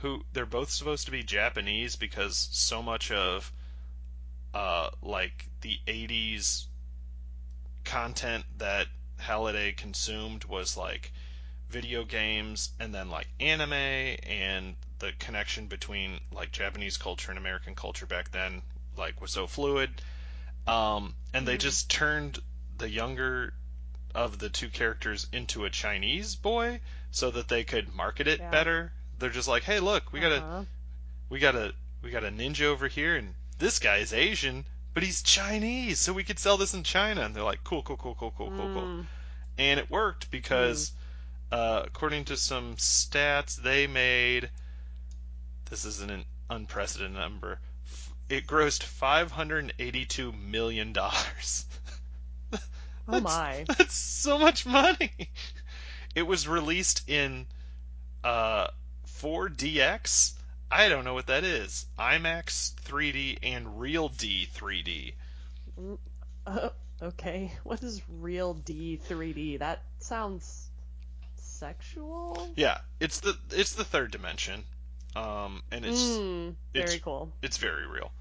who 0.00 0.24
they're 0.32 0.44
both 0.46 0.70
supposed 0.70 1.06
to 1.06 1.10
be 1.10 1.22
Japanese 1.22 1.96
because 1.96 2.36
so 2.52 2.82
much 2.82 3.10
of 3.10 3.50
uh 4.52 4.90
like 5.02 5.48
the 5.62 5.80
80s 5.86 6.66
content 7.84 8.44
that 8.58 8.86
Halliday 9.18 9.72
consumed 9.72 10.44
was 10.44 10.76
like 10.76 11.12
video 11.68 12.04
games 12.04 12.70
and 12.78 12.94
then 12.94 13.10
like 13.10 13.28
anime 13.40 13.72
and 13.72 14.76
the 15.04 15.12
connection 15.18 15.66
between 15.66 16.18
like 16.32 16.50
Japanese 16.50 16.96
culture 16.96 17.30
and 17.30 17.38
American 17.38 17.74
culture 17.74 18.06
back 18.06 18.30
then 18.30 18.62
like 18.96 19.20
was 19.20 19.30
so 19.32 19.46
fluid 19.46 19.90
um 20.66 21.14
and 21.34 21.46
they 21.46 21.56
Mhm. 21.56 21.60
just 21.60 21.90
turned 21.90 22.38
the 22.78 22.88
younger 22.88 23.52
of 24.14 24.38
the 24.38 24.48
two 24.48 24.68
characters 24.68 25.26
into 25.32 25.64
a 25.64 25.70
Chinese 25.70 26.36
boy 26.36 26.80
so 27.10 27.30
that 27.30 27.48
they 27.48 27.64
could 27.64 27.94
market 27.94 28.26
it 28.28 28.40
Yeah. 28.40 28.50
better 28.50 28.92
they're 29.18 29.28
just 29.30 29.48
like 29.48 29.64
hey 29.64 29.78
look 29.80 30.10
we 30.12 30.20
got 30.20 30.32
a 30.32 30.36
Uh-huh. 30.38 30.64
we 31.28 31.38
got 31.38 31.54
a 31.54 31.74
we 32.02 32.10
got 32.10 32.24
a 32.24 32.30
ninja 32.30 32.62
over 32.62 32.88
here 32.88 33.16
and 33.16 33.34
this 33.58 33.78
guy's 33.78 34.12
Asian 34.12 34.64
but 34.94 35.02
he's 35.02 35.22
Chinese 35.22 35.98
so 35.98 36.12
we 36.14 36.24
could 36.24 36.38
sell 36.38 36.56
this 36.56 36.72
in 36.72 36.82
China 36.82 37.22
and 37.22 37.34
they're 37.34 37.42
like 37.42 37.62
cool 37.64 37.82
cool 37.82 37.96
cool 37.98 38.14
cool 38.14 38.32
cool 38.38 38.52
cool 38.56 38.70
cool 38.72 38.88
Mm. 38.88 39.06
and 39.58 39.80
it 39.80 39.90
worked 39.90 40.30
because 40.30 40.92
uh, 41.52 41.82
according 41.84 42.24
to 42.24 42.36
some 42.36 42.76
stats 42.76 43.56
they 43.56 43.86
made 43.86 44.48
this 45.70 45.84
is 45.84 46.00
an 46.00 46.24
unprecedented 46.50 47.16
number. 47.18 47.58
It 48.28 48.46
grossed 48.46 48.82
582 48.82 50.32
million 50.32 50.92
dollars. 50.92 51.66
Oh 53.06 53.20
my. 53.20 53.66
that's 53.68 53.94
so 53.94 54.38
much 54.38 54.64
money. 54.64 55.10
It 56.14 56.22
was 56.22 56.48
released 56.48 57.06
in 57.06 57.46
uh 58.22 58.68
4DX 59.20 60.32
I 60.70 60.88
don't 60.88 61.04
know 61.04 61.12
what 61.12 61.26
that 61.26 61.44
is. 61.44 61.84
IMAX 61.98 62.72
3D 62.86 63.38
and 63.42 63.78
Real 63.78 64.08
D 64.08 64.48
3D 64.54 65.12
Uh, 66.46 66.70
okay, 67.02 67.52
what 67.62 67.82
is 67.82 68.00
real 68.08 68.54
D 68.54 68.98
3D? 69.06 69.58
That 69.58 69.82
sounds 69.98 70.70
sexual. 71.36 72.48
yeah. 72.56 72.78
It's 73.00 73.20
the 73.20 73.36
it's 73.50 73.74
the 73.74 73.84
third 73.84 74.10
dimension 74.12 74.64
um 75.16 75.62
and 75.70 75.84
it's 75.84 76.22
Mm, 76.22 76.56
very 76.74 76.98
it's- 76.98 77.00
cool. 77.00 77.32
it's 77.42 77.58
very 77.58 77.86
real. 77.86 78.12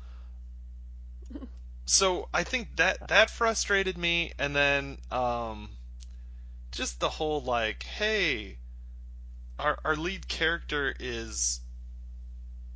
So 1.85 2.27
I 2.33 2.43
think 2.43 2.75
that 2.75 3.07
that 3.07 3.29
frustrated 3.29 3.97
me, 3.97 4.33
and 4.37 4.53
then 4.53 4.97
um, 5.11 5.77
just 6.71 6.99
the 6.99 7.09
whole 7.09 7.41
like, 7.41 7.83
hey, 7.83 8.59
our 9.59 9.79
our 9.85 9.95
lead 9.95 10.27
character 10.27 10.95
is 10.99 11.61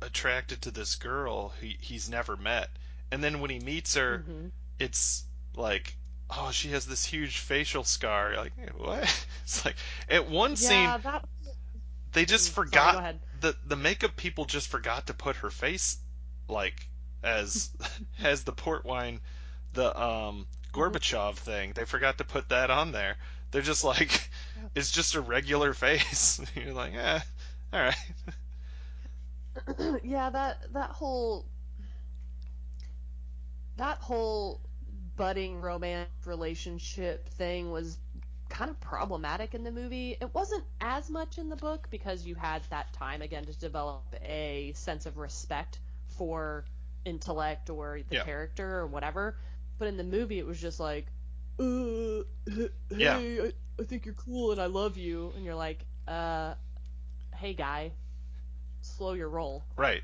attracted 0.02 0.60
to 0.62 0.70
this 0.70 0.94
girl 0.96 1.50
he 1.60 1.76
he's 1.80 2.08
never 2.08 2.36
met, 2.36 2.70
and 3.12 3.22
then 3.22 3.40
when 3.40 3.50
he 3.50 3.58
meets 3.60 3.94
her, 3.94 4.24
Mhm. 4.24 4.50
it's 4.78 5.24
like, 5.54 5.96
oh, 6.30 6.50
she 6.52 6.70
has 6.70 6.86
this 6.86 7.04
huge 7.04 7.38
facial 7.38 7.84
scar. 7.84 8.30
You're 8.32 8.40
like, 8.42 8.56
"Hey, 8.56 8.68
what? 8.76 9.26
It's 9.44 9.64
like 9.64 9.76
at 10.08 10.28
one 10.28 10.56
scene 10.56 10.94
that. 11.02 11.24
they 12.12 12.24
just 12.24 12.50
Mm, 12.50 12.66
sorry, 12.66 12.86
forgot 12.86 12.88
go 12.88 12.98
ahead. 12.98 13.20
The 13.40 13.56
the 13.66 13.76
makeup 13.76 14.16
people 14.16 14.44
just 14.44 14.68
forgot 14.68 15.06
to 15.06 15.14
put 15.14 15.36
her 15.36 15.50
face 15.50 15.98
like 16.48 16.88
as 17.22 17.70
as 18.22 18.44
the 18.44 18.52
port 18.52 18.84
wine 18.84 19.20
the 19.74 20.00
um 20.00 20.46
Gorbachev 20.72 21.36
thing. 21.36 21.72
They 21.74 21.84
forgot 21.84 22.18
to 22.18 22.24
put 22.24 22.50
that 22.50 22.70
on 22.70 22.92
there. 22.92 23.16
They're 23.50 23.62
just 23.62 23.84
like 23.84 24.30
it's 24.74 24.90
just 24.90 25.14
a 25.14 25.20
regular 25.20 25.72
face. 25.74 26.40
You're 26.54 26.74
like, 26.74 26.94
eh, 26.94 27.20
all 27.72 27.80
right. 27.80 27.96
yeah, 30.04 30.30
that 30.30 30.72
that 30.72 30.90
whole 30.90 31.46
that 33.76 33.98
whole 33.98 34.60
budding 35.16 35.60
romance 35.60 36.08
relationship 36.26 37.28
thing 37.30 37.70
was 37.70 37.98
kind 38.48 38.70
of 38.70 38.80
problematic 38.80 39.54
in 39.54 39.64
the 39.64 39.70
movie. 39.70 40.16
It 40.20 40.34
wasn't 40.34 40.64
as 40.80 41.10
much 41.10 41.38
in 41.38 41.48
the 41.48 41.56
book 41.56 41.88
because 41.90 42.26
you 42.26 42.34
had 42.34 42.62
that 42.70 42.92
time 42.92 43.22
again 43.22 43.44
to 43.44 43.58
develop 43.58 44.14
a 44.22 44.72
sense 44.74 45.06
of 45.06 45.16
respect 45.18 45.80
for 46.08 46.64
intellect 47.04 47.70
or 47.70 48.00
the 48.08 48.16
Yeah. 48.16 48.24
character 48.24 48.78
or 48.78 48.86
whatever. 48.86 49.36
But 49.78 49.88
in 49.88 49.96
the 49.96 50.04
movie, 50.04 50.38
it 50.38 50.46
was 50.46 50.60
just 50.60 50.80
like, 50.80 51.06
uh, 51.60 52.22
hey, 52.48 52.68
Yeah. 52.90 53.16
I, 53.18 53.52
I 53.80 53.84
think 53.84 54.06
you're 54.06 54.14
cool 54.14 54.52
and 54.52 54.60
I 54.60 54.66
love 54.66 54.96
you, 54.96 55.32
and 55.36 55.44
you're 55.44 55.54
like, 55.54 55.84
uh, 56.06 56.54
hey 57.34 57.54
guy, 57.54 57.92
slow 58.82 59.12
your 59.12 59.28
roll. 59.28 59.64
Right. 59.76 60.02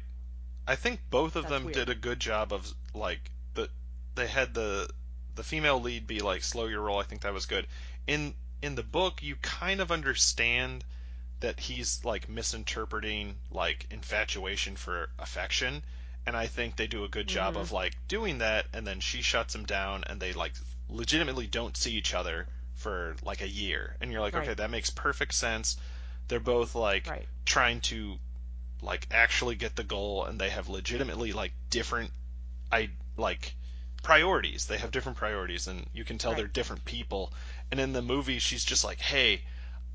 I 0.66 0.76
think 0.76 1.00
both 1.10 1.36
of 1.36 1.42
That's 1.44 1.52
them 1.52 1.64
weird. 1.64 1.74
did 1.74 1.88
a 1.90 1.94
good 1.94 2.20
job 2.20 2.52
of 2.52 2.72
like 2.94 3.30
the 3.54 3.68
they 4.14 4.26
had 4.26 4.54
the 4.54 4.88
the 5.34 5.42
female 5.42 5.80
lead 5.80 6.06
be 6.06 6.20
like 6.20 6.42
slow 6.42 6.66
your 6.66 6.80
roll. 6.82 6.98
I 6.98 7.02
think 7.04 7.22
that 7.22 7.34
was 7.34 7.46
good. 7.46 7.66
In 8.06 8.34
in 8.62 8.74
the 8.74 8.82
book, 8.82 9.22
you 9.22 9.36
kind 9.36 9.80
of 9.80 9.90
understand 9.92 10.84
that 11.40 11.60
he's 11.60 12.04
like 12.04 12.28
misinterpreting 12.28 13.36
like 13.50 13.86
infatuation 13.90 14.76
for 14.76 15.10
affection, 15.18 15.84
and 16.26 16.36
I 16.36 16.46
think 16.46 16.76
they 16.76 16.86
do 16.86 17.04
a 17.04 17.08
good 17.08 17.26
job 17.26 17.54
Mhm. 17.54 17.60
of 17.60 17.72
like 17.72 17.94
doing 18.08 18.38
that. 18.38 18.66
And 18.72 18.86
then 18.86 19.00
she 19.00 19.22
shuts 19.22 19.54
him 19.54 19.64
down, 19.64 20.04
and 20.06 20.20
they 20.20 20.32
like 20.32 20.54
legitimately 20.88 21.46
don't 21.46 21.76
see 21.76 21.92
each 21.94 22.14
other 22.14 22.46
for 22.76 23.16
like 23.22 23.42
a 23.42 23.48
year, 23.48 23.96
and 24.00 24.10
you're 24.10 24.20
like, 24.20 24.34
Right. 24.34 24.44
okay, 24.48 24.54
that 24.54 24.70
makes 24.70 24.90
perfect 24.90 25.34
sense. 25.34 25.76
They're 26.28 26.40
both 26.40 26.74
like 26.74 27.06
Right. 27.08 27.26
trying 27.44 27.80
to 27.82 28.18
like 28.82 29.06
actually 29.10 29.54
get 29.54 29.76
the 29.76 29.84
goal 29.84 30.24
and 30.24 30.38
they 30.40 30.50
have 30.50 30.68
legitimately 30.68 31.32
like 31.32 31.52
different 31.70 32.10
i 32.70 32.90
like 33.16 33.54
priorities 34.02 34.66
they 34.66 34.76
have 34.76 34.90
different 34.90 35.16
priorities 35.16 35.66
and 35.68 35.86
you 35.94 36.04
can 36.04 36.18
tell 36.18 36.32
Right. 36.32 36.38
they're 36.38 36.46
different 36.48 36.84
people 36.84 37.32
and 37.74 37.80
in 37.80 37.92
the 37.92 38.00
movie 38.00 38.38
she's 38.38 38.64
just 38.64 38.84
like 38.84 39.00
hey 39.00 39.42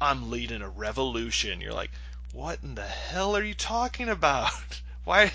i'm 0.01 0.29
leading 0.29 0.61
a 0.61 0.67
revolution. 0.69 1.61
You're 1.61 1.71
like 1.71 1.91
what 2.33 2.59
in 2.61 2.75
the 2.75 2.83
hell 2.83 3.37
are 3.37 3.43
you 3.43 3.53
talking 3.53 4.09
about? 4.09 4.51
Why 5.05 5.31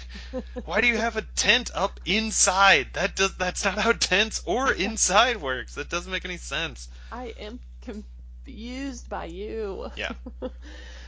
why 0.66 0.82
do 0.82 0.86
you 0.86 0.98
have 0.98 1.16
a 1.16 1.22
tent 1.22 1.70
up 1.74 1.98
inside? 2.04 2.88
That 2.92 3.16
does 3.16 3.34
that's 3.36 3.64
not 3.64 3.78
how 3.78 3.92
tents 3.92 4.42
or 4.44 4.72
inside 4.88 5.40
works. 5.40 5.74
That 5.74 5.88
doesn't 5.88 6.12
make 6.12 6.24
any 6.24 6.36
sense. 6.36 6.88
I 7.10 7.34
am 7.40 7.58
confused 7.80 9.08
by 9.08 9.24
you. 9.24 9.90
Yeah. 9.96 10.12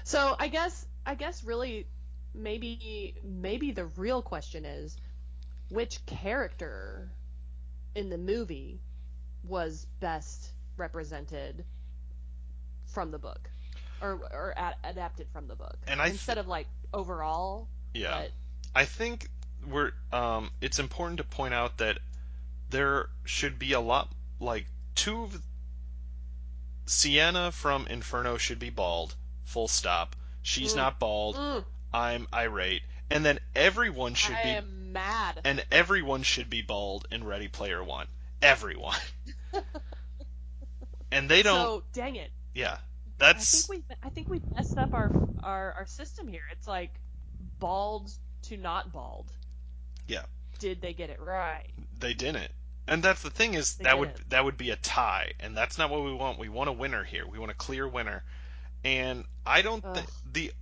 so 0.04 0.34
I 0.40 0.48
guess 0.48 0.86
I 1.04 1.14
guess 1.14 1.44
really 1.44 1.86
maybe 2.34 3.14
maybe 3.22 3.70
the 3.70 3.84
real 3.84 4.22
question 4.22 4.64
is 4.64 4.96
which 5.68 6.04
character 6.06 7.12
in 7.94 8.08
the 8.08 8.18
movie 8.18 8.80
was 9.44 9.86
best 10.00 10.50
represented 10.76 11.64
from 12.86 13.10
the 13.10 13.18
book 13.18 13.50
or 14.00 14.12
or 14.32 14.54
ad- 14.56 14.76
adapted 14.84 15.26
from 15.32 15.48
the 15.48 15.54
book 15.56 15.76
And 15.86 16.00
I 16.00 16.04
th- 16.04 16.14
instead 16.14 16.38
of 16.38 16.46
like 16.46 16.66
overall 16.92 17.68
Yeah. 17.94 18.20
but 18.22 18.30
I 18.74 18.84
think 18.84 19.28
we're 19.66 19.92
um 20.12 20.50
it's 20.60 20.78
important 20.78 21.18
to 21.18 21.24
point 21.24 21.54
out 21.54 21.78
that 21.78 21.98
there 22.70 23.08
should 23.24 23.58
be 23.58 23.72
a 23.72 23.80
lot 23.80 24.10
like 24.40 24.66
two 24.94 25.24
of 25.24 25.42
Sienna 26.86 27.50
from 27.52 27.86
Inferno 27.88 28.36
should 28.38 28.58
be 28.60 28.70
bald, 28.70 29.14
full 29.44 29.66
stop. 29.68 30.14
She's 30.42 30.72
Mm. 30.74 30.76
not 30.76 30.98
bald. 31.00 31.34
Mm, 31.36 31.64
I'm 31.92 32.28
irate. 32.32 32.82
And 33.10 33.24
then 33.24 33.40
everyone 33.54 34.14
should 34.14 34.36
I 34.36 34.42
be 34.42 34.48
am 34.50 34.92
mad 34.92 35.40
and 35.44 35.64
everyone 35.72 36.22
should 36.22 36.48
be 36.50 36.62
bald 36.62 37.08
in 37.10 37.24
Ready 37.24 37.48
Player 37.48 37.82
1. 37.82 38.06
Everyone. 38.42 38.98
and 41.16 41.28
they 41.28 41.42
don't 41.42 41.60
so 41.60 41.82
dang 41.92 42.16
it 42.16 42.30
yeah. 42.56 42.78
that's. 43.18 43.70
I 43.70 43.74
think 43.74 43.86
we 43.88 43.96
I 44.02 44.08
think 44.08 44.30
we 44.30 44.40
messed 44.56 44.78
up 44.78 44.94
our 44.94 45.12
our 45.42 45.72
our 45.74 45.86
system 45.86 46.26
here. 46.26 46.42
It's 46.50 46.66
like 46.66 46.90
bald 47.58 48.10
to 48.44 48.56
not 48.56 48.92
bald. 48.92 49.30
Yeah. 50.08 50.22
Did 50.58 50.80
they 50.80 50.94
get 50.94 51.10
it 51.10 51.20
right? 51.20 51.68
they 52.00 52.14
didn't. 52.14 52.50
And 52.88 53.02
that's 53.02 53.22
the 53.22 53.30
thing 53.30 53.54
is 53.54 53.74
They 53.74 53.84
that 53.84 53.98
would 53.98 54.12
that 54.30 54.44
would 54.44 54.56
be 54.56 54.70
a 54.70 54.76
tie, 54.76 55.32
and 55.40 55.56
that's 55.56 55.76
not 55.76 55.90
what 55.90 56.02
we 56.04 56.14
want. 56.14 56.38
We 56.38 56.48
want 56.48 56.70
a 56.70 56.72
winner 56.72 57.04
here. 57.04 57.26
We 57.26 57.38
want 57.38 57.50
a 57.50 57.54
clear 57.54 57.86
winner. 57.86 58.24
And 58.82 59.24
I 59.44 59.60
don't 59.62 59.82
think 59.82 60.06
the 60.32 60.52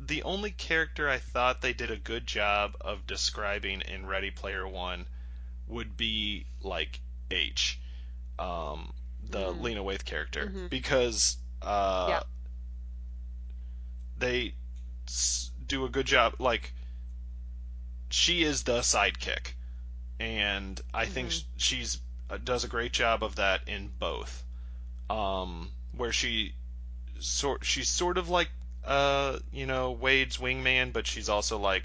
the 0.00 0.24
only 0.24 0.50
character 0.50 1.08
I 1.08 1.18
thought 1.18 1.60
they 1.60 1.72
did 1.72 1.92
a 1.92 1.96
good 1.96 2.26
job 2.26 2.72
of 2.80 3.06
describing 3.06 3.82
in 3.82 4.06
Ready 4.06 4.32
Player 4.32 4.66
One 4.66 5.06
would 5.68 5.96
be 5.96 6.46
like 6.62 7.00
H, 7.30 7.78
um, 8.38 8.92
the 9.30 9.52
Mhm. 9.52 9.60
Lena 9.62 9.82
Waithe 9.84 10.04
character, 10.04 10.46
Mhm. 10.46 10.70
because 10.70 11.36
uh, 11.62 12.06
Yeah. 12.08 12.22
they 14.18 14.54
s- 15.06 15.50
do 15.66 15.84
a 15.84 15.88
good 15.88 16.06
job. 16.06 16.34
Like 16.38 16.72
she 18.10 18.42
is 18.42 18.64
the 18.64 18.80
sidekick, 18.80 19.54
and 20.18 20.80
I 20.92 21.06
think 21.06 21.30
Mhm. 21.30 21.32
sh- 21.32 21.44
she's 21.56 22.00
uh, 22.30 22.38
does 22.38 22.64
a 22.64 22.68
great 22.68 22.92
job 22.92 23.22
of 23.22 23.36
that 23.36 23.68
in 23.68 23.88
both. 23.98 24.42
Um, 25.10 25.70
where 25.92 26.12
she 26.12 26.54
sort 27.20 27.64
she's 27.64 27.88
sort 27.90 28.18
of 28.18 28.28
like 28.28 28.50
uh 28.84 29.38
you 29.52 29.66
know 29.66 29.92
Wade's 29.92 30.38
wingman, 30.38 30.92
but 30.92 31.06
she's 31.06 31.28
also 31.28 31.58
like 31.58 31.84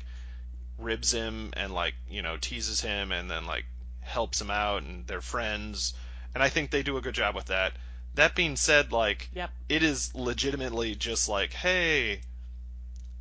ribs 0.78 1.12
him 1.14 1.54
and 1.56 1.74
like 1.74 1.96
you 2.10 2.22
know 2.22 2.38
teases 2.38 2.82
him 2.82 3.12
and 3.12 3.30
then 3.30 3.46
like 3.46 3.66
helps 4.02 4.40
him 4.42 4.50
out 4.52 4.84
and 4.84 5.06
they're 5.08 5.22
friends. 5.22 5.94
And 6.38 6.44
I 6.44 6.50
think 6.50 6.70
they 6.70 6.84
do 6.84 6.98
a 6.98 7.02
good 7.02 7.16
job 7.16 7.34
with 7.34 7.46
that. 7.48 7.74
That 8.14 8.36
being 8.36 8.58
said, 8.58 8.92
like 8.92 9.28
Yep. 9.34 9.50
it 9.70 9.82
is 9.82 10.14
legitimately 10.14 10.94
just 10.94 11.28
like, 11.28 11.52
hey, 11.52 12.22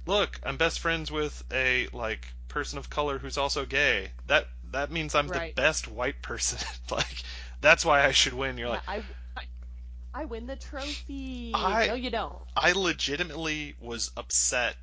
look, 0.05 0.39
I'm 0.43 0.59
best 0.59 0.81
friends 0.81 1.11
with 1.11 1.43
a 1.51 1.89
like 1.95 2.29
person 2.49 2.79
of 2.79 2.91
color 2.91 3.19
who's 3.19 3.39
also 3.39 3.65
gay. 3.65 4.13
That 4.27 4.49
that 4.71 4.91
means 4.91 5.15
I'm 5.15 5.29
Right. 5.29 5.57
the 5.57 5.63
best 5.63 5.89
white 5.89 6.21
person. 6.21 6.59
like 6.91 7.23
that's 7.63 7.87
why 7.87 8.05
I 8.05 8.13
should 8.13 8.35
win. 8.35 8.59
You're 8.59 8.69
Yeah, 8.69 8.83
like, 8.87 8.87
I, 8.87 9.03
I 9.35 9.45
I 10.13 10.25
win 10.27 10.47
the 10.47 10.57
trophy. 10.57 11.53
I- 11.55 11.87
no, 11.87 11.95
you 11.95 12.11
don't. 12.11 12.37
I 12.55 12.73
legitimately 12.73 13.77
was 13.81 14.11
upset 14.15 14.77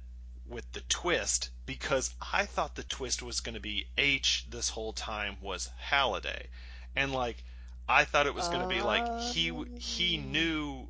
with 0.48 0.72
the 0.72 0.82
twist 0.82 1.52
because 1.68 2.16
I 2.32 2.48
thought 2.48 2.74
the 2.74 2.84
twist 2.84 3.22
was 3.22 3.42
going 3.42 3.54
to 3.56 3.62
be 3.62 3.86
H 3.96 4.48
this 4.50 4.70
whole 4.70 4.94
time 4.94 5.38
was 5.40 5.70
Halliday. 5.78 6.48
And 6.96 7.12
like 7.14 7.44
I 7.88 8.06
thought 8.06 8.28
it 8.28 8.36
was 8.36 8.48
going 8.48 8.62
to 8.62 8.68
be 8.68 8.82
like 8.82 9.22
he 9.22 9.52
he 9.80 10.18
Oh. 10.18 10.22
knew 10.30 10.88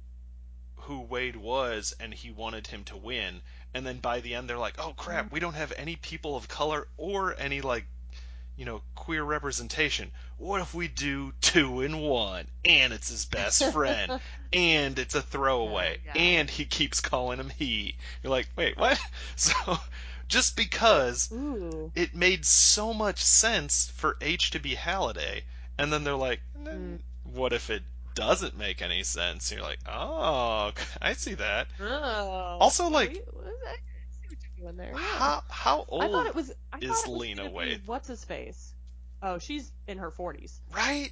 who 0.75 1.01
Wade 1.01 1.35
was 1.35 1.95
and 1.99 2.13
he 2.13 2.31
wanted 2.31 2.67
him 2.67 2.83
to 2.85 2.97
win. 2.97 3.41
And 3.73 3.85
then 3.85 3.97
by 3.97 4.19
the 4.19 4.35
end 4.35 4.49
they're 4.49 4.57
like, 4.57 4.77
"Oh 4.77 4.93
crap, 4.93 5.25
mm-hmm. 5.25 5.33
we 5.33 5.39
don't 5.39 5.55
have 5.55 5.73
any 5.77 5.95
people 5.95 6.35
of 6.35 6.47
color 6.47 6.87
or 6.97 7.35
any 7.39 7.61
like 7.61 7.85
you 8.55 8.65
know, 8.65 8.81
queer 8.93 9.23
representation. 9.23 10.11
What 10.37 10.61
if 10.61 10.73
we 10.73 10.87
do 10.87 11.33
two 11.41 11.81
in 11.81 11.97
one? 11.97 12.47
And 12.63 12.93
it's 12.93 13.09
his 13.09 13.25
best 13.25 13.63
friend. 13.71 14.19
and 14.53 14.99
it's 14.99 15.15
a 15.15 15.21
throwaway. 15.21 15.99
Oh. 16.07 16.19
And 16.19 16.49
he 16.49 16.65
keeps 16.65 17.01
calling 17.01 17.39
him 17.39 17.49
he. 17.49 17.95
You're 18.21 18.31
like, 18.31 18.49
wait, 18.55 18.77
what? 18.77 18.99
So, 19.35 19.79
just 20.27 20.55
because 20.55 21.31
Ooh. 21.31 21.91
it 21.95 22.15
made 22.15 22.45
so 22.45 22.93
much 22.93 23.23
sense 23.23 23.91
for 23.95 24.17
H 24.21 24.51
to 24.51 24.59
be 24.59 24.75
Halliday, 24.75 25.43
and 25.77 25.91
then 25.91 26.03
they're 26.03 26.15
like, 26.15 26.39
Mm. 26.57 26.99
what 27.23 27.51
if 27.53 27.69
it 27.69 27.83
doesn't 28.15 28.57
make 28.57 28.81
any 28.81 29.03
sense? 29.03 29.49
And 29.51 29.59
you're 29.59 29.67
like, 29.67 29.79
oh, 29.87 30.71
I 31.01 31.13
see 31.13 31.33
that. 31.35 31.67
Oh. 31.79 32.57
Also, 32.59 32.87
like- 32.89 33.09
Wait, 33.09 33.33
what 33.33 33.45
is 33.47 33.59
that? 33.63 33.77
I 34.31 34.35
see 34.57 34.63
what 34.63 34.77
there. 34.77 34.93
How 34.95 35.43
how 35.49 35.85
old? 35.87 36.03
I 36.03 36.07
thought 36.09 36.27
it 36.27 36.35
was. 36.35 36.51
I 36.71 36.77
is 36.77 36.83
it 36.83 36.89
was 36.89 37.07
Lena 37.07 37.49
Waithe? 37.49 37.85
What's 37.85 38.07
his 38.07 38.23
face? 38.23 38.73
Oh, 39.21 39.37
she's 39.39 39.71
in 39.87 39.97
her 39.99 40.11
40s, 40.11 40.59
right? 40.75 41.11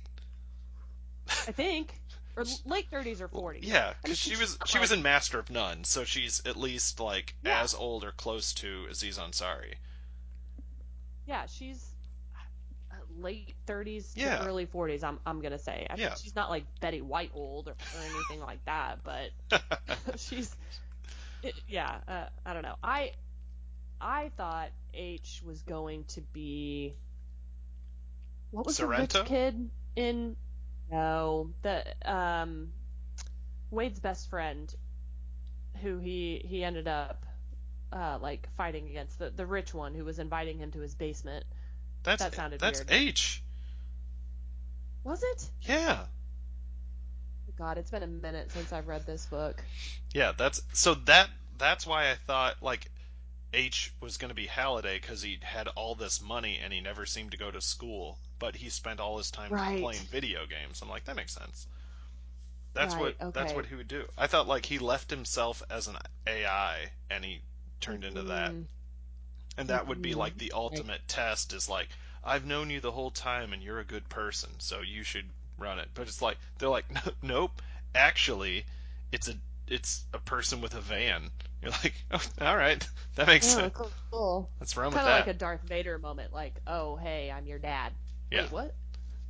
I 1.48 1.52
think, 1.54 1.94
or 2.36 2.44
late 2.66 2.90
30s 2.92 3.22
or 3.22 3.28
40s. 3.30 3.60
Yeah, 3.62 3.94
because 4.02 4.18
she 4.18 4.36
was 4.36 4.58
she 4.66 4.80
was 4.80 4.92
in 4.92 5.02
Master 5.02 5.40
of 5.40 5.50
None, 5.50 5.84
so 5.86 6.04
she's 6.04 6.42
at 6.46 6.58
least 6.58 7.00
like 7.00 7.36
Yeah. 7.44 7.62
as 7.62 7.74
old 7.74 8.04
or 8.04 8.12
close 8.12 8.54
to 8.56 8.86
Aziz 8.90 9.18
Ansari. 9.18 9.76
Yeah, 11.26 11.46
she's 11.46 11.91
late 13.22 13.50
30s 13.60 14.08
Yeah. 14.10 14.18
to 14.18 14.30
early 14.30 14.66
40s. 14.66 15.04
I'm 15.04 15.20
I'm 15.26 15.42
gonna 15.42 15.58
say. 15.60 15.88
I 15.90 15.96
Yeah. 15.96 15.98
mean, 15.98 16.14
she's 16.16 16.36
not 16.36 16.50
like 16.50 16.66
Betty 16.80 17.02
White 17.02 17.32
old 17.34 17.68
or, 17.70 17.76
or 17.92 18.06
anything 18.06 18.40
like 18.42 18.64
that, 18.66 19.04
but 19.04 19.32
she's 20.16 20.56
it, 21.42 21.62
yeah. 21.68 22.00
Uh, 22.08 22.26
I 22.46 22.54
don't 22.54 22.64
know. 22.64 22.76
I 22.84 23.12
I 24.02 24.30
thought 24.38 24.72
H 24.94 25.42
was 25.46 25.62
going 25.64 26.06
to 26.06 26.22
be 26.22 26.98
what 28.52 28.66
was 28.66 28.78
the 28.78 28.88
Sorrento? 28.88 28.88
rich 28.88 29.24
kid 29.24 29.70
in 29.96 30.36
no 30.90 31.54
the 31.62 31.84
um 32.10 32.74
Wade's 33.72 34.00
best 34.00 34.30
friend 34.30 34.74
who 35.82 35.98
he 36.00 36.42
he 36.46 36.64
ended 36.64 36.88
up 36.88 37.26
uh 37.92 38.18
like 38.22 38.50
fighting 38.56 38.88
against 38.90 39.20
the 39.20 39.30
the 39.30 39.46
rich 39.46 39.74
one 39.74 39.94
who 39.96 40.06
was 40.06 40.20
inviting 40.20 40.58
him 40.60 40.72
to 40.72 40.80
his 40.80 40.96
basement. 40.96 41.46
That's 42.04 42.26
That 42.26 42.36
sounded 42.36 42.60
that's 42.60 42.80
weird. 42.80 42.88
H. 42.90 43.44
Was 45.04 45.22
it? 45.22 45.52
Yeah, 45.62 46.06
God, 47.58 47.78
it's 47.78 47.92
been 47.92 48.04
a 48.04 48.08
minute 48.08 48.52
since 48.52 48.74
I've 48.74 48.88
read 48.88 49.06
this 49.06 49.26
book. 49.28 49.64
yeah. 50.14 50.32
That's 50.38 50.62
so 50.74 50.96
that 51.06 51.30
that's 51.58 51.86
why 51.86 52.12
I 52.12 52.16
thought 52.16 52.62
like 52.62 52.90
H 53.54 53.94
was 54.02 54.18
going 54.18 54.30
to 54.30 54.36
be 54.36 54.48
Halliday 54.48 55.00
because 55.00 55.22
he 55.22 55.40
had 55.42 55.68
all 55.70 55.96
this 55.96 56.22
money 56.22 56.60
and 56.64 56.74
he 56.74 56.82
never 56.82 57.06
seemed 57.06 57.32
to 57.32 57.38
go 57.38 57.52
to 57.52 57.62
school, 57.62 58.20
but 58.40 58.56
he 58.56 58.70
spent 58.70 59.00
all 59.00 59.18
his 59.18 59.32
time 59.32 59.52
Right. 59.52 59.80
playing 59.80 60.02
video 60.08 60.46
games. 60.48 60.82
I'm 60.82 60.90
like, 60.90 61.06
that 61.06 61.16
makes 61.16 61.34
sense. 61.34 61.68
That's 62.74 62.96
Right, 62.96 63.16
what 63.18 63.34
that's 63.34 63.56
what 63.56 63.66
he 63.66 63.76
would 63.76 63.88
do. 63.88 64.06
I 64.18 64.28
thought 64.28 64.48
like 64.48 64.66
he 64.66 64.80
left 64.80 65.10
himself 65.10 65.62
as 65.70 65.88
an 65.88 65.98
AI 66.28 66.92
and 67.10 67.24
he 67.24 67.42
turned 67.82 68.04
into 68.04 68.24
that. 68.24 68.52
Mm. 68.52 68.66
And 69.62 69.70
that 69.70 69.88
would 69.88 70.02
be 70.02 70.16
like 70.16 70.38
the 70.38 70.54
ultimate 70.54 71.08
test 71.08 71.54
is 71.54 71.70
like, 71.70 71.88
I've 72.24 72.46
known 72.46 72.72
you 72.72 72.80
the 72.80 72.92
whole 72.92 73.12
time 73.12 73.54
and 73.54 73.62
you're 73.62 73.80
a 73.80 73.86
good 73.86 74.10
person, 74.10 74.50
so 74.58 74.82
you 74.82 75.04
should 75.04 75.26
run 75.60 75.78
it. 75.78 75.88
But 75.94 76.08
it's 76.08 76.22
like 76.22 76.38
they're 76.58 76.68
like, 76.68 76.86
nope, 77.22 77.62
actually, 77.94 78.66
it's 79.12 79.30
a 79.30 79.34
it's 79.68 80.04
a 80.14 80.18
person 80.18 80.62
with 80.62 80.74
a 80.74 80.82
van. 80.82 81.30
You're 81.62 81.72
like, 81.84 81.94
oh, 82.10 82.22
all 82.42 82.58
right, 82.58 82.84
that 83.16 83.28
makes 83.28 83.54
oh, 83.54 83.60
sense. 83.60 83.74
cool. 83.76 83.92
cool. 84.10 84.50
Let's 84.60 84.74
Kind 84.74 84.96
of 84.96 84.96
like 84.96 85.28
a 85.28 85.34
Darth 85.36 85.62
Vader 85.62 86.00
moment, 86.00 86.34
like, 86.34 86.56
oh, 86.66 86.96
hey, 86.96 87.32
I'm 87.32 87.46
your 87.46 87.60
dad. 87.60 87.94
Yeah. 88.32 88.42
Wait, 88.42 88.52
what? 88.52 88.76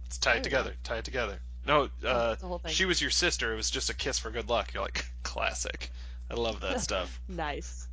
Let's 0.06 0.18
tie 0.18 0.32
it 0.32 0.34
there 0.36 0.44
together. 0.44 0.74
Tie 0.86 1.00
it 1.00 1.04
together. 1.04 1.40
No, 1.68 1.84
uh, 1.84 1.90
that's 2.30 2.42
the 2.42 2.48
whole 2.48 2.60
thing. 2.60 2.72
she 2.72 2.86
was 2.86 3.02
your 3.02 3.10
sister. 3.12 3.52
It 3.52 3.58
was 3.58 3.70
just 3.70 3.90
a 3.90 3.94
kiss 3.94 4.18
for 4.18 4.32
good 4.32 4.48
luck. 4.48 4.74
You're 4.74 4.82
like, 4.82 5.04
classic. 5.24 5.92
I 6.30 6.36
love 6.36 6.62
that 6.62 6.80
stuff. 6.80 7.20
Nice. 7.28 7.90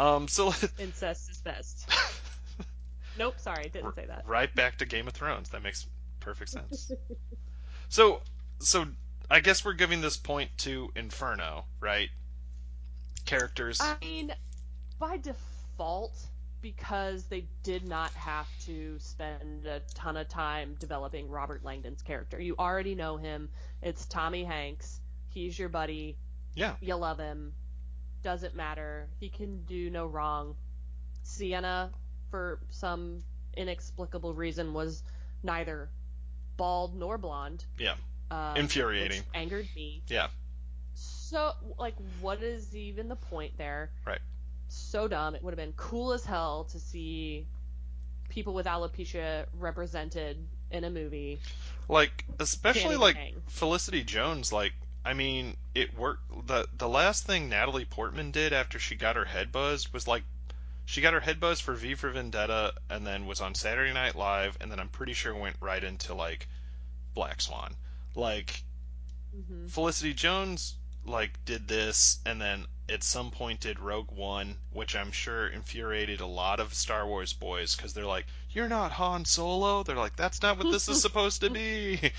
Um, 0.00 0.28
so 0.28 0.52
Incest 0.78 1.30
is 1.30 1.38
best. 1.38 1.86
Nope, 3.18 3.34
sorry, 3.38 3.68
didn't 3.68 3.94
say 3.94 4.06
that. 4.06 4.24
right 4.26 4.52
back 4.54 4.78
to 4.78 4.86
Game 4.86 5.06
of 5.06 5.12
Thrones. 5.12 5.50
That 5.50 5.62
makes 5.62 5.86
perfect 6.20 6.50
sense. 6.50 6.90
so, 7.90 8.22
so 8.60 8.86
I 9.30 9.40
guess 9.40 9.62
we're 9.62 9.74
giving 9.74 10.00
this 10.00 10.16
point 10.16 10.50
to 10.58 10.90
Inferno, 10.96 11.66
right? 11.80 12.08
Characters. 13.26 13.78
I 13.78 13.96
mean, 14.00 14.32
by 14.98 15.18
default, 15.18 16.16
because 16.62 17.24
they 17.24 17.44
did 17.62 17.86
not 17.86 18.10
have 18.12 18.46
to 18.64 18.98
spend 19.00 19.66
a 19.66 19.80
ton 19.94 20.16
of 20.16 20.28
time 20.28 20.76
developing 20.78 21.28
Robert 21.28 21.62
Langdon's 21.62 22.00
character. 22.00 22.40
You 22.40 22.54
already 22.58 22.94
know 22.94 23.18
him. 23.18 23.50
It's 23.82 24.06
Tommy 24.06 24.44
Hanks. 24.44 25.00
He's 25.28 25.58
your 25.58 25.68
buddy. 25.68 26.16
yeah, 26.54 26.74
You 26.80 26.94
love 26.96 27.18
him. 27.18 27.52
Doesn't 28.22 28.54
matter. 28.54 29.08
He 29.18 29.28
can 29.28 29.64
do 29.64 29.90
no 29.90 30.06
wrong. 30.06 30.54
Sienna, 31.22 31.90
for 32.30 32.60
some 32.70 33.22
inexplicable 33.56 34.34
reason 34.34 34.72
was 34.72 35.02
neither 35.42 35.88
bald 36.56 36.94
nor 36.94 37.18
blonde. 37.18 37.64
Yeah. 37.78 37.94
Um, 38.30 38.56
Infuriating. 38.56 39.18
which 39.18 39.26
angered 39.34 39.68
me. 39.74 40.02
Yeah. 40.06 40.28
So, 40.94 41.52
like, 41.78 41.94
what 42.20 42.42
is 42.42 42.74
even 42.76 43.08
the 43.08 43.16
point 43.16 43.56
there? 43.56 43.90
Right. 44.06 44.20
So 44.68 45.08
dumb. 45.08 45.34
It 45.34 45.42
would 45.42 45.52
have 45.52 45.58
been 45.58 45.74
cool 45.76 46.12
as 46.12 46.24
hell 46.24 46.64
to 46.64 46.78
see 46.78 47.46
people 48.28 48.54
with 48.54 48.66
alopecia 48.66 49.46
represented 49.58 50.38
in 50.70 50.84
a 50.84 50.90
movie. 50.90 51.40
Like 51.88 52.24
especially 52.38 52.96
like 52.96 53.16
hang. 53.16 53.42
Felicity 53.48 54.04
Jones. 54.04 54.52
Like 54.52 54.72
I 55.04 55.14
mean, 55.14 55.56
it 55.74 55.94
worked. 55.94 56.46
the 56.46 56.68
The 56.72 56.88
last 56.88 57.24
thing 57.26 57.48
Natalie 57.48 57.84
Portman 57.84 58.30
did 58.30 58.52
after 58.52 58.78
she 58.78 58.96
got 58.96 59.16
her 59.16 59.26
head 59.26 59.52
buzzed 59.52 59.92
was 59.92 60.06
like. 60.08 60.24
She 60.84 61.00
got 61.00 61.14
her 61.14 61.20
head 61.20 61.38
buzzed 61.40 61.62
for 61.62 61.74
V 61.74 61.94
for 61.94 62.10
Vendetta, 62.10 62.74
and 62.88 63.06
then 63.06 63.26
was 63.26 63.40
on 63.40 63.54
Saturday 63.54 63.92
Night 63.92 64.16
Live, 64.16 64.56
and 64.60 64.70
then 64.72 64.80
I'm 64.80 64.88
pretty 64.88 65.12
sure 65.14 65.34
went 65.34 65.56
right 65.60 65.84
into 65.84 66.14
like 66.14 66.48
Black 67.14 67.40
Swan. 67.40 67.76
Like 68.14 68.64
hmm 69.32 69.68
Felicity 69.68 70.12
Jones 70.12 70.76
like 71.04 71.42
did 71.46 71.66
this 71.66 72.18
and 72.26 72.40
then 72.40 72.66
at 72.90 73.02
some 73.02 73.30
point 73.30 73.60
did 73.60 73.78
Rogue 73.80 74.10
One, 74.10 74.58
which 74.70 74.94
I'm 74.94 75.12
sure 75.12 75.48
infuriated 75.48 76.20
a 76.20 76.26
lot 76.26 76.60
of 76.60 76.74
Star 76.74 77.06
Wars 77.06 77.32
boys 77.32 77.74
because 77.74 77.94
they're 77.94 78.04
like, 78.04 78.26
"You're 78.50 78.68
not 78.68 78.92
Han 78.92 79.24
Solo." 79.24 79.82
They're 79.82 79.96
like, 79.96 80.16
"That's 80.16 80.42
not 80.42 80.58
what 80.58 80.68
this 80.68 80.88
is 80.88 80.98
supposed 81.00 81.40
to 81.40 81.48
be." 81.50 82.12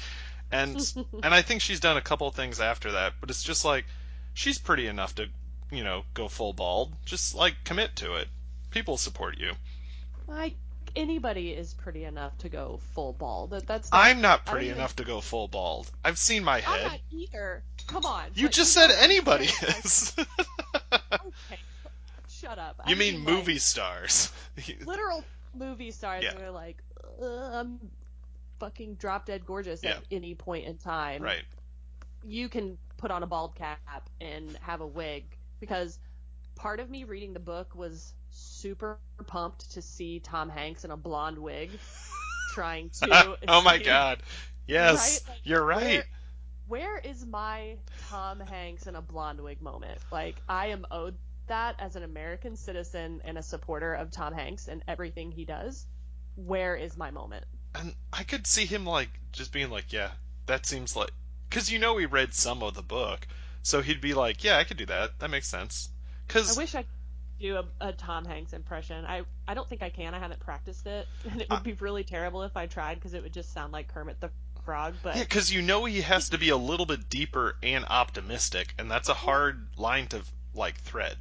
And 0.52 0.78
and 1.24 1.34
I 1.34 1.42
think 1.42 1.62
she's 1.62 1.80
done 1.80 1.98
a 1.98 2.02
couple 2.02 2.30
things 2.32 2.60
after 2.60 2.92
that, 2.94 3.14
but 3.20 3.30
it's 3.30 3.44
just 3.44 3.64
like 3.66 3.86
she's 4.34 4.58
pretty 4.58 4.88
enough 4.88 5.16
to, 5.16 5.28
you 5.72 5.84
know, 5.84 6.04
go 6.14 6.28
full 6.28 6.54
bald. 6.54 6.94
Just 7.06 7.36
like 7.36 7.56
commit 7.64 7.96
to 7.98 8.16
it. 8.16 8.28
People 8.72 8.98
support 8.98 9.38
you. 9.38 9.52
Like 10.28 10.56
anybody 10.96 11.52
is 11.52 11.74
pretty 11.74 12.04
enough 12.06 12.38
to 12.40 12.50
go 12.50 12.80
full 12.94 13.14
bald. 13.14 13.52
That 13.52 13.68
that's. 13.68 13.92
Not, 13.92 14.06
I'm 14.06 14.22
not 14.22 14.42
I 14.48 14.52
pretty 14.52 14.66
even- 14.68 14.78
enough 14.80 14.96
to 14.98 15.04
go 15.04 15.22
full 15.22 15.48
bald. 15.48 15.90
I've 16.04 16.18
seen 16.18 16.44
my 16.44 16.60
head. 16.60 16.80
I'm 16.86 16.92
not 16.92 17.00
either. 17.12 17.64
Come 17.88 18.06
on. 18.06 18.26
You 18.36 18.50
just 18.50 18.76
you 18.76 18.82
said 18.82 18.92
anybody 18.92 19.46
is. 19.46 20.16
okay, 20.18 21.60
shut 22.30 22.58
up. 22.60 22.82
I 22.86 22.90
you 22.90 22.96
mean 22.96 23.24
like, 23.26 23.34
movie 23.34 23.58
stars? 23.58 24.32
literal 24.86 25.24
movie 25.56 25.92
stars 25.92 26.24
Yeah. 26.24 26.34
that 26.34 26.42
are 26.42 26.52
like, 26.52 26.78
I'm 27.22 27.80
fucking 28.62 28.96
drop 28.96 29.26
dead 29.26 29.46
gorgeous 29.46 29.84
Yeah. 29.84 29.98
at 29.98 30.04
any 30.12 30.36
point 30.36 30.66
in 30.68 30.78
time. 30.78 31.22
right. 31.22 31.44
You 32.24 32.48
can 32.48 32.78
put 32.98 33.12
on 33.12 33.24
a 33.24 33.28
bald 33.28 33.56
cap 33.56 34.10
and 34.22 34.56
have 34.62 34.80
a 34.82 34.88
wig 34.88 35.26
because 35.60 35.98
part 36.56 36.80
of 36.80 36.90
me 36.90 37.04
reading 37.04 37.34
the 37.34 37.40
book 37.40 37.74
was 37.76 38.14
super 38.30 39.00
pumped 39.28 39.72
to 39.72 39.82
see 39.82 40.20
Tom 40.20 40.48
Hanks 40.50 40.86
in 40.86 40.92
a 40.92 40.98
blonde 40.98 41.40
wig 41.40 41.72
trying 42.54 42.90
to. 43.02 43.38
oh 43.48 43.62
my 43.62 43.78
god. 43.80 44.22
Yes, 44.68 45.22
Right? 45.28 45.34
Like, 45.34 45.42
you're 45.46 45.66
right. 45.66 46.04
Where, 46.68 46.82
where 46.94 46.98
is 47.00 47.26
my 47.26 47.78
Tom 48.10 48.40
Hanks 48.40 48.86
in 48.88 48.96
a 48.96 49.02
blonde 49.02 49.42
wig 49.42 49.62
moment? 49.62 49.98
Like, 50.12 50.36
I 50.48 50.68
am 50.68 50.86
owed 50.92 51.16
that 51.48 51.76
as 51.80 51.96
an 51.96 52.04
American 52.04 52.56
citizen 52.56 53.22
and 53.26 53.38
a 53.38 53.44
supporter 53.44 53.94
of 53.96 54.12
Tom 54.12 54.34
Hanks 54.34 54.68
and 54.68 54.84
everything 54.88 55.32
he 55.32 55.44
does. 55.44 55.88
Where 56.36 56.76
is 56.76 56.96
my 56.96 57.10
moment? 57.12 57.44
And 57.76 57.96
I 58.12 58.24
could 58.24 58.46
see 58.48 58.66
him 58.66 58.86
like 58.86 59.10
just 59.32 59.52
being 59.52 59.70
like, 59.70 59.94
"Yeah, 59.94 60.12
that 60.46 60.66
seems 60.66 60.96
like," 60.96 61.12
because 61.50 61.72
you 61.72 61.80
know 61.80 61.98
he 61.98 62.06
read 62.06 62.34
some 62.34 62.64
of 62.64 62.74
the 62.74 62.82
book, 62.82 63.26
so 63.64 63.82
he'd 63.82 64.02
be 64.02 64.14
like, 64.14 64.44
"Yeah, 64.44 64.58
I 64.58 64.64
could 64.66 64.78
do 64.78 64.86
that. 64.88 65.20
That 65.20 65.30
makes 65.30 65.48
sense." 65.48 65.90
Cuz 66.28 66.58
I 66.58 66.62
wish 66.62 66.76
I 66.76 66.82
could 66.84 66.92
do 67.40 67.58
a, 67.58 67.88
a 67.90 67.94
Tom 67.94 68.26
Hanks 68.26 68.54
impression. 68.54 69.06
I, 69.06 69.24
I 69.48 69.54
don't 69.54 69.68
think 69.68 69.82
I 69.82 69.90
can. 69.90 70.14
I 70.14 70.20
haven't 70.20 70.40
practiced 70.42 70.86
it. 70.86 71.08
And 71.32 71.42
it 71.42 71.50
would 71.50 71.60
I- 71.60 71.64
be 71.64 71.74
really 71.74 72.04
terrible 72.04 72.44
if 72.44 72.56
I 72.58 72.68
tried 72.68 72.96
because 72.96 73.14
it 73.14 73.24
would 73.24 73.34
just 73.34 73.54
sound 73.54 73.72
like 73.74 73.88
Kermit 73.88 74.20
the 74.20 74.30
Frog. 74.66 74.94
But 75.02 75.16
yeah, 75.16 75.24
because 75.24 75.52
you 75.52 75.62
know 75.64 75.86
he 75.86 76.02
has 76.02 76.30
to 76.30 76.38
be 76.38 76.50
a 76.50 76.58
little 76.58 76.86
bit 76.86 77.10
deeper 77.10 77.56
and 77.64 77.84
optimistic, 77.86 78.74
and 78.78 78.92
that's 78.92 79.10
a 79.10 79.14
hard 79.16 79.68
line 79.78 80.08
to 80.10 80.22
like 80.54 80.80
thread. 80.82 81.18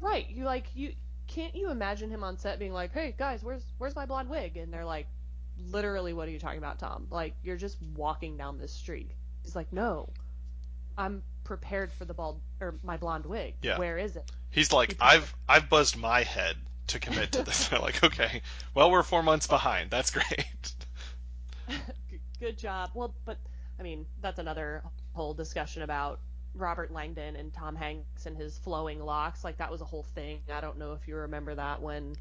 Right. 0.00 0.28
You 0.28 0.44
like 0.44 0.64
you 0.74 0.94
can't 1.28 1.54
you 1.54 1.70
imagine 1.70 2.10
him 2.10 2.24
on 2.24 2.38
set 2.38 2.58
being 2.58 2.72
like, 2.72 2.92
"Hey 2.92 3.14
guys, 3.16 3.42
where's 3.42 3.62
where's 3.78 3.94
my 3.94 4.06
blonde 4.06 4.28
wig?" 4.28 4.56
And 4.56 4.72
they're 4.72 4.84
like, 4.84 5.06
"Literally, 5.70 6.12
what 6.12 6.28
are 6.28 6.30
you 6.30 6.38
talking 6.38 6.58
about, 6.58 6.78
Tom? 6.78 7.06
Like 7.10 7.34
you're 7.42 7.56
just 7.56 7.78
walking 7.94 8.36
down 8.36 8.58
this 8.58 8.72
street." 8.72 9.12
He's 9.42 9.56
like, 9.56 9.72
"No, 9.72 10.08
I'm 10.96 11.22
prepared 11.44 11.92
for 11.92 12.04
the 12.04 12.14
bald 12.14 12.40
or 12.60 12.76
my 12.82 12.96
blonde 12.96 13.26
wig. 13.26 13.54
Yeah. 13.62 13.78
Where 13.78 13.98
is 13.98 14.16
it?" 14.16 14.30
He's 14.50 14.72
like, 14.72 14.96
"I've 15.00 15.34
I've 15.48 15.68
buzzed 15.68 15.96
my 15.96 16.22
head 16.22 16.56
to 16.88 16.98
commit 16.98 17.32
to 17.32 17.42
this." 17.42 17.68
They're 17.68 17.78
like, 17.78 18.02
"Okay, 18.02 18.42
well 18.74 18.90
we're 18.90 19.02
four 19.02 19.22
months 19.22 19.46
behind. 19.46 19.90
That's 19.90 20.10
great." 20.10 20.72
Good 22.40 22.58
job. 22.58 22.90
Well, 22.94 23.14
but 23.24 23.38
I 23.78 23.82
mean, 23.82 24.06
that's 24.20 24.38
another 24.38 24.82
whole 25.12 25.34
discussion 25.34 25.82
about 25.82 26.20
Robert 26.54 26.92
Langdon 26.92 27.36
and 27.36 27.52
Tom 27.52 27.76
Hanks 27.76 28.26
and 28.26 28.36
his 28.36 28.58
flowing 28.58 29.00
locks. 29.04 29.44
Like 29.44 29.58
that 29.58 29.70
was 29.70 29.80
a 29.80 29.84
whole 29.84 30.02
thing. 30.02 30.40
I 30.52 30.60
don't 30.60 30.78
know 30.78 30.92
if 30.92 31.06
you 31.08 31.16
remember 31.16 31.54
that 31.54 31.80
when 31.80 32.16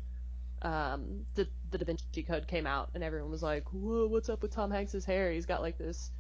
um, 0.62 1.26
the 1.36 1.48
the 1.72 1.78
Da 1.78 1.86
Vinci 1.86 2.24
Code 2.24 2.48
came 2.48 2.66
out 2.66 2.90
and 2.94 3.04
everyone 3.04 3.32
was 3.32 3.44
like, 3.44 3.66
"Whoa, 3.72 4.08
what's 4.08 4.30
up 4.30 4.42
with 4.42 4.52
Tom 4.52 4.72
Hanks's 4.72 5.06
hair? 5.06 5.32
He's 5.32 5.46
got 5.46 5.62
like 5.62 5.78
this 5.78 6.12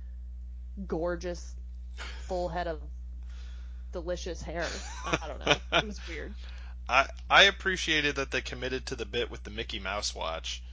gorgeous 0.85 1.55
full 2.27 2.49
head 2.49 2.67
of 2.67 2.81
delicious 3.91 4.41
hair." 4.41 4.65
I 5.05 5.27
don't 5.27 5.39
know. 5.45 5.55
It 5.77 5.85
was 5.85 5.99
weird. 6.07 6.33
I 6.87 7.07
I 7.29 7.43
appreciated 7.43 8.15
that 8.17 8.31
they 8.31 8.41
committed 8.41 8.87
to 8.87 8.95
the 8.95 9.05
bit 9.05 9.29
with 9.31 9.43
the 9.43 9.49
Mickey 9.49 9.79
Mouse 9.79 10.13
watch. 10.13 10.63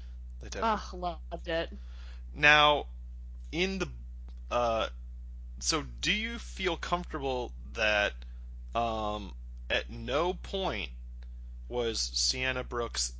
They 0.41 0.49
definitely 0.49 0.81
Ugh, 0.93 1.19
loved 1.32 1.49
it. 1.49 1.70
Now, 2.35 2.86
in 3.53 3.78
the 3.78 3.89
uh, 4.51 4.89
so 5.61 5.85
do 6.01 6.12
you 6.12 6.39
feel 6.39 6.77
comfortable 6.77 7.53
that 7.74 8.12
um, 8.74 9.32
at 9.70 9.91
no 9.91 10.35
point 10.35 10.91
was 11.69 12.11
Sienna 12.12 12.62
Brooks 12.62 13.12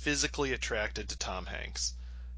physically 0.00 0.52
attracted 0.52 1.08
to 1.08 1.16
Tom 1.18 1.46
Hanks? 1.46 1.94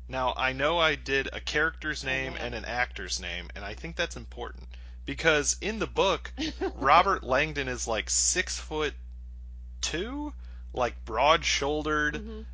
Now, 0.09 0.35
I 0.37 0.53
know 0.53 0.79
I 0.79 0.95
did 0.97 1.29
a 1.33 1.41
character's 1.41 2.05
name 2.05 2.35
and 2.39 2.55
an 2.55 2.65
actor's 2.65 3.21
name, 3.21 3.49
and 3.55 3.65
I 3.65 3.75
think 3.75 3.97
that's 3.97 4.17
important 4.17 4.69
because 5.07 5.57
in 5.61 5.79
the 5.79 5.87
book, 5.87 6.33
Robert 6.75 7.23
Langdon 7.23 7.69
is 7.69 7.87
like 7.89 8.11
six 8.11 8.59
foot 8.59 8.95
two, 9.81 10.33
like 10.73 11.05
broad 11.05 11.45
shouldered 11.45 12.15
Mhm. 12.15 12.45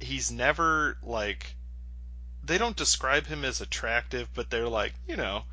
he's 0.00 0.30
never 0.30 0.96
like 1.02 1.54
they 2.42 2.58
don't 2.58 2.76
describe 2.76 3.26
him 3.26 3.44
as 3.44 3.60
attractive 3.60 4.28
but 4.34 4.48
they're 4.50 4.68
like 4.68 4.94
you 5.06 5.16
know 5.16 5.44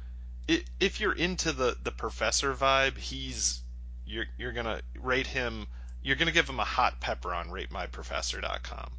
if 0.80 1.00
you're 1.00 1.14
into 1.14 1.52
the 1.52 1.76
the 1.84 1.92
professor 1.92 2.54
vibe 2.54 2.98
he's 2.98 3.62
you're 4.06 4.26
you're 4.38 4.54
gonna 4.54 4.82
rate 5.00 5.28
him 5.28 5.68
you're 6.04 6.16
gonna 6.16 6.32
give 6.32 6.48
him 6.50 6.60
a 6.60 6.64
hot 6.66 7.00
pepper 7.00 7.34
on 7.34 7.50
ratemyprofessor.com 7.50 8.92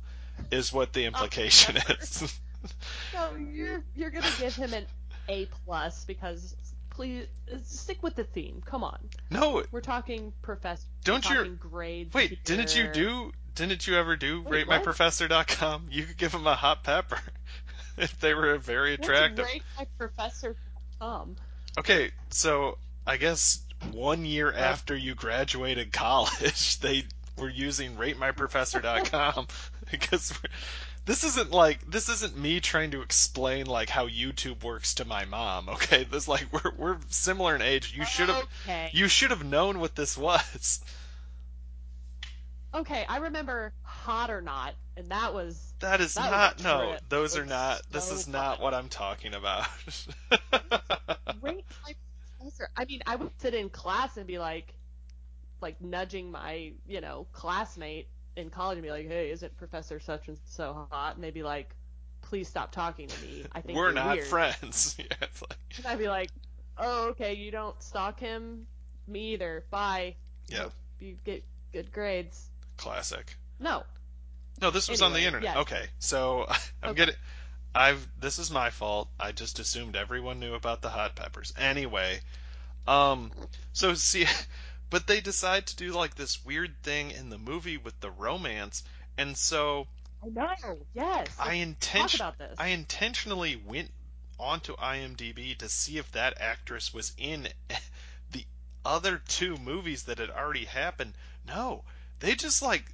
is 0.51 0.73
what 0.73 0.93
the 0.93 1.05
implication 1.05 1.77
pepper. 1.77 1.93
is 2.01 2.39
So 3.13 3.37
you're 3.37 3.83
you're 3.95 4.11
gonna 4.11 4.27
give 4.39 4.55
him 4.55 4.73
an 4.73 4.87
A 5.29 5.47
plus 5.65 6.05
because 6.05 6.57
please 6.91 7.27
stick 7.65 8.03
with 8.03 8.17
the 8.17 8.25
theme. 8.25 8.63
Come 8.65 8.83
on, 8.83 8.99
no 9.31 9.63
we're 9.71 9.81
talking 9.81 10.33
professor. 10.43 10.85
Don't 11.05 11.29
you- 11.29 11.59
grades? 11.61 12.13
wait 12.15 12.43
didn't 12.45 12.77
you 12.77 12.89
do 12.93 13.33
didn't 13.55 13.87
you 13.87 13.97
ever 13.97 14.17
do 14.17 14.43
Wait, 14.43 14.67
ratemyprofessor.com 14.67 15.87
you 15.91 16.05
could 16.05 16.17
give 16.17 16.35
him 16.35 16.47
a 16.47 16.55
hot 16.55 16.85
pepper 16.85 17.19
if 17.97 18.19
they 18.21 18.35
were 18.35 18.59
very 18.59 18.95
attractive 18.95 19.47
rate 19.47 19.63
my 19.79 19.87
professor? 19.99 20.57
Um, 21.01 21.37
Okay, 21.79 22.11
so 22.31 22.79
I 23.07 23.19
guess 23.19 23.61
one 23.93 24.25
year 24.25 24.51
after 24.53 24.97
you 24.97 25.15
graduated 25.15 25.93
college, 25.93 26.79
they 26.81 27.05
were 27.37 27.49
using 27.49 27.97
RateMyProfessor.com 27.97 29.47
because 29.91 30.33
we're- 30.33 30.55
this 31.05 31.23
isn't 31.23 31.53
like 31.53 31.89
this 31.89 32.09
isn't 32.09 32.37
me 32.37 32.59
trying 32.59 32.91
to 32.91 33.01
explain 33.01 33.67
like 33.67 33.89
how 33.89 34.09
YouTube 34.09 34.65
works 34.65 34.95
to 34.95 35.05
my 35.05 35.25
mom. 35.25 35.69
Okay, 35.69 36.03
this 36.11 36.27
like 36.27 36.47
we're 36.53 36.73
we're 36.77 36.99
similar 37.09 37.55
in 37.55 37.63
age. 37.63 37.95
You 37.97 38.05
should 38.05 38.29
have 38.29 38.45
Okay. 38.65 38.91
you 38.93 39.07
should 39.07 39.31
have 39.31 39.45
known 39.45 39.79
what 39.79 39.95
this 39.95 40.19
was. 40.19 40.81
Okay, 42.75 43.07
I 43.09 43.19
remember 43.19 43.73
hot 43.83 44.31
or 44.31 44.43
not, 44.43 44.75
and 44.97 45.11
that 45.11 45.33
was 45.33 45.73
That 45.79 46.01
is 46.01 46.15
That 46.15 46.31
not 46.31 46.63
no. 46.63 46.97
Those 47.09 47.37
are 47.39 47.47
not. 47.47 47.83
This 47.91 48.09
so 48.09 48.15
is 48.17 48.29
not 48.29 48.61
what 48.61 48.75
I'm 48.75 48.89
talking 48.89 49.33
about. 49.33 49.67
rate. 51.41 51.65
I 52.77 52.85
mean, 52.85 53.03
I 53.07 53.17
would 53.17 53.31
sit 53.41 53.55
in 53.55 53.71
class 53.71 54.17
and 54.17 54.27
be 54.27 54.39
like, 54.39 54.75
like 55.61 55.81
nudging 55.81 56.31
my, 56.31 56.73
you 56.87 57.01
know, 57.01 57.27
classmate 57.33 58.09
in 58.37 58.51
college 58.51 58.77
and 58.77 58.83
be 58.85 58.91
like, 58.91 59.07
"Hey, 59.09 59.31
isn't 59.31 59.57
Professor 59.57 59.99
such 60.01 60.29
and 60.29 60.39
so 60.47 60.87
hot?" 60.91 61.15
And 61.15 61.25
they'd 61.25 61.33
be 61.35 61.43
like, 61.43 61.75
"Please 62.23 62.49
stop 62.49 62.73
talking 62.73 63.09
to 63.09 63.23
me. 63.23 63.45
I 63.53 63.61
think 63.61 63.77
We're 63.79 63.93
not 63.93 64.17
weird." 64.17 64.27
friends. 64.27 64.97
Yeah, 64.99 65.05
like, 65.21 65.57
And 65.79 65.87
I'd 65.87 65.99
be 65.99 66.09
like, 66.09 66.31
"Oh, 66.79 67.09
okay, 67.11 67.35
you 67.35 67.51
don't 67.51 67.81
stalk 67.83 68.21
him. 68.21 68.67
Me 69.09 69.33
either. 69.35 69.65
Bye. 69.71 70.17
yeah, 70.49 70.65
Hope 70.65 70.73
you 71.01 71.17
get 71.25 71.45
good 71.73 71.91
grades." 71.93 72.51
classic. 72.77 73.35
No, 73.59 73.85
No, 74.61 74.71
this 74.71 74.87
was 74.89 75.01
on 75.01 75.15
the 75.15 75.21
internet. 75.23 75.55
yes. 75.55 75.57
Okay, 75.59 75.87
so 75.99 76.47
I'm 76.83 76.91
Okay. 76.91 76.97
getting. 76.99 77.15
I've. 77.75 78.07
This 78.21 78.39
is 78.39 78.51
my 78.51 78.69
fault. 78.71 79.09
I 79.19 79.33
just 79.33 79.59
assumed 79.59 79.97
everyone 79.97 80.41
knew 80.41 80.55
about 80.55 80.83
the 80.83 80.89
hot 80.91 81.15
peppers. 81.15 81.53
Anyway, 81.59 82.21
um, 82.87 83.31
so 83.73 83.95
see, 83.95 84.27
but 84.91 85.07
they 85.07 85.21
decide 85.21 85.67
to 85.67 85.77
do 85.77 85.93
like 85.93 86.15
this 86.15 86.45
weird 86.45 86.83
thing 86.83 87.11
in 87.11 87.31
the 87.31 87.39
movie 87.39 87.77
with 87.77 87.99
the 88.01 88.11
romance, 88.11 88.85
and 89.19 89.37
so 89.37 89.87
I 90.23 90.29
know. 90.29 90.79
Yes. 90.95 91.29
I 91.39 91.65
Let's 91.65 91.87
talk 91.87 92.15
about 92.15 92.39
this. 92.39 92.57
I 92.59 92.69
intentionally 92.69 93.57
went 93.57 93.91
onto 94.39 94.77
IMDb 94.77 95.57
to 95.59 95.69
see 95.69 95.99
if 95.99 96.11
that 96.13 96.41
actress 96.41 96.93
was 96.93 97.13
in 97.17 97.49
the 98.33 98.45
other 98.85 99.19
two 99.19 99.57
movies 99.57 100.05
that 100.05 100.19
had 100.19 100.31
already 100.31 100.65
happened. 100.65 101.15
No, 101.47 101.85
they 102.21 102.35
just 102.35 102.63
like 102.63 102.85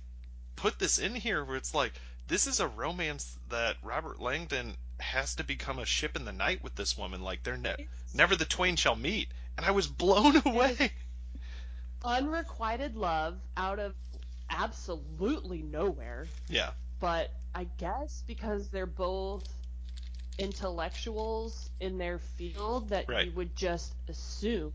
put 0.57 0.79
this 0.79 0.99
in 0.99 1.15
here 1.15 1.45
where 1.45 1.57
it's 1.57 1.75
like 1.75 1.93
this 2.29 2.47
is 2.47 2.61
a 2.61 2.69
romance 2.69 3.37
that 3.49 3.77
Robert 3.83 4.21
Langdon 4.21 4.77
has 5.01 5.35
to 5.37 5.45
become 5.45 5.79
a 5.79 5.87
ship 5.87 6.17
in 6.17 6.25
the 6.25 6.33
night 6.33 6.63
with 6.63 6.75
this 6.75 6.97
woman. 6.97 7.23
Like 7.23 7.43
they're 7.43 7.57
ne- 7.57 7.89
never 8.15 8.37
the 8.37 8.45
twain 8.45 8.77
shall 8.77 8.97
meet, 8.97 9.29
and 9.57 9.67
I 9.67 9.73
was 9.73 9.87
blown 9.87 10.37
away. 10.47 10.93
Unrequited 12.05 12.97
love 12.97 13.39
out 13.57 13.79
of 13.79 13.95
absolutely 14.51 15.63
nowhere. 15.63 16.27
Yeah, 16.49 16.71
But 17.01 17.31
I 17.55 17.65
guess 17.79 18.23
because 18.27 18.69
they're 18.71 18.87
both 18.87 19.45
intellectuals 20.39 21.71
in 21.81 21.99
their 21.99 22.19
field 22.19 22.91
that 22.91 23.09
Right. 23.09 23.27
you 23.27 23.33
would 23.33 23.55
just 23.57 23.95
assume 24.09 24.73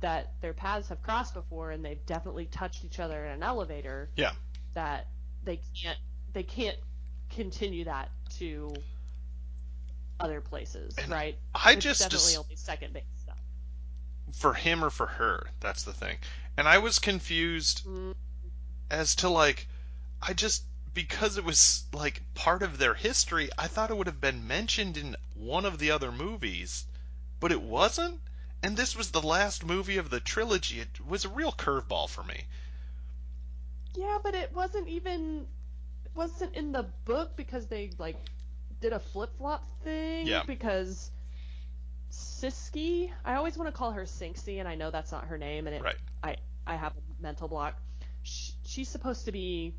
that 0.00 0.32
their 0.40 0.52
paths 0.52 0.88
have 0.88 1.02
crossed 1.02 1.34
before 1.34 1.70
and 1.70 1.84
they've 1.84 2.04
definitely 2.06 2.46
touched 2.46 2.84
each 2.84 3.00
other 3.00 3.24
in 3.24 3.32
an 3.32 3.42
elevator. 3.42 4.10
Yeah. 4.16 4.32
That 4.74 5.06
they 5.44 5.60
can't 5.80 5.98
they 6.32 6.42
can't 6.42 6.76
continue 7.30 7.84
that 7.84 8.10
to 8.38 8.74
other 10.20 10.40
places, 10.40 10.94
And 10.98 11.10
right? 11.10 11.36
I 11.54 11.72
It's 11.72 11.84
just 11.84 12.00
definitely 12.00 12.36
only 12.36 12.56
second 12.56 12.92
base. 12.92 13.02
For 14.32 14.54
him 14.54 14.84
or 14.84 14.90
for 14.90 15.06
her. 15.06 15.50
That's 15.60 15.82
the 15.84 15.92
thing, 15.92 16.18
and 16.56 16.68
I 16.68 16.78
was 16.78 16.98
confused 16.98 17.86
Mm, 17.86 18.14
as 18.90 19.14
to 19.16 19.28
like 19.28 19.68
I 20.22 20.32
just 20.32 20.64
because 20.94 21.36
it 21.36 21.44
was 21.44 21.84
like 21.92 22.22
part 22.34 22.62
of 22.62 22.78
their 22.78 22.94
history, 22.94 23.50
I 23.58 23.68
thought 23.68 23.90
it 23.90 23.96
would 23.96 24.06
have 24.06 24.20
been 24.20 24.46
mentioned 24.46 24.96
in 24.96 25.16
one 25.34 25.66
of 25.66 25.78
the 25.78 25.90
other 25.90 26.12
movies, 26.12 26.86
but 27.40 27.52
it 27.52 27.60
wasn't. 27.62 28.20
And 28.62 28.76
this 28.76 28.96
was 28.96 29.10
the 29.10 29.22
last 29.22 29.64
movie 29.64 29.96
of 29.98 30.10
the 30.10 30.20
trilogy. 30.20 30.80
It 30.80 31.00
was 31.04 31.24
a 31.24 31.28
real 31.28 31.52
curveball 31.52 32.08
for 32.08 32.22
me. 32.24 32.46
Yeah, 33.94 34.18
but 34.22 34.34
it 34.34 34.52
wasn't 34.54 34.88
even 34.88 35.46
it 36.04 36.12
wasn't 36.14 36.54
in 36.54 36.72
the 36.72 36.84
book 37.04 37.36
because 37.36 37.66
they 37.66 37.90
like 37.98 38.18
did 38.80 38.92
a 38.92 39.00
flip 39.00 39.36
flop 39.38 39.64
thing. 39.82 40.26
Yeah. 40.26 40.42
Because 40.46 41.10
Siski, 42.14 43.10
I 43.24 43.34
always 43.34 43.56
want 43.56 43.68
to 43.68 43.76
call 43.76 43.92
her 43.92 44.02
Sinksy, 44.04 44.58
and 44.60 44.68
I 44.68 44.74
know 44.76 44.90
that's 44.90 45.12
not 45.12 45.26
her 45.26 45.38
name, 45.38 45.66
and 45.66 45.76
it, 45.76 45.82
Right. 45.82 45.96
I 46.22 46.36
I 46.66 46.76
have 46.76 46.92
a 46.96 47.22
mental 47.22 47.48
block. 47.48 47.74
Sh 48.22 48.52
she's 48.64 48.88
supposed 48.88 49.24
to 49.26 49.32
be 49.32 49.74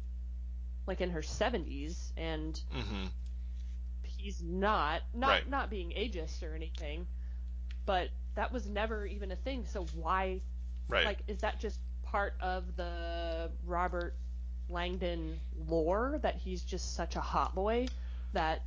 like 0.87 1.01
in 1.01 1.11
her 1.11 1.21
70s, 1.21 2.11
and 2.17 2.59
hmm 2.71 3.05
he's 4.03 4.41
not. 4.41 5.01
Not 5.13 5.29
Right. 5.29 5.47
not 5.47 5.69
being 5.69 5.91
ageist 5.91 6.43
or 6.43 6.55
anything, 6.55 7.07
but 7.85 8.09
that 8.35 8.51
was 8.51 8.67
never 8.67 9.05
even 9.05 9.31
a 9.31 9.35
thing. 9.35 9.65
So 9.65 9.85
why 9.93 10.41
Right. 10.89 11.05
like 11.05 11.19
is 11.27 11.39
that 11.41 11.59
just 11.59 11.79
part 12.03 12.33
of 12.41 12.75
the 12.75 13.51
Robert 13.65 14.15
Langdon 14.69 15.39
lore 15.67 16.19
that 16.21 16.35
he's 16.35 16.63
just 16.63 16.95
such 16.95 17.15
a 17.15 17.21
hot 17.21 17.55
boy 17.55 17.87
that 18.33 18.61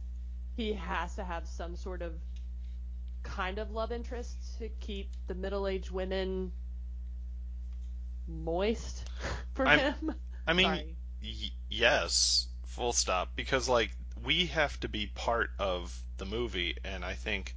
he 0.57 0.73
has 0.75 1.15
to 1.17 1.25
have 1.25 1.47
some 1.47 1.77
sort 1.77 2.03
of 2.03 2.13
kind 3.37 3.59
of 3.59 3.71
love 3.71 3.93
interest 3.93 4.59
to 4.59 4.69
keep 4.81 5.11
the 5.27 5.35
middle-aged 5.35 5.91
women 5.91 6.51
moist 8.27 9.09
for 9.55 9.67
I'm- 9.67 9.79
him. 9.95 10.15
I 10.47 10.53
mean, 10.55 10.97
y- 11.23 11.51
yes, 11.69 12.49
full 12.67 12.93
stop. 12.93 13.37
Because 13.37 13.69
like 13.69 13.91
we 14.25 14.47
have 14.47 14.79
to 14.81 14.89
be 14.89 15.07
part 15.07 15.51
of 15.59 16.03
the 16.17 16.25
movie, 16.25 16.77
and 16.85 17.05
I 17.05 17.15
think 17.15 17.55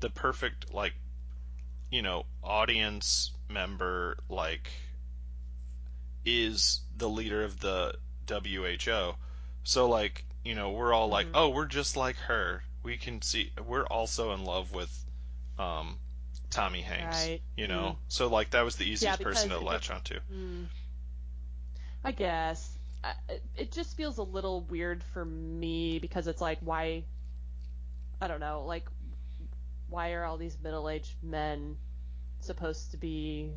the 0.00 0.10
perfect 0.10 0.72
like 0.72 0.94
you 1.90 2.02
know 2.02 2.24
audience 2.42 3.32
member 3.48 4.16
like 4.28 4.70
is 6.24 6.80
the 6.96 7.08
leader 7.08 7.44
of 7.44 7.60
the 7.60 7.94
WHO. 8.28 9.14
So 9.64 9.88
like 9.88 10.24
you 10.44 10.54
know 10.54 10.70
we're 10.70 10.92
all 10.94 11.08
like, 11.08 11.26
Mhm. 11.26 11.32
oh, 11.34 11.48
we're 11.50 11.66
just 11.66 11.96
like 11.96 12.16
her. 12.16 12.62
We 12.82 12.96
can 12.96 13.20
see 13.20 13.52
we're 13.66 13.86
also 13.86 14.32
in 14.32 14.44
love 14.44 14.72
with 14.72 15.04
um, 15.60 15.98
Tommy 16.50 16.80
Hanks. 16.80 17.26
Right. 17.26 17.42
You 17.56 17.68
know, 17.68 17.92
Mm. 17.92 17.96
so 18.08 18.28
like 18.28 18.50
that 18.50 18.62
was 18.64 18.76
the 18.76 18.84
easiest 18.84 19.18
because 19.18 19.34
person 19.34 19.50
to 19.50 19.60
latch 19.60 19.90
onto. 19.90 20.18
Mm. 20.32 20.66
I 22.04 22.12
guess 22.12 22.76
I, 23.04 23.12
it- 23.56 23.72
just 23.72 23.96
feels 23.96 24.18
a 24.18 24.22
little 24.22 24.62
weird 24.62 25.02
for 25.12 25.24
me 25.24 25.98
because 25.98 26.26
it's 26.26 26.40
like 26.40 26.58
why 26.60 27.04
I 28.20 28.28
don't 28.28 28.40
know 28.40 28.64
like 28.66 28.86
why 29.88 30.12
are 30.12 30.24
all 30.24 30.36
these 30.38 30.56
middle-aged 30.62 31.14
men 31.22 31.76
supposed 32.40 32.92
to 32.92 32.96
be 32.96 33.50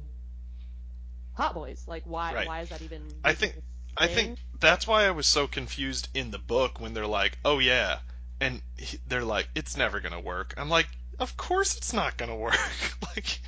hot 1.33 1.53
boys 1.53 1.83
like 1.87 2.03
why 2.05 2.33
Right. 2.33 2.47
why 2.47 2.61
is 2.61 2.69
that 2.69 2.81
even 2.81 3.01
I 3.23 3.33
think- 3.33 3.55
I 3.95 4.07
think 4.07 4.39
that's 4.59 4.87
why 4.87 5.05
I 5.05 5.11
was 5.11 5.27
so 5.27 5.45
confused 5.47 6.09
in 6.15 6.31
the 6.31 6.39
book 6.39 6.79
when 6.79 6.95
they're 6.95 7.05
like, 7.05 7.37
"Oh 7.45 7.59
yeah," 7.59 7.99
and 8.39 8.59
he, 8.75 8.97
they're 9.07 9.23
like, 9.23 9.47
"It's 9.53 9.77
never 9.77 9.99
gonna 9.99 10.19
work." 10.19 10.55
I'm 10.57 10.67
like, 10.67 10.87
"Of 11.19 11.37
course 11.37 11.77
it's 11.77 11.93
not 11.93 12.17
gonna 12.17 12.35
work." 12.35 12.57
like, 13.15 13.39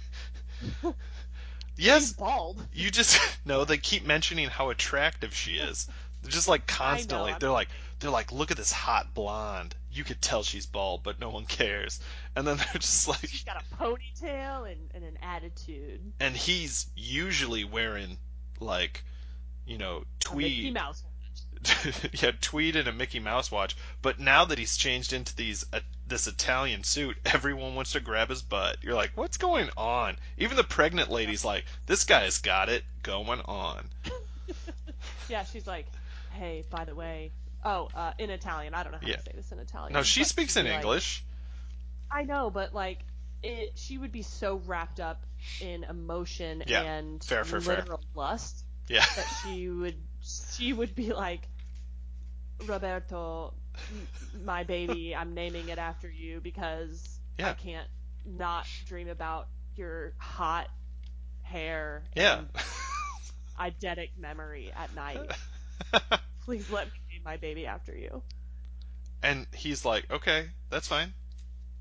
yes, 1.78 2.14
bald 2.14 2.66
you 2.74 2.92
just 2.92 3.20
no. 3.46 3.66
They 3.66 3.78
keep 3.78 4.06
mentioning 4.06 4.50
how 4.50 4.70
attractive 4.70 5.34
she 5.36 5.58
is. 5.58 5.88
They're 6.22 6.32
just 6.32 6.48
like 6.48 6.68
constantly. 6.68 7.34
I'm 7.34 7.40
they're 7.40 7.52
like, 7.52 7.70
they're 8.00 8.12
like, 8.12 8.32
"Look 8.32 8.52
at 8.52 8.58
this 8.58 8.72
hot 8.72 9.14
blonde." 9.14 9.76
You 9.92 10.04
could 10.04 10.22
tell 10.22 10.44
she's 10.44 10.66
bald, 10.66 11.04
but 11.04 11.22
no 11.22 11.30
one 11.30 11.46
cares. 11.46 12.02
And 12.36 12.46
then 12.46 12.58
they're 12.58 12.82
just 12.82 13.08
like, 13.08 13.22
she's 13.22 13.46
got 13.46 13.64
a 13.64 13.76
ponytail 13.76 14.70
and, 14.70 14.90
and 14.94 15.06
an 15.06 15.18
attitude 15.22 16.02
and 16.20 16.36
he's 16.36 16.88
usually 16.96 17.64
wearing 17.64 18.18
like, 18.60 19.04
you 19.66 19.78
know, 19.78 20.04
a 20.30 20.36
Mickey 20.36 20.72
tweed. 20.72 20.74
Mouse 20.74 21.04
yeah, 22.14 22.32
tweed 22.42 22.76
and 22.76 22.88
a 22.88 22.92
Mickey 22.92 23.20
Mouse 23.20 23.52
watch. 23.52 23.76
But 24.02 24.20
now 24.20 24.46
that 24.46 24.58
he's 24.58 24.78
changed 24.78 25.14
into 25.14 25.36
these 25.36 25.66
uh, 25.74 25.80
this 26.08 26.28
Italian 26.28 26.84
suit, 26.84 27.18
everyone 27.26 27.76
wants 27.76 27.94
to 27.94 28.00
grab 28.00 28.30
his 28.30 28.42
butt. 28.42 28.78
You're 28.82 28.96
like, 28.96 29.12
what's 29.16 29.38
going 29.38 29.70
on? 29.78 30.18
Even 30.38 30.58
the 30.58 30.64
pregnant 30.64 31.10
lady's 31.12 31.46
like, 31.46 31.66
this 31.86 32.04
guy's 32.06 32.40
got 32.40 32.70
it 32.70 32.84
going 33.04 33.42
on. 33.46 33.90
yeah 35.30 35.44
she's 35.44 35.66
like 35.68 35.88
hey 36.30 36.64
by 36.70 36.86
the 36.86 36.94
way 36.96 37.32
oh 37.64 37.90
uh, 37.96 38.12
in 38.20 38.30
Italian 38.30 38.74
I 38.74 38.84
don't 38.84 38.92
know 38.92 39.00
how 39.02 39.08
Yeah. 39.08 39.16
to 39.16 39.22
say 39.22 39.32
this 39.36 39.52
in 39.52 39.60
Italian 39.60 39.94
No, 39.94 40.04
she 40.04 40.24
speaks 40.24 40.56
in 40.58 40.66
like, 40.66 40.76
English. 40.76 41.24
I 42.12 42.24
know, 42.24 42.50
but 42.50 42.74
like 42.74 43.00
it, 43.44 43.72
she 43.76 43.98
would 43.98 44.12
be 44.12 44.22
so 44.22 44.62
wrapped 44.66 45.00
up 45.00 45.26
in 45.62 45.84
emotion 45.84 46.64
Yeah, 46.68 46.82
and 46.82 47.24
fair, 47.24 47.44
fair, 47.44 47.60
fair. 47.62 47.78
literal 47.78 48.02
lust 48.16 48.64
Yeah, 48.88 49.04
that 49.16 49.26
she 49.44 49.70
would 49.70 49.96
she 50.22 50.74
would 50.74 50.96
be 50.96 51.14
like, 51.14 51.48
Roberto, 52.68 53.54
my 54.34 54.64
baby, 54.64 55.16
I'm 55.16 55.34
naming 55.34 55.70
it 55.70 55.78
after 55.78 56.10
you 56.10 56.42
because 56.42 57.20
I 57.42 57.54
can't 57.54 57.88
not 58.26 58.68
dream 58.86 59.10
about 59.10 59.48
your 59.76 60.14
hot 60.18 60.70
hair 61.42 62.10
yeah. 62.16 62.44
eidetic 63.60 64.10
memory 64.18 64.72
at 64.76 64.94
night. 64.94 65.32
Please 66.46 66.70
let 66.70 66.88
me 66.88 67.00
name 67.12 67.22
my 67.26 67.38
baby 67.38 67.66
after 67.66 67.96
you. 67.96 68.24
and 69.22 69.48
he's 69.54 69.86
like, 69.86 70.10
okay, 70.12 70.48
that's 70.70 70.88
fine. 70.88 71.14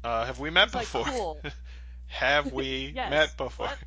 Uh, 0.04 0.24
have 0.26 0.38
we 0.38 0.50
met 0.50 0.74
like 0.74 0.90
before? 0.92 1.04
cool. 1.04 1.44
have 2.06 2.52
we 2.52 2.92
Yes. 2.94 3.10
met 3.10 3.36
before? 3.36 3.66
What? 3.68 3.78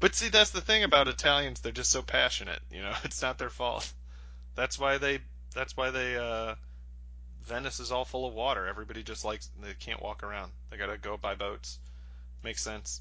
But 0.00 0.14
see, 0.14 0.28
that's 0.28 0.50
the 0.50 0.60
thing 0.60 0.84
about 0.84 1.08
Italians; 1.08 1.60
they're 1.60 1.72
just 1.72 1.90
so 1.90 2.02
passionate. 2.02 2.60
You 2.70 2.82
know, 2.82 2.94
it's 3.04 3.22
not 3.22 3.38
their 3.38 3.50
fault. 3.50 3.90
That's 4.54 4.78
why 4.78 4.98
they. 4.98 5.20
That's 5.54 5.76
why 5.76 5.90
they. 5.90 6.16
Uh, 6.16 6.54
Venice 7.46 7.80
is 7.80 7.92
all 7.92 8.04
full 8.04 8.26
of 8.26 8.34
water. 8.34 8.66
Everybody 8.66 9.02
just 9.02 9.24
likes. 9.24 9.50
They 9.62 9.74
can't 9.74 10.02
walk 10.02 10.22
around. 10.22 10.50
They 10.70 10.76
gotta 10.76 10.96
go 10.96 11.16
by 11.16 11.34
boats. 11.34 11.78
Makes 12.42 12.62
sense. 12.62 13.00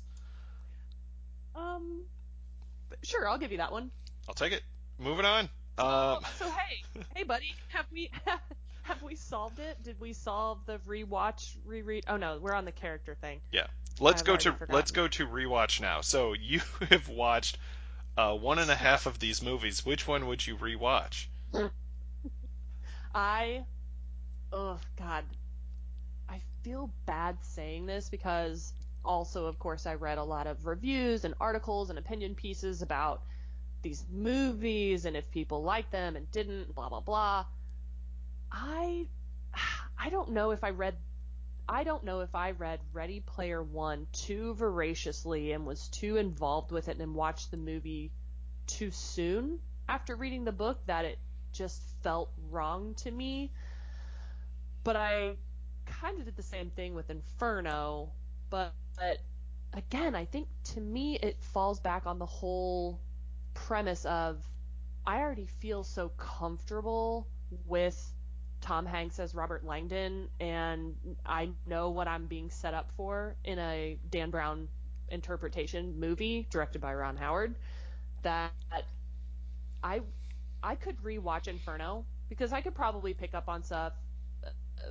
Um, 1.55 2.01
sure, 3.03 3.27
I'll 3.27 3.37
give 3.37 3.51
you 3.51 3.59
that 3.59 3.71
one. 3.71 3.91
I'll 4.27 4.33
take 4.35 4.53
it. 4.53 4.63
Moving 4.99 5.25
on. 5.25 5.49
Um, 5.77 6.19
so 6.37 6.49
hey, 6.49 6.83
hey, 7.15 7.23
buddy, 7.23 7.55
have 7.69 7.85
we 7.91 8.11
have 8.83 9.01
we 9.01 9.15
solved 9.15 9.59
it? 9.59 9.81
Did 9.83 9.99
we 9.99 10.13
solve 10.13 10.59
the 10.65 10.77
rewatch, 10.87 11.55
reread? 11.65 12.05
Oh 12.07 12.17
no, 12.17 12.39
we're 12.39 12.53
on 12.53 12.65
the 12.65 12.71
character 12.71 13.15
thing. 13.15 13.41
Yeah, 13.51 13.67
let's 13.99 14.21
I've 14.21 14.27
go 14.27 14.35
to 14.37 14.51
forgotten. 14.51 14.75
let's 14.75 14.91
go 14.91 15.07
to 15.07 15.27
rewatch 15.27 15.81
now. 15.81 16.01
So 16.01 16.33
you 16.39 16.61
have 16.89 17.09
watched 17.09 17.57
uh, 18.17 18.35
one 18.35 18.59
and 18.59 18.69
a 18.69 18.75
half 18.75 19.05
of 19.05 19.19
these 19.19 19.41
movies. 19.41 19.85
Which 19.85 20.07
one 20.07 20.27
would 20.27 20.45
you 20.45 20.57
rewatch? 20.57 21.27
I, 23.15 23.63
oh 24.53 24.79
God, 24.97 25.25
I 26.29 26.39
feel 26.63 26.91
bad 27.05 27.37
saying 27.41 27.87
this 27.87 28.09
because 28.09 28.73
also, 29.03 29.47
of 29.47 29.59
course, 29.59 29.85
I 29.85 29.95
read 29.95 30.17
a 30.17 30.23
lot 30.23 30.47
of 30.47 30.65
reviews 30.65 31.25
and 31.25 31.33
articles 31.41 31.89
and 31.89 31.99
opinion 31.99 32.35
pieces 32.35 32.81
about 32.81 33.23
these 33.81 34.05
movies 34.09 35.03
and 35.03 35.17
if 35.17 35.29
people 35.31 35.63
liked 35.63 35.91
them 35.91 36.15
and 36.15 36.31
didn't, 36.31 36.73
blah 36.73 36.87
blah 36.87 37.01
blah. 37.01 37.45
I, 38.51 39.07
I 39.97 40.09
don't 40.09 40.31
know 40.31 40.51
if 40.51 40.63
I 40.63 40.69
read. 40.69 40.95
I 41.67 41.83
don't 41.83 42.03
know 42.03 42.19
if 42.19 42.35
I 42.35 42.51
read 42.51 42.79
Ready 42.91 43.21
Player 43.21 43.63
One 43.63 44.07
too 44.11 44.53
voraciously 44.53 45.53
and 45.53 45.65
was 45.65 45.87
too 45.87 46.17
involved 46.17 46.71
with 46.71 46.87
it 46.89 46.97
and 46.97 47.15
watched 47.15 47.51
the 47.51 47.57
movie 47.57 48.11
too 48.67 48.91
soon 48.91 49.59
after 49.87 50.15
reading 50.15 50.43
the 50.43 50.51
book 50.51 50.79
that 50.85 51.05
it 51.05 51.19
just 51.53 51.81
felt 52.03 52.31
wrong 52.49 52.93
to 52.95 53.11
me. 53.11 53.51
But 54.83 54.95
I 54.95 55.35
kind 55.85 56.19
of 56.19 56.25
did 56.25 56.35
the 56.35 56.43
same 56.43 56.69
thing 56.71 56.93
with 56.93 57.09
Inferno, 57.09 58.11
but, 58.49 58.73
but 58.97 59.19
again, 59.73 60.15
I 60.15 60.25
think 60.25 60.47
to 60.73 60.81
me 60.81 61.15
it 61.15 61.41
falls 61.41 61.79
back 61.79 62.05
on 62.05 62.19
the 62.19 62.25
whole 62.25 62.99
premise 63.53 64.05
of 64.05 64.43
I 65.05 65.19
already 65.19 65.45
feel 65.45 65.83
so 65.83 66.09
comfortable 66.09 67.27
with 67.65 68.13
Tom 68.61 68.85
Hanks 68.85 69.19
as 69.19 69.35
Robert 69.35 69.65
Langdon, 69.65 70.29
and 70.39 70.95
I 71.25 71.49
know 71.67 71.89
what 71.89 72.07
I'm 72.07 72.27
being 72.27 72.49
set 72.49 72.73
up 72.73 72.91
for 72.95 73.35
in 73.43 73.59
a 73.59 73.99
Dan 74.09 74.29
Brown 74.29 74.69
interpretation 75.09 75.99
movie 75.99 76.47
directed 76.49 76.79
by 76.79 76.93
Ron 76.93 77.17
Howard. 77.17 77.55
That 78.21 78.51
I 79.83 80.01
I 80.63 80.75
could 80.75 80.97
rewatch 81.03 81.49
Inferno 81.49 82.05
because 82.29 82.53
I 82.53 82.61
could 82.61 82.73
probably 82.73 83.13
pick 83.13 83.33
up 83.33 83.49
on 83.49 83.63
stuff 83.63 83.93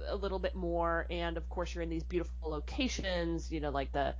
a 0.08 0.16
little 0.16 0.38
bit 0.38 0.54
more, 0.54 1.06
and 1.10 1.36
of 1.36 1.48
course 1.48 1.74
you're 1.74 1.82
in 1.82 1.90
these 1.90 2.04
beautiful 2.04 2.50
locations, 2.50 3.50
you 3.50 3.60
know, 3.60 3.70
like 3.70 3.92
the 3.92 4.14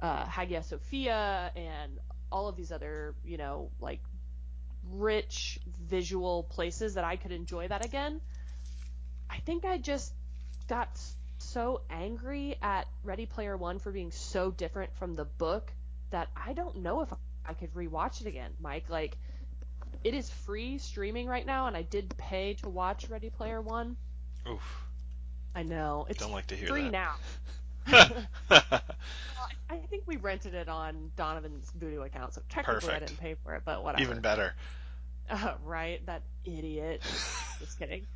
uh, 0.00 0.24
Hagia 0.26 0.62
Sophia 0.62 1.50
and 1.56 1.98
all 2.30 2.48
of 2.48 2.56
these 2.56 2.72
other, 2.72 3.14
you 3.24 3.36
know, 3.36 3.70
like 3.80 4.00
rich 4.90 5.58
visual 5.88 6.42
places 6.44 6.94
that 6.94 7.04
I 7.04 7.16
could 7.16 7.32
enjoy 7.32 7.68
that 7.68 7.84
again. 7.84 8.20
I 9.30 9.38
think 9.38 9.64
I 9.64 9.78
just 9.78 10.12
got 10.68 10.98
so 11.38 11.82
angry 11.90 12.56
at 12.62 12.86
Ready 13.02 13.26
Player 13.26 13.56
One 13.56 13.78
for 13.78 13.92
being 13.92 14.10
so 14.10 14.50
different 14.50 14.94
from 14.96 15.14
the 15.14 15.24
book 15.24 15.72
that 16.10 16.28
I 16.36 16.52
don't 16.52 16.76
know 16.76 17.02
if 17.02 17.12
I 17.46 17.54
could 17.54 17.74
rewatch 17.74 18.20
it 18.20 18.26
again, 18.26 18.52
Mike. 18.60 18.88
Like, 18.88 19.16
it 20.02 20.14
is 20.14 20.30
free 20.30 20.78
streaming 20.78 21.26
right 21.26 21.46
now, 21.46 21.66
and 21.66 21.76
I 21.76 21.82
did 21.82 22.16
pay 22.16 22.54
to 22.54 22.68
watch 22.68 23.08
Ready 23.08 23.30
Player 23.30 23.60
One. 23.60 23.96
Oof. 24.48 24.86
I 25.54 25.62
know 25.62 26.06
it's 26.08 26.18
Don't 26.18 26.32
like 26.32 26.46
to 26.48 26.56
hear 26.56 26.68
free 26.68 26.88
that. 26.88 26.92
now. 26.92 27.14
I 29.70 29.76
think 29.90 30.04
we 30.06 30.16
rented 30.16 30.54
it 30.54 30.68
on 30.68 31.10
Donovan's 31.16 31.70
Vudu 31.78 32.04
account, 32.04 32.34
so 32.34 32.42
technically 32.48 32.80
Perfect. 32.80 32.94
I 33.02 33.06
didn't 33.06 33.20
pay 33.20 33.34
for 33.44 33.54
it, 33.54 33.62
but 33.64 33.84
whatever. 33.84 34.02
Even 34.02 34.20
better. 34.20 34.54
Uh, 35.30 35.54
right? 35.64 36.04
That 36.04 36.20
idiot. 36.44 37.00
Just 37.58 37.78
kidding. 37.78 38.06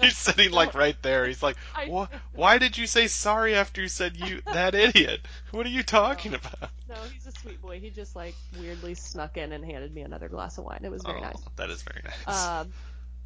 He's 0.00 0.16
sitting 0.16 0.52
like 0.52 0.72
right 0.72 0.96
there. 1.02 1.26
He's 1.26 1.42
like, 1.42 1.56
I- 1.76 1.86
"Wha- 1.86 2.08
"Why 2.32 2.56
did 2.56 2.78
you 2.78 2.86
say 2.86 3.08
sorry 3.08 3.54
after 3.54 3.82
you 3.82 3.88
said 3.88 4.16
you 4.16 4.40
that 4.54 4.74
idiot? 4.74 5.20
What 5.50 5.66
are 5.66 5.68
you 5.68 5.82
talking 5.82 6.32
No. 6.32 6.38
about?" 6.38 6.70
No, 6.88 6.94
he's 7.12 7.26
a 7.26 7.32
sweet 7.32 7.60
boy. 7.60 7.78
He 7.78 7.90
just 7.90 8.16
like 8.16 8.34
weirdly 8.58 8.94
snuck 8.94 9.36
in 9.36 9.52
and 9.52 9.62
handed 9.62 9.94
me 9.94 10.00
another 10.00 10.30
glass 10.30 10.56
of 10.56 10.64
wine. 10.64 10.80
It 10.82 10.90
was 10.90 11.02
very 11.02 11.18
oh, 11.18 11.24
nice. 11.24 11.36
That 11.56 11.68
is 11.68 11.82
very 11.82 12.00
nice. 12.04 12.42
Um, 12.42 12.72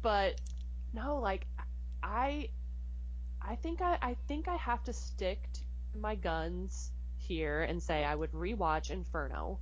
but 0.01 0.35
no, 0.93 1.19
like 1.19 1.47
I, 2.05 2.49
I 3.41 3.55
think 3.55 3.81
I, 3.81 3.97
I 4.01 4.15
think 4.27 4.47
I 4.47 4.55
have 4.57 4.83
to 4.83 4.93
stick 4.93 5.49
to 5.53 5.97
my 5.97 6.13
guns 6.13 6.91
here 7.17 7.63
and 7.63 7.81
say 7.81 8.05
I 8.05 8.13
would 8.13 8.31
rewatch 8.31 8.91
Inferno. 8.91 9.59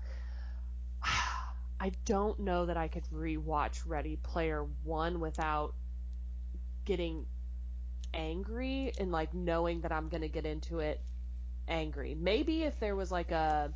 I 1.80 1.92
don't 2.06 2.40
know 2.40 2.66
that 2.66 2.78
I 2.78 2.88
could 2.90 3.04
rewatch 3.14 3.82
Ready 3.86 4.18
Player 4.18 4.66
One 4.84 5.20
without 5.20 5.74
getting 6.86 7.26
angry 8.14 8.92
and 9.00 9.12
like 9.12 9.34
knowing 9.34 9.82
that 9.82 9.92
I'm 9.92 10.10
gonna 10.10 10.28
get 10.28 10.46
into 10.46 10.80
it 10.80 11.02
angry. 11.68 12.16
Maybe 12.20 12.64
if 12.64 12.78
there 12.80 12.96
was 12.96 13.12
like 13.12 13.32
a 13.32 13.74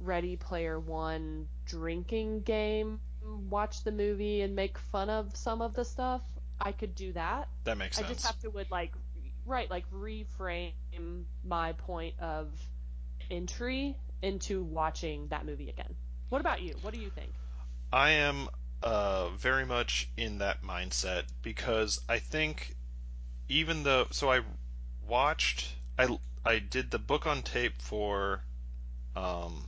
Ready 0.00 0.36
Player 0.36 0.80
One 0.80 1.46
drinking 1.66 2.42
game, 2.42 3.00
watch 3.48 3.84
the 3.84 3.92
movie 3.92 4.42
and 4.42 4.56
make 4.56 4.76
fun 4.76 5.08
of 5.08 5.36
some 5.36 5.62
of 5.62 5.74
the 5.74 5.84
stuff, 5.84 6.22
I 6.62 6.72
could 6.72 6.94
do 6.94 7.12
that. 7.12 7.48
that 7.64 7.76
makes 7.76 7.96
sense. 7.96 8.08
I 8.08 8.12
just 8.12 8.26
have 8.26 8.38
to 8.40 8.50
would 8.50 8.70
like 8.70 8.92
right 9.44 9.70
like 9.70 9.84
reframe 9.90 10.72
my 11.44 11.72
point 11.72 12.14
of 12.20 12.48
entry 13.30 13.96
into 14.22 14.62
watching 14.62 15.26
that 15.28 15.44
movie 15.44 15.68
again. 15.68 15.94
What 16.28 16.40
about 16.40 16.62
you? 16.62 16.74
What 16.82 16.94
do 16.94 17.00
you 17.00 17.10
think? 17.10 17.32
I 17.92 18.10
am 18.10 18.48
uh, 18.82 19.28
very 19.30 19.66
much 19.66 20.08
in 20.16 20.38
that 20.38 20.62
mindset 20.62 21.24
because 21.42 22.00
I 22.08 22.18
think 22.18 22.74
even 23.48 23.82
though 23.82 24.06
so 24.10 24.30
I 24.30 24.40
watched 25.06 25.68
I 25.98 26.18
I 26.44 26.58
did 26.58 26.90
the 26.90 26.98
book 26.98 27.26
on 27.26 27.42
tape 27.42 27.80
for 27.82 28.42
um, 29.14 29.64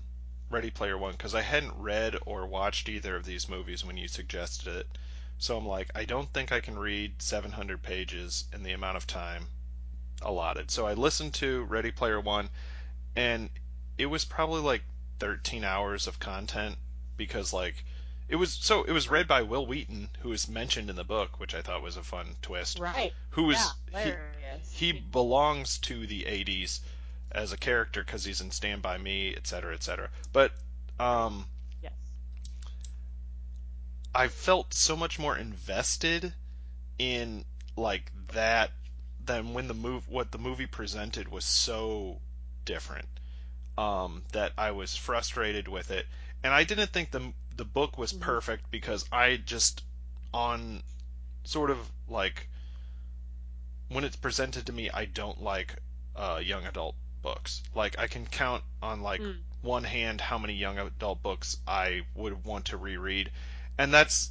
Ready 0.51 0.71
Player 0.71 0.97
One 0.97 1.13
because 1.13 1.35
I 1.35 1.43
hadn't 1.43 1.75
read 1.77 2.17
or 2.27 2.47
watched 2.47 2.89
either 2.89 3.15
of 3.15 3.25
these 3.25 3.49
movies 3.49 3.85
when 3.85 3.97
you 3.97 4.09
suggested 4.09 4.75
it. 4.75 4.99
So 5.39 5.57
I'm 5.57 5.67
like, 5.67 5.91
I 5.95 6.05
don't 6.05 6.33
think 6.33 6.53
I 6.53 6.61
can 6.61 6.79
read 6.79 7.21
700 7.21 7.83
pages 7.83 8.45
in 8.53 8.63
the 8.63 8.73
amount 8.73 8.97
of 8.97 9.07
time 9.07 9.47
allotted. 10.23 10.71
So 10.71 10.87
I 10.87 10.95
listened 10.95 11.35
to 11.35 11.65
Ready 11.65 11.91
Player 11.91 12.21
One, 12.21 12.49
and 13.17 13.51
it 13.99 14.07
was 14.07 14.25
probably 14.25 14.63
like 14.63 14.83
13 15.21 15.65
hours 15.65 16.07
of 16.07 16.19
content 16.19 16.77
because 17.17 17.53
like 17.53 17.85
it 18.29 18.37
was 18.37 18.53
so 18.53 18.85
it 18.85 18.93
was 18.93 19.09
read 19.09 19.29
by 19.29 19.43
Wil 19.43 19.67
Wheaton, 19.67 20.09
who 20.21 20.33
is 20.33 20.49
mentioned 20.49 20.91
in 20.91 20.97
the 20.97 21.05
book, 21.05 21.39
which 21.39 21.55
I 21.55 21.63
thought 21.63 21.83
was 21.83 21.97
a 21.97 22.03
fun 22.03 22.37
twist. 22.43 22.79
Right. 22.79 23.13
Who 23.31 23.45
was 23.45 23.75
yeah, 23.93 24.17
he, 24.71 24.87
he 24.87 24.93
belongs 24.93 25.79
to 25.81 26.07
the 26.07 26.23
80s 26.23 26.81
as 27.31 27.53
a 27.53 27.57
character 27.57 28.03
because 28.03 28.25
he's 28.25 28.41
in 28.41 28.51
Stand 28.51 28.83
By 28.83 28.99
Me, 28.99 29.35
et 29.37 29.47
cetera, 29.47 29.75
et 29.75 29.83
cetera. 29.83 30.09
But 30.33 30.53
um. 30.99 31.47
I 34.15 34.29
felt 34.29 34.75
so 34.75 34.97
much 34.97 35.19
more 35.19 35.37
invested 35.37 36.35
in 36.99 37.45
like 37.77 38.13
that 38.33 38.71
than 39.25 39.55
when 39.55 39.69
the 39.69 39.75
move 39.75 40.09
what 40.09 40.31
the 40.33 40.39
movie 40.39 40.67
presented 40.67 41.29
was 41.29 41.45
so 41.45 42.21
different 42.65 43.09
um, 43.77 44.23
that 44.33 44.53
I 44.57 44.71
was 44.71 44.95
frustrated 44.97 45.67
with 45.69 45.91
it, 45.91 46.07
and 46.43 46.53
I 46.55 46.65
didn't 46.65 46.93
think 46.93 47.11
the 47.11 47.33
the 47.57 47.65
book 47.65 47.99
was 47.99 48.13
Mhm. 48.13 48.21
perfect 48.21 48.71
because 48.71 49.05
I 49.13 49.37
just 49.37 49.83
on 50.33 50.83
sort 51.45 51.71
of 51.71 51.91
like 52.09 52.49
when 53.89 54.05
it's 54.05 54.17
presented 54.17 54.67
to 54.67 54.73
me, 54.73 54.91
I 54.91 55.05
don't 55.07 55.43
like 55.43 55.75
uh, 56.17 56.41
young 56.43 56.65
adult 56.67 56.97
books. 57.23 57.63
Like 57.75 57.99
I 57.99 58.07
can 58.07 58.27
count 58.27 58.63
on 58.83 59.03
like 59.03 59.21
Mm. 59.21 59.39
one 59.63 59.85
hand 59.85 60.21
how 60.21 60.39
many 60.39 60.55
young 60.55 60.79
adult 60.79 61.23
books 61.23 61.57
I 61.67 62.03
would 62.15 62.45
want 62.45 62.67
to 62.67 62.77
reread, 62.77 63.31
and 63.79 63.93
that's 63.93 64.31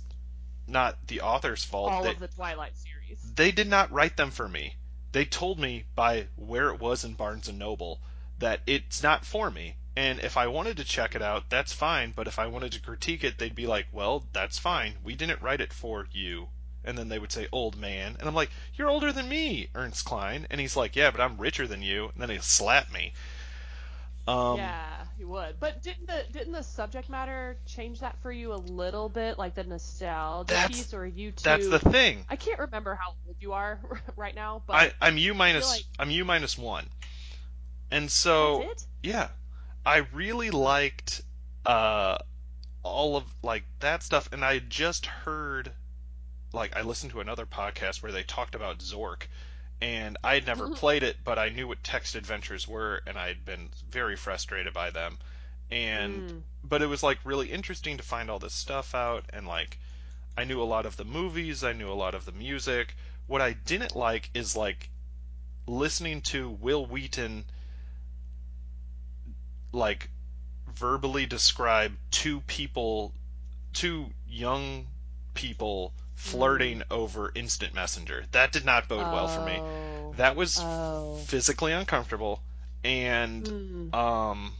not 0.67 1.07
the 1.07 1.21
author's 1.21 1.63
fault. 1.63 1.91
All 1.91 2.03
They- 2.03 2.11
of 2.11 2.19
the 2.19 2.27
Twilight 2.27 2.77
series. 2.77 3.19
they 3.35 3.51
did 3.51 3.67
not 3.67 3.91
write 3.91 4.17
them 4.17 4.31
for 4.31 4.47
me. 4.47 4.75
They 5.11 5.25
told 5.25 5.59
me 5.59 5.85
by 5.95 6.27
where 6.35 6.69
it 6.69 6.79
was 6.79 7.03
in 7.03 7.13
Barnes 7.13 7.47
and 7.47 7.59
Noble 7.59 8.01
that 8.39 8.61
it's 8.65 9.03
not 9.03 9.25
for 9.25 9.51
me. 9.51 9.75
And 9.95 10.19
if 10.21 10.37
I 10.37 10.47
wanted 10.47 10.77
to 10.77 10.83
check 10.83 11.13
it 11.13 11.21
out, 11.21 11.49
that's 11.49 11.71
fine. 11.71 12.11
But 12.11 12.27
if 12.27 12.39
I 12.39 12.47
wanted 12.47 12.71
to 12.71 12.79
critique 12.79 13.23
it, 13.23 13.37
they'd 13.37 13.53
be 13.53 13.67
like, 13.67 13.87
"Well, 13.91 14.27
that's 14.33 14.57
fine. 14.57 14.97
We 15.03 15.13
didn't 15.13 15.41
write 15.41 15.61
it 15.61 15.71
for 15.71 16.07
you." 16.11 16.49
And 16.83 16.97
then 16.97 17.09
they 17.09 17.19
would 17.19 17.31
say, 17.31 17.47
"Old 17.51 17.77
man," 17.77 18.17
and 18.19 18.27
I'm 18.27 18.33
like, 18.33 18.49
"You're 18.73 18.89
older 18.89 19.13
than 19.13 19.29
me, 19.29 19.69
Ernest 19.75 20.03
Cline." 20.03 20.47
And 20.49 20.59
he's 20.59 20.75
like, 20.75 20.95
"Yeah, 20.95 21.11
but 21.11 21.21
I'm 21.21 21.37
richer 21.37 21.67
than 21.67 21.83
you." 21.83 22.09
And 22.09 22.21
then 22.21 22.31
he'll 22.31 22.41
slap 22.41 22.91
me. 22.91 23.13
Um, 24.27 24.57
yeah, 24.57 25.03
you 25.19 25.27
would. 25.27 25.59
But 25.59 25.81
didn't 25.83 26.07
the 26.07 26.23
didn't 26.31 26.53
the 26.53 26.63
subject 26.63 27.09
matter 27.09 27.57
change 27.65 27.99
that 27.99 28.17
for 28.21 28.31
you 28.31 28.53
a 28.53 28.55
little 28.55 29.09
bit, 29.09 29.37
like 29.37 29.53
the 29.55 29.63
nostalgia 29.65 30.55
piece, 30.67 30.93
or 30.93 31.05
you 31.05 31.31
too? 31.31 31.43
That's 31.43 31.67
the 31.67 31.79
thing. 31.79 32.25
I 32.29 32.35
can't 32.37 32.59
remember 32.59 32.95
how 32.95 33.15
old 33.27 33.35
you 33.39 33.53
are 33.53 33.79
right 34.15 34.33
now, 34.33 34.61
but 34.65 34.73
I, 34.75 34.91
I'm 35.01 35.17
U 35.17 35.33
minus. 35.33 35.69
like- 35.69 35.83
I'm 35.99 36.09
U 36.09 36.23
minus 36.25 36.57
one. 36.57 36.87
And 37.91 38.09
so 38.09 38.61
it. 38.61 38.85
Yeah, 39.03 39.27
I 39.85 40.05
really 40.13 40.49
liked 40.51 41.21
uh, 41.65 42.17
all 42.81 43.17
of 43.17 43.23
like 43.43 43.63
that 43.81 44.03
stuff, 44.03 44.29
and 44.31 44.43
I 44.43 44.59
just 44.59 45.05
heard, 45.05 45.71
like, 46.53 46.75
I 46.77 46.81
listened 46.81 47.11
to 47.11 47.19
another 47.19 47.45
podcast 47.45 48.01
where 48.01 48.11
they 48.11 48.23
talked 48.23 48.55
about 48.55 48.79
Zork, 48.79 49.23
and 49.84 50.18
I 50.23 50.35
had 50.35 50.45
never 50.47 50.69
Mhm. 50.69 50.76
played 50.76 51.03
it, 51.03 51.18
but 51.26 51.38
I 51.38 51.49
knew 51.49 51.68
what 51.68 51.84
text 51.84 52.15
adventures 52.15 52.65
were, 52.69 53.03
and 53.05 53.18
I 53.19 53.27
had 53.27 53.43
been 53.43 53.69
very 53.89 54.15
frustrated 54.15 54.73
by 54.73 54.89
them, 54.91 55.19
and 55.69 56.23
Mm. 56.23 56.43
but 56.64 56.81
it 56.81 56.85
was 56.88 57.03
like 57.03 57.19
really 57.26 57.51
interesting 57.51 57.97
to 57.97 58.03
find 58.03 58.30
all 58.31 58.39
this 58.39 58.53
stuff 58.53 58.95
out, 58.95 59.26
and 59.34 59.45
like 59.45 59.77
I 60.38 60.45
knew 60.45 60.61
a 60.61 60.64
lot 60.64 60.85
of 60.85 60.95
the 60.95 61.03
movies, 61.03 61.65
I 61.65 61.73
knew 61.73 61.91
a 61.91 61.99
lot 62.01 62.15
of 62.15 62.23
the 62.23 62.31
music. 62.31 62.95
What 63.27 63.41
I 63.41 63.51
didn't 63.51 63.93
like 63.93 64.30
is 64.34 64.55
like 64.55 64.89
listening 65.68 66.22
to 66.22 66.49
Wil 66.49 66.85
Wheaton 66.85 67.43
like 69.73 70.10
verbally 70.68 71.26
describe 71.26 71.97
two 72.10 72.39
people, 72.41 73.14
two 73.73 74.14
young 74.26 74.88
people 75.34 75.93
flirting 76.23 76.83
over 76.89 77.31
instant 77.35 77.73
messenger. 77.73 78.23
That 78.31 78.51
did 78.51 78.65
not 78.65 78.87
bode 78.87 79.07
well 79.11 79.27
for 79.27 79.41
me. 79.41 79.61
Oh. 79.61 80.13
That 80.17 80.35
was 80.35 80.57
Oh. 80.59 81.15
physically 81.27 81.73
uncomfortable 81.73 82.41
and 82.83 83.45
Mm. 83.47 83.93
um 83.93 84.53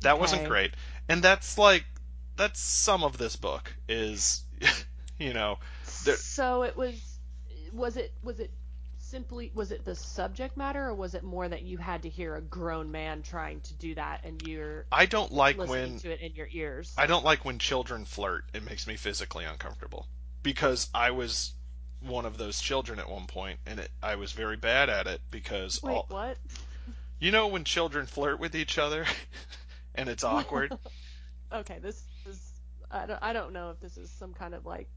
that 0.00 0.18
wasn't 0.18 0.42
Okay. 0.42 0.48
great. 0.48 0.74
And 1.08 1.22
that's 1.22 1.58
like 1.58 1.84
that's 2.36 2.60
some 2.60 3.04
of 3.04 3.18
this 3.18 3.36
book 3.36 3.74
is 3.88 4.42
you 5.18 5.32
know, 5.32 5.58
there- 6.04 6.16
So 6.16 6.62
it 6.62 6.76
was 6.76 6.94
was 7.72 7.96
it 7.96 8.12
was 8.22 8.40
it 8.40 8.50
simply 8.98 9.52
was 9.54 9.70
it 9.70 9.84
the 9.84 9.94
subject 9.94 10.56
matter 10.56 10.88
or 10.88 10.94
was 10.94 11.14
it 11.14 11.22
more 11.22 11.48
that 11.48 11.62
you 11.62 11.78
had 11.78 12.02
to 12.02 12.08
hear 12.08 12.34
a 12.34 12.40
grown 12.42 12.90
man 12.90 13.22
trying 13.22 13.60
to 13.60 13.74
do 13.74 13.94
that 13.94 14.24
and 14.24 14.42
you're 14.42 14.84
I 14.90 15.06
don't 15.06 15.32
like 15.32 15.58
listening 15.58 15.90
when 15.92 15.98
to 16.00 16.10
it 16.12 16.20
in 16.20 16.34
your 16.34 16.48
ears? 16.50 16.92
I 16.98 17.06
don't 17.06 17.24
like 17.24 17.44
when 17.44 17.58
children 17.58 18.04
flirt. 18.04 18.44
It 18.54 18.64
makes 18.64 18.86
me 18.86 18.96
physically 18.96 19.44
uncomfortable 19.44 20.08
because 20.46 20.88
I 20.94 21.10
was 21.10 21.52
one 22.02 22.24
of 22.24 22.38
those 22.38 22.60
children 22.60 23.00
at 23.00 23.10
one 23.10 23.26
point 23.26 23.58
and 23.66 23.80
it, 23.80 23.90
I 24.00 24.14
was 24.14 24.30
very 24.30 24.56
bad 24.56 24.88
at 24.88 25.08
it 25.08 25.20
because 25.32 25.82
Wait, 25.82 25.92
all, 25.92 26.06
what? 26.08 26.36
you 27.18 27.32
know 27.32 27.48
when 27.48 27.64
children 27.64 28.06
flirt 28.06 28.38
with 28.38 28.54
each 28.54 28.78
other 28.78 29.04
and 29.96 30.08
it's 30.08 30.22
awkward. 30.34 30.72
okay, 31.52 31.78
this 31.82 32.00
is 32.30 32.40
I 32.92 33.06
don't 33.06 33.18
I 33.20 33.32
don't 33.32 33.52
know 33.52 33.70
if 33.70 33.80
this 33.80 33.96
is 33.96 34.08
some 34.08 34.34
kind 34.34 34.54
of 34.54 34.64
like 34.64 34.88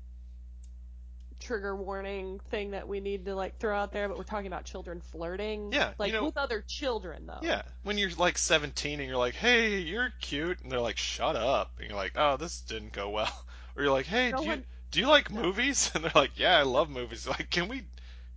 trigger 1.39 1.75
warning 1.75 2.39
thing 2.51 2.71
that 2.71 2.87
we 2.87 2.99
need 2.99 3.25
to 3.25 3.33
like 3.33 3.57
throw 3.57 3.75
out 3.75 3.91
there, 3.91 4.07
but 4.07 4.17
we're 4.19 4.23
talking 4.23 4.45
about 4.45 4.65
children 4.65 5.01
flirting. 5.01 5.71
Yeah, 5.73 5.89
you 5.89 5.95
Like 5.97 6.13
know- 6.13 6.25
with 6.25 6.37
other 6.37 6.63
children 6.67 7.25
though. 7.25 7.39
Yeah, 7.41 7.63
when 7.81 7.97
you're 7.97 8.11
like 8.11 8.37
17 8.37 8.99
and 8.99 9.09
you're 9.09 9.17
like, 9.17 9.33
"Hey, 9.33 9.79
you're 9.79 10.13
cute," 10.21 10.59
and 10.61 10.71
they're 10.71 10.79
like, 10.79 10.97
"Shut 10.97 11.35
up," 11.35 11.71
and 11.79 11.87
you're 11.87 11.97
like, 11.97 12.11
"Oh, 12.17 12.37
this 12.37 12.61
didn't 12.61 12.93
go 12.93 13.09
well," 13.09 13.45
or 13.75 13.81
you're 13.81 13.91
like, 13.91 14.05
"Hey, 14.05 14.29
No 14.29 14.37
do 14.37 14.43
you 14.43 14.49
one- 14.49 14.65
do 14.91 14.99
you 14.99 15.07
like 15.07 15.31
movies?" 15.31 15.91
And 15.95 16.03
they're 16.03 16.11
like, 16.15 16.37
"Yeah, 16.37 16.57
I 16.57 16.63
love 16.63 16.89
movies." 16.89 17.27
Like, 17.27 17.49
can 17.49 17.67
we 17.67 17.83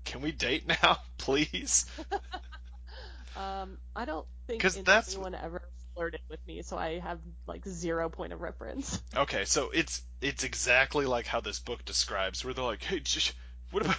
can 0.05 0.21
we 0.21 0.33
date 0.33 0.67
now, 0.67 0.99
please? 1.19 1.87
Um, 3.37 3.79
I 3.97 4.05
don't 4.05 4.27
think 4.47 4.61
'Cause 4.63 4.77
any- 4.77 4.85
that's- 4.85 5.15
anyone 5.15 5.35
ever 5.35 5.63
flirted 5.95 6.21
with 6.29 6.45
me, 6.47 6.63
so 6.63 6.77
I 6.77 6.99
have 7.01 7.21
like 7.47 7.67
zero 7.67 8.09
point 8.09 8.33
of 8.33 8.41
reference. 8.41 9.01
Okay, 9.17 9.45
so 9.45 9.71
it's 9.71 10.03
it's 10.21 10.45
exactly 10.45 11.07
like 11.07 11.27
how 11.27 11.41
this 11.41 11.59
book 11.59 11.85
describes, 11.85 12.45
where 12.45 12.55
they're 12.55 12.65
like, 12.65 12.83
"Hey, 12.83 13.03
what 13.71 13.83
about 13.85 13.97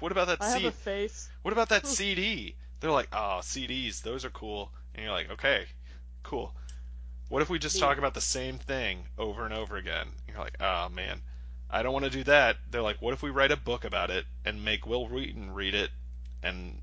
what 0.00 0.12
about 0.12 0.28
that 0.28 0.40
I 0.40 0.48
have 0.50 0.62
C- 0.62 0.66
a 0.66 0.72
face. 0.72 1.28
what 1.42 1.52
about 1.52 1.68
that 1.70 1.86
CD?" 1.86 2.56
They're 2.80 2.90
like, 2.90 3.08
"Oh, 3.12 3.40
CDs, 3.42 4.02
those 4.02 4.24
are 4.24 4.30
cool," 4.30 4.72
and 4.94 5.02
you're 5.04 5.12
like, 5.12 5.30
"Okay, 5.30 5.66
cool." 6.22 6.54
What 7.28 7.42
if 7.42 7.48
we 7.50 7.58
just 7.58 7.78
talk 7.78 7.98
about 7.98 8.14
the 8.14 8.20
same 8.20 8.58
thing 8.58 9.08
over 9.18 9.44
and 9.44 9.54
over 9.54 9.76
again? 9.76 10.08
You're 10.36 10.44
like, 10.44 10.60
"Oh 10.60 10.90
man, 10.90 11.22
I 11.70 11.82
don't 11.82 11.94
want 11.94 12.04
to 12.04 12.10
do 12.10 12.24
that." 12.24 12.58
They're 12.70 12.82
like, 12.82 13.00
"What 13.00 13.14
if 13.14 13.22
we 13.22 13.30
write 13.30 13.52
a 13.52 13.56
book 13.56 13.86
about 13.86 14.10
it 14.10 14.26
and 14.44 14.62
make 14.62 14.86
Wil 14.86 15.08
Wheaton 15.08 15.54
read 15.54 15.74
it, 15.74 15.90
and 16.42 16.82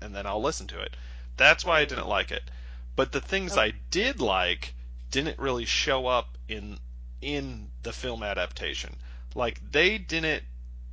and 0.00 0.14
then 0.16 0.26
I'll 0.26 0.40
listen 0.40 0.66
to 0.68 0.80
it?" 0.80 0.96
That's 1.36 1.66
why 1.66 1.80
I 1.80 1.84
didn't 1.84 2.08
like 2.08 2.32
it. 2.32 2.50
But 2.96 3.12
the 3.12 3.20
things. 3.20 3.58
I 3.58 3.72
did 3.90 4.20
like 4.20 4.72
didn't 5.10 5.38
really 5.38 5.66
show 5.66 6.06
up 6.06 6.38
in 6.48 6.78
in 7.20 7.70
the 7.82 7.92
film 7.92 8.22
adaptation. 8.22 8.96
Like 9.34 9.60
they 9.70 9.98
didn't. 9.98 10.42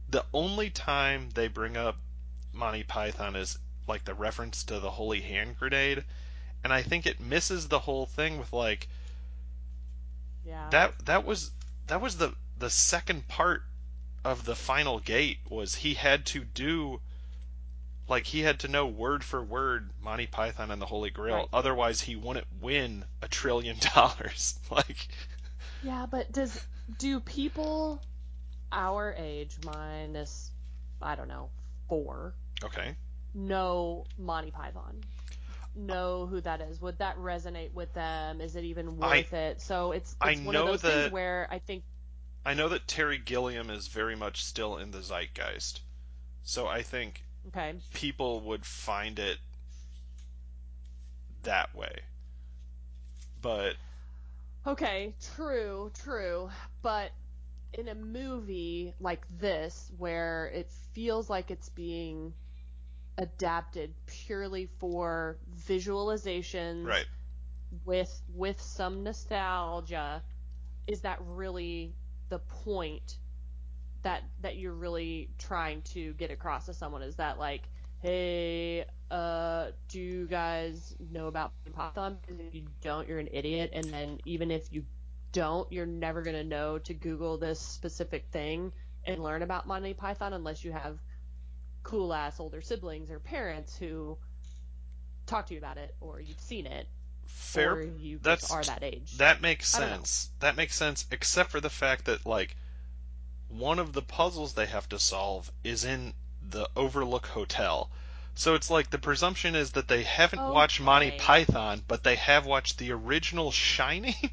The 0.09 0.25
only 0.33 0.69
time 0.69 1.29
they 1.29 1.47
bring 1.47 1.77
up 1.77 1.97
Monty 2.51 2.83
Python 2.83 3.37
is 3.37 3.57
like 3.87 4.03
the 4.03 4.13
reference 4.13 4.65
to 4.65 4.81
the 4.81 4.91
holy 4.91 5.21
hand 5.21 5.57
grenade, 5.57 6.03
and 6.61 6.73
I 6.73 6.81
think 6.81 7.05
it 7.05 7.21
misses 7.21 7.69
the 7.69 7.79
whole 7.79 8.05
thing 8.05 8.37
with 8.37 8.51
like 8.51 8.89
Yeah. 10.45 10.69
that. 10.71 11.05
That 11.05 11.23
was 11.25 11.51
that 11.91 11.99
was 11.99 12.15
the 12.15 12.33
the 12.57 12.69
second 12.69 13.27
part 13.27 13.63
of 14.23 14.45
the 14.45 14.55
final 14.55 14.99
gate 14.99 15.39
was 15.49 15.75
he 15.75 15.93
had 15.93 16.25
to 16.25 16.45
do 16.45 17.01
like 18.07 18.25
he 18.25 18.39
had 18.39 18.61
to 18.61 18.69
know 18.69 18.87
word 18.87 19.25
for 19.25 19.43
word 19.43 19.89
Monty 20.01 20.25
Python 20.25 20.71
and 20.71 20.81
the 20.81 20.85
Holy 20.85 21.09
Grail, 21.09 21.35
Right. 21.35 21.47
otherwise 21.51 21.99
he 21.99 22.15
wouldn't 22.15 22.47
win 22.61 23.03
a 23.21 23.27
trillion 23.27 23.75
dollars. 23.95 24.57
Like 24.69 25.09
Yeah, 25.83 26.05
but 26.09 26.31
does 26.31 26.65
do 26.97 27.19
people 27.19 28.01
our 28.71 29.13
age 29.17 29.57
minus 29.65 30.49
I 31.01 31.15
don't 31.15 31.27
know 31.27 31.49
four 31.89 32.33
okay, 32.63 32.95
know 33.33 34.05
Monty 34.17 34.51
Python? 34.51 35.03
Know 35.73 36.27
who 36.27 36.41
that 36.41 36.61
is? 36.61 36.81
Would 36.81 36.97
that 36.99 37.17
resonate 37.17 37.73
with 37.73 37.93
them? 37.93 38.41
Is 38.41 38.55
it 38.55 38.63
even 38.65 39.01
I- 39.01 39.19
worth 39.19 39.33
it? 39.33 39.61
So 39.61 39.91
it's 39.93 40.15
I 40.19 40.35
one 40.35 40.53
know 40.53 40.63
of 40.63 40.67
those 40.67 40.81
that- 40.81 41.01
things 41.03 41.13
where 41.13 41.47
I 41.49 41.59
think 41.59 41.83
I 42.45 42.55
know 42.55 42.69
that 42.69 42.87
Terry 42.87 43.19
Gilliam 43.19 43.69
is 43.69 43.87
very 43.87 44.15
much 44.15 44.43
still 44.43 44.77
in 44.77 44.89
the 44.91 45.01
zeitgeist, 45.01 45.81
so 46.43 46.67
I 46.67 46.81
think 46.81 47.23
okay, 47.49 47.75
people 47.93 48.41
would 48.41 48.65
find 48.65 49.19
it 49.19 49.37
that 51.43 51.73
way. 51.75 52.01
But 53.41 53.75
Okay, 54.65 55.15
true, 55.35 55.91
true. 56.03 56.49
But 56.81 57.11
in 57.73 57.87
a 57.87 57.95
movie 57.95 58.93
like 58.99 59.25
this, 59.39 59.91
where 59.97 60.47
it 60.53 60.69
feels 60.93 61.29
like 61.29 61.49
it's 61.49 61.69
being 61.69 62.33
adapted 63.17 63.93
purely 64.05 64.69
for 64.79 65.37
visualizations 65.67 66.85
right, 66.85 67.05
with 67.85 68.21
with 68.33 68.59
some 68.59 69.03
nostalgia, 69.03 70.21
is 70.87 71.01
that 71.01 71.19
really 71.21 71.93
the 72.29 72.39
point 72.39 73.17
that 74.03 74.23
that 74.41 74.57
you're 74.57 74.73
really 74.73 75.29
trying 75.37 75.81
to 75.81 76.13
get 76.13 76.31
across 76.31 76.65
to 76.65 76.73
someone? 76.73 77.01
Is 77.01 77.15
that 77.15 77.37
like, 77.37 77.63
hey, 77.99 78.85
uh, 79.09 79.67
do 79.87 79.99
you 79.99 80.27
guys 80.27 80.95
know 81.11 81.27
about 81.27 81.51
Python? 81.73 82.17
If 82.27 82.55
you 82.55 82.65
don't, 82.81 83.07
you're 83.07 83.19
an 83.19 83.29
idiot. 83.31 83.71
And 83.73 83.85
then 83.85 84.19
even 84.25 84.51
if 84.51 84.71
you 84.71 84.83
don't, 85.31 85.71
you're 85.71 85.85
never 85.85 86.21
gonna 86.21 86.43
know 86.43 86.77
to 86.79 86.93
Google 86.93 87.37
this 87.37 87.59
specific 87.59 88.25
thing 88.31 88.71
and 89.05 89.23
learn 89.23 89.41
about 89.41 89.67
Monty 89.67 89.93
Python 89.93 90.33
unless 90.33 90.63
you 90.63 90.71
have 90.71 90.99
cool 91.83 92.13
ass 92.13 92.39
older 92.39 92.61
siblings 92.61 93.09
or 93.11 93.19
parents 93.19 93.75
who 93.77 94.17
talk 95.25 95.47
to 95.47 95.53
you 95.53 95.59
about 95.59 95.77
it 95.77 95.93
or 96.01 96.19
you've 96.19 96.39
seen 96.39 96.65
it 96.65 96.87
fair. 97.25 97.73
or 97.73 97.81
you 97.83 98.19
that's- 98.19 98.51
are 98.51 98.63
that 98.63 98.83
age. 98.83 99.17
That 99.17 99.41
makes 99.41 99.75
I 99.75 99.79
don't 99.81 99.89
know. 99.89 99.95
sense. 99.97 100.29
That 100.39 100.55
makes 100.55 100.75
sense, 100.75 101.05
except 101.11 101.51
for 101.51 101.59
the 101.61 101.69
fact 101.69 102.05
that 102.05 102.25
like 102.25 102.55
one 103.49 103.79
of 103.79 103.93
the 103.93 104.01
puzzles 104.01 104.53
they 104.53 104.65
have 104.67 104.87
to 104.89 104.99
solve 104.99 105.51
is 105.63 105.83
in 105.85 106.13
the 106.49 106.69
Overlook 106.75 107.25
Hotel. 107.27 107.89
So 108.33 108.55
it's 108.55 108.69
like 108.69 108.89
the 108.89 108.97
presumption 108.97 109.55
is 109.55 109.71
that 109.71 109.87
they 109.89 110.03
haven't 110.03 110.41
watched 110.41 110.79
Monty 110.79 111.11
Python, 111.11 111.83
but 111.87 112.01
they 112.03 112.15
have 112.15 112.45
watched 112.45 112.77
the 112.77 112.91
original 112.93 113.51
Shining. 113.51 114.15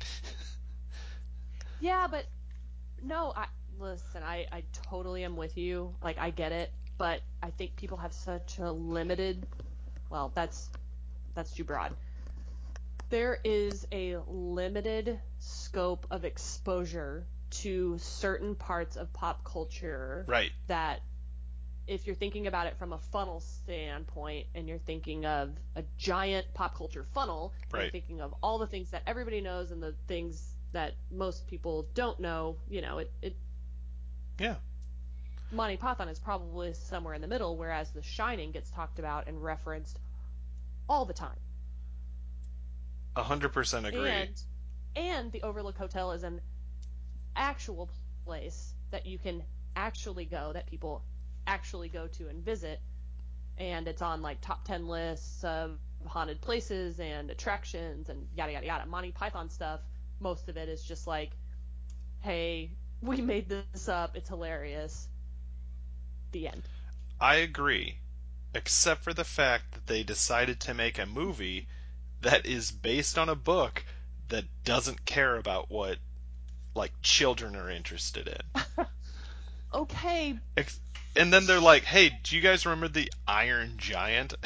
Yeah, 1.81 2.09
but 2.11 2.27
no, 3.03 3.33
I 3.37 3.47
listen, 3.79 4.23
I 4.25 4.47
I 4.51 4.65
totally 4.89 5.25
am 5.25 5.37
with 5.37 5.57
you. 5.57 5.95
Like 6.03 6.19
I 6.19 6.31
get 6.31 6.51
it, 6.53 6.73
but 6.99 7.23
I 7.43 7.51
think 7.51 7.77
people 7.77 7.97
have 7.99 8.13
such 8.13 8.59
a 8.59 8.71
limited 8.71 9.47
well, 10.11 10.33
that's 10.35 10.69
that's 11.35 11.53
too 11.53 11.65
broad. 11.65 11.95
There 13.11 13.39
is 13.45 13.87
a 13.93 14.19
limited 14.27 15.19
scope 15.39 16.07
of 16.11 16.25
exposure 16.25 17.27
to 17.51 17.97
certain 17.99 18.55
parts 18.55 18.97
of 18.97 19.13
pop 19.13 19.45
culture 19.45 20.25
right. 20.29 20.51
that 20.67 21.01
if 21.87 22.07
you're 22.07 22.17
thinking 22.17 22.47
about 22.47 22.67
it 22.67 22.77
from 22.79 22.93
a 22.93 22.99
funnel 22.99 23.41
standpoint 23.41 24.47
and 24.55 24.69
you're 24.69 24.77
thinking 24.79 25.25
of 25.25 25.51
a 25.75 25.83
giant 25.97 26.47
pop 26.53 26.77
culture 26.77 27.07
funnel, 27.15 27.55
Right. 27.73 27.85
you're 27.85 27.91
thinking 27.91 28.21
of 28.21 28.35
all 28.43 28.59
the 28.59 28.67
things 28.67 28.91
that 28.91 29.03
everybody 29.07 29.41
knows 29.41 29.71
and 29.71 29.83
the 29.83 29.95
things 30.07 30.55
that 30.73 30.93
most 31.11 31.47
people 31.47 31.89
don't 31.95 32.21
know, 32.21 32.57
you 32.69 32.83
know, 32.83 32.99
it, 32.99 33.11
it 33.23 33.37
Yeah. 34.39 34.57
Monty 35.51 35.77
Python 35.77 36.09
is 36.09 36.19
probably 36.19 36.75
somewhere 36.75 37.15
in 37.15 37.21
the 37.21 37.27
middle, 37.27 37.57
whereas 37.57 37.91
The 37.91 38.03
Shining 38.03 38.53
gets 38.53 38.71
talked 38.71 38.99
about 38.99 39.29
and 39.29 39.43
referenced 39.43 39.99
all 40.89 41.05
the 41.05 41.15
time. 41.15 41.39
A 43.17 43.23
hundred 43.23 43.53
percent 43.53 43.87
agree. 43.87 44.09
And 44.09 44.43
and 44.97 45.33
the 45.33 45.43
Overlook 45.43 45.77
Hotel 45.77 46.13
is 46.13 46.23
an 46.23 46.41
actual 47.35 47.89
place 48.25 48.75
that 48.91 49.07
you 49.07 49.19
can 49.19 49.43
actually 49.77 50.25
go 50.25 50.53
that 50.53 50.67
people 50.67 51.03
actually 51.47 51.89
go 51.89 52.07
to 52.09 52.29
and 52.29 52.45
visit 52.45 52.81
and 53.59 53.87
it's 53.89 54.03
on 54.03 54.23
like 54.23 54.41
top 54.41 54.65
10 54.65 54.87
lists 54.87 55.43
of 55.45 55.79
haunted 56.07 56.41
places 56.41 57.01
and 57.01 57.31
attractions 57.31 58.09
and 58.09 58.27
yada 58.37 58.53
yada 58.53 58.67
yada. 58.67 58.87
Monty 58.87 59.13
Python 59.13 59.51
stuff, 59.51 59.81
most 60.21 60.49
of 60.49 60.57
it 60.57 60.69
is 60.69 60.83
just 60.83 61.07
like 61.07 61.31
hey, 62.21 62.73
we 63.01 63.21
made 63.21 63.49
this 63.49 63.89
up. 63.89 64.17
It's 64.17 64.29
hilarious. 64.29 65.09
The 66.33 66.49
end. 66.49 66.69
I 67.21 67.37
agree, 67.37 67.99
except 68.55 69.03
for 69.05 69.13
the 69.15 69.25
fact 69.25 69.73
that 69.73 69.87
they 69.87 70.03
decided 70.03 70.61
to 70.61 70.75
make 70.75 70.99
a 70.99 71.07
movie 71.07 71.69
that 72.21 72.47
is 72.47 72.71
based 72.71 73.19
on 73.19 73.29
a 73.29 73.35
book 73.37 73.85
that 74.29 74.45
doesn't 74.65 75.05
care 75.05 75.37
about 75.37 75.71
what 75.71 75.99
like 76.75 76.93
children 77.03 77.57
are 77.57 77.71
interested 77.71 78.29
in. 78.29 78.63
Okay. 79.75 80.39
Ex- 80.57 80.81
and 81.17 81.33
then 81.33 81.47
they're 81.47 81.61
like, 81.61 81.85
"Hey, 81.85 82.11
do 82.23 82.37
you 82.37 82.43
guys 82.43 82.65
remember 82.67 82.89
the 82.89 83.13
Iron 83.27 83.75
Giant?" 83.79 84.35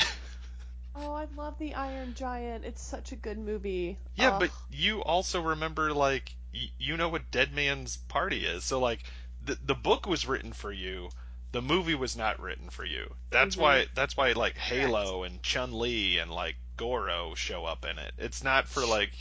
Oh, 0.94 1.12
I 1.14 1.26
love 1.36 1.58
the 1.58 1.74
Iron 1.74 2.14
Giant. 2.14 2.64
It's 2.64 2.82
such 2.82 3.12
a 3.12 3.16
good 3.16 3.38
movie. 3.38 3.98
yeah, 4.14 4.30
Ugh. 4.30 4.40
but 4.40 4.50
you 4.70 5.02
also 5.02 5.40
remember 5.40 5.92
like 5.92 6.34
y- 6.52 6.70
you 6.78 6.96
know 6.96 7.08
what 7.08 7.30
Dead 7.30 7.52
Man's 7.52 7.96
Party 7.96 8.44
is. 8.44 8.64
So 8.64 8.78
like 8.80 9.02
the 9.44 9.56
the 9.64 9.74
book 9.74 10.06
was 10.06 10.26
written 10.26 10.52
for 10.52 10.70
you. 10.72 11.10
The 11.52 11.62
movie 11.62 11.94
was 11.94 12.16
not 12.16 12.40
written 12.40 12.70
for 12.70 12.84
you. 12.84 13.14
That's 13.30 13.56
Mhm. 13.56 13.60
why 13.60 13.86
that's 13.94 14.16
why 14.16 14.32
like 14.32 14.56
Halo 14.56 15.22
and 15.24 15.42
Chun 15.42 15.78
Li 15.78 16.18
and 16.18 16.30
like 16.30 16.56
Goro 16.76 17.34
show 17.34 17.64
up 17.66 17.84
in 17.84 17.98
it. 17.98 18.12
It's 18.18 18.42
not 18.42 18.66
for 18.68 18.84
like 18.86 19.12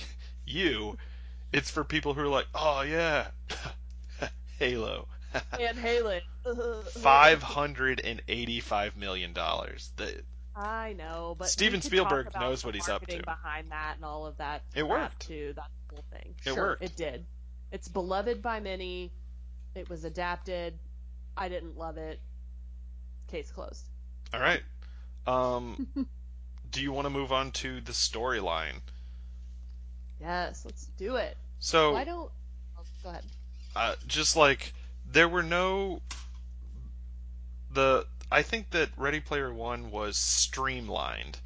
you. 0.45 0.97
It's 1.51 1.69
for 1.69 1.83
people 1.83 2.13
who 2.13 2.21
are 2.21 2.27
like, 2.27 2.47
"Oh 2.55 2.81
yeah, 2.81 3.27
Halo." 4.59 5.07
Van 5.57 5.75
Halen. 5.75 6.21
Five 7.01 7.41
hundred 7.41 8.01
and 8.03 8.21
eighty-five 8.27 8.97
million 8.97 9.31
dollars. 9.33 9.91
I 10.55 10.93
know, 10.93 11.35
but 11.39 11.47
Steven 11.49 11.81
Spielberg 11.81 12.33
knows 12.37 12.65
what 12.65 12.75
he's 12.75 12.89
up 12.89 13.05
to. 13.07 13.23
behind 13.23 13.71
that 13.71 13.95
and 13.95 14.03
all 14.03 14.25
of 14.25 14.37
that. 14.37 14.63
It 14.75 14.83
worked. 14.83 15.21
too. 15.27 15.53
That's 15.55 15.69
the 15.89 15.95
whole 15.95 16.05
thing. 16.11 16.35
It 16.45 16.53
sure, 16.53 16.63
worked. 16.63 16.83
it 16.83 16.95
did. 16.97 17.25
It's 17.71 17.87
beloved 17.87 18.41
by 18.41 18.59
many. 18.59 19.11
It 19.75 19.89
was 19.89 20.03
adapted. 20.03 20.77
I 21.37 21.49
didn't 21.49 21.77
love 21.77 21.97
it. 21.97 22.19
Case 23.27 23.51
closed. 23.51 23.85
all 24.33 24.39
right. 24.39 24.61
Um, 25.27 25.87
do 26.71 26.81
you 26.81 26.91
want 26.91 27.05
to 27.05 27.09
move 27.09 27.31
on 27.31 27.51
to 27.51 27.81
the 27.81 27.91
storyline? 27.91 28.81
Yes, 30.19 30.63
let's 30.65 30.85
do 30.97 31.15
it. 31.15 31.37
So, 31.59 31.93
Why 31.93 32.03
don't? 32.03 32.31
Oh, 32.77 32.83
go 33.03 33.09
ahead. 33.09 33.23
uh, 33.75 33.95
just 34.07 34.35
like 34.35 34.73
there 35.11 35.27
were 35.27 35.43
no 35.43 36.01
the 37.73 38.05
I 38.31 38.43
think 38.43 38.71
that 38.71 38.89
Ready 38.97 39.19
Player 39.19 39.53
One 39.53 39.91
was 39.91 40.17
streamlined. 40.17 41.39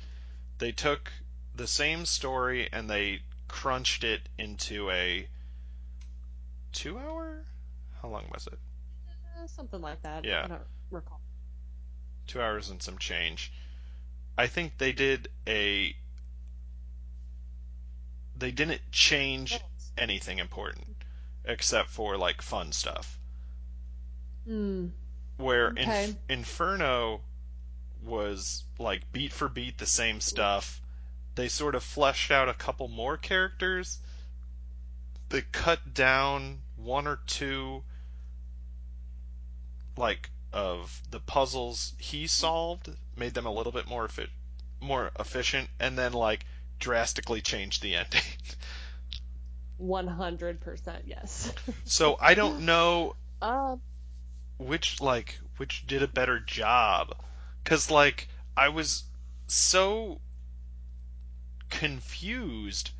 They 0.57 0.72
took 0.72 1.12
the 1.56 1.68
same 1.68 2.06
story 2.06 2.70
and 2.72 2.90
they 2.90 3.22
crunched 3.48 4.03
it 4.03 4.22
into 4.38 4.90
a 4.91 5.28
two 6.74 6.98
hour. 6.98 7.44
How 8.02 8.10
long 8.10 8.26
was 8.34 8.48
it? 8.48 8.60
Uh, 9.36 9.48
something 9.48 9.82
like 9.82 10.02
that. 10.03 10.26
Yeah. 10.26 10.44
I 10.45 10.48
don't 10.48 10.62
recall. 10.91 11.20
Two 12.28 12.41
hours 12.41 12.70
and 12.70 12.82
some 12.82 12.98
change. 12.98 13.52
I 14.38 14.48
think 14.48 14.78
they 14.78 14.91
did 14.91 15.30
a. 15.48 15.95
They 18.38 18.52
didn't 18.52 18.82
change 18.91 19.60
anything 19.98 20.40
important 20.40 20.88
except 21.45 21.90
for 21.90 22.18
like 22.18 22.41
fun 22.41 22.72
stuff. 22.72 23.18
Hmm. 24.45 24.88
where 25.38 25.70
Okay. 25.70 26.03
Inf- 26.06 26.16
Inferno 26.30 27.22
was 28.03 28.64
like 28.78 29.12
beat 29.12 29.34
for 29.34 29.49
beat 29.49 29.78
the 29.78 29.86
same 29.86 30.22
stuff. 30.22 30.82
They 31.36 31.48
sort 31.48 31.76
of 31.76 31.84
fleshed 31.84 32.32
out 32.32 32.48
a 32.48 32.53
couple 32.53 32.88
more 32.88 33.18
characters. 33.18 33.99
They 35.30 35.41
cut 35.41 35.94
down 35.94 36.60
one 36.78 37.07
or 37.07 37.20
two 37.26 37.84
like 39.97 40.30
of 40.53 41.01
the 41.11 41.19
puzzles 41.19 41.93
he 41.97 42.27
solved, 42.27 42.89
made 43.15 43.34
them 43.34 43.45
a 43.45 43.51
little 43.51 43.72
bit 43.72 43.88
more 43.88 44.09
more 44.81 45.11
efficient, 45.19 45.69
and 45.80 45.97
then 45.97 46.13
like 46.13 46.45
drastically 46.80 47.41
changed 47.41 47.81
the 47.81 47.95
ending. 47.95 48.22
One 49.77 50.07
hundred 50.07 50.61
percent 50.61 51.03
yes. 51.05 51.53
so 51.84 52.17
I 52.19 52.34
don't 52.35 52.65
know 52.65 53.15
Um. 53.41 53.81
which 54.57 55.01
like 55.01 55.39
which 55.57 55.85
did 55.85 56.01
a 56.01 56.07
better 56.07 56.39
job 56.39 57.13
cuz 57.65 57.91
like 57.91 58.30
I 58.55 58.69
was 58.69 59.03
so 59.47 60.22
confused 61.69 62.91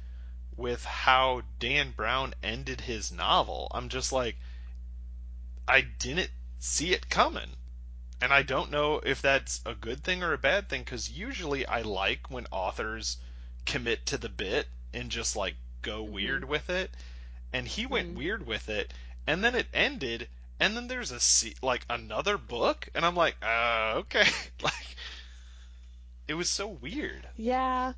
with 0.57 0.84
how 0.84 1.41
Dan 1.59 1.91
Brown 1.91 2.34
ended 2.43 2.81
his 2.81 3.11
novel. 3.11 3.69
I'm 3.72 3.88
just 3.89 4.11
like 4.11 4.35
I 5.67 5.81
didn't 5.81 6.30
see 6.60 6.94
it 6.94 7.10
coming. 7.10 7.57
And 8.22 8.34
I 8.34 8.44
don't 8.44 8.72
know 8.72 8.99
if 8.99 9.22
that's 9.22 9.61
a 9.65 9.76
good 9.76 10.03
thing 10.03 10.23
or 10.23 10.34
a 10.34 10.38
bad 10.38 10.69
thing 10.69 10.86
cuz 10.86 11.10
usually 11.10 11.65
I 11.65 11.82
like 11.82 12.30
when 12.30 12.48
authors 12.52 13.18
commit 13.65 14.06
to 14.07 14.18
the 14.18 14.30
bit 14.30 14.68
and 14.94 15.11
just 15.11 15.36
like 15.36 15.56
go 15.82 16.03
weird 16.03 16.45
with 16.45 16.69
it. 16.69 16.95
And 17.53 17.68
he 17.68 17.86
went 17.86 18.11
Mhm. 18.11 18.15
weird 18.15 18.45
with 18.45 18.69
it 18.69 18.94
and 19.27 19.44
then 19.44 19.56
it 19.56 19.68
ended 19.73 20.30
and 20.60 20.76
then 20.77 20.88
there's 20.88 21.11
a 21.11 21.19
like 21.65 21.86
another 21.90 22.38
book 22.38 22.90
and 22.95 23.06
I'm 23.06 23.15
like, 23.15 23.38
uh, 23.41 23.94
okay. 23.98 24.27
like 24.61 24.95
it 26.27 26.36
was 26.36 26.49
so 26.52 26.68
weird. 26.68 27.30
Yeah, 27.38 27.94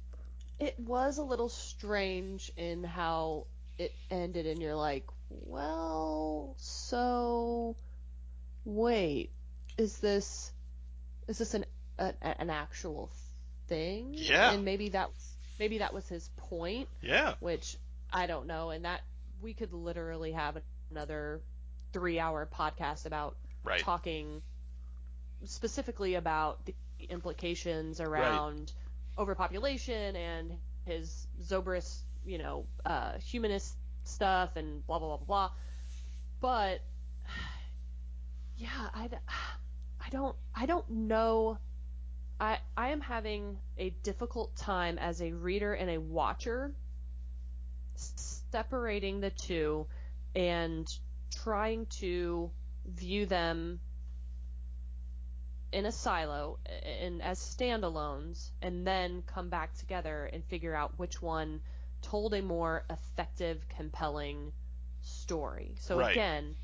it 0.60 0.80
was 0.80 1.18
a 1.18 1.24
little 1.24 1.50
strange 1.50 2.52
in 2.58 2.84
how 2.84 3.48
it 3.78 3.96
ended, 4.10 4.46
and 4.48 4.62
you're 4.62 4.76
like, 4.76 5.06
well, 5.30 6.56
so 6.60 7.76
wait, 8.68 9.32
is 9.78 9.98
this 10.00 10.52
is 11.28 11.38
this 11.40 11.54
an 11.54 11.66
a, 11.98 12.14
an 12.22 12.50
actual 12.50 13.10
thing? 13.68 14.12
Yeah. 14.14 14.52
and 14.52 14.66
maybe 14.66 14.90
that 14.90 15.10
maybe 15.58 15.80
that 15.80 15.94
was 15.94 16.08
his 16.08 16.30
point, 16.38 16.88
Yeah. 17.02 17.34
which 17.40 17.78
I 18.12 18.28
don't 18.28 18.46
know, 18.48 18.70
and 18.70 18.86
that 18.86 19.02
we 19.42 19.54
could 19.54 19.74
literally 19.74 20.34
have 20.34 20.58
another 20.92 21.42
three-hour 21.94 22.48
podcast 22.54 23.06
about 23.06 23.36
Right. 23.64 23.80
talking 23.82 24.42
specifically 25.46 26.16
about 26.16 26.66
the 26.66 26.74
implications 27.10 28.00
around 28.00 28.72
overpopulation 29.18 30.16
and 30.16 30.54
his 30.86 31.28
Zobrist, 31.44 31.98
you 32.26 32.38
know, 32.38 32.66
uh, 32.86 33.18
humanist 33.20 33.76
stuff 34.04 34.56
and 34.56 34.86
blah 34.88 35.00
blah 35.00 35.08
blah 35.10 35.18
blah 35.18 35.26
blah. 35.26 35.52
But 36.40 36.82
yeah, 38.58 38.90
I, 38.94 39.10
I 40.06 40.10
don't 40.10 40.36
I 40.56 40.66
don't 40.66 40.90
know. 40.90 41.58
I 42.40 42.60
I 42.76 42.90
am 42.90 43.02
having 43.02 43.58
a 43.78 43.90
difficult 44.04 44.56
time 44.56 44.98
as 44.98 45.22
a 45.22 45.32
reader 45.32 45.74
and 45.74 45.90
a 45.90 46.00
watcher 46.00 46.74
separating 47.96 49.22
the 49.22 49.32
two 49.32 49.88
and 50.36 50.88
trying 51.44 51.86
to 51.88 52.52
view 52.86 53.26
them 53.26 53.80
in 55.72 55.86
a 55.86 55.92
silo 55.92 56.60
and 57.02 57.22
as 57.22 57.40
standalones 57.40 58.52
and 58.62 58.86
then 58.86 59.24
come 59.26 59.50
back 59.50 59.76
together 59.78 60.30
and 60.32 60.46
figure 60.46 60.76
out 60.76 60.94
which 60.98 61.22
one 61.22 61.60
told 62.02 62.34
a 62.34 62.42
more 62.42 62.86
effective 62.90 63.68
compelling 63.68 64.52
story 65.02 65.76
so 65.80 65.98
Right. 65.98 66.12
again 66.12 66.56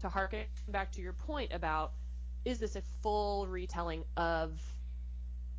to 0.00 0.08
harken 0.08 0.44
back 0.68 0.92
to 0.92 1.00
your 1.00 1.12
point 1.12 1.52
about 1.52 1.92
is 2.44 2.58
this 2.58 2.76
a 2.76 2.82
full 3.02 3.46
retelling 3.46 4.04
of 4.16 4.60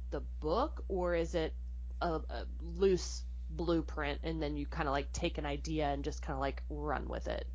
the 0.10 0.22
book 0.40 0.84
or 0.88 1.16
is 1.16 1.36
it 1.36 1.54
a, 2.02 2.16
a 2.30 2.46
loose 2.62 3.24
blueprint 3.52 4.20
and 4.24 4.42
then 4.42 4.58
you 4.58 4.66
kind 4.66 4.88
of 4.88 4.94
like 4.94 5.12
take 5.14 5.38
an 5.38 5.46
idea 5.46 5.88
and 5.88 6.04
just 6.04 6.22
kind 6.22 6.36
of 6.36 6.42
like 6.42 6.64
run 6.70 7.08
with 7.08 7.28
it? 7.28 7.48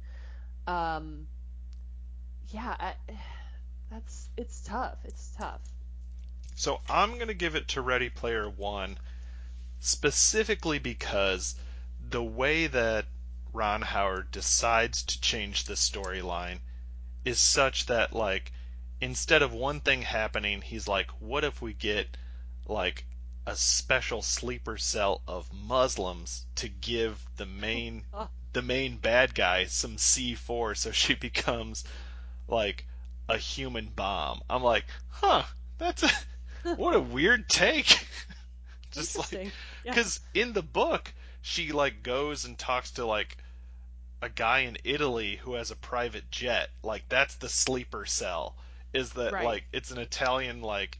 Um 0.66 1.26
yeah 2.48 2.76
I, 2.78 2.94
that's 3.90 4.28
it's 4.36 4.62
tough 4.62 4.98
it's 5.04 5.32
tough. 5.36 5.60
So 6.54 6.80
I'm 6.88 7.16
going 7.16 7.28
to 7.28 7.34
give 7.34 7.54
it 7.54 7.68
to 7.68 7.82
Ready 7.82 8.08
Player 8.08 8.48
One 8.48 8.96
specifically 9.80 10.78
because 10.78 11.54
the 12.08 12.22
way 12.22 12.66
that 12.66 13.04
Ron 13.52 13.82
Howard 13.82 14.30
decides 14.30 15.02
to 15.02 15.20
change 15.20 15.64
the 15.64 15.74
storyline 15.74 16.60
is 17.26 17.38
such 17.40 17.86
that, 17.86 18.14
like, 18.14 18.52
instead 19.00 19.42
of 19.42 19.52
one 19.52 19.80
thing 19.80 20.00
happening, 20.02 20.62
he's 20.62 20.88
like, 20.88 21.10
what 21.20 21.44
if 21.44 21.60
we 21.60 21.74
get, 21.74 22.16
like, 22.66 23.04
a 23.46 23.54
special 23.56 24.22
sleeper 24.22 24.76
cell 24.78 25.22
of 25.28 25.52
Muslims 25.52 26.46
to 26.56 26.68
give 26.68 27.24
the 27.36 27.46
main 27.46 28.04
Oh. 28.14 28.28
the 28.52 28.62
main 28.62 28.96
bad 28.96 29.34
guy 29.34 29.66
some 29.66 29.96
C4 29.96 30.76
so 30.76 30.90
she 30.90 31.14
becomes 31.28 31.84
like 32.48 32.86
a 33.28 33.36
human 33.36 33.86
bomb. 33.86 34.40
I'm 34.48 34.62
like, 34.62 34.86
huh, 35.08 35.44
that's 35.78 36.02
a 36.02 36.10
what 36.76 36.94
a 36.96 37.00
weird 37.00 37.48
take. 37.48 38.08
Just 38.92 39.18
like 39.18 39.32
yeah. 39.32 39.50
because 39.84 40.20
in 40.34 40.52
the 40.52 40.62
book 40.62 41.12
she 41.42 41.72
like 41.72 42.02
goes 42.02 42.44
and 42.44 42.58
talks 42.58 42.92
to 42.92 43.04
like 43.06 43.36
a 44.22 44.28
guy 44.28 44.60
in 44.60 44.78
Italy 44.84 45.36
who 45.36 45.54
has 45.54 45.70
a 45.70 45.76
private 45.76 46.30
jet. 46.30 46.70
Like 46.82 47.08
that's 47.08 47.36
the 47.36 47.48
sleeper 47.48 48.06
cell. 48.06 48.56
Is 48.92 49.12
that 49.14 49.32
Right. 49.32 49.44
like 49.44 49.64
it's 49.72 49.90
an 49.90 49.98
Italian 49.98 50.62
like 50.62 50.98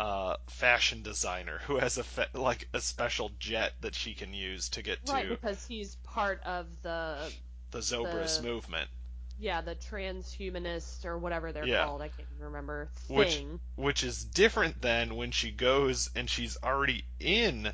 uh, 0.00 0.36
fashion 0.48 1.02
designer 1.02 1.58
who 1.66 1.78
has 1.78 1.98
a 1.98 2.04
fe- 2.04 2.26
like 2.34 2.68
a 2.72 2.80
special 2.80 3.30
jet 3.38 3.72
that 3.80 3.94
she 3.94 4.14
can 4.14 4.34
use 4.34 4.68
to 4.70 4.82
get 4.82 4.98
Right, 5.08 5.24
to 5.24 5.28
because 5.28 5.64
he's 5.66 5.96
part 5.96 6.42
of 6.44 6.66
the 6.82 7.32
the 7.70 7.78
Zobrist 7.78 8.38
the 8.38 8.42
movement. 8.42 8.90
yeah, 9.38 9.60
the 9.60 9.74
transhumanist 9.76 11.04
or 11.04 11.18
whatever 11.18 11.52
they're 11.52 11.66
Yeah. 11.66 11.84
called, 11.84 12.02
I 12.02 12.08
can't 12.08 12.28
even 12.34 12.46
remember, 12.46 12.88
Which 13.08 13.34
thing. 13.34 13.60
which 13.76 14.02
is 14.04 14.24
different 14.24 14.80
than 14.82 15.16
when 15.16 15.30
she 15.32 15.50
goes 15.50 16.10
and 16.14 16.28
she's 16.28 16.56
already 16.62 17.04
in 17.20 17.72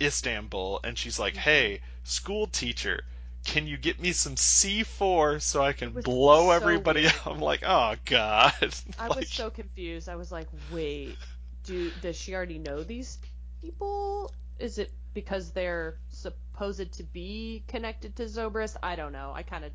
Istanbul 0.00 0.80
and 0.84 0.98
she's 0.98 1.18
like, 1.18 1.34
Mhm. 1.34 1.38
"Hey, 1.38 1.80
school 2.04 2.46
teacher, 2.46 3.04
can 3.44 3.66
you 3.66 3.76
get 3.76 4.00
me 4.00 4.12
some 4.12 4.34
C4 4.34 5.40
so 5.42 5.62
I 5.62 5.72
can 5.72 5.90
blow 5.90 6.46
so 6.46 6.50
everybody 6.50 7.02
weird. 7.02 7.14
out?" 7.14 7.26
I'm 7.34 7.40
like, 7.40 7.62
"Oh 7.64 7.94
god." 8.04 8.54
I 8.98 9.08
Like, 9.08 9.20
was 9.20 9.30
so 9.30 9.50
confused. 9.50 10.08
I 10.08 10.16
was 10.16 10.32
like, 10.32 10.48
wait, 10.70 11.16
do 11.64 11.90
does 12.00 12.16
she 12.16 12.34
already 12.34 12.58
know 12.58 12.82
these 12.82 13.18
people? 13.60 14.32
Is 14.58 14.78
it 14.78 14.92
because 15.14 15.50
they're 15.52 15.96
supposed 16.08 16.92
to 16.92 17.02
be 17.02 17.64
connected 17.68 18.16
to 18.16 18.24
Zobrist? 18.24 18.76
I 18.82 18.96
don't 18.96 19.12
know. 19.12 19.32
I 19.34 19.42
kind 19.42 19.64
of 19.64 19.72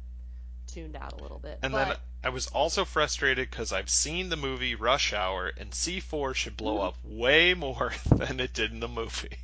tuned 0.68 0.96
out 0.96 1.20
a 1.20 1.22
little 1.22 1.40
bit. 1.40 1.60
And 1.62 1.74
but 1.74 1.88
then 1.88 1.98
I 2.24 2.30
was 2.30 2.48
also 2.48 2.86
frustrated 2.86 3.50
because 3.50 3.72
I've 3.72 3.90
seen 3.90 4.30
the 4.30 4.36
movie 4.36 4.76
Rush 4.76 5.14
Hour, 5.14 5.52
and 5.58 5.72
C4 5.72 6.36
should 6.36 6.58
blow 6.58 6.76
mm-hmm. 6.76 6.88
up 6.88 6.96
way 7.04 7.54
more 7.54 7.94
than 8.16 8.40
it 8.40 8.54
did 8.54 8.72
in 8.72 8.80
the 8.80 8.88
movie. 8.88 9.38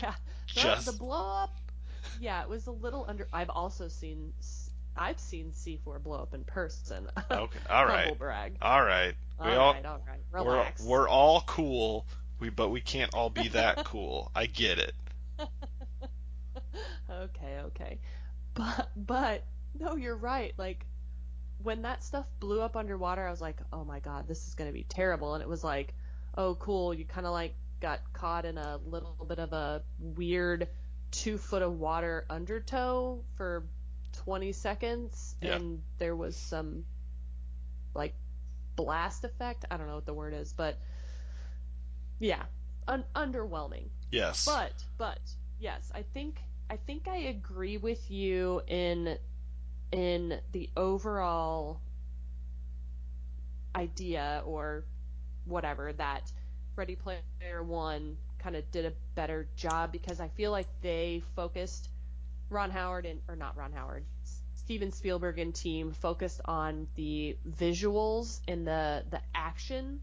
yeah, 0.00 0.14
the, 0.54 0.60
Just 0.60 0.86
the 0.86 0.92
blow 0.92 1.42
up. 1.42 1.54
Yeah, 2.20 2.42
it 2.42 2.48
was 2.48 2.66
a 2.66 2.72
little 2.72 3.04
under. 3.08 3.28
I've 3.32 3.50
also 3.50 3.88
seen. 3.88 4.32
I've 4.96 5.18
seen 5.20 5.52
C4 5.52 6.02
blow 6.02 6.22
up 6.22 6.32
in 6.34 6.44
person. 6.44 7.08
okay, 7.30 7.58
all 7.68 7.84
right, 7.86 8.04
Humble 8.04 8.14
brag. 8.14 8.56
all 8.62 8.82
right. 8.82 9.14
We 9.44 9.52
All 9.52 9.58
all 9.58 9.72
right, 9.74 9.84
all 9.84 10.00
right. 10.06 10.20
we're 10.32 10.72
we're 10.86 11.08
all 11.08 11.42
cool. 11.46 12.06
We 12.40 12.48
but 12.50 12.68
we 12.70 12.80
can't 12.80 13.12
all 13.14 13.28
be 13.30 13.48
that 13.48 13.84
cool. 13.84 14.30
I 14.34 14.46
get 14.46 14.78
it. 14.78 14.94
okay, 17.10 17.58
okay. 17.64 17.98
But 18.54 18.90
but 18.96 19.44
no, 19.78 19.96
you're 19.96 20.16
right. 20.16 20.54
Like 20.56 20.86
when 21.62 21.82
that 21.82 22.02
stuff 22.02 22.26
blew 22.40 22.60
up 22.62 22.76
underwater, 22.76 23.26
I 23.26 23.30
was 23.30 23.40
like, 23.40 23.58
"Oh 23.72 23.84
my 23.84 24.00
god, 24.00 24.26
this 24.28 24.46
is 24.48 24.54
going 24.54 24.68
to 24.70 24.74
be 24.74 24.84
terrible." 24.84 25.34
And 25.34 25.42
it 25.42 25.48
was 25.48 25.62
like, 25.64 25.94
"Oh, 26.36 26.54
cool. 26.56 26.94
You 26.94 27.04
kind 27.04 27.26
of 27.26 27.32
like 27.32 27.54
got 27.80 28.00
caught 28.14 28.46
in 28.46 28.56
a 28.56 28.78
little 28.86 29.26
bit 29.28 29.38
of 29.38 29.52
a 29.52 29.82
weird 29.98 30.68
2 31.12 31.38
foot 31.38 31.62
of 31.62 31.78
water 31.78 32.24
undertow 32.28 33.22
for 33.36 33.64
20 34.24 34.52
seconds 34.52 35.36
Yeah. 35.40 35.56
and 35.56 35.82
there 35.98 36.16
was 36.16 36.36
some 36.36 36.84
like 37.94 38.14
blast 38.76 39.24
effect. 39.24 39.64
I 39.70 39.76
don't 39.76 39.86
know 39.88 39.94
what 39.94 40.06
the 40.06 40.14
word 40.14 40.34
is, 40.34 40.52
but 40.52 40.78
yeah, 42.18 42.42
un- 42.88 43.04
underwhelming. 43.14 43.88
Yes. 44.10 44.44
But 44.44 44.72
but 44.98 45.18
yes, 45.58 45.90
I 45.94 46.02
think 46.02 46.38
I 46.70 46.76
think 46.76 47.08
I 47.08 47.16
agree 47.16 47.76
with 47.78 48.10
you 48.10 48.62
in 48.66 49.16
in 49.92 50.40
the 50.52 50.70
overall 50.76 51.80
idea 53.74 54.42
or 54.46 54.84
whatever 55.44 55.92
that 55.92 56.30
Ready 56.74 56.96
Player 56.96 57.62
One 57.62 58.16
kind 58.46 58.54
of 58.54 58.70
did 58.70 58.86
a 58.86 58.92
better 59.16 59.48
job 59.56 59.90
because 59.90 60.20
I 60.20 60.28
feel 60.28 60.52
like 60.52 60.68
they 60.80 61.20
focused 61.34 61.88
Ron 62.48 62.70
Howard 62.70 63.04
and 63.04 63.20
or 63.26 63.34
not 63.34 63.56
Ron 63.56 63.72
Howard 63.72 64.04
Steven 64.54 64.92
Spielberg 64.92 65.40
and 65.40 65.52
team 65.52 65.90
focused 65.90 66.40
on 66.44 66.86
the 66.94 67.36
visuals 67.58 68.38
and 68.46 68.64
the 68.64 69.02
the 69.10 69.20
action 69.34 69.98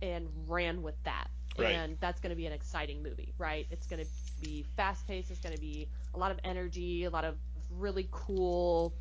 and 0.00 0.26
ran 0.48 0.82
with 0.82 0.94
that 1.04 1.28
Right. 1.58 1.72
and 1.72 1.98
that's 2.00 2.20
going 2.20 2.30
to 2.30 2.36
be 2.36 2.46
an 2.46 2.52
exciting 2.52 3.02
movie, 3.04 3.32
right? 3.38 3.64
It's 3.70 3.86
going 3.86 4.02
to 4.02 4.10
be 4.40 4.64
fast 4.76 5.06
paced. 5.06 5.30
It's 5.30 5.38
going 5.38 5.54
to 5.54 5.60
be 5.60 5.86
a 6.12 6.18
lot 6.18 6.32
of 6.32 6.40
energy, 6.42 7.04
a 7.04 7.10
lot 7.10 7.24
of 7.24 7.36
really 7.78 8.08
cool 8.10 8.92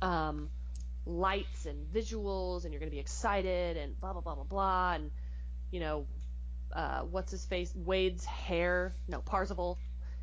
um, 0.00 0.48
lights 1.04 1.66
and 1.66 1.84
visuals, 1.92 2.64
and 2.64 2.72
you're 2.72 2.80
going 2.80 2.88
to 2.90 2.94
be 2.94 3.00
excited 3.00 3.76
and 3.76 4.00
blah 4.00 4.12
blah 4.12 4.22
blah 4.22 4.36
blah 4.36 4.44
blah. 4.44 4.92
And 4.94 5.10
you 5.70 5.80
know, 5.80 6.06
uh, 6.72 7.00
what's 7.02 7.30
his 7.30 7.44
face? 7.44 7.72
Wade's 7.74 8.24
hair, 8.24 8.94
no 9.08 9.20
Parzival. 9.20 9.78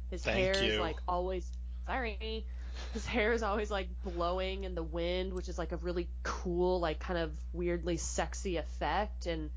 His 0.10 0.24
Thank 0.24 0.38
hair 0.38 0.64
is 0.64 0.80
like 0.80 0.98
always. 1.08 1.50
Sorry. 1.86 2.46
His 2.94 3.06
hair 3.06 3.34
is 3.34 3.44
always 3.44 3.70
like 3.70 3.88
blowing 4.04 4.64
in 4.64 4.74
the 4.74 4.84
wind, 4.84 5.34
which 5.34 5.50
is 5.50 5.58
like 5.58 5.72
a 5.72 5.78
really 5.78 6.08
cool, 6.24 6.80
like 6.80 7.00
kind 7.00 7.20
of 7.20 7.32
weirdly 7.54 7.98
sexy 7.98 8.58
effect. 8.58 9.26
And 9.26 9.50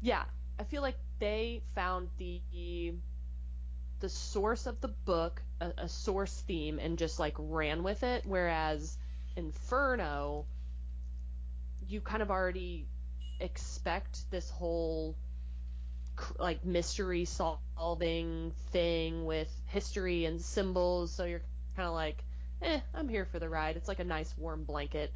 yeah, 0.00 0.24
I 0.58 0.64
feel 0.64 0.82
like 0.82 0.96
they 1.18 1.62
found 1.74 2.08
the 2.18 2.94
the 4.00 4.08
source 4.08 4.66
of 4.66 4.80
the 4.80 4.88
book, 4.88 5.42
a, 5.60 5.72
a 5.78 5.88
source 5.88 6.42
theme, 6.46 6.78
and 6.78 6.98
just 6.98 7.18
like 7.18 7.34
ran 7.38 7.82
with 7.82 8.02
it. 8.02 8.24
Whereas 8.24 8.96
Inferno, 9.36 10.46
you 11.88 12.00
kind 12.00 12.22
of 12.22 12.30
already 12.30 12.86
expect 13.40 14.30
this 14.30 14.48
whole 14.50 15.16
like 16.38 16.64
mystery 16.64 17.24
solving 17.24 18.52
thing 18.70 19.24
with 19.26 19.48
history 19.66 20.24
and 20.24 20.40
symbols, 20.40 21.12
so 21.12 21.24
you're 21.24 21.42
kind 21.76 21.88
of 21.88 21.94
like, 21.94 22.24
eh, 22.62 22.80
I'm 22.94 23.08
here 23.08 23.24
for 23.26 23.38
the 23.38 23.48
ride. 23.48 23.76
It's 23.76 23.88
like 23.88 24.00
a 24.00 24.04
nice 24.04 24.36
warm 24.36 24.64
blanket. 24.64 25.12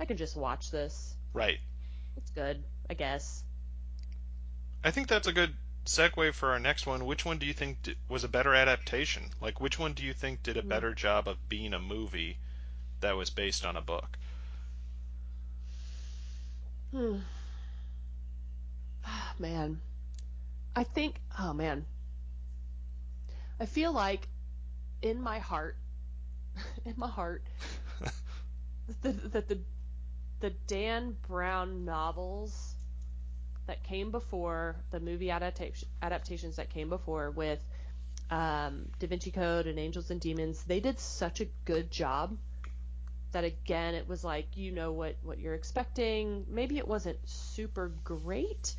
I 0.00 0.04
can 0.06 0.16
just 0.16 0.36
watch 0.36 0.70
this. 0.70 1.16
Right. 1.34 1.58
It's 2.16 2.30
good, 2.30 2.64
I 2.88 2.94
guess. 2.94 3.44
I 4.84 4.92
think 4.92 5.08
that's 5.08 5.26
a 5.26 5.32
good 5.32 5.56
segue 5.84 6.32
for 6.34 6.52
our 6.52 6.60
next 6.60 6.86
one. 6.86 7.04
Which 7.06 7.24
one 7.24 7.38
do 7.38 7.46
you 7.46 7.52
think 7.52 7.82
d- 7.82 7.96
was 8.08 8.22
a 8.22 8.28
better 8.28 8.54
adaptation? 8.54 9.34
Like, 9.40 9.60
which 9.60 9.78
one 9.78 9.94
do 9.94 10.04
you 10.04 10.12
think 10.14 10.42
did 10.44 10.56
a 10.56 10.62
Hmm. 10.62 10.68
better 10.68 10.94
job 10.94 11.26
of 11.26 11.48
being 11.48 11.74
a 11.74 11.80
movie 11.80 12.38
that 13.00 13.16
was 13.16 13.30
based 13.30 13.64
on 13.66 13.76
a 13.76 13.82
book? 13.82 14.18
Hmm. 16.92 17.16
Ah, 19.04 19.34
man. 19.38 19.80
I 20.76 20.84
think, 20.84 21.20
oh 21.38 21.52
man. 21.52 21.84
I 23.60 23.66
feel 23.66 23.92
like 23.92 24.28
in 25.02 25.20
my 25.20 25.38
heart, 25.38 25.76
in 26.84 26.94
my 26.96 27.08
heart, 27.08 27.42
that 29.02 29.32
the, 29.32 29.40
the, 29.40 29.58
the 30.40 30.50
Dan 30.66 31.16
Brown 31.28 31.84
novels 31.84 32.74
that 33.66 33.82
came 33.82 34.10
before 34.10 34.76
the 34.90 35.00
movie 35.00 35.30
adaptation, 35.30 35.88
adaptations 36.02 36.56
that 36.56 36.70
came 36.70 36.88
before 36.88 37.30
with 37.30 37.64
um, 38.30 38.88
Da 38.98 39.06
Vinci 39.06 39.30
Code 39.30 39.66
and 39.66 39.78
Angels 39.78 40.10
and 40.10 40.20
Demons, 40.20 40.62
they 40.64 40.80
did 40.80 40.98
such 40.98 41.40
a 41.40 41.46
good 41.64 41.90
job 41.90 42.36
that 43.32 43.44
again 43.44 43.94
it 43.94 44.08
was 44.08 44.22
like 44.22 44.56
you 44.56 44.70
know 44.70 44.92
what 44.92 45.16
what 45.22 45.38
you're 45.38 45.54
expecting. 45.54 46.46
Maybe 46.48 46.78
it 46.78 46.86
wasn't 46.86 47.18
super 47.24 47.92
great, 48.04 48.74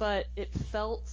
but 0.00 0.26
it 0.34 0.50
felt 0.72 1.12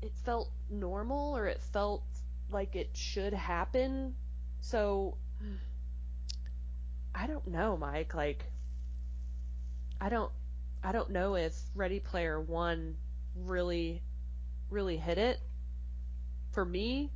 it 0.00 0.12
felt 0.24 0.50
normal 0.70 1.36
or 1.36 1.46
it 1.46 1.60
felt 1.60 2.02
like 2.50 2.74
it 2.74 2.88
should 2.94 3.34
happen. 3.34 4.14
So 4.62 5.18
I 7.14 7.26
don't 7.26 7.46
know, 7.48 7.76
Mike, 7.76 8.14
like 8.14 8.46
I 10.00 10.08
don't 10.08 10.32
I 10.82 10.92
don't 10.92 11.10
know 11.10 11.34
if 11.36 11.54
Ready 11.74 12.00
Player 12.00 12.40
1 12.40 12.96
really 13.44 14.00
really 14.70 14.96
hit 14.96 15.18
it 15.18 15.38
for 16.52 16.64
me 16.64 17.10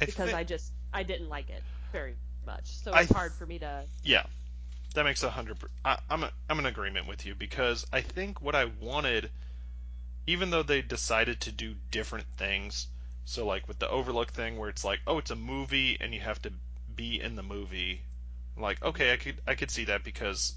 I 0.00 0.06
because 0.06 0.34
I 0.34 0.42
just 0.42 0.72
I 0.92 1.04
didn't 1.04 1.28
like 1.28 1.50
it 1.50 1.62
very 1.92 2.16
much. 2.44 2.66
So 2.66 2.92
it's 2.94 3.12
hard 3.12 3.32
for 3.32 3.46
me 3.46 3.60
to 3.60 3.84
yeah, 4.02 4.24
that 4.94 5.04
makes 5.04 5.22
a 5.22 5.30
hundred. 5.30 5.58
I, 5.84 5.98
I'm 6.10 6.24
a, 6.24 6.32
I'm 6.48 6.58
in 6.58 6.66
agreement 6.66 7.06
with 7.06 7.24
you 7.26 7.34
because 7.34 7.86
I 7.92 8.00
think 8.00 8.40
what 8.42 8.54
I 8.54 8.66
wanted, 8.66 9.30
even 10.26 10.50
though 10.50 10.62
they 10.62 10.82
decided 10.82 11.40
to 11.42 11.52
do 11.52 11.74
different 11.90 12.26
things, 12.36 12.88
so 13.24 13.46
like 13.46 13.68
with 13.68 13.78
the 13.78 13.88
Overlook 13.88 14.32
thing 14.32 14.56
where 14.58 14.68
it's 14.68 14.84
like, 14.84 15.00
oh, 15.06 15.18
it's 15.18 15.30
a 15.30 15.36
movie 15.36 15.96
and 16.00 16.12
you 16.14 16.20
have 16.20 16.40
to 16.42 16.52
be 16.96 17.20
in 17.20 17.36
the 17.36 17.42
movie. 17.42 18.02
Like, 18.56 18.82
okay, 18.82 19.12
I 19.12 19.16
could 19.16 19.40
I 19.46 19.54
could 19.54 19.70
see 19.70 19.84
that 19.86 20.04
because, 20.04 20.54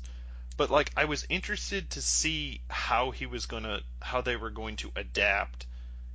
but 0.58 0.70
like 0.70 0.92
I 0.98 1.06
was 1.06 1.26
interested 1.30 1.90
to 1.92 2.02
see 2.02 2.62
how 2.70 3.12
he 3.12 3.26
was 3.26 3.46
gonna 3.46 3.82
how 4.02 4.22
they 4.22 4.36
were 4.36 4.50
going 4.50 4.76
to 4.78 4.92
adapt 4.96 5.66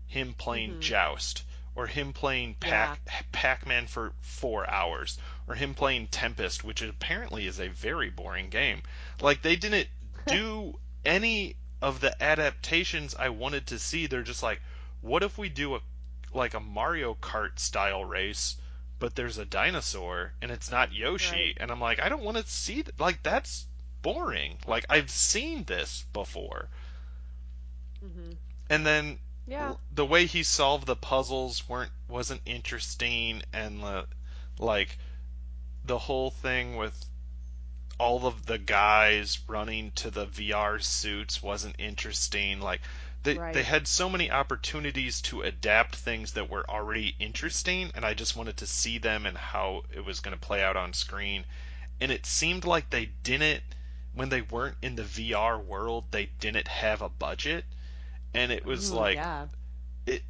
him 0.06 0.34
playing 0.34 0.74
Mhm. 0.74 0.80
Joust 0.80 1.44
or 1.74 1.86
him 1.86 2.12
playing 2.12 2.55
Pac 2.55 3.01
Pac-Man 3.32 3.86
for 3.86 4.12
four 4.20 4.68
hours 4.68 5.18
or 5.51 5.55
him 5.56 5.74
playing 5.74 6.06
Tempest, 6.06 6.62
which 6.62 6.81
apparently 6.81 7.44
is 7.44 7.59
a 7.59 7.66
very 7.66 8.09
boring 8.09 8.51
game. 8.51 8.81
Like 9.20 9.43
they 9.43 9.56
didn't 9.56 9.89
do 10.28 10.78
any 11.05 11.56
of 11.82 11.98
the 12.01 12.22
adaptations 12.22 13.16
I 13.18 13.31
wanted 13.31 13.66
to 13.68 13.78
see. 13.81 14.06
They're 14.06 14.22
just 14.22 14.44
like, 14.44 14.60
what 15.01 15.24
if 15.24 15.36
we 15.39 15.48
do 15.48 15.74
a 15.74 15.81
like 16.32 16.55
a 16.55 16.60
Mario 16.60 17.14
Kart 17.20 17.59
style 17.59 18.05
race, 18.05 18.56
but 19.01 19.16
there's 19.16 19.39
a 19.39 19.44
dinosaur 19.44 20.32
and 20.40 20.52
it's 20.52 20.70
not 20.70 20.93
Yoshi, 20.93 21.35
Right. 21.35 21.56
and 21.59 21.72
I'm 21.72 21.81
like, 21.81 21.98
I 22.01 22.09
don't 22.09 22.22
want 22.22 22.36
to 22.36 22.47
see 22.47 22.74
th- 22.85 22.94
like 23.01 23.20
that's 23.24 23.66
boring. 24.02 24.56
Like 24.68 24.85
I've 24.89 25.10
seen 25.10 25.64
this 25.64 26.05
before. 26.12 26.68
Mhm. 28.05 28.36
And 28.68 28.86
then 28.86 29.18
Yeah. 29.48 29.74
the 29.90 30.06
way 30.06 30.27
he 30.27 30.44
solved 30.44 30.86
the 30.86 30.94
puzzles 30.94 31.68
weren't 31.68 31.90
wasn't 32.06 32.43
interesting 32.47 33.43
and 33.52 33.82
the 33.82 34.06
like 34.60 34.97
the 35.85 35.98
whole 35.98 36.31
thing 36.31 36.77
with 36.77 37.05
all 37.98 38.27
of 38.27 38.47
the 38.47 38.59
guys 38.59 39.40
running 39.47 39.93
to 39.93 40.11
the 40.11 40.27
VR 40.27 40.81
suits 40.81 41.43
wasn't 41.43 41.77
interesting. 41.78 42.61
Like 42.61 42.81
they 43.23 43.39
Right. 43.39 43.52
they 43.52 43.62
had 43.62 43.86
so 43.86 44.09
many 44.09 44.31
opportunities 44.31 45.20
to 45.23 45.43
adapt 45.43 45.97
things 45.97 46.32
that 46.32 46.48
were 46.51 46.69
already 46.69 47.15
interesting, 47.19 47.93
and 47.94 48.05
I 48.05 48.15
just 48.15 48.36
wanted 48.36 48.57
to 48.59 48.66
see 48.66 48.98
them 48.98 49.27
and 49.27 49.36
how 49.39 49.85
it 49.90 50.05
was 50.05 50.20
going 50.20 50.36
to 50.36 50.40
play 50.47 50.62
out 50.62 50.77
on 50.77 50.93
screen. 50.94 51.44
And 52.01 52.11
it 52.12 52.27
seemed 52.27 52.65
like 52.65 52.90
they 52.90 53.07
didn't 53.23 53.62
when 54.12 54.31
they 54.31 54.43
weren't 54.43 54.78
in 54.82 54.97
the 54.97 55.05
VR 55.05 55.59
world, 55.59 56.11
they 56.11 56.27
didn't 56.27 56.69
have 56.69 57.02
a 57.02 57.09
budget, 57.09 57.65
and 58.35 58.52
it 58.52 58.65
was 58.65 58.90
Ooh, 58.90 58.94
like 58.94 59.15
yeah. 59.15 59.47
it 60.07 60.24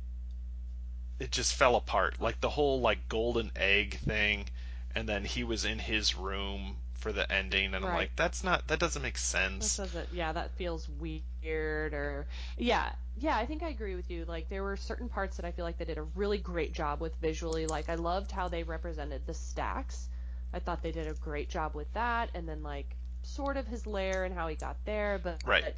it 1.21 1.31
just 1.31 1.55
fell 1.55 1.77
apart. 1.77 2.21
Like 2.21 2.41
the 2.41 2.51
whole 2.51 2.81
like 2.81 3.09
golden 3.09 3.53
egg 3.55 3.99
thing, 4.01 4.49
and 4.95 5.09
then 5.09 5.25
he 5.25 5.45
was 5.45 5.65
in 5.65 5.79
his 5.79 6.15
room 6.17 6.77
for 6.95 7.13
the 7.13 7.31
ending, 7.33 7.75
and 7.75 7.85
I'm 7.85 7.95
like, 7.95 8.11
that's 8.17 8.45
not 8.45 8.69
that 8.69 8.79
doesn't 8.79 9.01
make 9.03 9.15
That 9.15 9.21
sense. 9.21 9.77
doesn't, 9.77 10.09
yeah, 10.13 10.33
that 10.33 10.51
feels 10.57 10.87
weird 10.89 11.95
or, 11.95 12.27
yeah, 12.59 12.93
yeah, 13.17 13.37
I 13.37 13.47
think 13.47 13.63
I 13.63 13.69
agree 13.69 13.95
with 13.95 14.11
you. 14.11 14.25
Like, 14.27 14.49
there 14.49 14.63
were 14.63 14.77
certain 14.77 15.09
parts 15.09 15.37
that 15.37 15.47
I 15.47 15.53
feel 15.53 15.65
like 15.65 15.79
they 15.79 15.85
did 15.87 15.99
a 15.99 16.03
really 16.03 16.39
great 16.39 16.75
job 16.75 17.01
with 17.01 17.15
visually. 17.17 17.67
Like, 17.67 17.89
I 17.89 17.95
loved 17.95 18.31
how 18.33 18.49
they 18.49 18.63
represented 18.65 19.27
the 19.27 19.35
stacks. 19.35 20.09
I 20.53 20.59
thought 20.59 20.83
they 20.83 20.93
did 20.93 21.07
a 21.07 21.15
great 21.15 21.49
job 21.49 21.75
with 21.75 21.93
that. 21.95 22.31
And 22.35 22.49
then, 22.49 22.63
like, 22.63 22.97
sort 23.23 23.57
of 23.57 23.67
his 23.67 23.87
lair 23.87 24.25
and 24.25 24.35
how 24.35 24.49
he 24.49 24.57
got 24.57 24.77
there. 24.85 25.19
But, 25.23 25.43
Right. 25.47 25.65
but, 25.65 25.75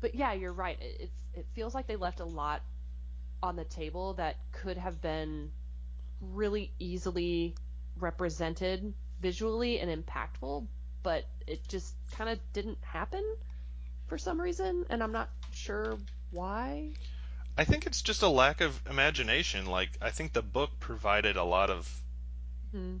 but 0.00 0.14
yeah, 0.14 0.32
you're 0.32 0.52
right. 0.52 0.78
It, 0.80 0.96
it's, 1.00 1.16
it 1.34 1.46
feels 1.54 1.74
like 1.74 1.86
they 1.86 1.96
left 1.96 2.20
a 2.20 2.24
lot 2.24 2.62
on 3.42 3.56
the 3.56 3.64
table 3.64 4.14
that 4.14 4.36
could 4.52 4.76
have 4.76 5.00
been 5.00 5.50
really 6.20 6.72
easily 6.78 7.54
represented 7.98 8.92
visually 9.20 9.80
and 9.80 9.90
impactful, 10.04 10.66
but 11.02 11.24
it 11.46 11.66
just 11.68 11.94
kind 12.12 12.30
of 12.30 12.38
didn't 12.52 12.78
happen 12.82 13.24
for 14.06 14.18
some 14.18 14.40
reason, 14.40 14.84
and 14.90 15.02
I'm 15.02 15.12
not 15.12 15.30
sure 15.52 15.96
why. 16.30 16.90
I 17.56 17.64
think 17.64 17.86
it's 17.86 18.02
just 18.02 18.22
a 18.22 18.28
lack 18.28 18.60
of 18.60 18.80
imagination. 18.90 19.66
Like 19.66 19.90
I 20.00 20.10
think 20.10 20.32
the 20.32 20.42
book 20.42 20.70
provided 20.80 21.36
a 21.36 21.44
lot 21.44 21.70
of 21.70 22.02
Hmm. 22.72 22.96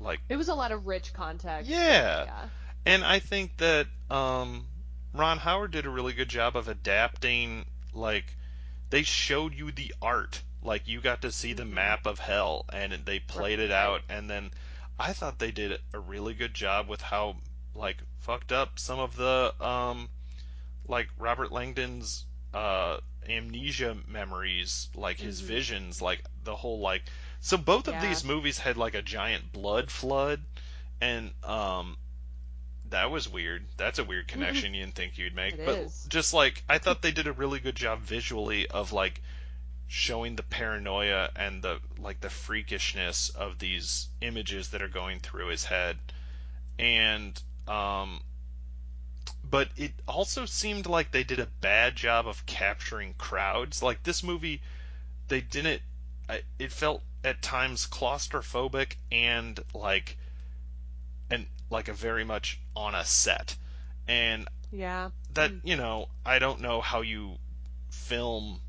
like 0.00 0.20
It 0.28 0.36
was 0.36 0.48
a 0.48 0.54
lot 0.54 0.72
of 0.72 0.86
rich 0.86 1.12
context. 1.12 1.70
Yeah. 1.70 2.24
Yeah. 2.24 2.48
And 2.84 3.04
I 3.04 3.20
think 3.20 3.56
that 3.58 3.86
um, 4.10 4.66
Ron 5.14 5.38
Howard 5.38 5.70
did 5.70 5.86
a 5.86 5.90
really 5.90 6.12
good 6.12 6.28
job 6.28 6.56
of 6.56 6.66
adapting. 6.66 7.64
Like 7.94 8.24
they 8.90 9.04
showed 9.04 9.54
you 9.54 9.70
the 9.70 9.94
art, 10.02 10.42
like 10.62 10.88
you 10.88 11.00
got 11.00 11.22
to 11.22 11.32
see 11.32 11.52
the 11.52 11.64
Mhm. 11.64 11.74
map 11.74 12.06
of 12.06 12.18
hell, 12.18 12.64
and 12.72 12.92
they 13.04 13.18
played 13.20 13.58
it 13.60 13.70
out. 13.70 14.02
And 14.08 14.30
then 14.30 14.50
I 14.98 15.12
thought 15.12 15.38
they 15.38 15.50
did 15.52 15.80
a 15.92 15.98
really 16.00 16.34
good 16.34 16.54
job 16.54 16.88
with 16.88 17.00
how 17.02 17.36
like 17.74 17.98
fucked 18.20 18.52
up 18.52 18.78
some 18.78 18.98
of 18.98 19.16
the 19.16 19.54
um, 19.60 20.08
like 20.86 21.08
Robert 21.18 21.52
Langdon's 21.52 22.24
uh, 22.54 22.98
amnesia 23.28 23.96
memories, 24.06 24.88
like 24.94 25.18
his 25.18 25.40
Mhm. 25.40 25.46
visions, 25.46 26.00
like 26.02 26.24
the 26.44 26.56
whole 26.56 26.80
like. 26.80 27.02
So 27.40 27.56
both 27.56 27.88
of 27.88 27.94
Yeah. 27.94 28.00
these 28.00 28.24
movies 28.24 28.58
had 28.58 28.76
like 28.76 28.94
a 28.94 29.02
giant 29.02 29.52
blood 29.52 29.90
flood, 29.90 30.44
and 31.00 31.32
um, 31.44 31.96
that 32.90 33.10
was 33.10 33.28
weird. 33.28 33.66
That's 33.76 33.98
a 33.98 34.04
weird 34.04 34.28
connection 34.28 34.74
you 34.74 34.84
didn't 34.84 34.94
think 34.94 35.18
you'd 35.18 35.34
make. 35.34 35.54
It 35.54 35.60
but 35.64 35.78
is. 35.78 36.06
just 36.08 36.34
like 36.34 36.62
I 36.68 36.78
thought 36.78 37.00
they 37.02 37.12
did 37.12 37.26
a 37.26 37.32
really 37.32 37.60
good 37.60 37.76
job 37.76 38.00
visually 38.02 38.66
of 38.68 38.92
like 38.92 39.20
showing 39.92 40.36
the 40.36 40.42
paranoia 40.42 41.28
and 41.36 41.62
the 41.62 41.78
like 41.98 42.18
the 42.22 42.28
freakishness 42.30 43.28
of 43.28 43.58
these 43.58 44.08
images 44.22 44.68
that 44.70 44.80
are 44.80 44.88
going 44.88 45.20
through 45.20 45.48
his 45.48 45.64
head. 45.64 45.98
And 46.78 47.40
um 47.68 48.22
but 49.44 49.68
it 49.76 49.92
also 50.08 50.46
seemed 50.46 50.86
like 50.86 51.10
they 51.10 51.24
did 51.24 51.38
a 51.38 51.46
bad 51.60 51.94
job 51.94 52.26
of 52.26 52.46
capturing 52.46 53.12
crowds. 53.18 53.82
Like 53.82 54.02
this 54.02 54.22
movie 54.22 54.62
they 55.28 55.42
didn't 55.42 55.82
it 56.58 56.72
felt 56.72 57.02
at 57.22 57.42
times 57.42 57.86
claustrophobic 57.86 58.94
and 59.10 59.60
like 59.74 60.16
and 61.30 61.46
like 61.68 61.88
a 61.88 61.92
very 61.92 62.24
much 62.24 62.58
on 62.74 62.94
a 62.94 63.04
set 63.04 63.54
and 64.08 64.48
Yeah. 64.70 65.10
that 65.34 65.50
Mm. 65.50 65.60
you 65.64 65.76
know 65.76 66.08
i 66.24 66.38
don't 66.38 66.60
know 66.60 66.80
how 66.80 67.02
you 67.02 67.36
film 67.90 68.60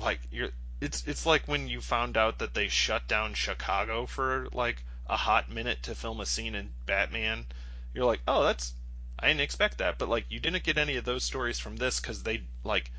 like 0.00 0.20
you're 0.30 0.50
it's 0.80 1.06
it's 1.06 1.26
like 1.26 1.46
when 1.46 1.68
you 1.68 1.80
found 1.80 2.16
out 2.16 2.38
that 2.38 2.54
they 2.54 2.68
shut 2.68 3.06
down 3.08 3.34
chicago 3.34 4.06
for 4.06 4.48
like 4.52 4.84
a 5.06 5.16
hot 5.16 5.50
minute 5.50 5.82
to 5.82 5.94
film 5.94 6.20
a 6.20 6.26
scene 6.26 6.54
in 6.54 6.72
batman 6.86 7.46
you're 7.94 8.04
like 8.06 8.20
oh 8.26 8.42
that's 8.42 8.74
i 9.18 9.28
didn't 9.28 9.40
expect 9.40 9.78
that. 9.78 9.98
But 9.98 10.08
like 10.08 10.26
you 10.30 10.40
didn't 10.40 10.64
get 10.64 10.78
any 10.78 10.96
of 10.96 11.04
those 11.04 11.22
stories 11.22 11.58
from 11.58 11.76
this 11.76 12.00
because 12.00 12.22
they 12.22 12.42
like 12.64 12.90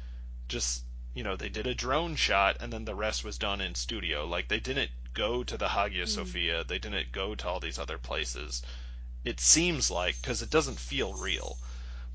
just 0.47 0.83
you 1.13 1.23
know 1.23 1.35
they 1.35 1.49
did 1.49 1.67
a 1.67 1.75
drone 1.75 2.15
shot 2.15 2.57
and 2.61 2.71
then 2.71 2.85
the 2.85 2.95
rest 2.95 3.23
was 3.25 3.37
done 3.37 3.59
in 3.59 3.75
studio. 3.75 4.25
Like 4.25 4.47
they 4.47 4.59
didn't 4.59 4.91
go 5.13 5.43
to 5.43 5.57
the 5.57 5.67
hagia 5.67 6.05
Mm. 6.05 6.07
sophia. 6.07 6.63
They 6.63 6.79
didn't 6.79 7.11
go 7.11 7.35
to 7.35 7.47
all 7.47 7.59
these 7.59 7.77
other 7.77 7.97
places. 7.97 8.61
It 9.25 9.39
seems 9.39 9.91
like 9.91 10.15
because 10.21 10.41
it 10.41 10.49
doesn't 10.49 10.79
feel 10.79 11.13
real. 11.13 11.57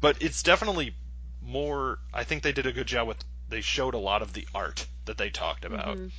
But 0.01 0.23
it's 0.23 0.43
definitely 0.43 0.95
more 1.41 1.99
i 2.13 2.25
think 2.25 2.43
they 2.43 2.53
did 2.53 2.67
a 2.67 2.73
good 2.73 2.87
job 2.87 3.07
with 3.07 3.25
they 3.49 3.61
showed 3.61 3.95
a 3.95 3.99
lot 3.99 4.23
of 4.23 4.33
the 4.33 4.47
art 4.55 4.87
that 5.07 5.17
they 5.19 5.31
talked 5.31 5.65
about 5.65 5.97
Mhm. 5.97 6.11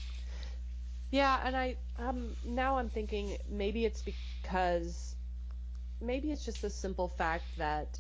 Yeah, 1.11 1.39
and 1.43 1.55
I 1.55 1.77
um 1.97 2.35
now 2.43 2.77
I'm 2.77 2.89
thinking 2.89 3.37
maybe 3.49 3.85
it's 3.85 4.01
because 4.01 5.15
maybe 6.01 6.31
it's 6.31 6.45
just 6.45 6.61
the 6.61 6.69
simple 6.69 7.07
fact 7.09 7.45
that 7.57 7.99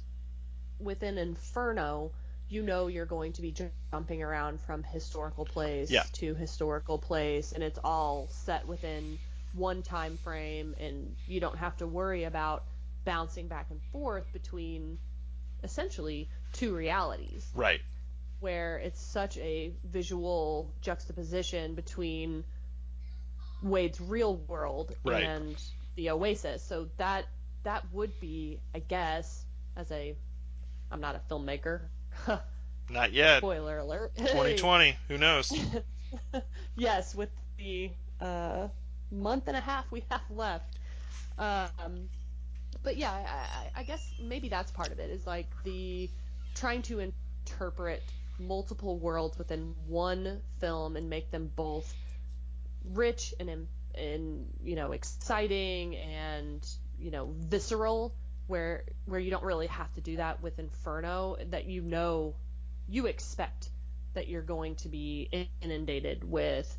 within 0.79 1.17
Inferno, 1.17 2.11
you 2.47 2.61
know 2.63 2.87
you're 2.87 3.05
going 3.05 3.33
to 3.33 3.41
be 3.41 3.53
jumping 3.91 4.23
around 4.23 4.59
from 4.61 4.83
historical 4.83 5.45
place 5.45 5.89
Yeah. 5.91 6.03
to 6.13 6.35
historical 6.35 6.97
place 6.97 7.51
and 7.51 7.63
it's 7.63 7.79
all 7.83 8.27
set 8.29 8.67
within 8.67 9.19
one 9.53 9.81
time 9.81 10.17
frame 10.17 10.75
and 10.79 11.15
you 11.27 11.39
don't 11.39 11.57
have 11.57 11.75
to 11.77 11.87
worry 11.87 12.23
about 12.25 12.63
bouncing 13.05 13.47
back 13.47 13.67
and 13.71 13.81
forth 13.91 14.31
between 14.31 14.99
essentially 15.63 16.29
two 16.53 16.75
realities 16.75 17.51
right 17.55 17.81
where 18.39 18.77
it's 18.77 19.01
such 19.01 19.37
a 19.37 19.73
visual 19.83 20.73
juxtaposition 20.81 21.75
between 21.75 22.43
Wade's 23.61 23.99
real 23.99 24.37
world 24.37 24.95
Right. 25.03 25.23
and 25.23 25.55
the 25.95 26.11
Oasis. 26.11 26.63
So 26.63 26.89
that 26.97 27.25
that 27.63 27.83
would 27.91 28.19
be, 28.21 28.59
I 28.73 28.79
guess, 28.79 29.43
as 29.75 29.91
a 29.91 30.15
I'm 30.91 31.01
not 31.01 31.15
a 31.15 31.33
filmmaker. 31.33 31.81
not 32.89 33.13
yet 33.13 33.39
Spoiler 33.39 33.79
alert. 33.79 34.15
2020 34.17 34.95
who 35.07 35.17
knows 35.17 35.51
yes, 36.75 37.13
with 37.13 37.29
the 37.57 37.91
uh, 38.19 38.67
month 39.11 39.47
and 39.47 39.55
a 39.57 39.61
half 39.61 39.89
we 39.91 40.03
have 40.09 40.21
left. 40.29 40.77
Um, 41.37 42.09
but 42.83 42.97
yeah, 42.97 43.11
I, 43.11 43.77
I, 43.77 43.81
I 43.81 43.83
guess 43.83 44.01
maybe 44.21 44.49
that's 44.49 44.71
part 44.71 44.91
of 44.91 44.99
it. 44.99 45.09
Is 45.09 45.27
like 45.27 45.47
the 45.63 46.09
trying 46.55 46.81
to 46.83 46.99
interpret 46.99 48.01
multiple 48.39 48.97
worlds 48.97 49.37
within 49.37 49.75
one 49.87 50.41
film 50.59 50.95
and 50.95 51.09
make 51.09 51.31
them 51.31 51.51
both 51.55 51.93
rich 52.83 53.33
and 53.39 53.67
and 53.95 54.45
you 54.63 54.75
know 54.75 54.91
exciting 54.91 55.95
and 55.95 56.67
you 56.97 57.11
know 57.11 57.33
visceral. 57.37 58.15
Where 58.47 58.83
where 59.05 59.19
you 59.19 59.29
don't 59.29 59.43
really 59.43 59.67
have 59.67 59.93
to 59.93 60.01
do 60.01 60.15
that 60.15 60.41
with 60.41 60.57
Inferno, 60.57 61.37
that 61.51 61.65
you 61.65 61.81
know 61.81 62.35
you 62.87 63.05
expect 63.05 63.69
that 64.15 64.27
you're 64.27 64.41
going 64.41 64.75
to 64.77 64.89
be 64.89 65.49
inundated 65.61 66.23
with 66.23 66.75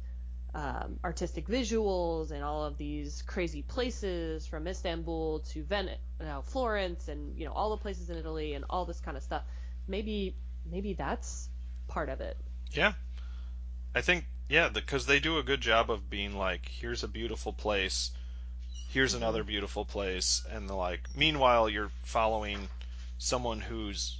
um, 0.54 0.98
artistic 1.04 1.46
visuals 1.46 2.32
and 2.32 2.42
all 2.42 2.64
of 2.64 2.76
these 2.76 3.22
crazy 3.22 3.62
places 3.62 4.46
from 4.46 4.66
Istanbul 4.66 5.40
to 5.50 5.62
Venice, 5.62 5.98
uh, 6.20 6.42
Florence, 6.42 7.06
and 7.06 7.38
you 7.38 7.44
know 7.44 7.52
all 7.52 7.70
the 7.70 7.76
places 7.76 8.10
in 8.10 8.16
Italy 8.16 8.54
and 8.54 8.64
all 8.68 8.84
this 8.84 8.98
kind 9.00 9.16
of 9.16 9.22
stuff. 9.22 9.42
Maybe 9.86 10.34
maybe 10.68 10.94
that's 10.94 11.48
part 11.90 12.08
of 12.08 12.20
it. 12.20 12.36
yeah 12.72 12.92
i 13.94 14.00
think 14.00 14.24
yeah 14.48 14.68
because 14.68 15.06
they 15.06 15.18
do 15.20 15.38
a 15.38 15.42
good 15.42 15.60
job 15.60 15.90
of 15.90 16.08
being 16.08 16.36
like 16.36 16.68
here's 16.80 17.02
a 17.02 17.08
beautiful 17.08 17.52
place 17.52 18.10
here's 18.88 19.12
Mhm. 19.14 19.18
another 19.18 19.44
beautiful 19.44 19.84
place 19.84 20.42
and 20.50 20.68
the 20.68 20.74
like 20.74 21.08
meanwhile 21.14 21.68
you're 21.68 21.90
following 22.04 22.68
someone 23.18 23.60
who's 23.60 24.18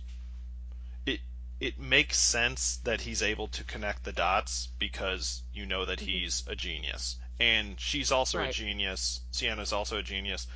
it 1.06 1.20
it 1.60 1.78
makes 1.78 2.18
sense 2.18 2.78
that 2.84 3.00
he's 3.00 3.22
able 3.22 3.48
to 3.48 3.64
connect 3.64 4.04
the 4.04 4.12
dots 4.12 4.68
because 4.78 5.42
you 5.52 5.66
know 5.66 5.84
that 5.84 6.00
he's 6.00 6.42
a 6.46 6.54
genius. 6.56 7.16
And 7.38 7.78
she's 7.80 8.12
also 8.12 8.38
a 8.38 8.42
Right. 8.42 8.52
genius. 8.52 9.20
Sienna's 9.30 9.72
also 9.72 9.98
a 9.98 10.02
genius. 10.02 10.46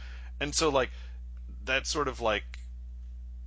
And 0.41 0.55
so 0.55 0.69
like 0.70 0.91
that's 1.65 1.91
sort 1.91 2.09
of 2.09 2.20
like 2.20 2.59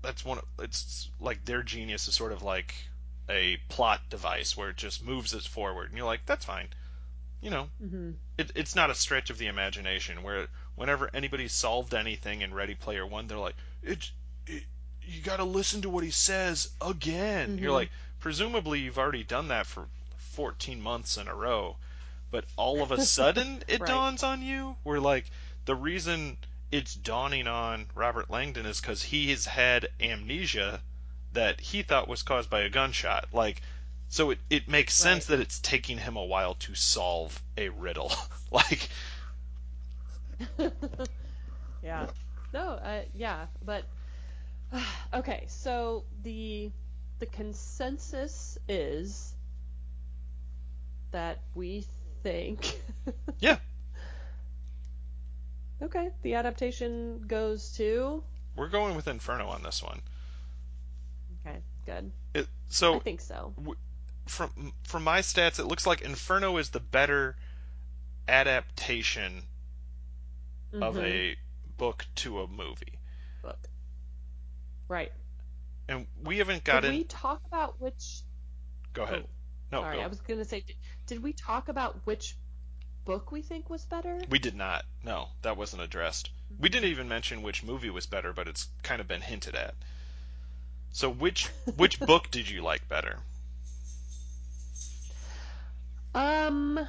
that's 0.01 0.23
one 0.25 0.37
Of, 0.39 0.45
it's 0.59 1.09
like 1.19 1.45
their 1.45 1.63
genius 1.63 2.07
is 2.07 2.15
sort 2.15 2.31
of 2.31 2.41
like 2.43 2.73
a 3.29 3.57
plot 3.69 4.01
device 4.09 4.55
where 4.57 4.69
it 4.69 4.77
just 4.77 5.03
moves 5.03 5.33
us 5.35 5.45
forward 5.45 5.89
and 5.89 5.97
you're 5.97 6.05
like 6.07 6.25
that's 6.25 6.45
fine. 6.45 6.69
You 7.41 7.49
know, 7.51 7.69
hmm 7.79 8.11
it, 8.37 8.51
it's 8.55 8.75
not 8.75 8.89
a 8.89 8.95
stretch 8.95 9.29
of 9.29 9.37
the 9.37 9.47
imagination 9.47 10.23
where 10.23 10.47
whenever 10.75 11.09
anybody 11.13 11.47
solved 11.47 11.93
anything 11.93 12.41
in 12.41 12.53
Ready 12.53 12.75
Player 12.75 13.05
One, 13.05 13.27
they're 13.27 13.37
like, 13.37 13.55
it's 13.83 14.11
it, 14.47 14.63
you 15.01 15.21
got 15.21 15.37
to 15.37 15.43
listen 15.43 15.81
to 15.83 15.89
what 15.89 16.03
he 16.03 16.11
says 16.11 16.69
again. 16.81 17.57
You're 17.57 17.71
Mhm. 17.71 17.73
like, 17.73 17.91
presumably 18.19 18.79
you've 18.81 18.97
already 18.99 19.23
done 19.23 19.47
that 19.49 19.65
for 19.67 19.87
14 20.17 20.81
months 20.81 21.17
in 21.17 21.27
a 21.27 21.35
row, 21.35 21.77
but 22.31 22.45
all 22.57 22.81
of 22.83 22.91
a 22.91 22.99
sudden 22.99 23.63
it 23.67 23.85
Right. 23.85 23.85
dawns 23.85 24.23
on 24.23 24.41
you. 24.41 24.77
We're 24.83 24.99
like 24.99 25.29
the 25.65 25.75
reason 25.75 26.37
it's 26.71 26.93
dawning 26.93 27.47
on 27.47 27.87
Robert 27.95 28.29
Langdon 28.29 28.65
is 28.65 28.81
because 28.81 29.03
he 29.03 29.31
has 29.31 29.45
had 29.45 29.89
amnesia 29.99 30.81
that 31.33 31.59
he 31.59 31.81
thought 31.83 32.07
was 32.07 32.23
caused 32.23 32.49
by 32.49 32.61
a 32.61 32.69
gunshot. 32.69 33.29
Like, 33.33 33.61
so 34.09 34.31
it, 34.31 34.39
it 34.49 34.67
makes 34.67 34.93
sense 34.93 35.29
Right. 35.29 35.37
that 35.37 35.41
it's 35.41 35.59
taking 35.59 35.97
him 35.97 36.15
a 36.17 36.25
while 36.25 36.55
to 36.55 36.75
solve 36.75 37.41
a 37.57 37.69
riddle. 37.69 38.11
like, 38.51 38.89
yeah. 41.83 42.07
No, 42.53 42.69
uh, 42.71 43.01
yeah, 43.13 43.47
but 43.63 43.85
okay, 45.13 45.45
so 45.47 46.03
the 46.23 46.71
the 47.19 47.25
consensus 47.25 48.57
is 48.67 49.33
that 51.11 51.39
we 51.55 51.85
think 52.23 52.81
yeah, 53.39 53.57
Okay, 55.81 56.09
the 56.23 56.35
adaptation 56.35 57.21
goes 57.27 57.71
to 57.77 58.23
we're 58.55 58.69
going 58.69 58.95
with 58.95 59.07
Inferno 59.07 59.47
on 59.47 59.61
this 59.63 59.83
one. 59.83 60.01
Good. 61.87 62.11
It, 62.33 62.45
I 62.45 62.47
so 62.67 62.99
think 62.99 63.21
so. 63.21 63.53
from 64.27 64.73
from 64.83 65.03
my 65.03 65.21
stats, 65.21 65.57
it 65.57 65.65
looks 65.65 65.87
like 65.87 66.01
Inferno 66.01 66.57
is 66.57 66.69
the 66.69 66.81
better 66.81 67.37
adaptation 68.27 69.43
of 70.73 70.95
Mhm. 70.95 71.03
a 71.03 71.37
book 71.77 72.05
to 72.15 72.41
a 72.41 72.47
movie, 72.47 72.99
book. 73.41 73.69
Right. 74.89 75.13
and 75.87 76.05
we 76.21 76.39
haven't 76.39 76.65
got 76.65 76.81
Did 76.81 76.87
gotten. 76.87 76.97
we 76.97 77.03
talk 77.05 77.41
about 77.45 77.79
which 77.79 78.21
Go 78.91 79.03
ahead. 79.03 79.23
Oh, 79.25 79.29
no, 79.71 79.81
sorry. 79.83 80.01
I 80.03 80.07
was 80.07 80.19
going 80.19 80.39
to 80.39 80.45
say 80.45 80.59
did, 80.61 80.75
did 81.05 81.23
we 81.23 81.31
talk 81.31 81.69
about 81.69 82.05
which 82.05 82.35
book 83.05 83.31
we 83.31 83.41
think 83.41 83.69
was 83.69 83.85
better? 83.85 84.19
We 84.29 84.39
did 84.39 84.55
not. 84.55 84.83
No, 85.03 85.29
that 85.43 85.55
wasn't 85.55 85.83
addressed. 85.83 86.31
We 86.59 86.67
didn't 86.67 86.89
even 86.89 87.07
mention 87.07 87.43
which 87.43 87.63
movie 87.63 87.89
was 87.89 88.05
better, 88.07 88.33
but 88.33 88.49
it's 88.49 88.67
kind 88.83 88.99
of 88.99 89.07
been 89.07 89.21
hinted 89.21 89.55
at. 89.55 89.75
So 90.91 91.09
which 91.09 91.47
which 91.75 91.99
book 92.05 92.31
did 92.31 92.49
you 92.49 92.61
like 92.61 92.87
better? 92.87 93.19
Um, 96.15 96.79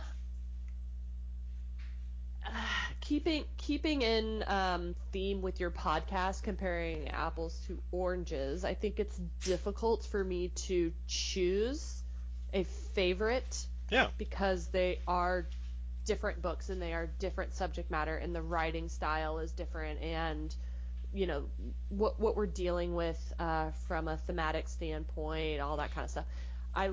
keeping 3.01 3.45
keeping 3.57 4.03
in 4.03 4.45
um, 4.47 4.95
theme 5.13 5.43
with 5.43 5.61
your 5.61 5.71
podcast, 5.71 6.43
comparing 6.43 7.09
apples 7.09 7.59
to 7.67 7.79
oranges, 7.93 8.65
I 8.65 8.75
think 8.75 8.99
it's 9.01 9.19
difficult 9.45 10.05
for 10.07 10.23
me 10.25 10.49
to 10.67 10.93
choose 11.07 12.03
a 12.53 12.65
favorite 12.95 13.67
Yeah. 13.91 14.09
because 14.17 14.69
they 14.69 15.01
are 15.07 15.47
different 16.07 16.41
books 16.41 16.71
and 16.71 16.81
they 16.81 16.95
are 16.95 17.07
different 17.19 17.55
subject 17.55 17.91
matter 17.91 18.17
and 18.17 18.35
the 18.35 18.41
writing 18.41 18.89
style 18.89 19.39
is 19.41 19.53
different 19.53 20.01
and 20.01 20.55
you 21.15 21.27
know 21.27 21.45
what 21.89 22.19
what 22.21 22.37
we're 22.37 22.47
dealing 22.47 22.95
with 22.95 23.19
uh, 23.39 23.71
from 23.87 24.09
a 24.09 24.17
thematic 24.17 24.69
standpoint, 24.69 25.61
all 25.61 25.77
that 25.79 25.95
kind 25.95 26.05
of 26.05 26.11
stuff. 26.11 26.27
I 26.75 26.91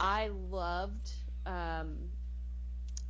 I 0.00 0.28
loved 0.50 1.10
um, 1.46 1.96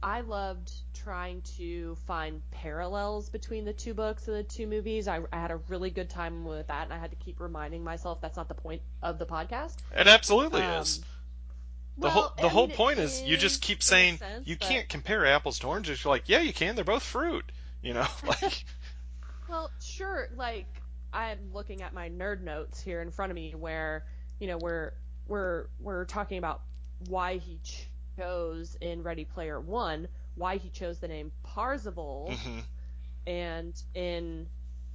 I 0.03 0.21
loved 0.21 0.71
trying 0.95 1.43
to 1.57 1.97
find 2.07 2.41
parallels 2.51 3.29
between 3.29 3.65
the 3.65 3.73
two 3.73 3.95
books 3.95 4.29
and 4.29 4.37
the 4.37 4.43
two 4.45 4.67
movies. 4.67 5.09
I, 5.09 5.21
I 5.33 5.37
had 5.37 5.51
a 5.51 5.57
really 5.69 5.91
good 5.91 6.09
time 6.09 6.45
with 6.45 6.69
that, 6.69 6.85
and 6.85 6.93
I 6.93 6.99
had 6.99 7.11
to 7.11 7.17
keep 7.17 7.41
reminding 7.41 7.83
myself 7.83 8.21
that's 8.21 8.37
not 8.37 8.49
the 8.49 8.55
point 8.55 8.81
of 9.03 9.19
the 9.19 9.27
podcast. 9.27 9.77
It 9.97 10.07
absolutely 10.07 10.63
Um, 10.63 10.83
is. 10.83 11.01
The 11.97 12.03
well, 12.07 12.11
whole 12.11 12.33
the 12.37 12.45
I 12.45 12.49
whole 12.49 12.67
mean, 12.69 12.77
point 12.77 12.99
is 13.01 13.21
you 13.23 13.37
just 13.37 13.61
keep 13.61 13.83
saying 13.83 14.19
sense, 14.19 14.47
you 14.47 14.57
but- 14.57 14.69
can't 14.69 14.89
compare 14.89 15.27
apples 15.27 15.59
to 15.61 15.67
oranges. 15.67 16.05
You're 16.05 16.13
like, 16.15 16.29
yeah, 16.29 16.41
you 16.41 16.53
can. 16.53 16.77
They're 16.77 16.85
both 16.85 17.03
fruit. 17.03 17.45
You 17.83 17.95
know, 17.95 18.07
like 18.27 18.65
Well, 19.49 19.71
sure. 19.81 20.29
Like 20.37 20.67
I'm 21.13 21.53
looking 21.53 21.83
at 21.83 21.95
my 21.95 22.11
nerd 22.11 22.43
notes 22.43 22.81
here 22.81 23.01
in 23.03 23.11
front 23.11 23.31
of 23.31 23.37
me, 23.37 23.55
where 23.55 24.05
you 24.41 24.47
know 24.47 24.59
we're 24.59 24.93
we're 25.27 25.67
we're 25.81 26.05
talking 26.05 26.39
about 26.39 26.63
why 27.09 27.37
he 27.39 27.61
chose 28.17 28.77
in 28.81 29.03
Ready 29.03 29.25
Player 29.25 29.61
One, 29.61 30.09
why 30.35 30.57
he 30.57 30.69
chose 30.71 30.99
the 30.99 31.09
name 31.09 31.33
Parzival, 31.43 32.31
mhm. 32.33 32.63
and 33.27 33.83
in 33.95 34.47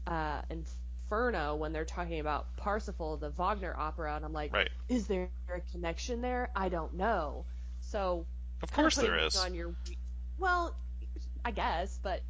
uh, 0.08 0.42
Inferno 0.50 1.56
when 1.56 1.74
they're 1.74 1.86
talking 1.86 2.20
about 2.20 2.56
Parsifal, 2.58 3.18
the 3.18 3.30
Wagner 3.32 3.76
opera, 3.78 4.16
and 4.16 4.26
I'm 4.26 4.34
like, 4.34 4.54
right. 4.54 4.70
is 4.90 5.08
there 5.08 5.30
a 5.54 5.62
connection 5.72 6.22
there? 6.22 6.50
I 6.56 6.70
don't 6.70 6.94
know. 6.96 7.46
So 7.82 8.26
Of 8.62 8.72
course 8.72 8.96
there 8.96 9.18
is. 9.18 9.36
On 9.36 9.54
your, 9.54 9.74
well, 10.38 10.76
I 11.46 11.52
guess, 11.52 12.00
but 12.02 12.22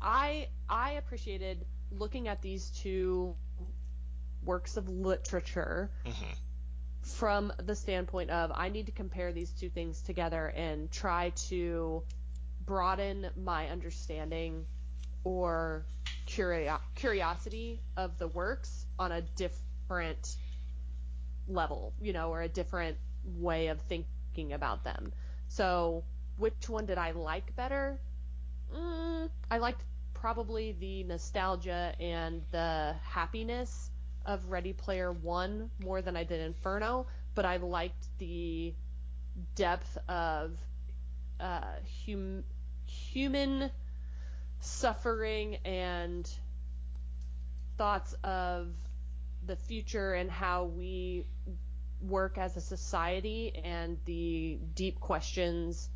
I 0.00 0.48
I 0.68 0.92
appreciated 0.92 1.64
looking 1.90 2.28
at 2.28 2.42
these 2.42 2.70
two 2.70 3.34
works 4.42 4.76
of 4.76 4.88
literature 4.88 5.90
Mhm. 6.04 6.36
from 7.02 7.52
the 7.58 7.74
standpoint 7.74 8.30
of 8.30 8.52
I 8.54 8.68
need 8.68 8.86
to 8.86 8.92
compare 8.92 9.32
these 9.32 9.50
two 9.52 9.68
things 9.70 10.02
together 10.02 10.46
and 10.48 10.90
try 10.90 11.30
to 11.48 12.02
broaden 12.64 13.30
my 13.36 13.68
understanding 13.68 14.66
or 15.24 15.86
curio- 16.26 16.80
curiosity 16.94 17.82
of 17.96 18.18
the 18.18 18.28
works 18.28 18.86
on 18.98 19.12
a 19.12 19.22
different 19.22 20.36
level, 21.48 21.94
you 22.00 22.12
know, 22.12 22.30
or 22.30 22.42
a 22.42 22.48
different 22.48 22.96
way 23.24 23.68
of 23.68 23.80
thinking 23.82 24.52
about 24.52 24.84
them. 24.84 25.12
So, 25.48 26.04
which 26.36 26.68
one 26.68 26.86
did 26.86 26.98
I 26.98 27.10
like 27.12 27.54
better? 27.56 28.00
Mm, 28.72 29.30
I 29.50 29.58
liked 29.58 29.82
probably 30.20 30.72
the 30.72 31.02
nostalgia 31.04 31.94
and 31.98 32.42
the 32.50 32.94
happiness 33.02 33.90
of 34.26 34.50
Ready 34.50 34.74
Player 34.74 35.12
One 35.12 35.70
more 35.82 36.02
than 36.02 36.16
I 36.16 36.24
did 36.24 36.40
Inferno, 36.40 37.06
but 37.34 37.46
I 37.46 37.56
liked 37.56 38.06
the 38.18 38.74
depth 39.54 39.96
of 40.08 40.52
uh, 41.40 41.62
hum- 42.06 42.44
human 42.86 43.70
suffering 44.60 45.56
and 45.64 46.30
thoughts 47.78 48.14
of 48.22 48.68
the 49.46 49.56
future 49.56 50.12
and 50.12 50.30
how 50.30 50.64
we 50.64 51.24
work 52.02 52.36
as 52.36 52.56
a 52.56 52.60
society 52.60 53.52
and 53.64 53.96
the 54.04 54.58
deep 54.74 55.00
questions 55.00 55.88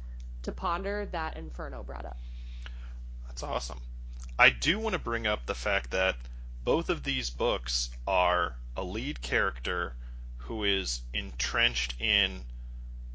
to 0.42 0.52
ponder 0.52 1.06
that 1.12 1.36
Inferno 1.36 1.82
brought 1.82 2.06
up. 2.06 2.16
That's 3.26 3.42
awesome. 3.42 3.80
I 4.39 4.51
do 4.51 4.78
want 4.78 4.93
to 4.94 4.98
bring 4.98 5.27
up 5.27 5.47
the 5.47 5.55
fact 5.55 5.90
that 5.90 6.16
both 6.62 6.89
of 6.89 7.02
these 7.02 7.31
books 7.31 7.90
are 8.06 8.56
a 8.77 8.85
lead 8.85 9.20
character 9.23 9.97
who 10.39 10.65
is 10.65 11.02
entrenched 11.12 11.94
in 12.01 12.47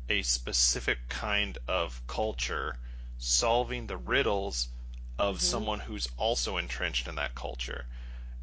a 0.10 0.22
specific 0.24 1.10
kind 1.10 1.58
of 1.68 2.06
culture, 2.08 2.78
solving 3.18 3.88
the 3.88 3.98
riddles 3.98 4.70
of 5.18 5.42
Mhm. 5.42 5.42
someone 5.42 5.80
who's 5.82 6.08
also 6.18 6.58
entrenched 6.58 7.08
in 7.08 7.16
that 7.16 7.36
culture. 7.36 7.86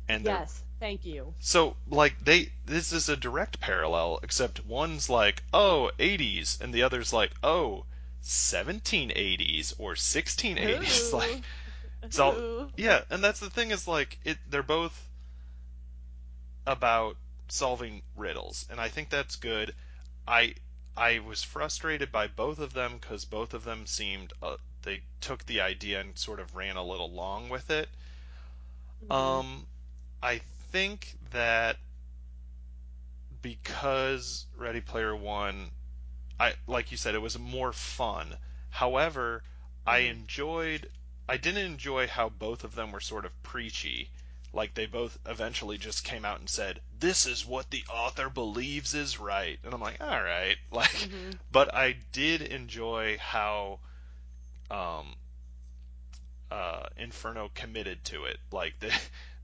And 0.09 0.27
Yes, 0.27 0.65
thank 0.79 1.05
you. 1.05 1.35
So 1.41 1.77
like 1.89 2.25
they 2.25 2.53
this 2.67 2.93
is 2.93 3.09
a 3.09 3.17
direct 3.17 3.61
parallel 3.61 4.21
except 4.23 4.67
one's 4.67 5.09
like 5.09 5.43
oh 5.53 5.91
80s 5.99 6.59
and 6.61 6.75
the 6.75 6.83
other's 6.83 7.13
like 7.13 7.33
oh 7.43 7.87
1780s 8.21 9.73
or 9.79 9.97
1680s 9.97 11.13
Ooh. 11.13 11.17
like 11.17 11.43
so 12.15 12.43
Ooh. 12.43 12.71
yeah 12.77 13.03
and 13.11 13.23
that's 13.23 13.41
the 13.41 13.51
thing 13.51 13.71
is 13.71 13.87
like 13.89 14.19
it 14.25 14.39
they're 14.49 14.63
both 14.63 15.09
about 16.67 17.17
solving 17.49 18.03
riddles 18.15 18.67
and 18.71 18.81
I 18.81 18.89
think 18.89 19.09
that's 19.11 19.37
good 19.37 19.75
I 20.29 20.55
I 20.97 21.19
was 21.21 21.43
frustrated 21.43 22.13
by 22.13 22.27
both 22.29 22.59
of 22.59 22.73
them 22.73 22.99
cuz 23.01 23.25
both 23.25 23.55
of 23.55 23.65
them 23.65 23.87
seemed 23.87 24.33
uh, 24.43 24.57
they 24.83 25.03
took 25.21 25.45
the 25.47 25.61
idea 25.61 26.01
and 26.01 26.19
sort 26.19 26.41
of 26.41 26.55
ran 26.55 26.77
a 26.77 26.85
little 26.85 27.11
long 27.11 27.49
with 27.49 27.71
it 27.71 27.89
Mhm. 29.01 29.47
um, 29.51 29.67
I 30.23 30.39
think 30.73 31.17
that 31.33 31.79
because 33.43 34.47
Ready 34.57 34.81
Player 34.81 35.15
One, 35.15 35.71
I 36.41 36.55
like 36.67 36.91
you 36.91 36.97
said, 36.97 37.15
it 37.15 37.21
was 37.23 37.39
more 37.39 37.73
fun. 37.73 38.39
However, 38.71 39.43
I 39.87 39.99
hmm 39.99 40.13
enjoyed. 40.13 40.91
I 41.29 41.37
didn't 41.37 41.65
enjoy 41.67 42.09
how 42.09 42.29
both 42.29 42.65
of 42.65 42.75
them 42.75 42.91
were 42.93 43.01
sort 43.01 43.25
of 43.25 43.43
preachy. 43.43 44.11
Like 44.53 44.75
they 44.75 44.87
both 44.87 45.19
eventually 45.27 45.79
just 45.79 46.03
came 46.05 46.25
out 46.25 46.41
and 46.41 46.51
said, 46.51 46.83
"This 46.93 47.27
is 47.27 47.45
what 47.47 47.71
the 47.71 47.85
author 47.89 48.29
believes 48.29 48.95
is 48.95 49.19
right," 49.21 49.59
and 49.63 49.73
I'm 49.73 49.81
like, 49.81 50.01
"All 50.01 50.23
right." 50.23 50.59
Like, 50.73 51.09
hmm 51.09 51.39
but 51.51 51.73
I 51.75 51.93
did 52.13 52.43
enjoy 52.43 53.19
how 53.19 53.81
um, 54.71 55.17
uh, 56.51 56.87
Inferno 56.97 57.51
committed 57.55 58.05
to 58.05 58.25
it. 58.25 58.39
Like 58.51 58.79
they 58.81 58.93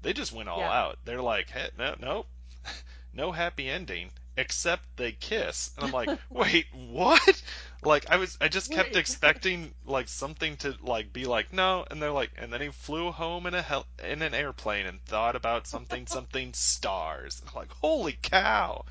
they 0.03 0.13
just 0.13 0.33
went 0.33 0.49
all 0.49 0.69
Yeah. 0.69 0.69
out. 0.69 0.99
They're 1.05 1.23
like, 1.23 1.51
hey, 1.51 1.71
no, 1.79 1.95
no, 2.01 2.27
no 3.13 3.33
happy 3.33 3.69
ending 3.69 4.11
except 4.37 4.97
they 4.97 5.13
kiss, 5.13 5.71
and 5.77 5.85
I'm 5.85 5.93
like, 5.93 6.11
wait, 6.33 6.67
what? 6.73 7.43
Like 7.83 8.07
I 8.11 8.17
was, 8.17 8.37
I 8.41 8.49
just 8.49 8.71
kept 8.71 8.97
expecting 8.97 9.75
like 9.85 10.09
something 10.09 10.57
to 10.59 10.77
like 10.83 11.13
be 11.13 11.25
like 11.27 11.53
no, 11.53 11.85
and 11.91 12.01
they're 12.03 12.11
like, 12.13 12.31
and 12.37 12.53
then 12.53 12.61
he 12.61 12.69
flew 12.71 13.11
home 13.13 13.47
in 13.47 13.55
a 13.55 13.63
hel- 13.63 13.87
in 14.03 14.23
an 14.23 14.35
airplane 14.35 14.87
and 14.87 15.05
thought 15.05 15.37
about 15.37 15.67
something 15.67 16.07
something 16.09 16.55
stars. 16.55 17.41
And 17.41 17.51
I'm 17.51 17.57
like, 17.57 17.73
holy 17.73 18.19
cow! 18.23 18.85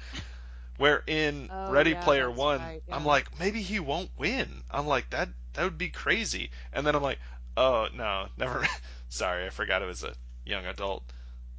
Where 0.78 1.04
in 1.08 1.52
Oh 1.52 1.66
Ready 1.66 1.94
yeah, 1.94 2.04
Player 2.04 2.30
One, 2.30 2.60
right. 2.60 2.84
I'm 2.92 3.06
like, 3.06 3.40
maybe 3.40 3.62
he 3.62 3.80
won't 3.80 4.12
win. 4.18 4.64
I'm 4.72 4.88
like, 4.88 5.10
that 5.12 5.30
that 5.54 5.64
would 5.64 5.78
be 5.78 5.90
crazy. 5.90 6.52
And 6.74 6.86
then 6.86 6.96
I'm 6.96 7.04
like, 7.04 7.20
oh 7.58 7.88
no, 7.94 8.28
never. 8.38 8.68
Sorry, 9.10 9.46
I 9.46 9.50
forgot 9.50 9.82
it 9.82 9.86
was 9.88 10.04
a 10.04 10.16
young 10.46 10.66
adult. 10.66 11.04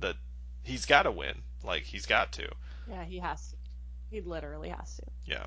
That 0.01 0.17
he's 0.63 0.85
got 0.87 1.03
to 1.05 1.11
win. 1.13 1.43
Like 1.63 1.85
he's 1.85 2.07
got 2.07 2.33
to. 2.33 2.51
Yeah, 2.87 3.05
he 3.05 3.19
has 3.19 3.51
to. 3.51 3.57
He 4.11 4.21
literally 4.21 4.69
has 4.69 4.97
to. 4.97 5.03
Yeah. 5.25 5.47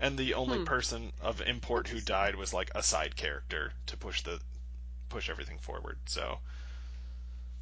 And 0.00 0.18
the 0.18 0.34
only 0.34 0.58
Hmm. 0.58 0.64
person 0.64 1.12
of 1.20 1.40
import 1.40 1.88
who 1.88 2.00
died 2.00 2.34
was 2.34 2.52
like 2.52 2.70
a 2.74 2.82
side 2.82 3.14
character 3.16 3.74
to 3.86 3.96
push 3.96 4.22
the 4.22 4.40
push 5.08 5.28
everything 5.30 5.58
forward. 5.58 5.98
So 6.06 6.40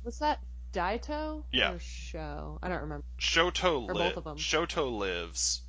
Was 0.02 0.18
that 0.20 0.40
Daito 0.72 1.44
yeah, 1.52 1.72
or 1.72 1.78
Sho? 1.78 2.58
I 2.62 2.68
don't 2.68 2.80
remember. 2.80 3.04
Shoto 3.18 3.88
Or 3.88 3.94
both 3.94 4.16
of 4.16 4.24
them. 4.24 4.38
Shoto 4.38 4.90
lives 4.96 5.60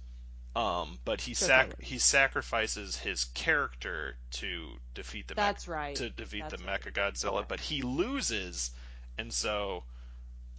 Um, 0.56 1.00
but 1.06 1.22
he 1.22 1.34
Shoto 1.34 1.36
sac 1.36 1.82
he 1.82 2.00
sacrifices 2.00 2.98
his 2.98 3.26
character 3.26 4.18
to 4.32 4.80
defeat 4.94 5.28
the 5.30 5.36
That's 5.36 5.68
right. 5.70 5.96
to 5.96 6.10
defeat 6.10 6.50
the 6.50 6.58
That's 6.58 6.64
right. 6.64 6.86
Mechagodzilla, 6.86 7.44
Okay. 7.44 7.48
but 7.48 7.60
he 7.62 7.82
loses, 7.84 8.72
and 9.18 9.34
so 9.34 9.86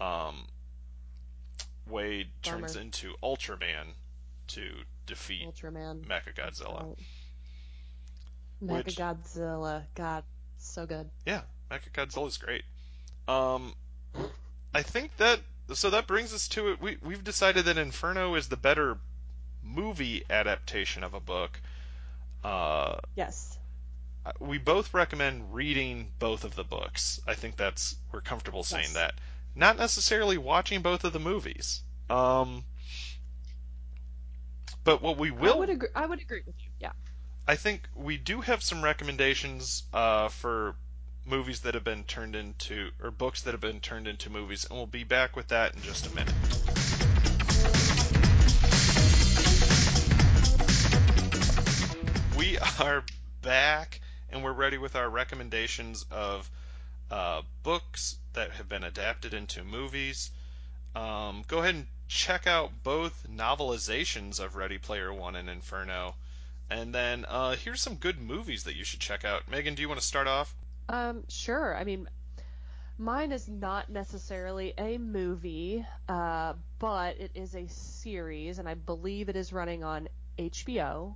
um, 0.01 0.49
Wade 1.87 2.31
turns 2.43 2.77
into 2.77 3.17
Ultraman 3.23 3.95
to 4.49 4.85
defeat 5.09 5.45
Ultraman. 5.47 6.05
Mechagodzilla. 6.07 6.95
right. 8.61 8.87
Mechagodzilla. 8.87 9.85
God, 9.95 10.25
so 10.59 10.87
good. 10.87 11.09
yeah, 11.27 11.43
Mechagodzilla 11.71 12.29
is 12.29 12.39
great. 12.39 12.63
Um, 13.27 13.75
I 14.75 14.83
think 14.83 15.17
that 15.19 15.41
so 15.75 15.91
that 15.91 16.07
brings 16.07 16.33
us 16.33 16.49
to 16.49 16.69
it. 16.73 16.81
We 16.81 16.97
we've 17.03 17.25
decided 17.25 17.65
that 17.67 17.79
Inferno 17.79 18.35
is 18.37 18.49
the 18.49 18.57
better 18.57 18.99
movie 19.63 20.25
adaptation 20.31 21.05
of 21.05 21.15
a 21.15 21.21
book. 21.21 21.61
Uh, 22.45 22.97
Yes. 23.17 23.59
we 24.41 24.59
both 24.59 24.95
recommend 24.95 25.53
reading 25.55 26.13
both 26.19 26.45
of 26.45 26.55
the 26.55 26.65
books. 26.65 27.21
I 27.27 27.35
think 27.35 27.57
that's 27.57 27.97
we're 28.13 28.21
comfortable 28.21 28.63
saying 28.63 28.85
Yes. 28.85 28.95
that. 28.95 29.15
Not 29.55 29.77
necessarily 29.77 30.39
watching 30.39 30.83
both 30.83 31.05
of 31.05 31.13
the 31.13 31.19
movies. 31.19 31.83
Um, 32.09 32.65
but 34.89 35.03
what 35.03 35.19
we 35.19 35.31
will, 35.31 35.53
I 35.53 35.59
would 35.59 35.69
agree. 35.69 35.89
I 35.95 36.07
would 36.07 36.23
agree 36.23 36.41
with 36.47 36.55
you. 36.61 36.71
Yeah. 36.81 36.93
I 37.47 37.57
think 37.57 37.83
we 37.95 38.17
do 38.17 38.41
have 38.41 38.63
some 38.63 38.83
recommendations 38.83 39.83
uh, 39.93 40.29
for 40.29 40.77
movies 41.27 41.61
that 41.61 41.75
have 41.75 41.85
been 41.85 42.05
turned 42.05 42.35
into 42.35 42.89
or 43.03 43.11
books 43.11 43.43
that 43.43 43.53
have 43.53 43.61
been 43.61 43.81
turned 43.81 44.09
into 44.09 44.31
movies, 44.31 44.65
and 44.65 44.79
we'll 44.79 44.87
be 44.87 45.05
back 45.05 45.37
with 45.37 45.49
that 45.49 45.75
in 45.75 45.83
just 45.83 46.07
a 46.07 46.15
minute. 46.15 46.33
We 52.39 52.59
are 52.81 53.05
back, 53.43 54.01
and 54.31 54.43
we're 54.43 54.53
ready 54.55 54.79
with 54.79 54.97
our 54.97 55.11
recommendations 55.11 56.07
of 56.11 56.51
uh, 57.11 57.43
books 57.63 58.17
that 58.33 58.53
have 58.53 58.71
been 58.71 58.85
adapted 58.85 59.35
into 59.35 59.63
movies. 59.65 60.31
Um, 60.95 61.45
go 61.47 61.59
ahead 61.59 61.75
and 61.75 61.87
check 62.09 62.47
out 62.47 62.71
both 62.83 63.27
novelizations 63.31 64.41
of 64.41 64.57
Ready 64.57 64.79
Player 64.79 65.13
One 65.13 65.37
and 65.37 65.49
Inferno. 65.49 66.15
And 66.71 66.95
then 66.95 67.25
uh, 67.27 67.57
here's 67.57 67.81
some 67.81 67.95
good 67.95 68.21
movies 68.21 68.65
that 68.65 68.75
you 68.75 68.85
should 68.85 69.01
check 69.01 69.25
out. 69.25 69.49
Megan, 69.51 69.75
do 69.75 69.83
you 69.83 69.89
want 69.89 70.01
to 70.01 70.07
start 70.07 70.27
off? 70.27 70.55
Um. 70.89 71.25
Sure. 71.29 71.77
I 71.77 71.85
mean, 71.85 72.09
mine 72.99 73.33
is 73.33 73.49
not 73.49 73.91
necessarily 73.91 74.75
a 74.77 74.99
movie, 74.99 75.87
uh, 76.09 76.55
but 76.79 77.19
it 77.19 77.31
is 77.35 77.55
a 77.55 77.69
series, 77.69 78.59
and 78.59 78.69
I 78.69 78.75
believe 78.75 79.29
it 79.29 79.37
is 79.37 79.53
running 79.53 79.85
on 79.85 80.09
HBO. 80.39 81.15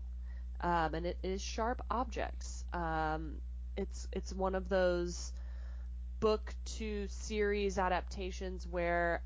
Um, 0.60 0.94
and 0.94 1.06
it 1.06 1.18
is 1.22 1.42
Sharp 1.42 1.82
Objects. 1.90 2.64
Um, 2.72 3.36
it's 3.76 4.06
it's 4.12 4.32
one 4.32 4.54
of 4.54 4.68
those 4.68 5.32
book 6.20 6.54
to 6.76 7.08
series 7.08 7.78
adaptations 7.78 8.66
where 8.70 9.22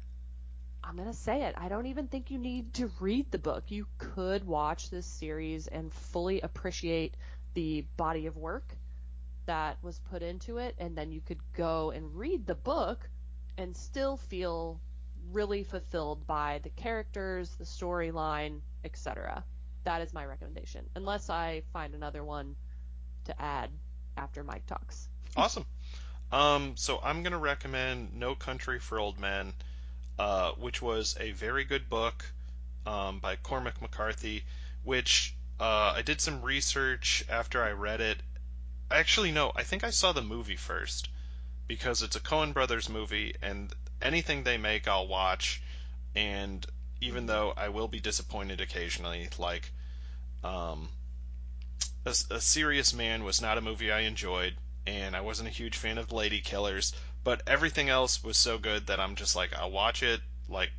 I'm 0.89 0.97
gonna 0.97 1.13
say 1.13 1.43
it. 1.43 1.55
I 1.59 1.69
don't 1.69 1.87
even 1.87 2.07
think 2.07 2.31
you 2.31 2.39
need 2.39 2.75
to 2.75 2.91
read 3.01 3.31
the 3.31 3.39
book. 3.39 3.65
You 3.69 3.87
could 3.99 4.45
watch 4.45 4.89
this 4.89 5.07
series 5.07 5.67
and 5.67 5.93
fully 5.93 6.41
appreciate 6.41 7.17
the 7.55 7.85
body 7.97 8.27
of 8.27 8.37
work 8.37 8.77
that 9.47 9.79
was 9.83 9.99
put 10.11 10.23
into 10.23 10.59
it, 10.59 10.77
and 10.79 10.97
then 10.97 11.11
you 11.11 11.21
could 11.21 11.41
go 11.55 11.91
and 11.91 12.17
read 12.17 12.47
the 12.47 12.55
book 12.55 13.09
and 13.59 13.77
still 13.77 14.17
feel 14.17 14.81
really 15.33 15.65
fulfilled 15.65 16.27
by 16.27 16.61
the 16.63 16.71
characters, 16.71 17.51
the 17.59 17.65
storyline, 17.65 18.61
etc. 18.85 19.45
That 19.85 20.03
is 20.03 20.13
my 20.13 20.25
recommendation, 20.25 20.89
unless 20.95 21.31
I 21.31 21.63
find 21.73 21.95
another 21.95 22.23
one 22.23 22.55
to 23.25 23.41
add 23.41 23.71
after 24.17 24.45
Mike 24.45 24.67
talks. 24.67 25.09
Awesome. 25.37 25.67
Um, 26.33 26.73
so 26.77 27.01
I'm 27.03 27.23
going 27.23 27.33
to 27.33 27.39
recommend 27.39 28.15
No 28.15 28.35
Country 28.35 28.79
for 28.79 28.99
Old 28.99 29.19
Men, 29.19 29.53
uh, 30.19 30.53
which 30.53 30.81
was 30.83 31.17
a 31.21 31.33
very 31.33 31.65
good 31.65 31.89
book 31.89 32.25
um, 32.87 33.19
by 33.21 33.37
Cormac 33.37 33.81
McCarthy, 33.83 34.45
which 34.85 35.35
uh, 35.61 35.93
I 35.97 36.03
did 36.03 36.21
some 36.21 36.43
research 36.43 37.25
after 37.29 37.63
I 37.63 37.71
read 37.73 38.01
it. 38.01 38.23
Actually, 38.91 39.33
no, 39.33 39.53
I 39.57 39.63
think 39.65 39.85
I 39.85 39.91
saw 39.91 40.13
the 40.13 40.23
movie 40.23 40.57
first 40.57 41.09
because 41.67 42.03
it's 42.03 42.17
a 42.17 42.21
Coen 42.21 42.53
Brothers 42.53 42.89
movie, 42.89 43.35
and 43.43 43.73
anything 44.01 44.45
they 44.45 44.57
make, 44.57 44.87
I'll 44.89 45.09
watch. 45.09 45.61
And 46.15 46.65
even 47.01 47.25
Mhm. 47.25 47.27
though 47.27 47.55
I 47.57 47.69
will 47.69 47.89
be 47.89 48.01
disappointed 48.01 48.61
occasionally, 48.61 49.29
like 49.39 49.73
um, 50.45 50.89
a, 52.05 52.15
a 52.31 52.41
Serious 52.41 52.95
Man 52.95 53.25
was 53.25 53.41
not 53.41 53.59
a 53.59 53.61
movie 53.61 53.91
I 53.93 54.01
enjoyed, 54.01 54.57
and 54.87 55.17
I 55.17 55.21
wasn't 55.21 55.49
a 55.49 55.53
huge 55.53 55.77
fan 55.77 55.99
of 55.99 56.13
Lady 56.13 56.41
Killers, 56.41 56.93
but 57.27 57.43
everything 57.49 57.89
else 57.89 58.23
was 58.23 58.37
so 58.37 58.57
good 58.57 58.87
that 58.87 59.01
I'm 59.01 59.17
just 59.17 59.35
like, 59.35 59.53
I'll 59.53 59.73
watch 59.73 60.05
it. 60.05 60.21
Like, 60.49 60.71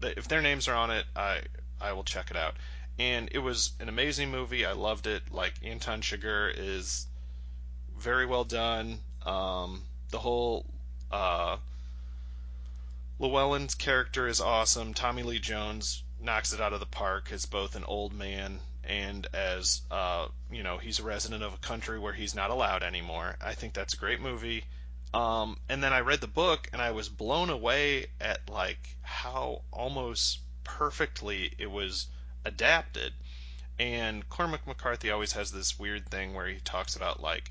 if 0.00 0.28
their 0.28 0.40
names 0.40 0.68
are 0.68 0.76
on 0.76 0.92
it, 0.92 1.04
I 1.16 1.40
I 1.80 1.92
will 1.92 2.04
check 2.04 2.30
it 2.30 2.36
out. 2.36 2.54
And 3.00 3.30
it 3.32 3.40
was 3.40 3.72
an 3.80 3.88
amazing 3.88 4.30
movie. 4.30 4.64
I 4.64 4.74
loved 4.74 5.08
it. 5.08 5.32
Like 5.32 5.54
Anton 5.64 6.02
Chigurh 6.02 6.54
is 6.56 7.08
very 7.98 8.26
well 8.26 8.44
done. 8.44 9.00
Um, 9.24 9.82
the 10.12 10.20
whole 10.20 10.64
uh, 11.10 11.56
Llewellyn's 13.18 13.74
character 13.74 14.28
is 14.28 14.40
awesome. 14.40 14.94
Tommy 14.94 15.24
Lee 15.24 15.40
Jones 15.40 16.04
knocks 16.20 16.52
it 16.52 16.60
out 16.60 16.74
of 16.74 16.80
the 16.80 16.86
park 16.86 17.32
as 17.32 17.44
both 17.44 17.74
an 17.74 17.82
old 17.82 18.12
man 18.12 18.60
and 18.84 19.26
as 19.34 19.82
uh, 19.90 20.28
you 20.48 20.62
know 20.62 20.78
he's 20.78 21.00
a 21.00 21.02
resident 21.02 21.42
of 21.42 21.54
a 21.54 21.58
country 21.58 21.98
where 21.98 22.12
he's 22.12 22.36
not 22.36 22.50
allowed 22.50 22.84
anymore. 22.84 23.36
I 23.40 23.54
think 23.54 23.74
that's 23.74 23.94
a 23.94 23.96
great 23.96 24.20
movie. 24.20 24.62
Um, 25.14 25.58
and 25.68 25.82
then 25.82 25.92
I 25.92 26.00
read 26.00 26.20
the 26.20 26.26
book 26.26 26.68
and 26.72 26.82
I 26.82 26.90
was 26.90 27.08
blown 27.08 27.50
away 27.50 28.06
at 28.20 28.48
like 28.50 28.96
how 29.02 29.62
almost 29.70 30.40
perfectly 30.64 31.52
it 31.58 31.70
was 31.70 32.06
adapted. 32.44 33.12
And 33.78 34.28
Cormac 34.28 34.66
McCarthy 34.66 35.10
always 35.10 35.32
has 35.32 35.52
this 35.52 35.78
weird 35.78 36.08
thing 36.08 36.34
where 36.34 36.48
he 36.48 36.60
talks 36.60 36.96
about 36.96 37.22
like 37.22 37.50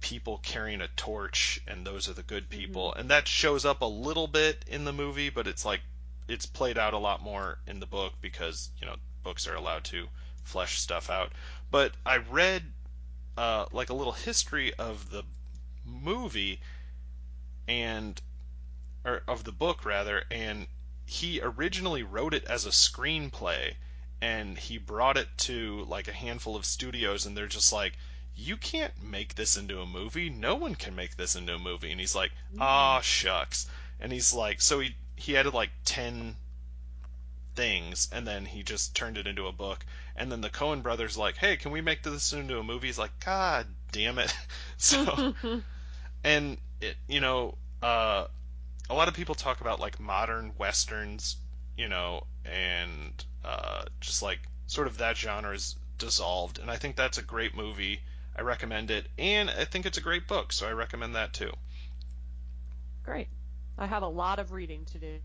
people 0.00 0.38
carrying 0.38 0.80
a 0.80 0.88
torch 0.88 1.60
and 1.66 1.86
those 1.86 2.08
are 2.08 2.14
the 2.14 2.22
good 2.22 2.48
people. 2.48 2.92
Mhm. 2.92 3.00
And 3.00 3.10
that 3.10 3.28
shows 3.28 3.64
up 3.64 3.82
a 3.82 3.86
little 3.86 4.28
bit 4.28 4.64
in 4.66 4.84
the 4.84 4.92
movie, 4.92 5.30
but 5.30 5.46
it's 5.46 5.64
like 5.64 5.82
it's 6.28 6.46
played 6.46 6.78
out 6.78 6.94
a 6.94 6.98
lot 6.98 7.22
more 7.22 7.58
in 7.66 7.80
the 7.80 7.86
book 7.86 8.14
because, 8.20 8.70
you 8.78 8.86
know, 8.86 8.96
books 9.22 9.46
are 9.46 9.54
allowed 9.54 9.84
to 9.84 10.08
flesh 10.44 10.78
stuff 10.78 11.10
out. 11.10 11.32
But 11.70 11.92
I 12.06 12.18
read 12.18 12.72
uh, 13.36 13.66
like 13.72 13.90
a 13.90 13.94
little 13.94 14.12
history 14.12 14.74
of 14.74 15.10
the 15.10 15.24
movie 15.88 16.60
and 17.66 18.20
or 19.04 19.22
of 19.28 19.44
the 19.44 19.52
book 19.52 19.84
rather 19.84 20.24
and 20.30 20.66
he 21.06 21.40
originally 21.40 22.02
wrote 22.02 22.34
it 22.34 22.44
as 22.44 22.66
a 22.66 22.70
screenplay 22.70 23.74
and 24.20 24.58
he 24.58 24.78
brought 24.78 25.16
it 25.16 25.28
to 25.38 25.84
like 25.88 26.08
a 26.08 26.12
handful 26.12 26.56
of 26.56 26.66
studios 26.66 27.26
and 27.26 27.36
they're 27.36 27.46
just 27.46 27.72
like 27.72 27.94
you 28.34 28.56
can't 28.56 29.02
make 29.02 29.34
this 29.34 29.56
into 29.56 29.80
a 29.80 29.86
movie. 29.86 30.30
No 30.30 30.54
one 30.54 30.76
can 30.76 30.94
make 30.94 31.16
this 31.16 31.34
into 31.34 31.56
a 31.56 31.58
movie. 31.58 31.90
And 31.90 32.00
he's 32.00 32.14
like 32.14 32.30
ah 32.60 33.00
shucks. 33.00 33.66
And 34.00 34.12
he's 34.12 34.32
like 34.32 34.60
so 34.60 34.80
he 34.80 34.94
he 35.16 35.36
added 35.36 35.54
like 35.54 35.70
10 35.84 36.36
things 37.56 38.08
and 38.12 38.24
then 38.24 38.44
he 38.44 38.62
just 38.62 38.94
turned 38.94 39.18
it 39.18 39.26
into 39.26 39.48
a 39.48 39.52
book. 39.52 39.84
And 40.14 40.30
then 40.30 40.40
the 40.40 40.50
Coen 40.50 40.82
brothers 40.82 41.16
like 41.16 41.36
hey 41.36 41.56
can 41.56 41.72
we 41.72 41.80
make 41.80 42.02
this 42.02 42.32
into 42.32 42.58
a 42.58 42.64
movie? 42.64 42.86
He's 42.88 42.98
like 42.98 43.18
god 43.24 43.66
damn 43.92 44.18
it. 44.18 44.34
So 44.76 45.34
and 46.28 46.58
it 46.80 46.96
you 47.08 47.20
know 47.20 47.56
uh 47.82 48.26
a 48.90 48.94
lot 48.94 49.08
of 49.08 49.14
people 49.14 49.34
talk 49.34 49.60
about 49.60 49.80
like 49.80 50.00
modern 50.00 50.52
westerns, 50.56 51.36
you 51.76 51.88
know, 51.88 52.24
and 52.44 53.12
uh, 53.44 53.84
just 54.00 54.22
like 54.22 54.40
sort 54.66 54.86
of 54.86 54.98
that 54.98 55.16
genre 55.16 55.52
is 55.52 55.76
dissolved. 55.98 56.58
And 56.58 56.70
I 56.70 56.76
think 56.76 56.96
that's 56.96 57.18
a 57.18 57.22
great 57.22 57.54
movie. 57.54 58.00
I 58.36 58.42
recommend 58.42 58.90
it, 58.90 59.06
and 59.18 59.50
I 59.50 59.64
think 59.64 59.84
it's 59.84 59.98
a 59.98 60.00
great 60.00 60.26
book, 60.28 60.52
so 60.52 60.66
I 60.66 60.72
recommend 60.72 61.16
that 61.16 61.32
too. 61.32 61.52
Great. 63.04 63.28
I 63.76 63.86
have 63.86 64.02
a 64.02 64.08
lot 64.08 64.38
of 64.38 64.52
reading 64.52 64.84
to 64.92 64.98
do. 64.98 65.18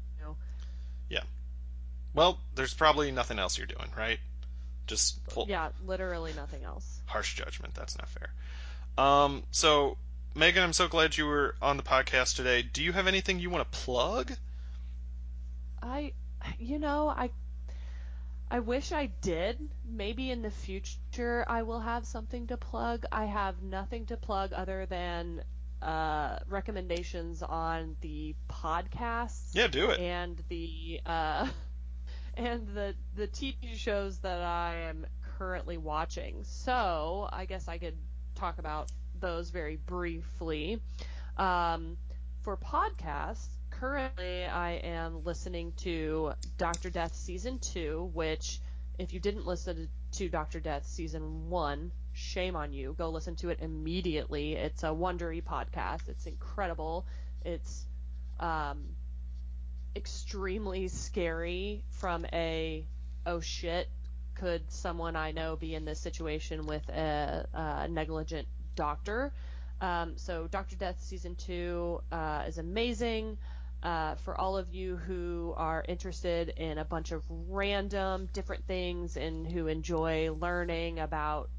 Yeah. 1.09 1.21
Well, 2.13 2.39
there's 2.55 2.73
probably 2.73 3.11
nothing 3.11 3.39
else 3.39 3.57
you're 3.57 3.67
doing, 3.67 3.89
right? 3.97 4.19
Just 4.87 5.19
full... 5.29 5.45
yeah, 5.47 5.69
literally 5.85 6.33
nothing 6.33 6.63
else. 6.63 7.01
Harsh 7.05 7.35
judgment. 7.35 7.75
That's 7.75 7.97
not 7.97 8.09
fair. 8.09 8.33
Um, 8.97 9.43
so 9.51 9.97
Megan, 10.35 10.63
I'm 10.63 10.73
so 10.73 10.87
glad 10.87 11.15
you 11.15 11.27
were 11.27 11.55
on 11.61 11.77
the 11.77 11.83
podcast 11.83 12.35
today. 12.35 12.63
Do 12.63 12.83
you 12.83 12.91
have 12.91 13.05
anything 13.05 13.39
you 13.39 13.51
want 13.51 13.71
to 13.71 13.79
plug? 13.79 14.31
I, 15.79 16.13
you 16.57 16.79
know, 16.79 17.07
I, 17.07 17.29
I 18.49 18.59
wish 18.59 18.91
I 18.91 19.11
did. 19.21 19.59
Maybe 19.87 20.31
in 20.31 20.41
the 20.41 20.49
future 20.49 21.45
I 21.47 21.61
will 21.61 21.81
have 21.81 22.07
something 22.07 22.47
to 22.47 22.57
plug. 22.57 23.05
I 23.11 23.25
have 23.25 23.61
nothing 23.61 24.07
to 24.07 24.17
plug 24.17 24.53
other 24.53 24.87
than 24.87 25.43
uh, 25.83 26.39
recommendations 26.47 27.43
on 27.43 27.95
the 28.01 28.33
podcasts. 28.49 29.53
Yeah, 29.53 29.67
do 29.67 29.91
it. 29.91 29.99
And 29.99 30.41
the 30.49 30.99
uh, 31.05 31.47
and 32.33 32.67
the 32.69 32.95
the 33.15 33.27
TV 33.27 33.75
shows 33.75 34.17
that 34.19 34.41
I 34.41 34.77
am 34.89 35.05
currently 35.37 35.77
watching. 35.77 36.43
So 36.43 37.29
I 37.31 37.45
guess 37.45 37.67
I 37.67 37.77
could 37.77 37.97
talk 38.33 38.57
about 38.57 38.89
those 39.23 39.49
very 39.49 39.77
briefly. 39.77 40.81
Um, 41.37 41.97
for 42.41 42.57
podcasts, 42.57 43.47
currently 43.71 44.43
I 44.43 44.73
am 44.83 45.23
listening 45.23 45.71
to 45.77 46.33
Doctor 46.57 46.89
Death 46.89 47.15
season 47.15 47.57
two, 47.59 48.11
which 48.13 48.59
if 48.99 49.13
you 49.13 49.21
didn't 49.21 49.47
listen 49.47 49.87
to 50.11 50.27
Doctor 50.27 50.59
Death 50.59 50.85
season 50.85 51.49
one, 51.49 51.91
shame 52.11 52.57
on 52.57 52.73
you. 52.73 52.95
Go 52.97 53.09
listen 53.09 53.35
to 53.37 53.49
it 53.49 53.59
immediately. 53.61 54.53
It's 54.53 54.83
a 54.83 54.87
Wondery 54.87 55.41
podcast. 55.41 56.09
It's 56.09 56.25
incredible. 56.25 57.05
It's 57.45 57.85
um, 58.41 58.83
extremely 59.95 60.89
scary 60.89 61.85
from 61.91 62.25
a 62.33 62.85
oh 63.25 63.39
shit 63.39 63.87
could 64.35 64.69
someone 64.69 65.15
I 65.15 65.31
know 65.31 65.55
be 65.55 65.75
in 65.75 65.85
this 65.85 65.99
situation 66.01 66.65
with 66.65 66.89
a, 66.89 67.47
a 67.53 67.87
negligent 67.87 68.47
Doctor. 68.75 69.33
Um, 69.81 70.13
so 70.17 70.47
Doctor 70.47 70.75
Death 70.75 70.97
season 71.01 71.35
two 71.35 72.01
uh, 72.11 72.43
is 72.47 72.57
amazing. 72.57 73.37
Uh, 73.81 74.15
for 74.15 74.39
all 74.39 74.55
of 74.55 74.73
you 74.73 74.95
who 74.95 75.53
are 75.57 75.83
interested 75.89 76.53
in 76.55 76.77
a 76.77 76.85
bunch 76.85 77.11
of 77.11 77.21
random 77.49 78.29
different 78.31 78.65
things 78.65 79.17
and 79.17 79.45
who 79.45 79.67
enjoy 79.67 80.31
learning 80.39 80.99
about 80.99 81.49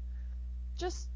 just 0.75 1.07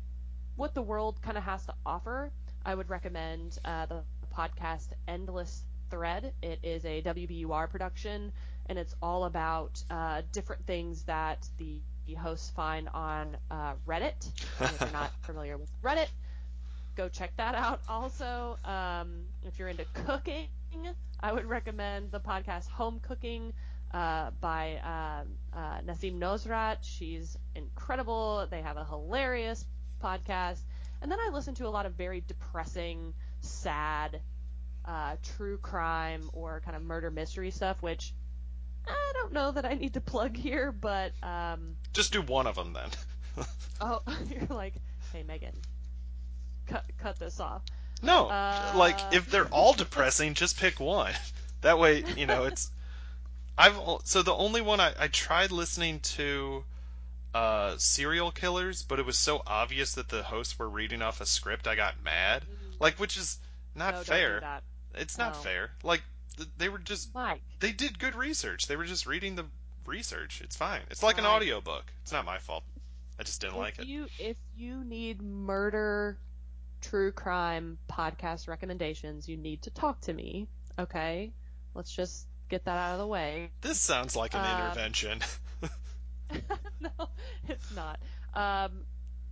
what 0.56 0.76
the 0.76 0.82
world 0.84 1.20
kind 1.24 1.36
of 1.36 1.44
has 1.44 1.66
to 1.66 1.74
offer, 1.84 2.32
I 2.64 2.76
would 2.76 2.90
recommend 2.90 3.58
uh, 3.66 3.88
the 3.88 4.04
podcast 4.36 4.90
Endless 5.08 5.64
Thread. 5.90 6.34
It 6.44 6.60
is 6.62 6.86
a 6.86 7.02
WBUR 7.02 7.70
production, 7.70 8.32
and 8.68 8.78
it's 8.78 8.94
all 9.02 9.26
about 9.26 9.84
uh, 9.90 10.22
different 10.32 10.66
things 10.68 11.04
that 11.04 11.48
the 11.58 11.82
hosts 12.14 12.50
find 12.50 12.90
on 12.90 13.38
uh, 13.52 13.74
Reddit. 13.88 14.30
And 14.60 14.70
if 14.70 14.82
you're 14.82 14.92
not 14.92 15.12
familiar 15.22 15.58
with 15.58 15.70
Reddit, 15.82 16.08
go 16.96 17.10
check 17.10 17.36
that 17.38 17.56
out. 17.56 17.82
Also, 17.88 18.58
um, 18.66 19.22
if 19.44 19.58
you're 19.58 19.70
into 19.70 19.86
cooking, 20.06 20.48
I 21.20 21.32
would 21.32 21.46
recommend 21.46 22.12
the 22.12 22.20
podcast 22.20 22.68
Home 22.70 23.00
Cooking 23.02 23.54
uh, 23.94 24.32
by 24.42 24.78
um, 24.78 25.28
uh, 25.54 25.80
Nasim 25.82 26.20
Nosrat. 26.20 26.78
She's 26.82 27.38
incredible. 27.56 28.48
They 28.50 28.62
have 28.62 28.78
a 28.78 28.86
hilarious 28.86 29.66
podcast. 30.04 30.60
And 31.02 31.12
then 31.12 31.20
I 31.20 31.30
listen 31.32 31.56
to 31.56 31.68
a 31.68 31.70
lot 31.70 31.86
of 31.86 31.94
very 31.94 32.24
depressing, 32.28 33.14
sad, 33.42 34.22
uh, 34.86 35.16
true 35.36 35.58
crime 35.58 36.30
or 36.34 36.62
kind 36.64 36.76
of 36.76 36.84
murder 36.84 37.12
mystery 37.12 37.52
stuff, 37.52 37.82
which 37.82 38.14
I 38.90 39.12
don't 39.14 39.34
know 39.34 39.52
that 39.52 39.66
I 39.66 39.74
need 39.74 39.94
to 39.94 40.02
plug 40.02 40.36
here, 40.36 40.72
but 40.72 41.12
um, 41.24 41.76
just 41.94 42.14
do 42.14 42.22
one 42.22 42.48
of 42.48 42.56
them 42.56 42.74
then. 42.74 43.46
oh, 43.82 44.02
you're 44.30 44.48
like, 44.50 44.74
hey 45.14 45.24
Megan, 45.24 45.54
cut 46.68 46.86
cut 46.98 47.20
this 47.20 47.40
off. 47.40 47.62
No, 48.02 48.28
uh... 48.28 48.74
like 48.76 49.00
if 49.12 49.30
they're 49.30 49.48
all 49.48 49.74
depressing, 49.78 50.34
just 50.34 50.60
pick 50.60 50.80
one. 50.80 51.14
That 51.62 51.80
way, 51.80 52.04
you 52.16 52.26
know 52.26 52.46
it's. 52.46 52.72
I've 53.58 53.78
so 54.06 54.22
the 54.22 54.34
only 54.34 54.62
one 54.62 54.80
I, 54.80 54.94
I 54.98 55.08
tried 55.08 55.52
listening 55.52 56.00
to 56.02 56.64
uh, 57.34 57.76
serial 57.78 58.32
killers, 58.32 58.84
but 58.84 59.00
it 59.00 59.06
was 59.06 59.18
so 59.18 59.42
obvious 59.46 59.94
that 59.94 60.10
the 60.10 60.24
hosts 60.24 60.58
were 60.58 60.70
reading 60.70 61.02
off 61.02 61.22
a 61.22 61.26
script, 61.26 61.68
I 61.68 61.76
got 61.76 62.02
mad. 62.04 62.44
Mm. 62.44 62.80
Like, 62.80 63.00
which 63.00 63.18
is 63.18 63.38
not 63.76 63.94
no, 63.94 64.02
fair. 64.02 64.40
Do 64.40 65.00
it's 65.02 65.18
not 65.18 65.34
no. 65.34 65.40
fair. 65.40 65.72
Like, 65.84 66.02
they 66.58 66.70
were 66.70 66.80
just 66.80 67.14
Mike. 67.14 67.42
they 67.60 67.72
did 67.72 68.00
good 68.00 68.16
research. 68.16 68.68
They 68.68 68.76
were 68.76 68.86
just 68.86 69.06
reading 69.06 69.36
the 69.36 69.46
research. 69.86 70.42
It's 70.44 70.56
fine. 70.56 70.82
It's 70.90 71.04
like 71.04 71.18
an 71.18 71.26
audio 71.26 71.62
book. 71.62 71.86
It's 72.04 72.12
not 72.12 72.26
my 72.26 72.38
fault. 72.38 72.64
I 73.20 73.24
just 73.24 73.42
didn't 73.42 73.56
if 73.56 73.60
like 73.60 73.80
it. 73.80 73.86
You 73.86 74.08
if 74.18 74.38
you 74.56 74.84
need 74.84 75.22
murder 75.22 76.18
true 76.82 77.12
crime 77.12 77.78
podcast 77.92 78.48
recommendations, 78.48 79.28
you 79.28 79.38
need 79.38 79.64
to 79.64 79.70
talk 79.72 80.02
to 80.02 80.14
me. 80.14 80.48
Okay? 80.78 81.34
Let's 81.74 81.92
just 81.92 82.26
get 82.50 82.66
that 82.66 82.78
out 82.78 82.94
of 82.94 83.00
the 83.00 83.08
way. 83.08 83.52
This 83.62 83.80
sounds 83.80 84.16
like 84.16 84.34
an 84.34 84.42
um, 84.42 84.62
intervention. 84.62 85.20
no, 86.80 87.10
it's 87.48 87.76
not. 87.76 88.00
Um, 88.34 88.84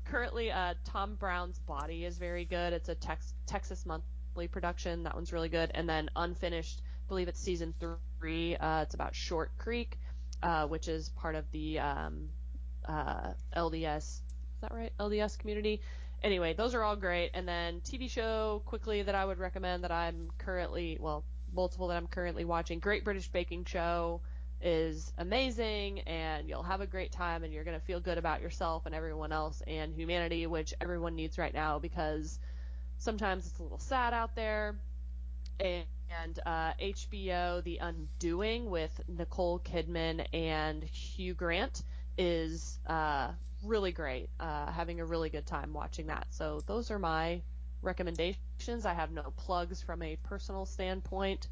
currently, 0.05 0.51
uh, 0.51 0.73
Tom 0.85 1.15
Brown's 1.15 1.59
Body 1.59 2.05
is 2.05 2.17
very 2.17 2.45
good. 2.45 2.73
It's 2.73 2.89
a 2.89 2.95
tex- 2.95 3.33
Texas 3.45 3.85
monthly 3.85 4.47
production. 4.47 5.03
That 5.03 5.15
one's 5.15 5.31
really 5.31 5.49
good. 5.49 5.71
And 5.73 5.87
then 5.87 6.09
Unfinished 6.15 6.81
believe 7.07 7.27
it's 7.27 7.39
season 7.39 7.73
three. 8.19 8.55
Uh, 8.55 8.81
it's 8.81 8.93
about 8.93 9.15
Short 9.15 9.51
Creek, 9.57 9.97
uh, 10.43 10.67
which 10.67 10.87
is 10.87 11.09
part 11.09 11.35
of 11.35 11.49
the 11.51 11.79
um, 11.79 12.29
uh, 12.87 13.33
LDS. 13.55 13.97
Is 13.97 14.21
that 14.61 14.73
right? 14.73 14.91
LDS 14.99 15.37
community. 15.37 15.81
Anyway, 16.23 16.53
those 16.53 16.73
are 16.73 16.83
all 16.83 16.95
great. 16.95 17.31
And 17.33 17.47
then 17.47 17.81
TV 17.81 18.09
show 18.09 18.61
quickly 18.65 19.03
that 19.03 19.15
I 19.15 19.23
would 19.23 19.37
recommend 19.37 19.83
that 19.83 19.91
I'm 19.91 20.29
currently, 20.37 20.97
well, 20.99 21.23
multiple 21.53 21.87
that 21.87 21.97
I'm 21.97 22.07
currently 22.07 22.45
watching. 22.45 22.79
Great 22.79 23.03
British 23.03 23.27
Baking 23.27 23.65
Show 23.65 24.21
is 24.59 25.13
amazing 25.19 25.99
and 26.01 26.49
you'll 26.49 26.63
have 26.63 26.81
a 26.81 26.87
great 26.87 27.11
time 27.11 27.43
and 27.43 27.53
you're 27.53 27.63
going 27.63 27.79
to 27.79 27.85
feel 27.85 27.99
good 27.99 28.17
about 28.17 28.41
yourself 28.41 28.87
and 28.87 28.95
everyone 28.95 29.31
else 29.31 29.61
and 29.67 29.93
humanity, 29.93 30.47
which 30.47 30.73
everyone 30.81 31.15
needs 31.15 31.37
right 31.37 31.53
now 31.53 31.77
because 31.77 32.39
sometimes 32.97 33.45
it's 33.45 33.59
a 33.59 33.63
little 33.63 33.79
sad 33.79 34.13
out 34.13 34.35
there. 34.35 34.75
And 35.59 35.85
and 36.23 36.39
uh, 36.45 36.73
HBO 36.81 37.63
The 37.63 37.77
Undoing 37.77 38.69
with 38.69 38.99
Nicole 39.07 39.59
Kidman 39.59 40.25
and 40.33 40.83
Hugh 40.83 41.33
Grant 41.33 41.83
is 42.17 42.79
uh, 42.87 43.29
really 43.63 43.91
great. 43.91 44.29
Uh, 44.39 44.71
having 44.71 44.99
a 44.99 45.05
really 45.05 45.29
good 45.29 45.45
time 45.45 45.73
watching 45.73 46.07
that. 46.07 46.27
So 46.29 46.61
those 46.65 46.91
are 46.91 46.99
my 46.99 47.41
recommendations. 47.81 48.85
I 48.85 48.93
have 48.93 49.11
no 49.11 49.33
plugs 49.35 49.81
from 49.81 50.01
a 50.01 50.15
personal 50.23 50.65
standpoint 50.65 51.47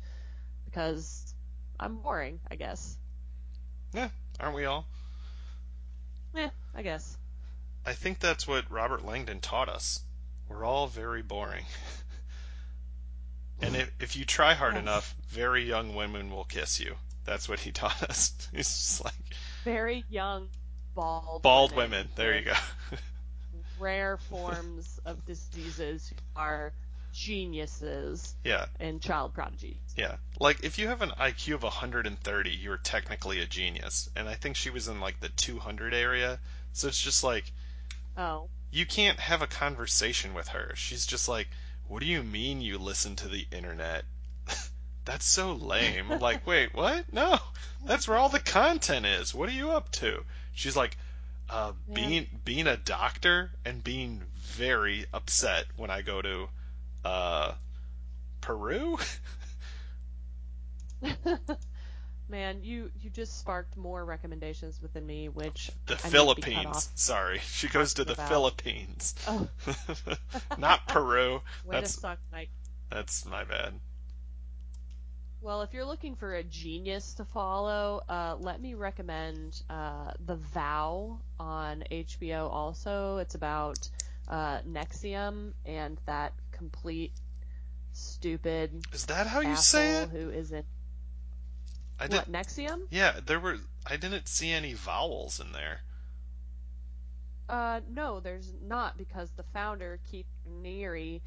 because 0.65 1.34
I'm 1.80 1.98
boring, 1.98 2.40
I 2.49 2.56
guess. 2.56 2.98
Yeah, 3.94 4.10
aren't 4.40 4.56
we 4.56 4.65
all? 4.65 4.86
Yeah, 6.34 6.49
I 6.73 6.82
guess. 6.82 7.18
I 7.86 7.94
think 7.94 8.19
that's 8.19 8.48
what 8.48 8.69
Robert 8.72 9.06
Langdon 9.06 9.40
taught 9.40 9.69
us. 9.69 10.02
We're 10.49 10.65
all 10.65 10.88
very 10.88 11.22
boring. 11.22 11.65
And 13.61 13.76
if, 13.76 13.91
if 13.99 14.15
you 14.15 14.26
try 14.26 14.53
hard 14.53 14.73
yes. 14.76 14.82
enough, 14.84 15.15
very 15.30 15.64
young 15.64 15.95
women 15.95 16.30
will 16.32 16.44
kiss 16.45 16.80
you. 16.80 16.95
That's 17.26 17.48
what 17.49 17.60
he 17.60 17.72
taught 17.73 18.03
us. 18.03 18.34
He's 18.53 18.68
just 18.68 19.03
like 19.03 19.14
very 19.64 20.03
young, 20.10 20.48
bald 20.94 21.41
bald 21.41 21.72
women. 21.72 21.91
women. 21.91 22.10
There 22.15 22.38
you 22.38 22.45
go. 22.45 22.53
rare 23.80 24.18
forms 24.18 24.99
of 25.06 25.26
diseases 25.26 26.14
are 26.36 26.72
geniuses 27.11 28.36
Yeah, 28.44 28.65
and 28.80 29.02
child 29.02 29.34
prodigies. 29.34 29.77
yeah. 29.95 30.18
Like 30.40 30.64
if 30.64 30.77
you 30.77 30.88
have 30.90 31.02
an 31.02 31.11
IQ 31.11 31.56
of 31.56 31.64
130, 31.64 32.49
you're 32.52 32.77
technically 32.77 33.40
a 33.41 33.45
genius. 33.45 34.10
And 34.15 34.27
I 34.27 34.36
think 34.36 34.56
she 34.56 34.69
was 34.69 34.88
in 34.88 34.99
like 34.99 35.19
the 35.19 35.30
200 35.30 35.94
area. 35.94 36.40
So 36.73 36.88
it's 36.88 37.02
just 37.02 37.23
like 37.23 37.52
Oh, 38.18 38.49
you 38.72 38.86
can't 38.86 39.19
have 39.19 39.41
a 39.41 39.48
conversation 39.48 40.34
with 40.34 40.49
her. 40.49 40.73
She's 40.76 41.06
just 41.06 41.27
like, 41.27 41.48
"What 41.88 41.99
do 41.99 42.07
you 42.07 42.24
mean 42.24 42.62
you 42.62 42.78
listen 42.80 43.16
to 43.18 43.28
the 43.28 43.48
internet?" 43.52 44.06
That's 45.06 45.26
so 45.26 45.53
lame. 45.53 46.12
I'm 46.12 46.20
like, 46.20 46.48
"Wait, 46.48 46.74
what? 46.74 47.14
No. 47.14 47.40
That's 47.84 48.07
where 48.07 48.18
all 48.18 48.30
the 48.30 48.40
content 48.40 49.06
is. 49.06 49.34
What 49.34 49.49
are 49.49 49.53
you 49.53 49.72
up 49.72 49.91
to?" 49.94 50.26
She's 50.53 50.76
like, 50.76 50.98
uh, 51.49 51.74
Man. 51.88 51.95
being 51.95 52.41
being 52.44 52.68
a 52.68 52.78
doctor 52.78 53.52
and 53.64 53.84
being 53.84 54.24
very 54.38 55.06
upset 55.14 55.66
when 55.76 55.91
I 55.91 56.02
go 56.02 56.22
to 56.22 56.49
uh, 57.03 57.53
Peru. 58.41 58.98
man, 62.30 62.64
you 62.64 62.91
you 62.95 63.10
just 63.10 63.38
sparked 63.39 63.77
more 63.77 64.03
recommendations 64.06 64.81
within 64.81 65.06
me, 65.06 65.30
which 65.30 65.72
the 65.88 65.97
I 66.03 66.10
need 66.10 66.34
be 66.35 66.43
cut 66.43 66.65
Philippines. 66.65 66.89
Sorry, 66.95 67.39
she 67.39 67.68
goes 67.69 67.93
to 67.95 68.06
the 68.06 68.15
about. 68.15 68.27
Philippines, 68.30 69.15
Oh, 69.27 69.47
not 70.57 70.88
Peru. 70.88 71.41
way 71.64 71.80
to 71.81 71.88
That's 71.88 71.89
suck, 71.89 72.19
Mike. 72.31 72.52
that's 72.89 73.26
my 73.26 73.43
bad. 73.43 73.73
Well, 75.41 75.61
if 75.61 75.73
you're 75.73 75.85
looking 75.85 76.15
for 76.15 76.34
a 76.35 76.43
genius 76.43 77.14
to 77.15 77.26
follow, 77.26 78.02
uh, 78.10 78.35
let 78.39 78.60
me 78.61 78.73
recommend 78.73 79.61
uh, 79.69 80.14
The 80.26 80.35
Vow 80.38 81.19
on 81.39 81.84
HBO. 81.91 82.49
Also, 82.52 83.18
it's 83.18 83.35
about 83.35 83.89
uh, 84.27 84.60
NXIVM 84.61 85.53
and 85.65 85.99
that 86.06 86.34
complete 86.52 87.14
stupid 87.93 88.72
Is 88.93 89.06
that 89.06 89.27
how 89.27 89.41
you 89.41 89.56
say 89.56 90.02
it? 90.03 90.10
who 90.10 90.30
is 90.30 90.52
in 90.52 90.64
I 91.99 92.07
did. 92.07 92.17
what 92.17 92.31
NXIVM? 92.31 92.88
Yeah, 92.89 93.19
there 93.26 93.39
were. 93.39 93.57
I 93.85 93.97
didn't 93.97 94.27
see 94.27 94.51
any 94.51 94.73
vowels 94.73 95.39
in 95.39 95.51
there. 95.51 95.81
Uh, 97.47 97.81
no, 97.89 98.19
there's 98.19 98.51
not 98.63 98.97
because 98.97 99.30
the 99.31 99.43
founder 99.53 99.99
Keith 100.09 100.26
Raniere 100.49 101.22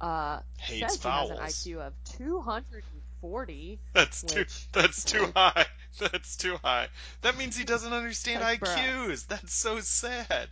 uh, 0.00 0.40
Hates 0.58 0.94
says 0.94 1.02
he 1.02 1.08
has 1.08 1.30
an. 1.30 1.36
IQ 1.38 1.86
of 1.86 1.92
240. 2.16 3.78
That's 3.94 4.22
too. 4.22 4.44
That's 4.72 5.04
too 5.04 5.32
high. 5.34 5.66
That's 5.98 6.36
too 6.36 6.58
high. 6.62 6.88
That 7.22 7.36
means 7.38 7.56
he 7.56 7.64
doesn't 7.64 7.92
understand 7.92 8.40
Like. 8.40 8.60
IQs. 8.60 9.26
That's 9.26 9.54
so 9.54 9.80
sad. 9.80 10.48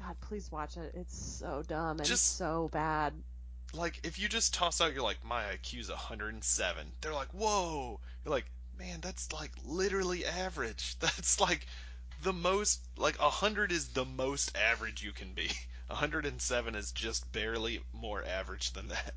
God, 0.00 0.16
please 0.20 0.50
watch 0.52 0.76
it. 0.76 0.92
It's 0.94 1.16
so 1.16 1.62
dumb 1.66 1.98
and 1.98 2.04
Just- 2.04 2.36
so 2.36 2.68
bad. 2.72 3.14
Like 3.74 4.00
if 4.04 4.18
you 4.18 4.28
just 4.28 4.54
toss 4.54 4.80
out, 4.80 4.94
you're 4.94 5.02
like, 5.02 5.24
my 5.24 5.42
IQ's 5.44 5.88
107. 5.90 6.86
They're 7.00 7.12
like, 7.12 7.32
whoa. 7.34 8.00
You're 8.24 8.32
like, 8.34 8.46
man, 8.78 9.00
that's 9.00 9.32
like 9.32 9.50
literally 9.64 10.24
average. 10.24 10.96
That's 11.00 11.40
like 11.40 11.66
the 12.22 12.32
most. 12.32 12.80
Like 12.96 13.20
100 13.20 13.72
is 13.72 13.88
the 13.88 14.04
most 14.04 14.56
average 14.56 15.02
you 15.02 15.12
can 15.12 15.32
be. 15.34 15.50
107 15.88 16.74
is 16.74 16.92
just 16.92 17.30
barely 17.32 17.80
more 17.92 18.24
average 18.24 18.72
than 18.72 18.88
that. 18.88 19.14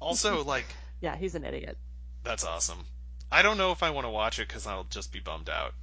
Also, 0.00 0.42
like 0.54 0.66
Yeah, 1.00 1.16
he's 1.16 1.34
an 1.34 1.44
idiot. 1.44 1.76
That's 2.24 2.44
awesome. 2.44 2.84
I 3.30 3.42
don't 3.42 3.58
know 3.58 3.72
if 3.72 3.82
I 3.82 3.90
want 3.90 4.06
to 4.06 4.10
watch 4.10 4.38
it 4.38 4.48
because 4.48 4.66
I'll 4.66 4.84
just 4.84 5.12
be 5.12 5.20
bummed 5.20 5.48
out. 5.50 5.74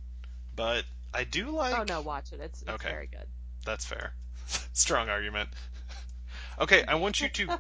But 0.56 0.86
I 1.14 1.24
do 1.24 1.52
like. 1.52 1.78
oh 1.78 1.84
no, 1.84 2.02
watch 2.02 2.32
it. 2.32 2.40
It's, 2.40 2.62
it's 2.62 2.70
Okay. 2.72 2.90
very 2.90 3.08
good. 3.08 3.26
That's 3.66 3.86
fair. 3.86 4.14
Strong 4.74 5.10
argument. 5.10 5.50
Okay, 6.60 6.84
I 6.88 6.96
want 6.96 7.22
you 7.22 7.30
to. 7.30 7.48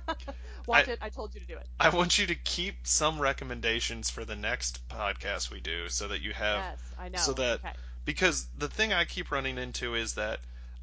Watch 0.67 0.87
I- 0.87 0.91
it. 0.91 0.99
I 1.01 1.09
told 1.09 1.33
you 1.33 1.41
to 1.41 1.47
do 1.47 1.57
it. 1.57 1.67
I 1.79 1.89
want 1.89 2.19
you 2.19 2.27
to 2.27 2.35
keep 2.35 2.75
some 2.85 3.19
recommendations 3.19 4.09
for 4.09 4.25
the 4.25 4.35
next 4.35 4.87
podcast 4.89 5.51
we 5.51 5.61
do, 5.61 5.89
so 5.89 6.09
that 6.09 6.21
you 6.21 6.33
have. 6.33 6.57
yes, 6.57 6.79
I 6.99 7.09
know. 7.09 7.19
so 7.19 7.33
that- 7.33 7.59
okay. 7.59 7.73
Because 8.05 8.47
the 8.57 8.67
thing 8.67 8.91
I 8.91 9.05
keep 9.05 9.31
running 9.31 9.57
into 9.57 9.93
is 9.95 10.15
that 10.15 10.39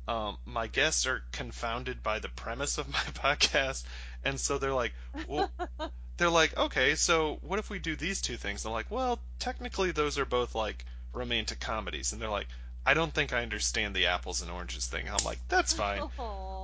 um, 0.07 0.37
my 0.45 0.69
guests 0.69 1.07
are 1.07 1.23
confounded 1.33 2.03
by 2.03 2.21
the 2.21 2.29
premise 2.29 2.79
of 2.79 2.89
my 2.89 2.99
podcast, 2.99 3.85
and 4.25 4.39
so 4.39 4.59
they're 4.59 4.73
like, 4.73 4.93
well, 5.27 5.51
they're 6.17 6.31
like, 6.31 6.57
okay, 6.57 6.95
so 6.95 7.39
what 7.43 7.59
if 7.59 7.69
we 7.69 7.79
do 7.79 7.97
these 7.97 8.21
two 8.21 8.37
things? 8.37 8.65
And 8.65 8.71
I'm 8.71 8.75
like, 8.75 8.91
well, 8.91 9.19
technically 9.39 9.91
those 9.91 10.19
are 10.19 10.25
both 10.25 10.55
like 10.55 10.85
romantic 11.13 11.59
comedies, 11.61 12.13
and 12.13 12.23
they're 12.23 12.29
like, 12.31 12.49
I 12.87 12.95
don't 12.95 13.13
think 13.13 13.33
I 13.33 13.43
understand 13.43 13.97
the 13.97 14.07
apples 14.07 14.43
and 14.43 14.51
oranges 14.51 14.87
thing. 14.87 15.07
I'm 15.09 15.25
like, 15.25 15.41
that's 15.49 15.73
fine. 15.73 16.01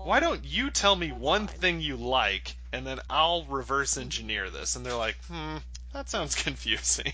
Why 0.05 0.21
don't 0.21 0.45
you 0.45 0.71
tell 0.71 0.95
me 0.95 1.11
one 1.11 1.49
thing 1.49 1.81
you 1.81 1.97
like, 1.97 2.57
and 2.73 2.87
then 2.87 3.01
I'll 3.11 3.45
reverse 3.45 3.97
engineer 3.97 4.49
this? 4.49 4.77
And 4.77 4.87
they're 4.87 4.97
like, 4.97 5.17
hmm, 5.29 5.57
that 5.93 6.09
sounds 6.09 6.35
confusing. 6.43 7.13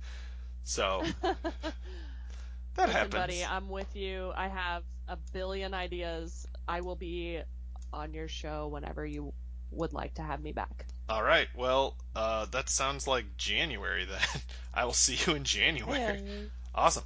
so 0.64 1.02
that 1.22 1.36
Listen, 2.76 2.92
happens. 2.92 3.12
buddy, 3.12 3.44
I'm 3.44 3.68
with 3.68 3.94
you. 3.94 4.32
I 4.34 4.48
have 4.48 4.84
a 5.06 5.16
billion 5.32 5.74
ideas. 5.74 6.46
I 6.66 6.80
will 6.80 6.96
be 6.96 7.40
on 7.92 8.14
your 8.14 8.28
show 8.28 8.68
whenever 8.68 9.04
you 9.04 9.32
would 9.70 9.92
like 9.92 10.14
to 10.14 10.22
have 10.22 10.42
me 10.42 10.52
back. 10.52 10.86
All 11.08 11.22
right. 11.22 11.48
Well, 11.54 11.96
uh, 12.16 12.46
that 12.46 12.68
sounds 12.68 13.06
like 13.06 13.36
January 13.36 14.04
then. 14.04 14.42
I 14.74 14.84
will 14.84 14.92
see 14.92 15.18
you 15.26 15.34
in 15.36 15.44
January. 15.44 16.22
Awesome. 16.74 17.04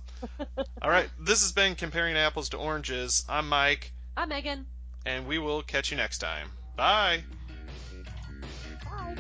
All 0.83 0.91
right. 0.91 1.09
This 1.19 1.43
has 1.43 1.53
been 1.53 1.75
Comparing 1.75 2.17
Apples 2.17 2.49
to 2.51 2.57
Oranges. 2.59 3.25
I'm 3.29 3.49
Mike, 3.49 3.93
I'm 4.17 4.29
Megan. 4.29 4.67
and 5.07 5.27
we 5.27 5.39
will 5.39 5.63
catch 5.63 5.91
you 5.91 5.97
next 5.97 6.19
time. 6.19 6.49
Bye. 6.77 7.23
Bye. 8.85 9.17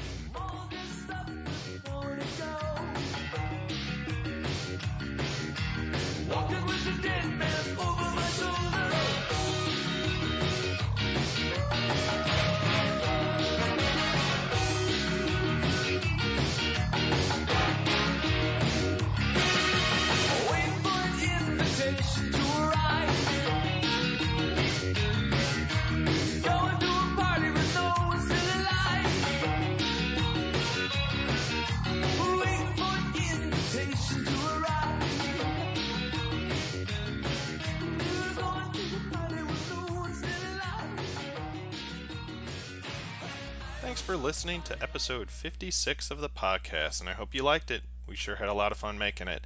For 44.04 44.16
listening 44.18 44.60
to 44.60 44.82
episode 44.82 45.30
56 45.30 46.10
of 46.10 46.20
the 46.20 46.28
podcast, 46.28 47.00
and 47.00 47.08
I 47.08 47.14
hope 47.14 47.34
you 47.34 47.42
liked 47.42 47.70
it. 47.70 47.82
We 48.06 48.16
sure 48.16 48.36
had 48.36 48.50
a 48.50 48.52
lot 48.52 48.70
of 48.70 48.76
fun 48.76 48.98
making 48.98 49.28
it. 49.28 49.42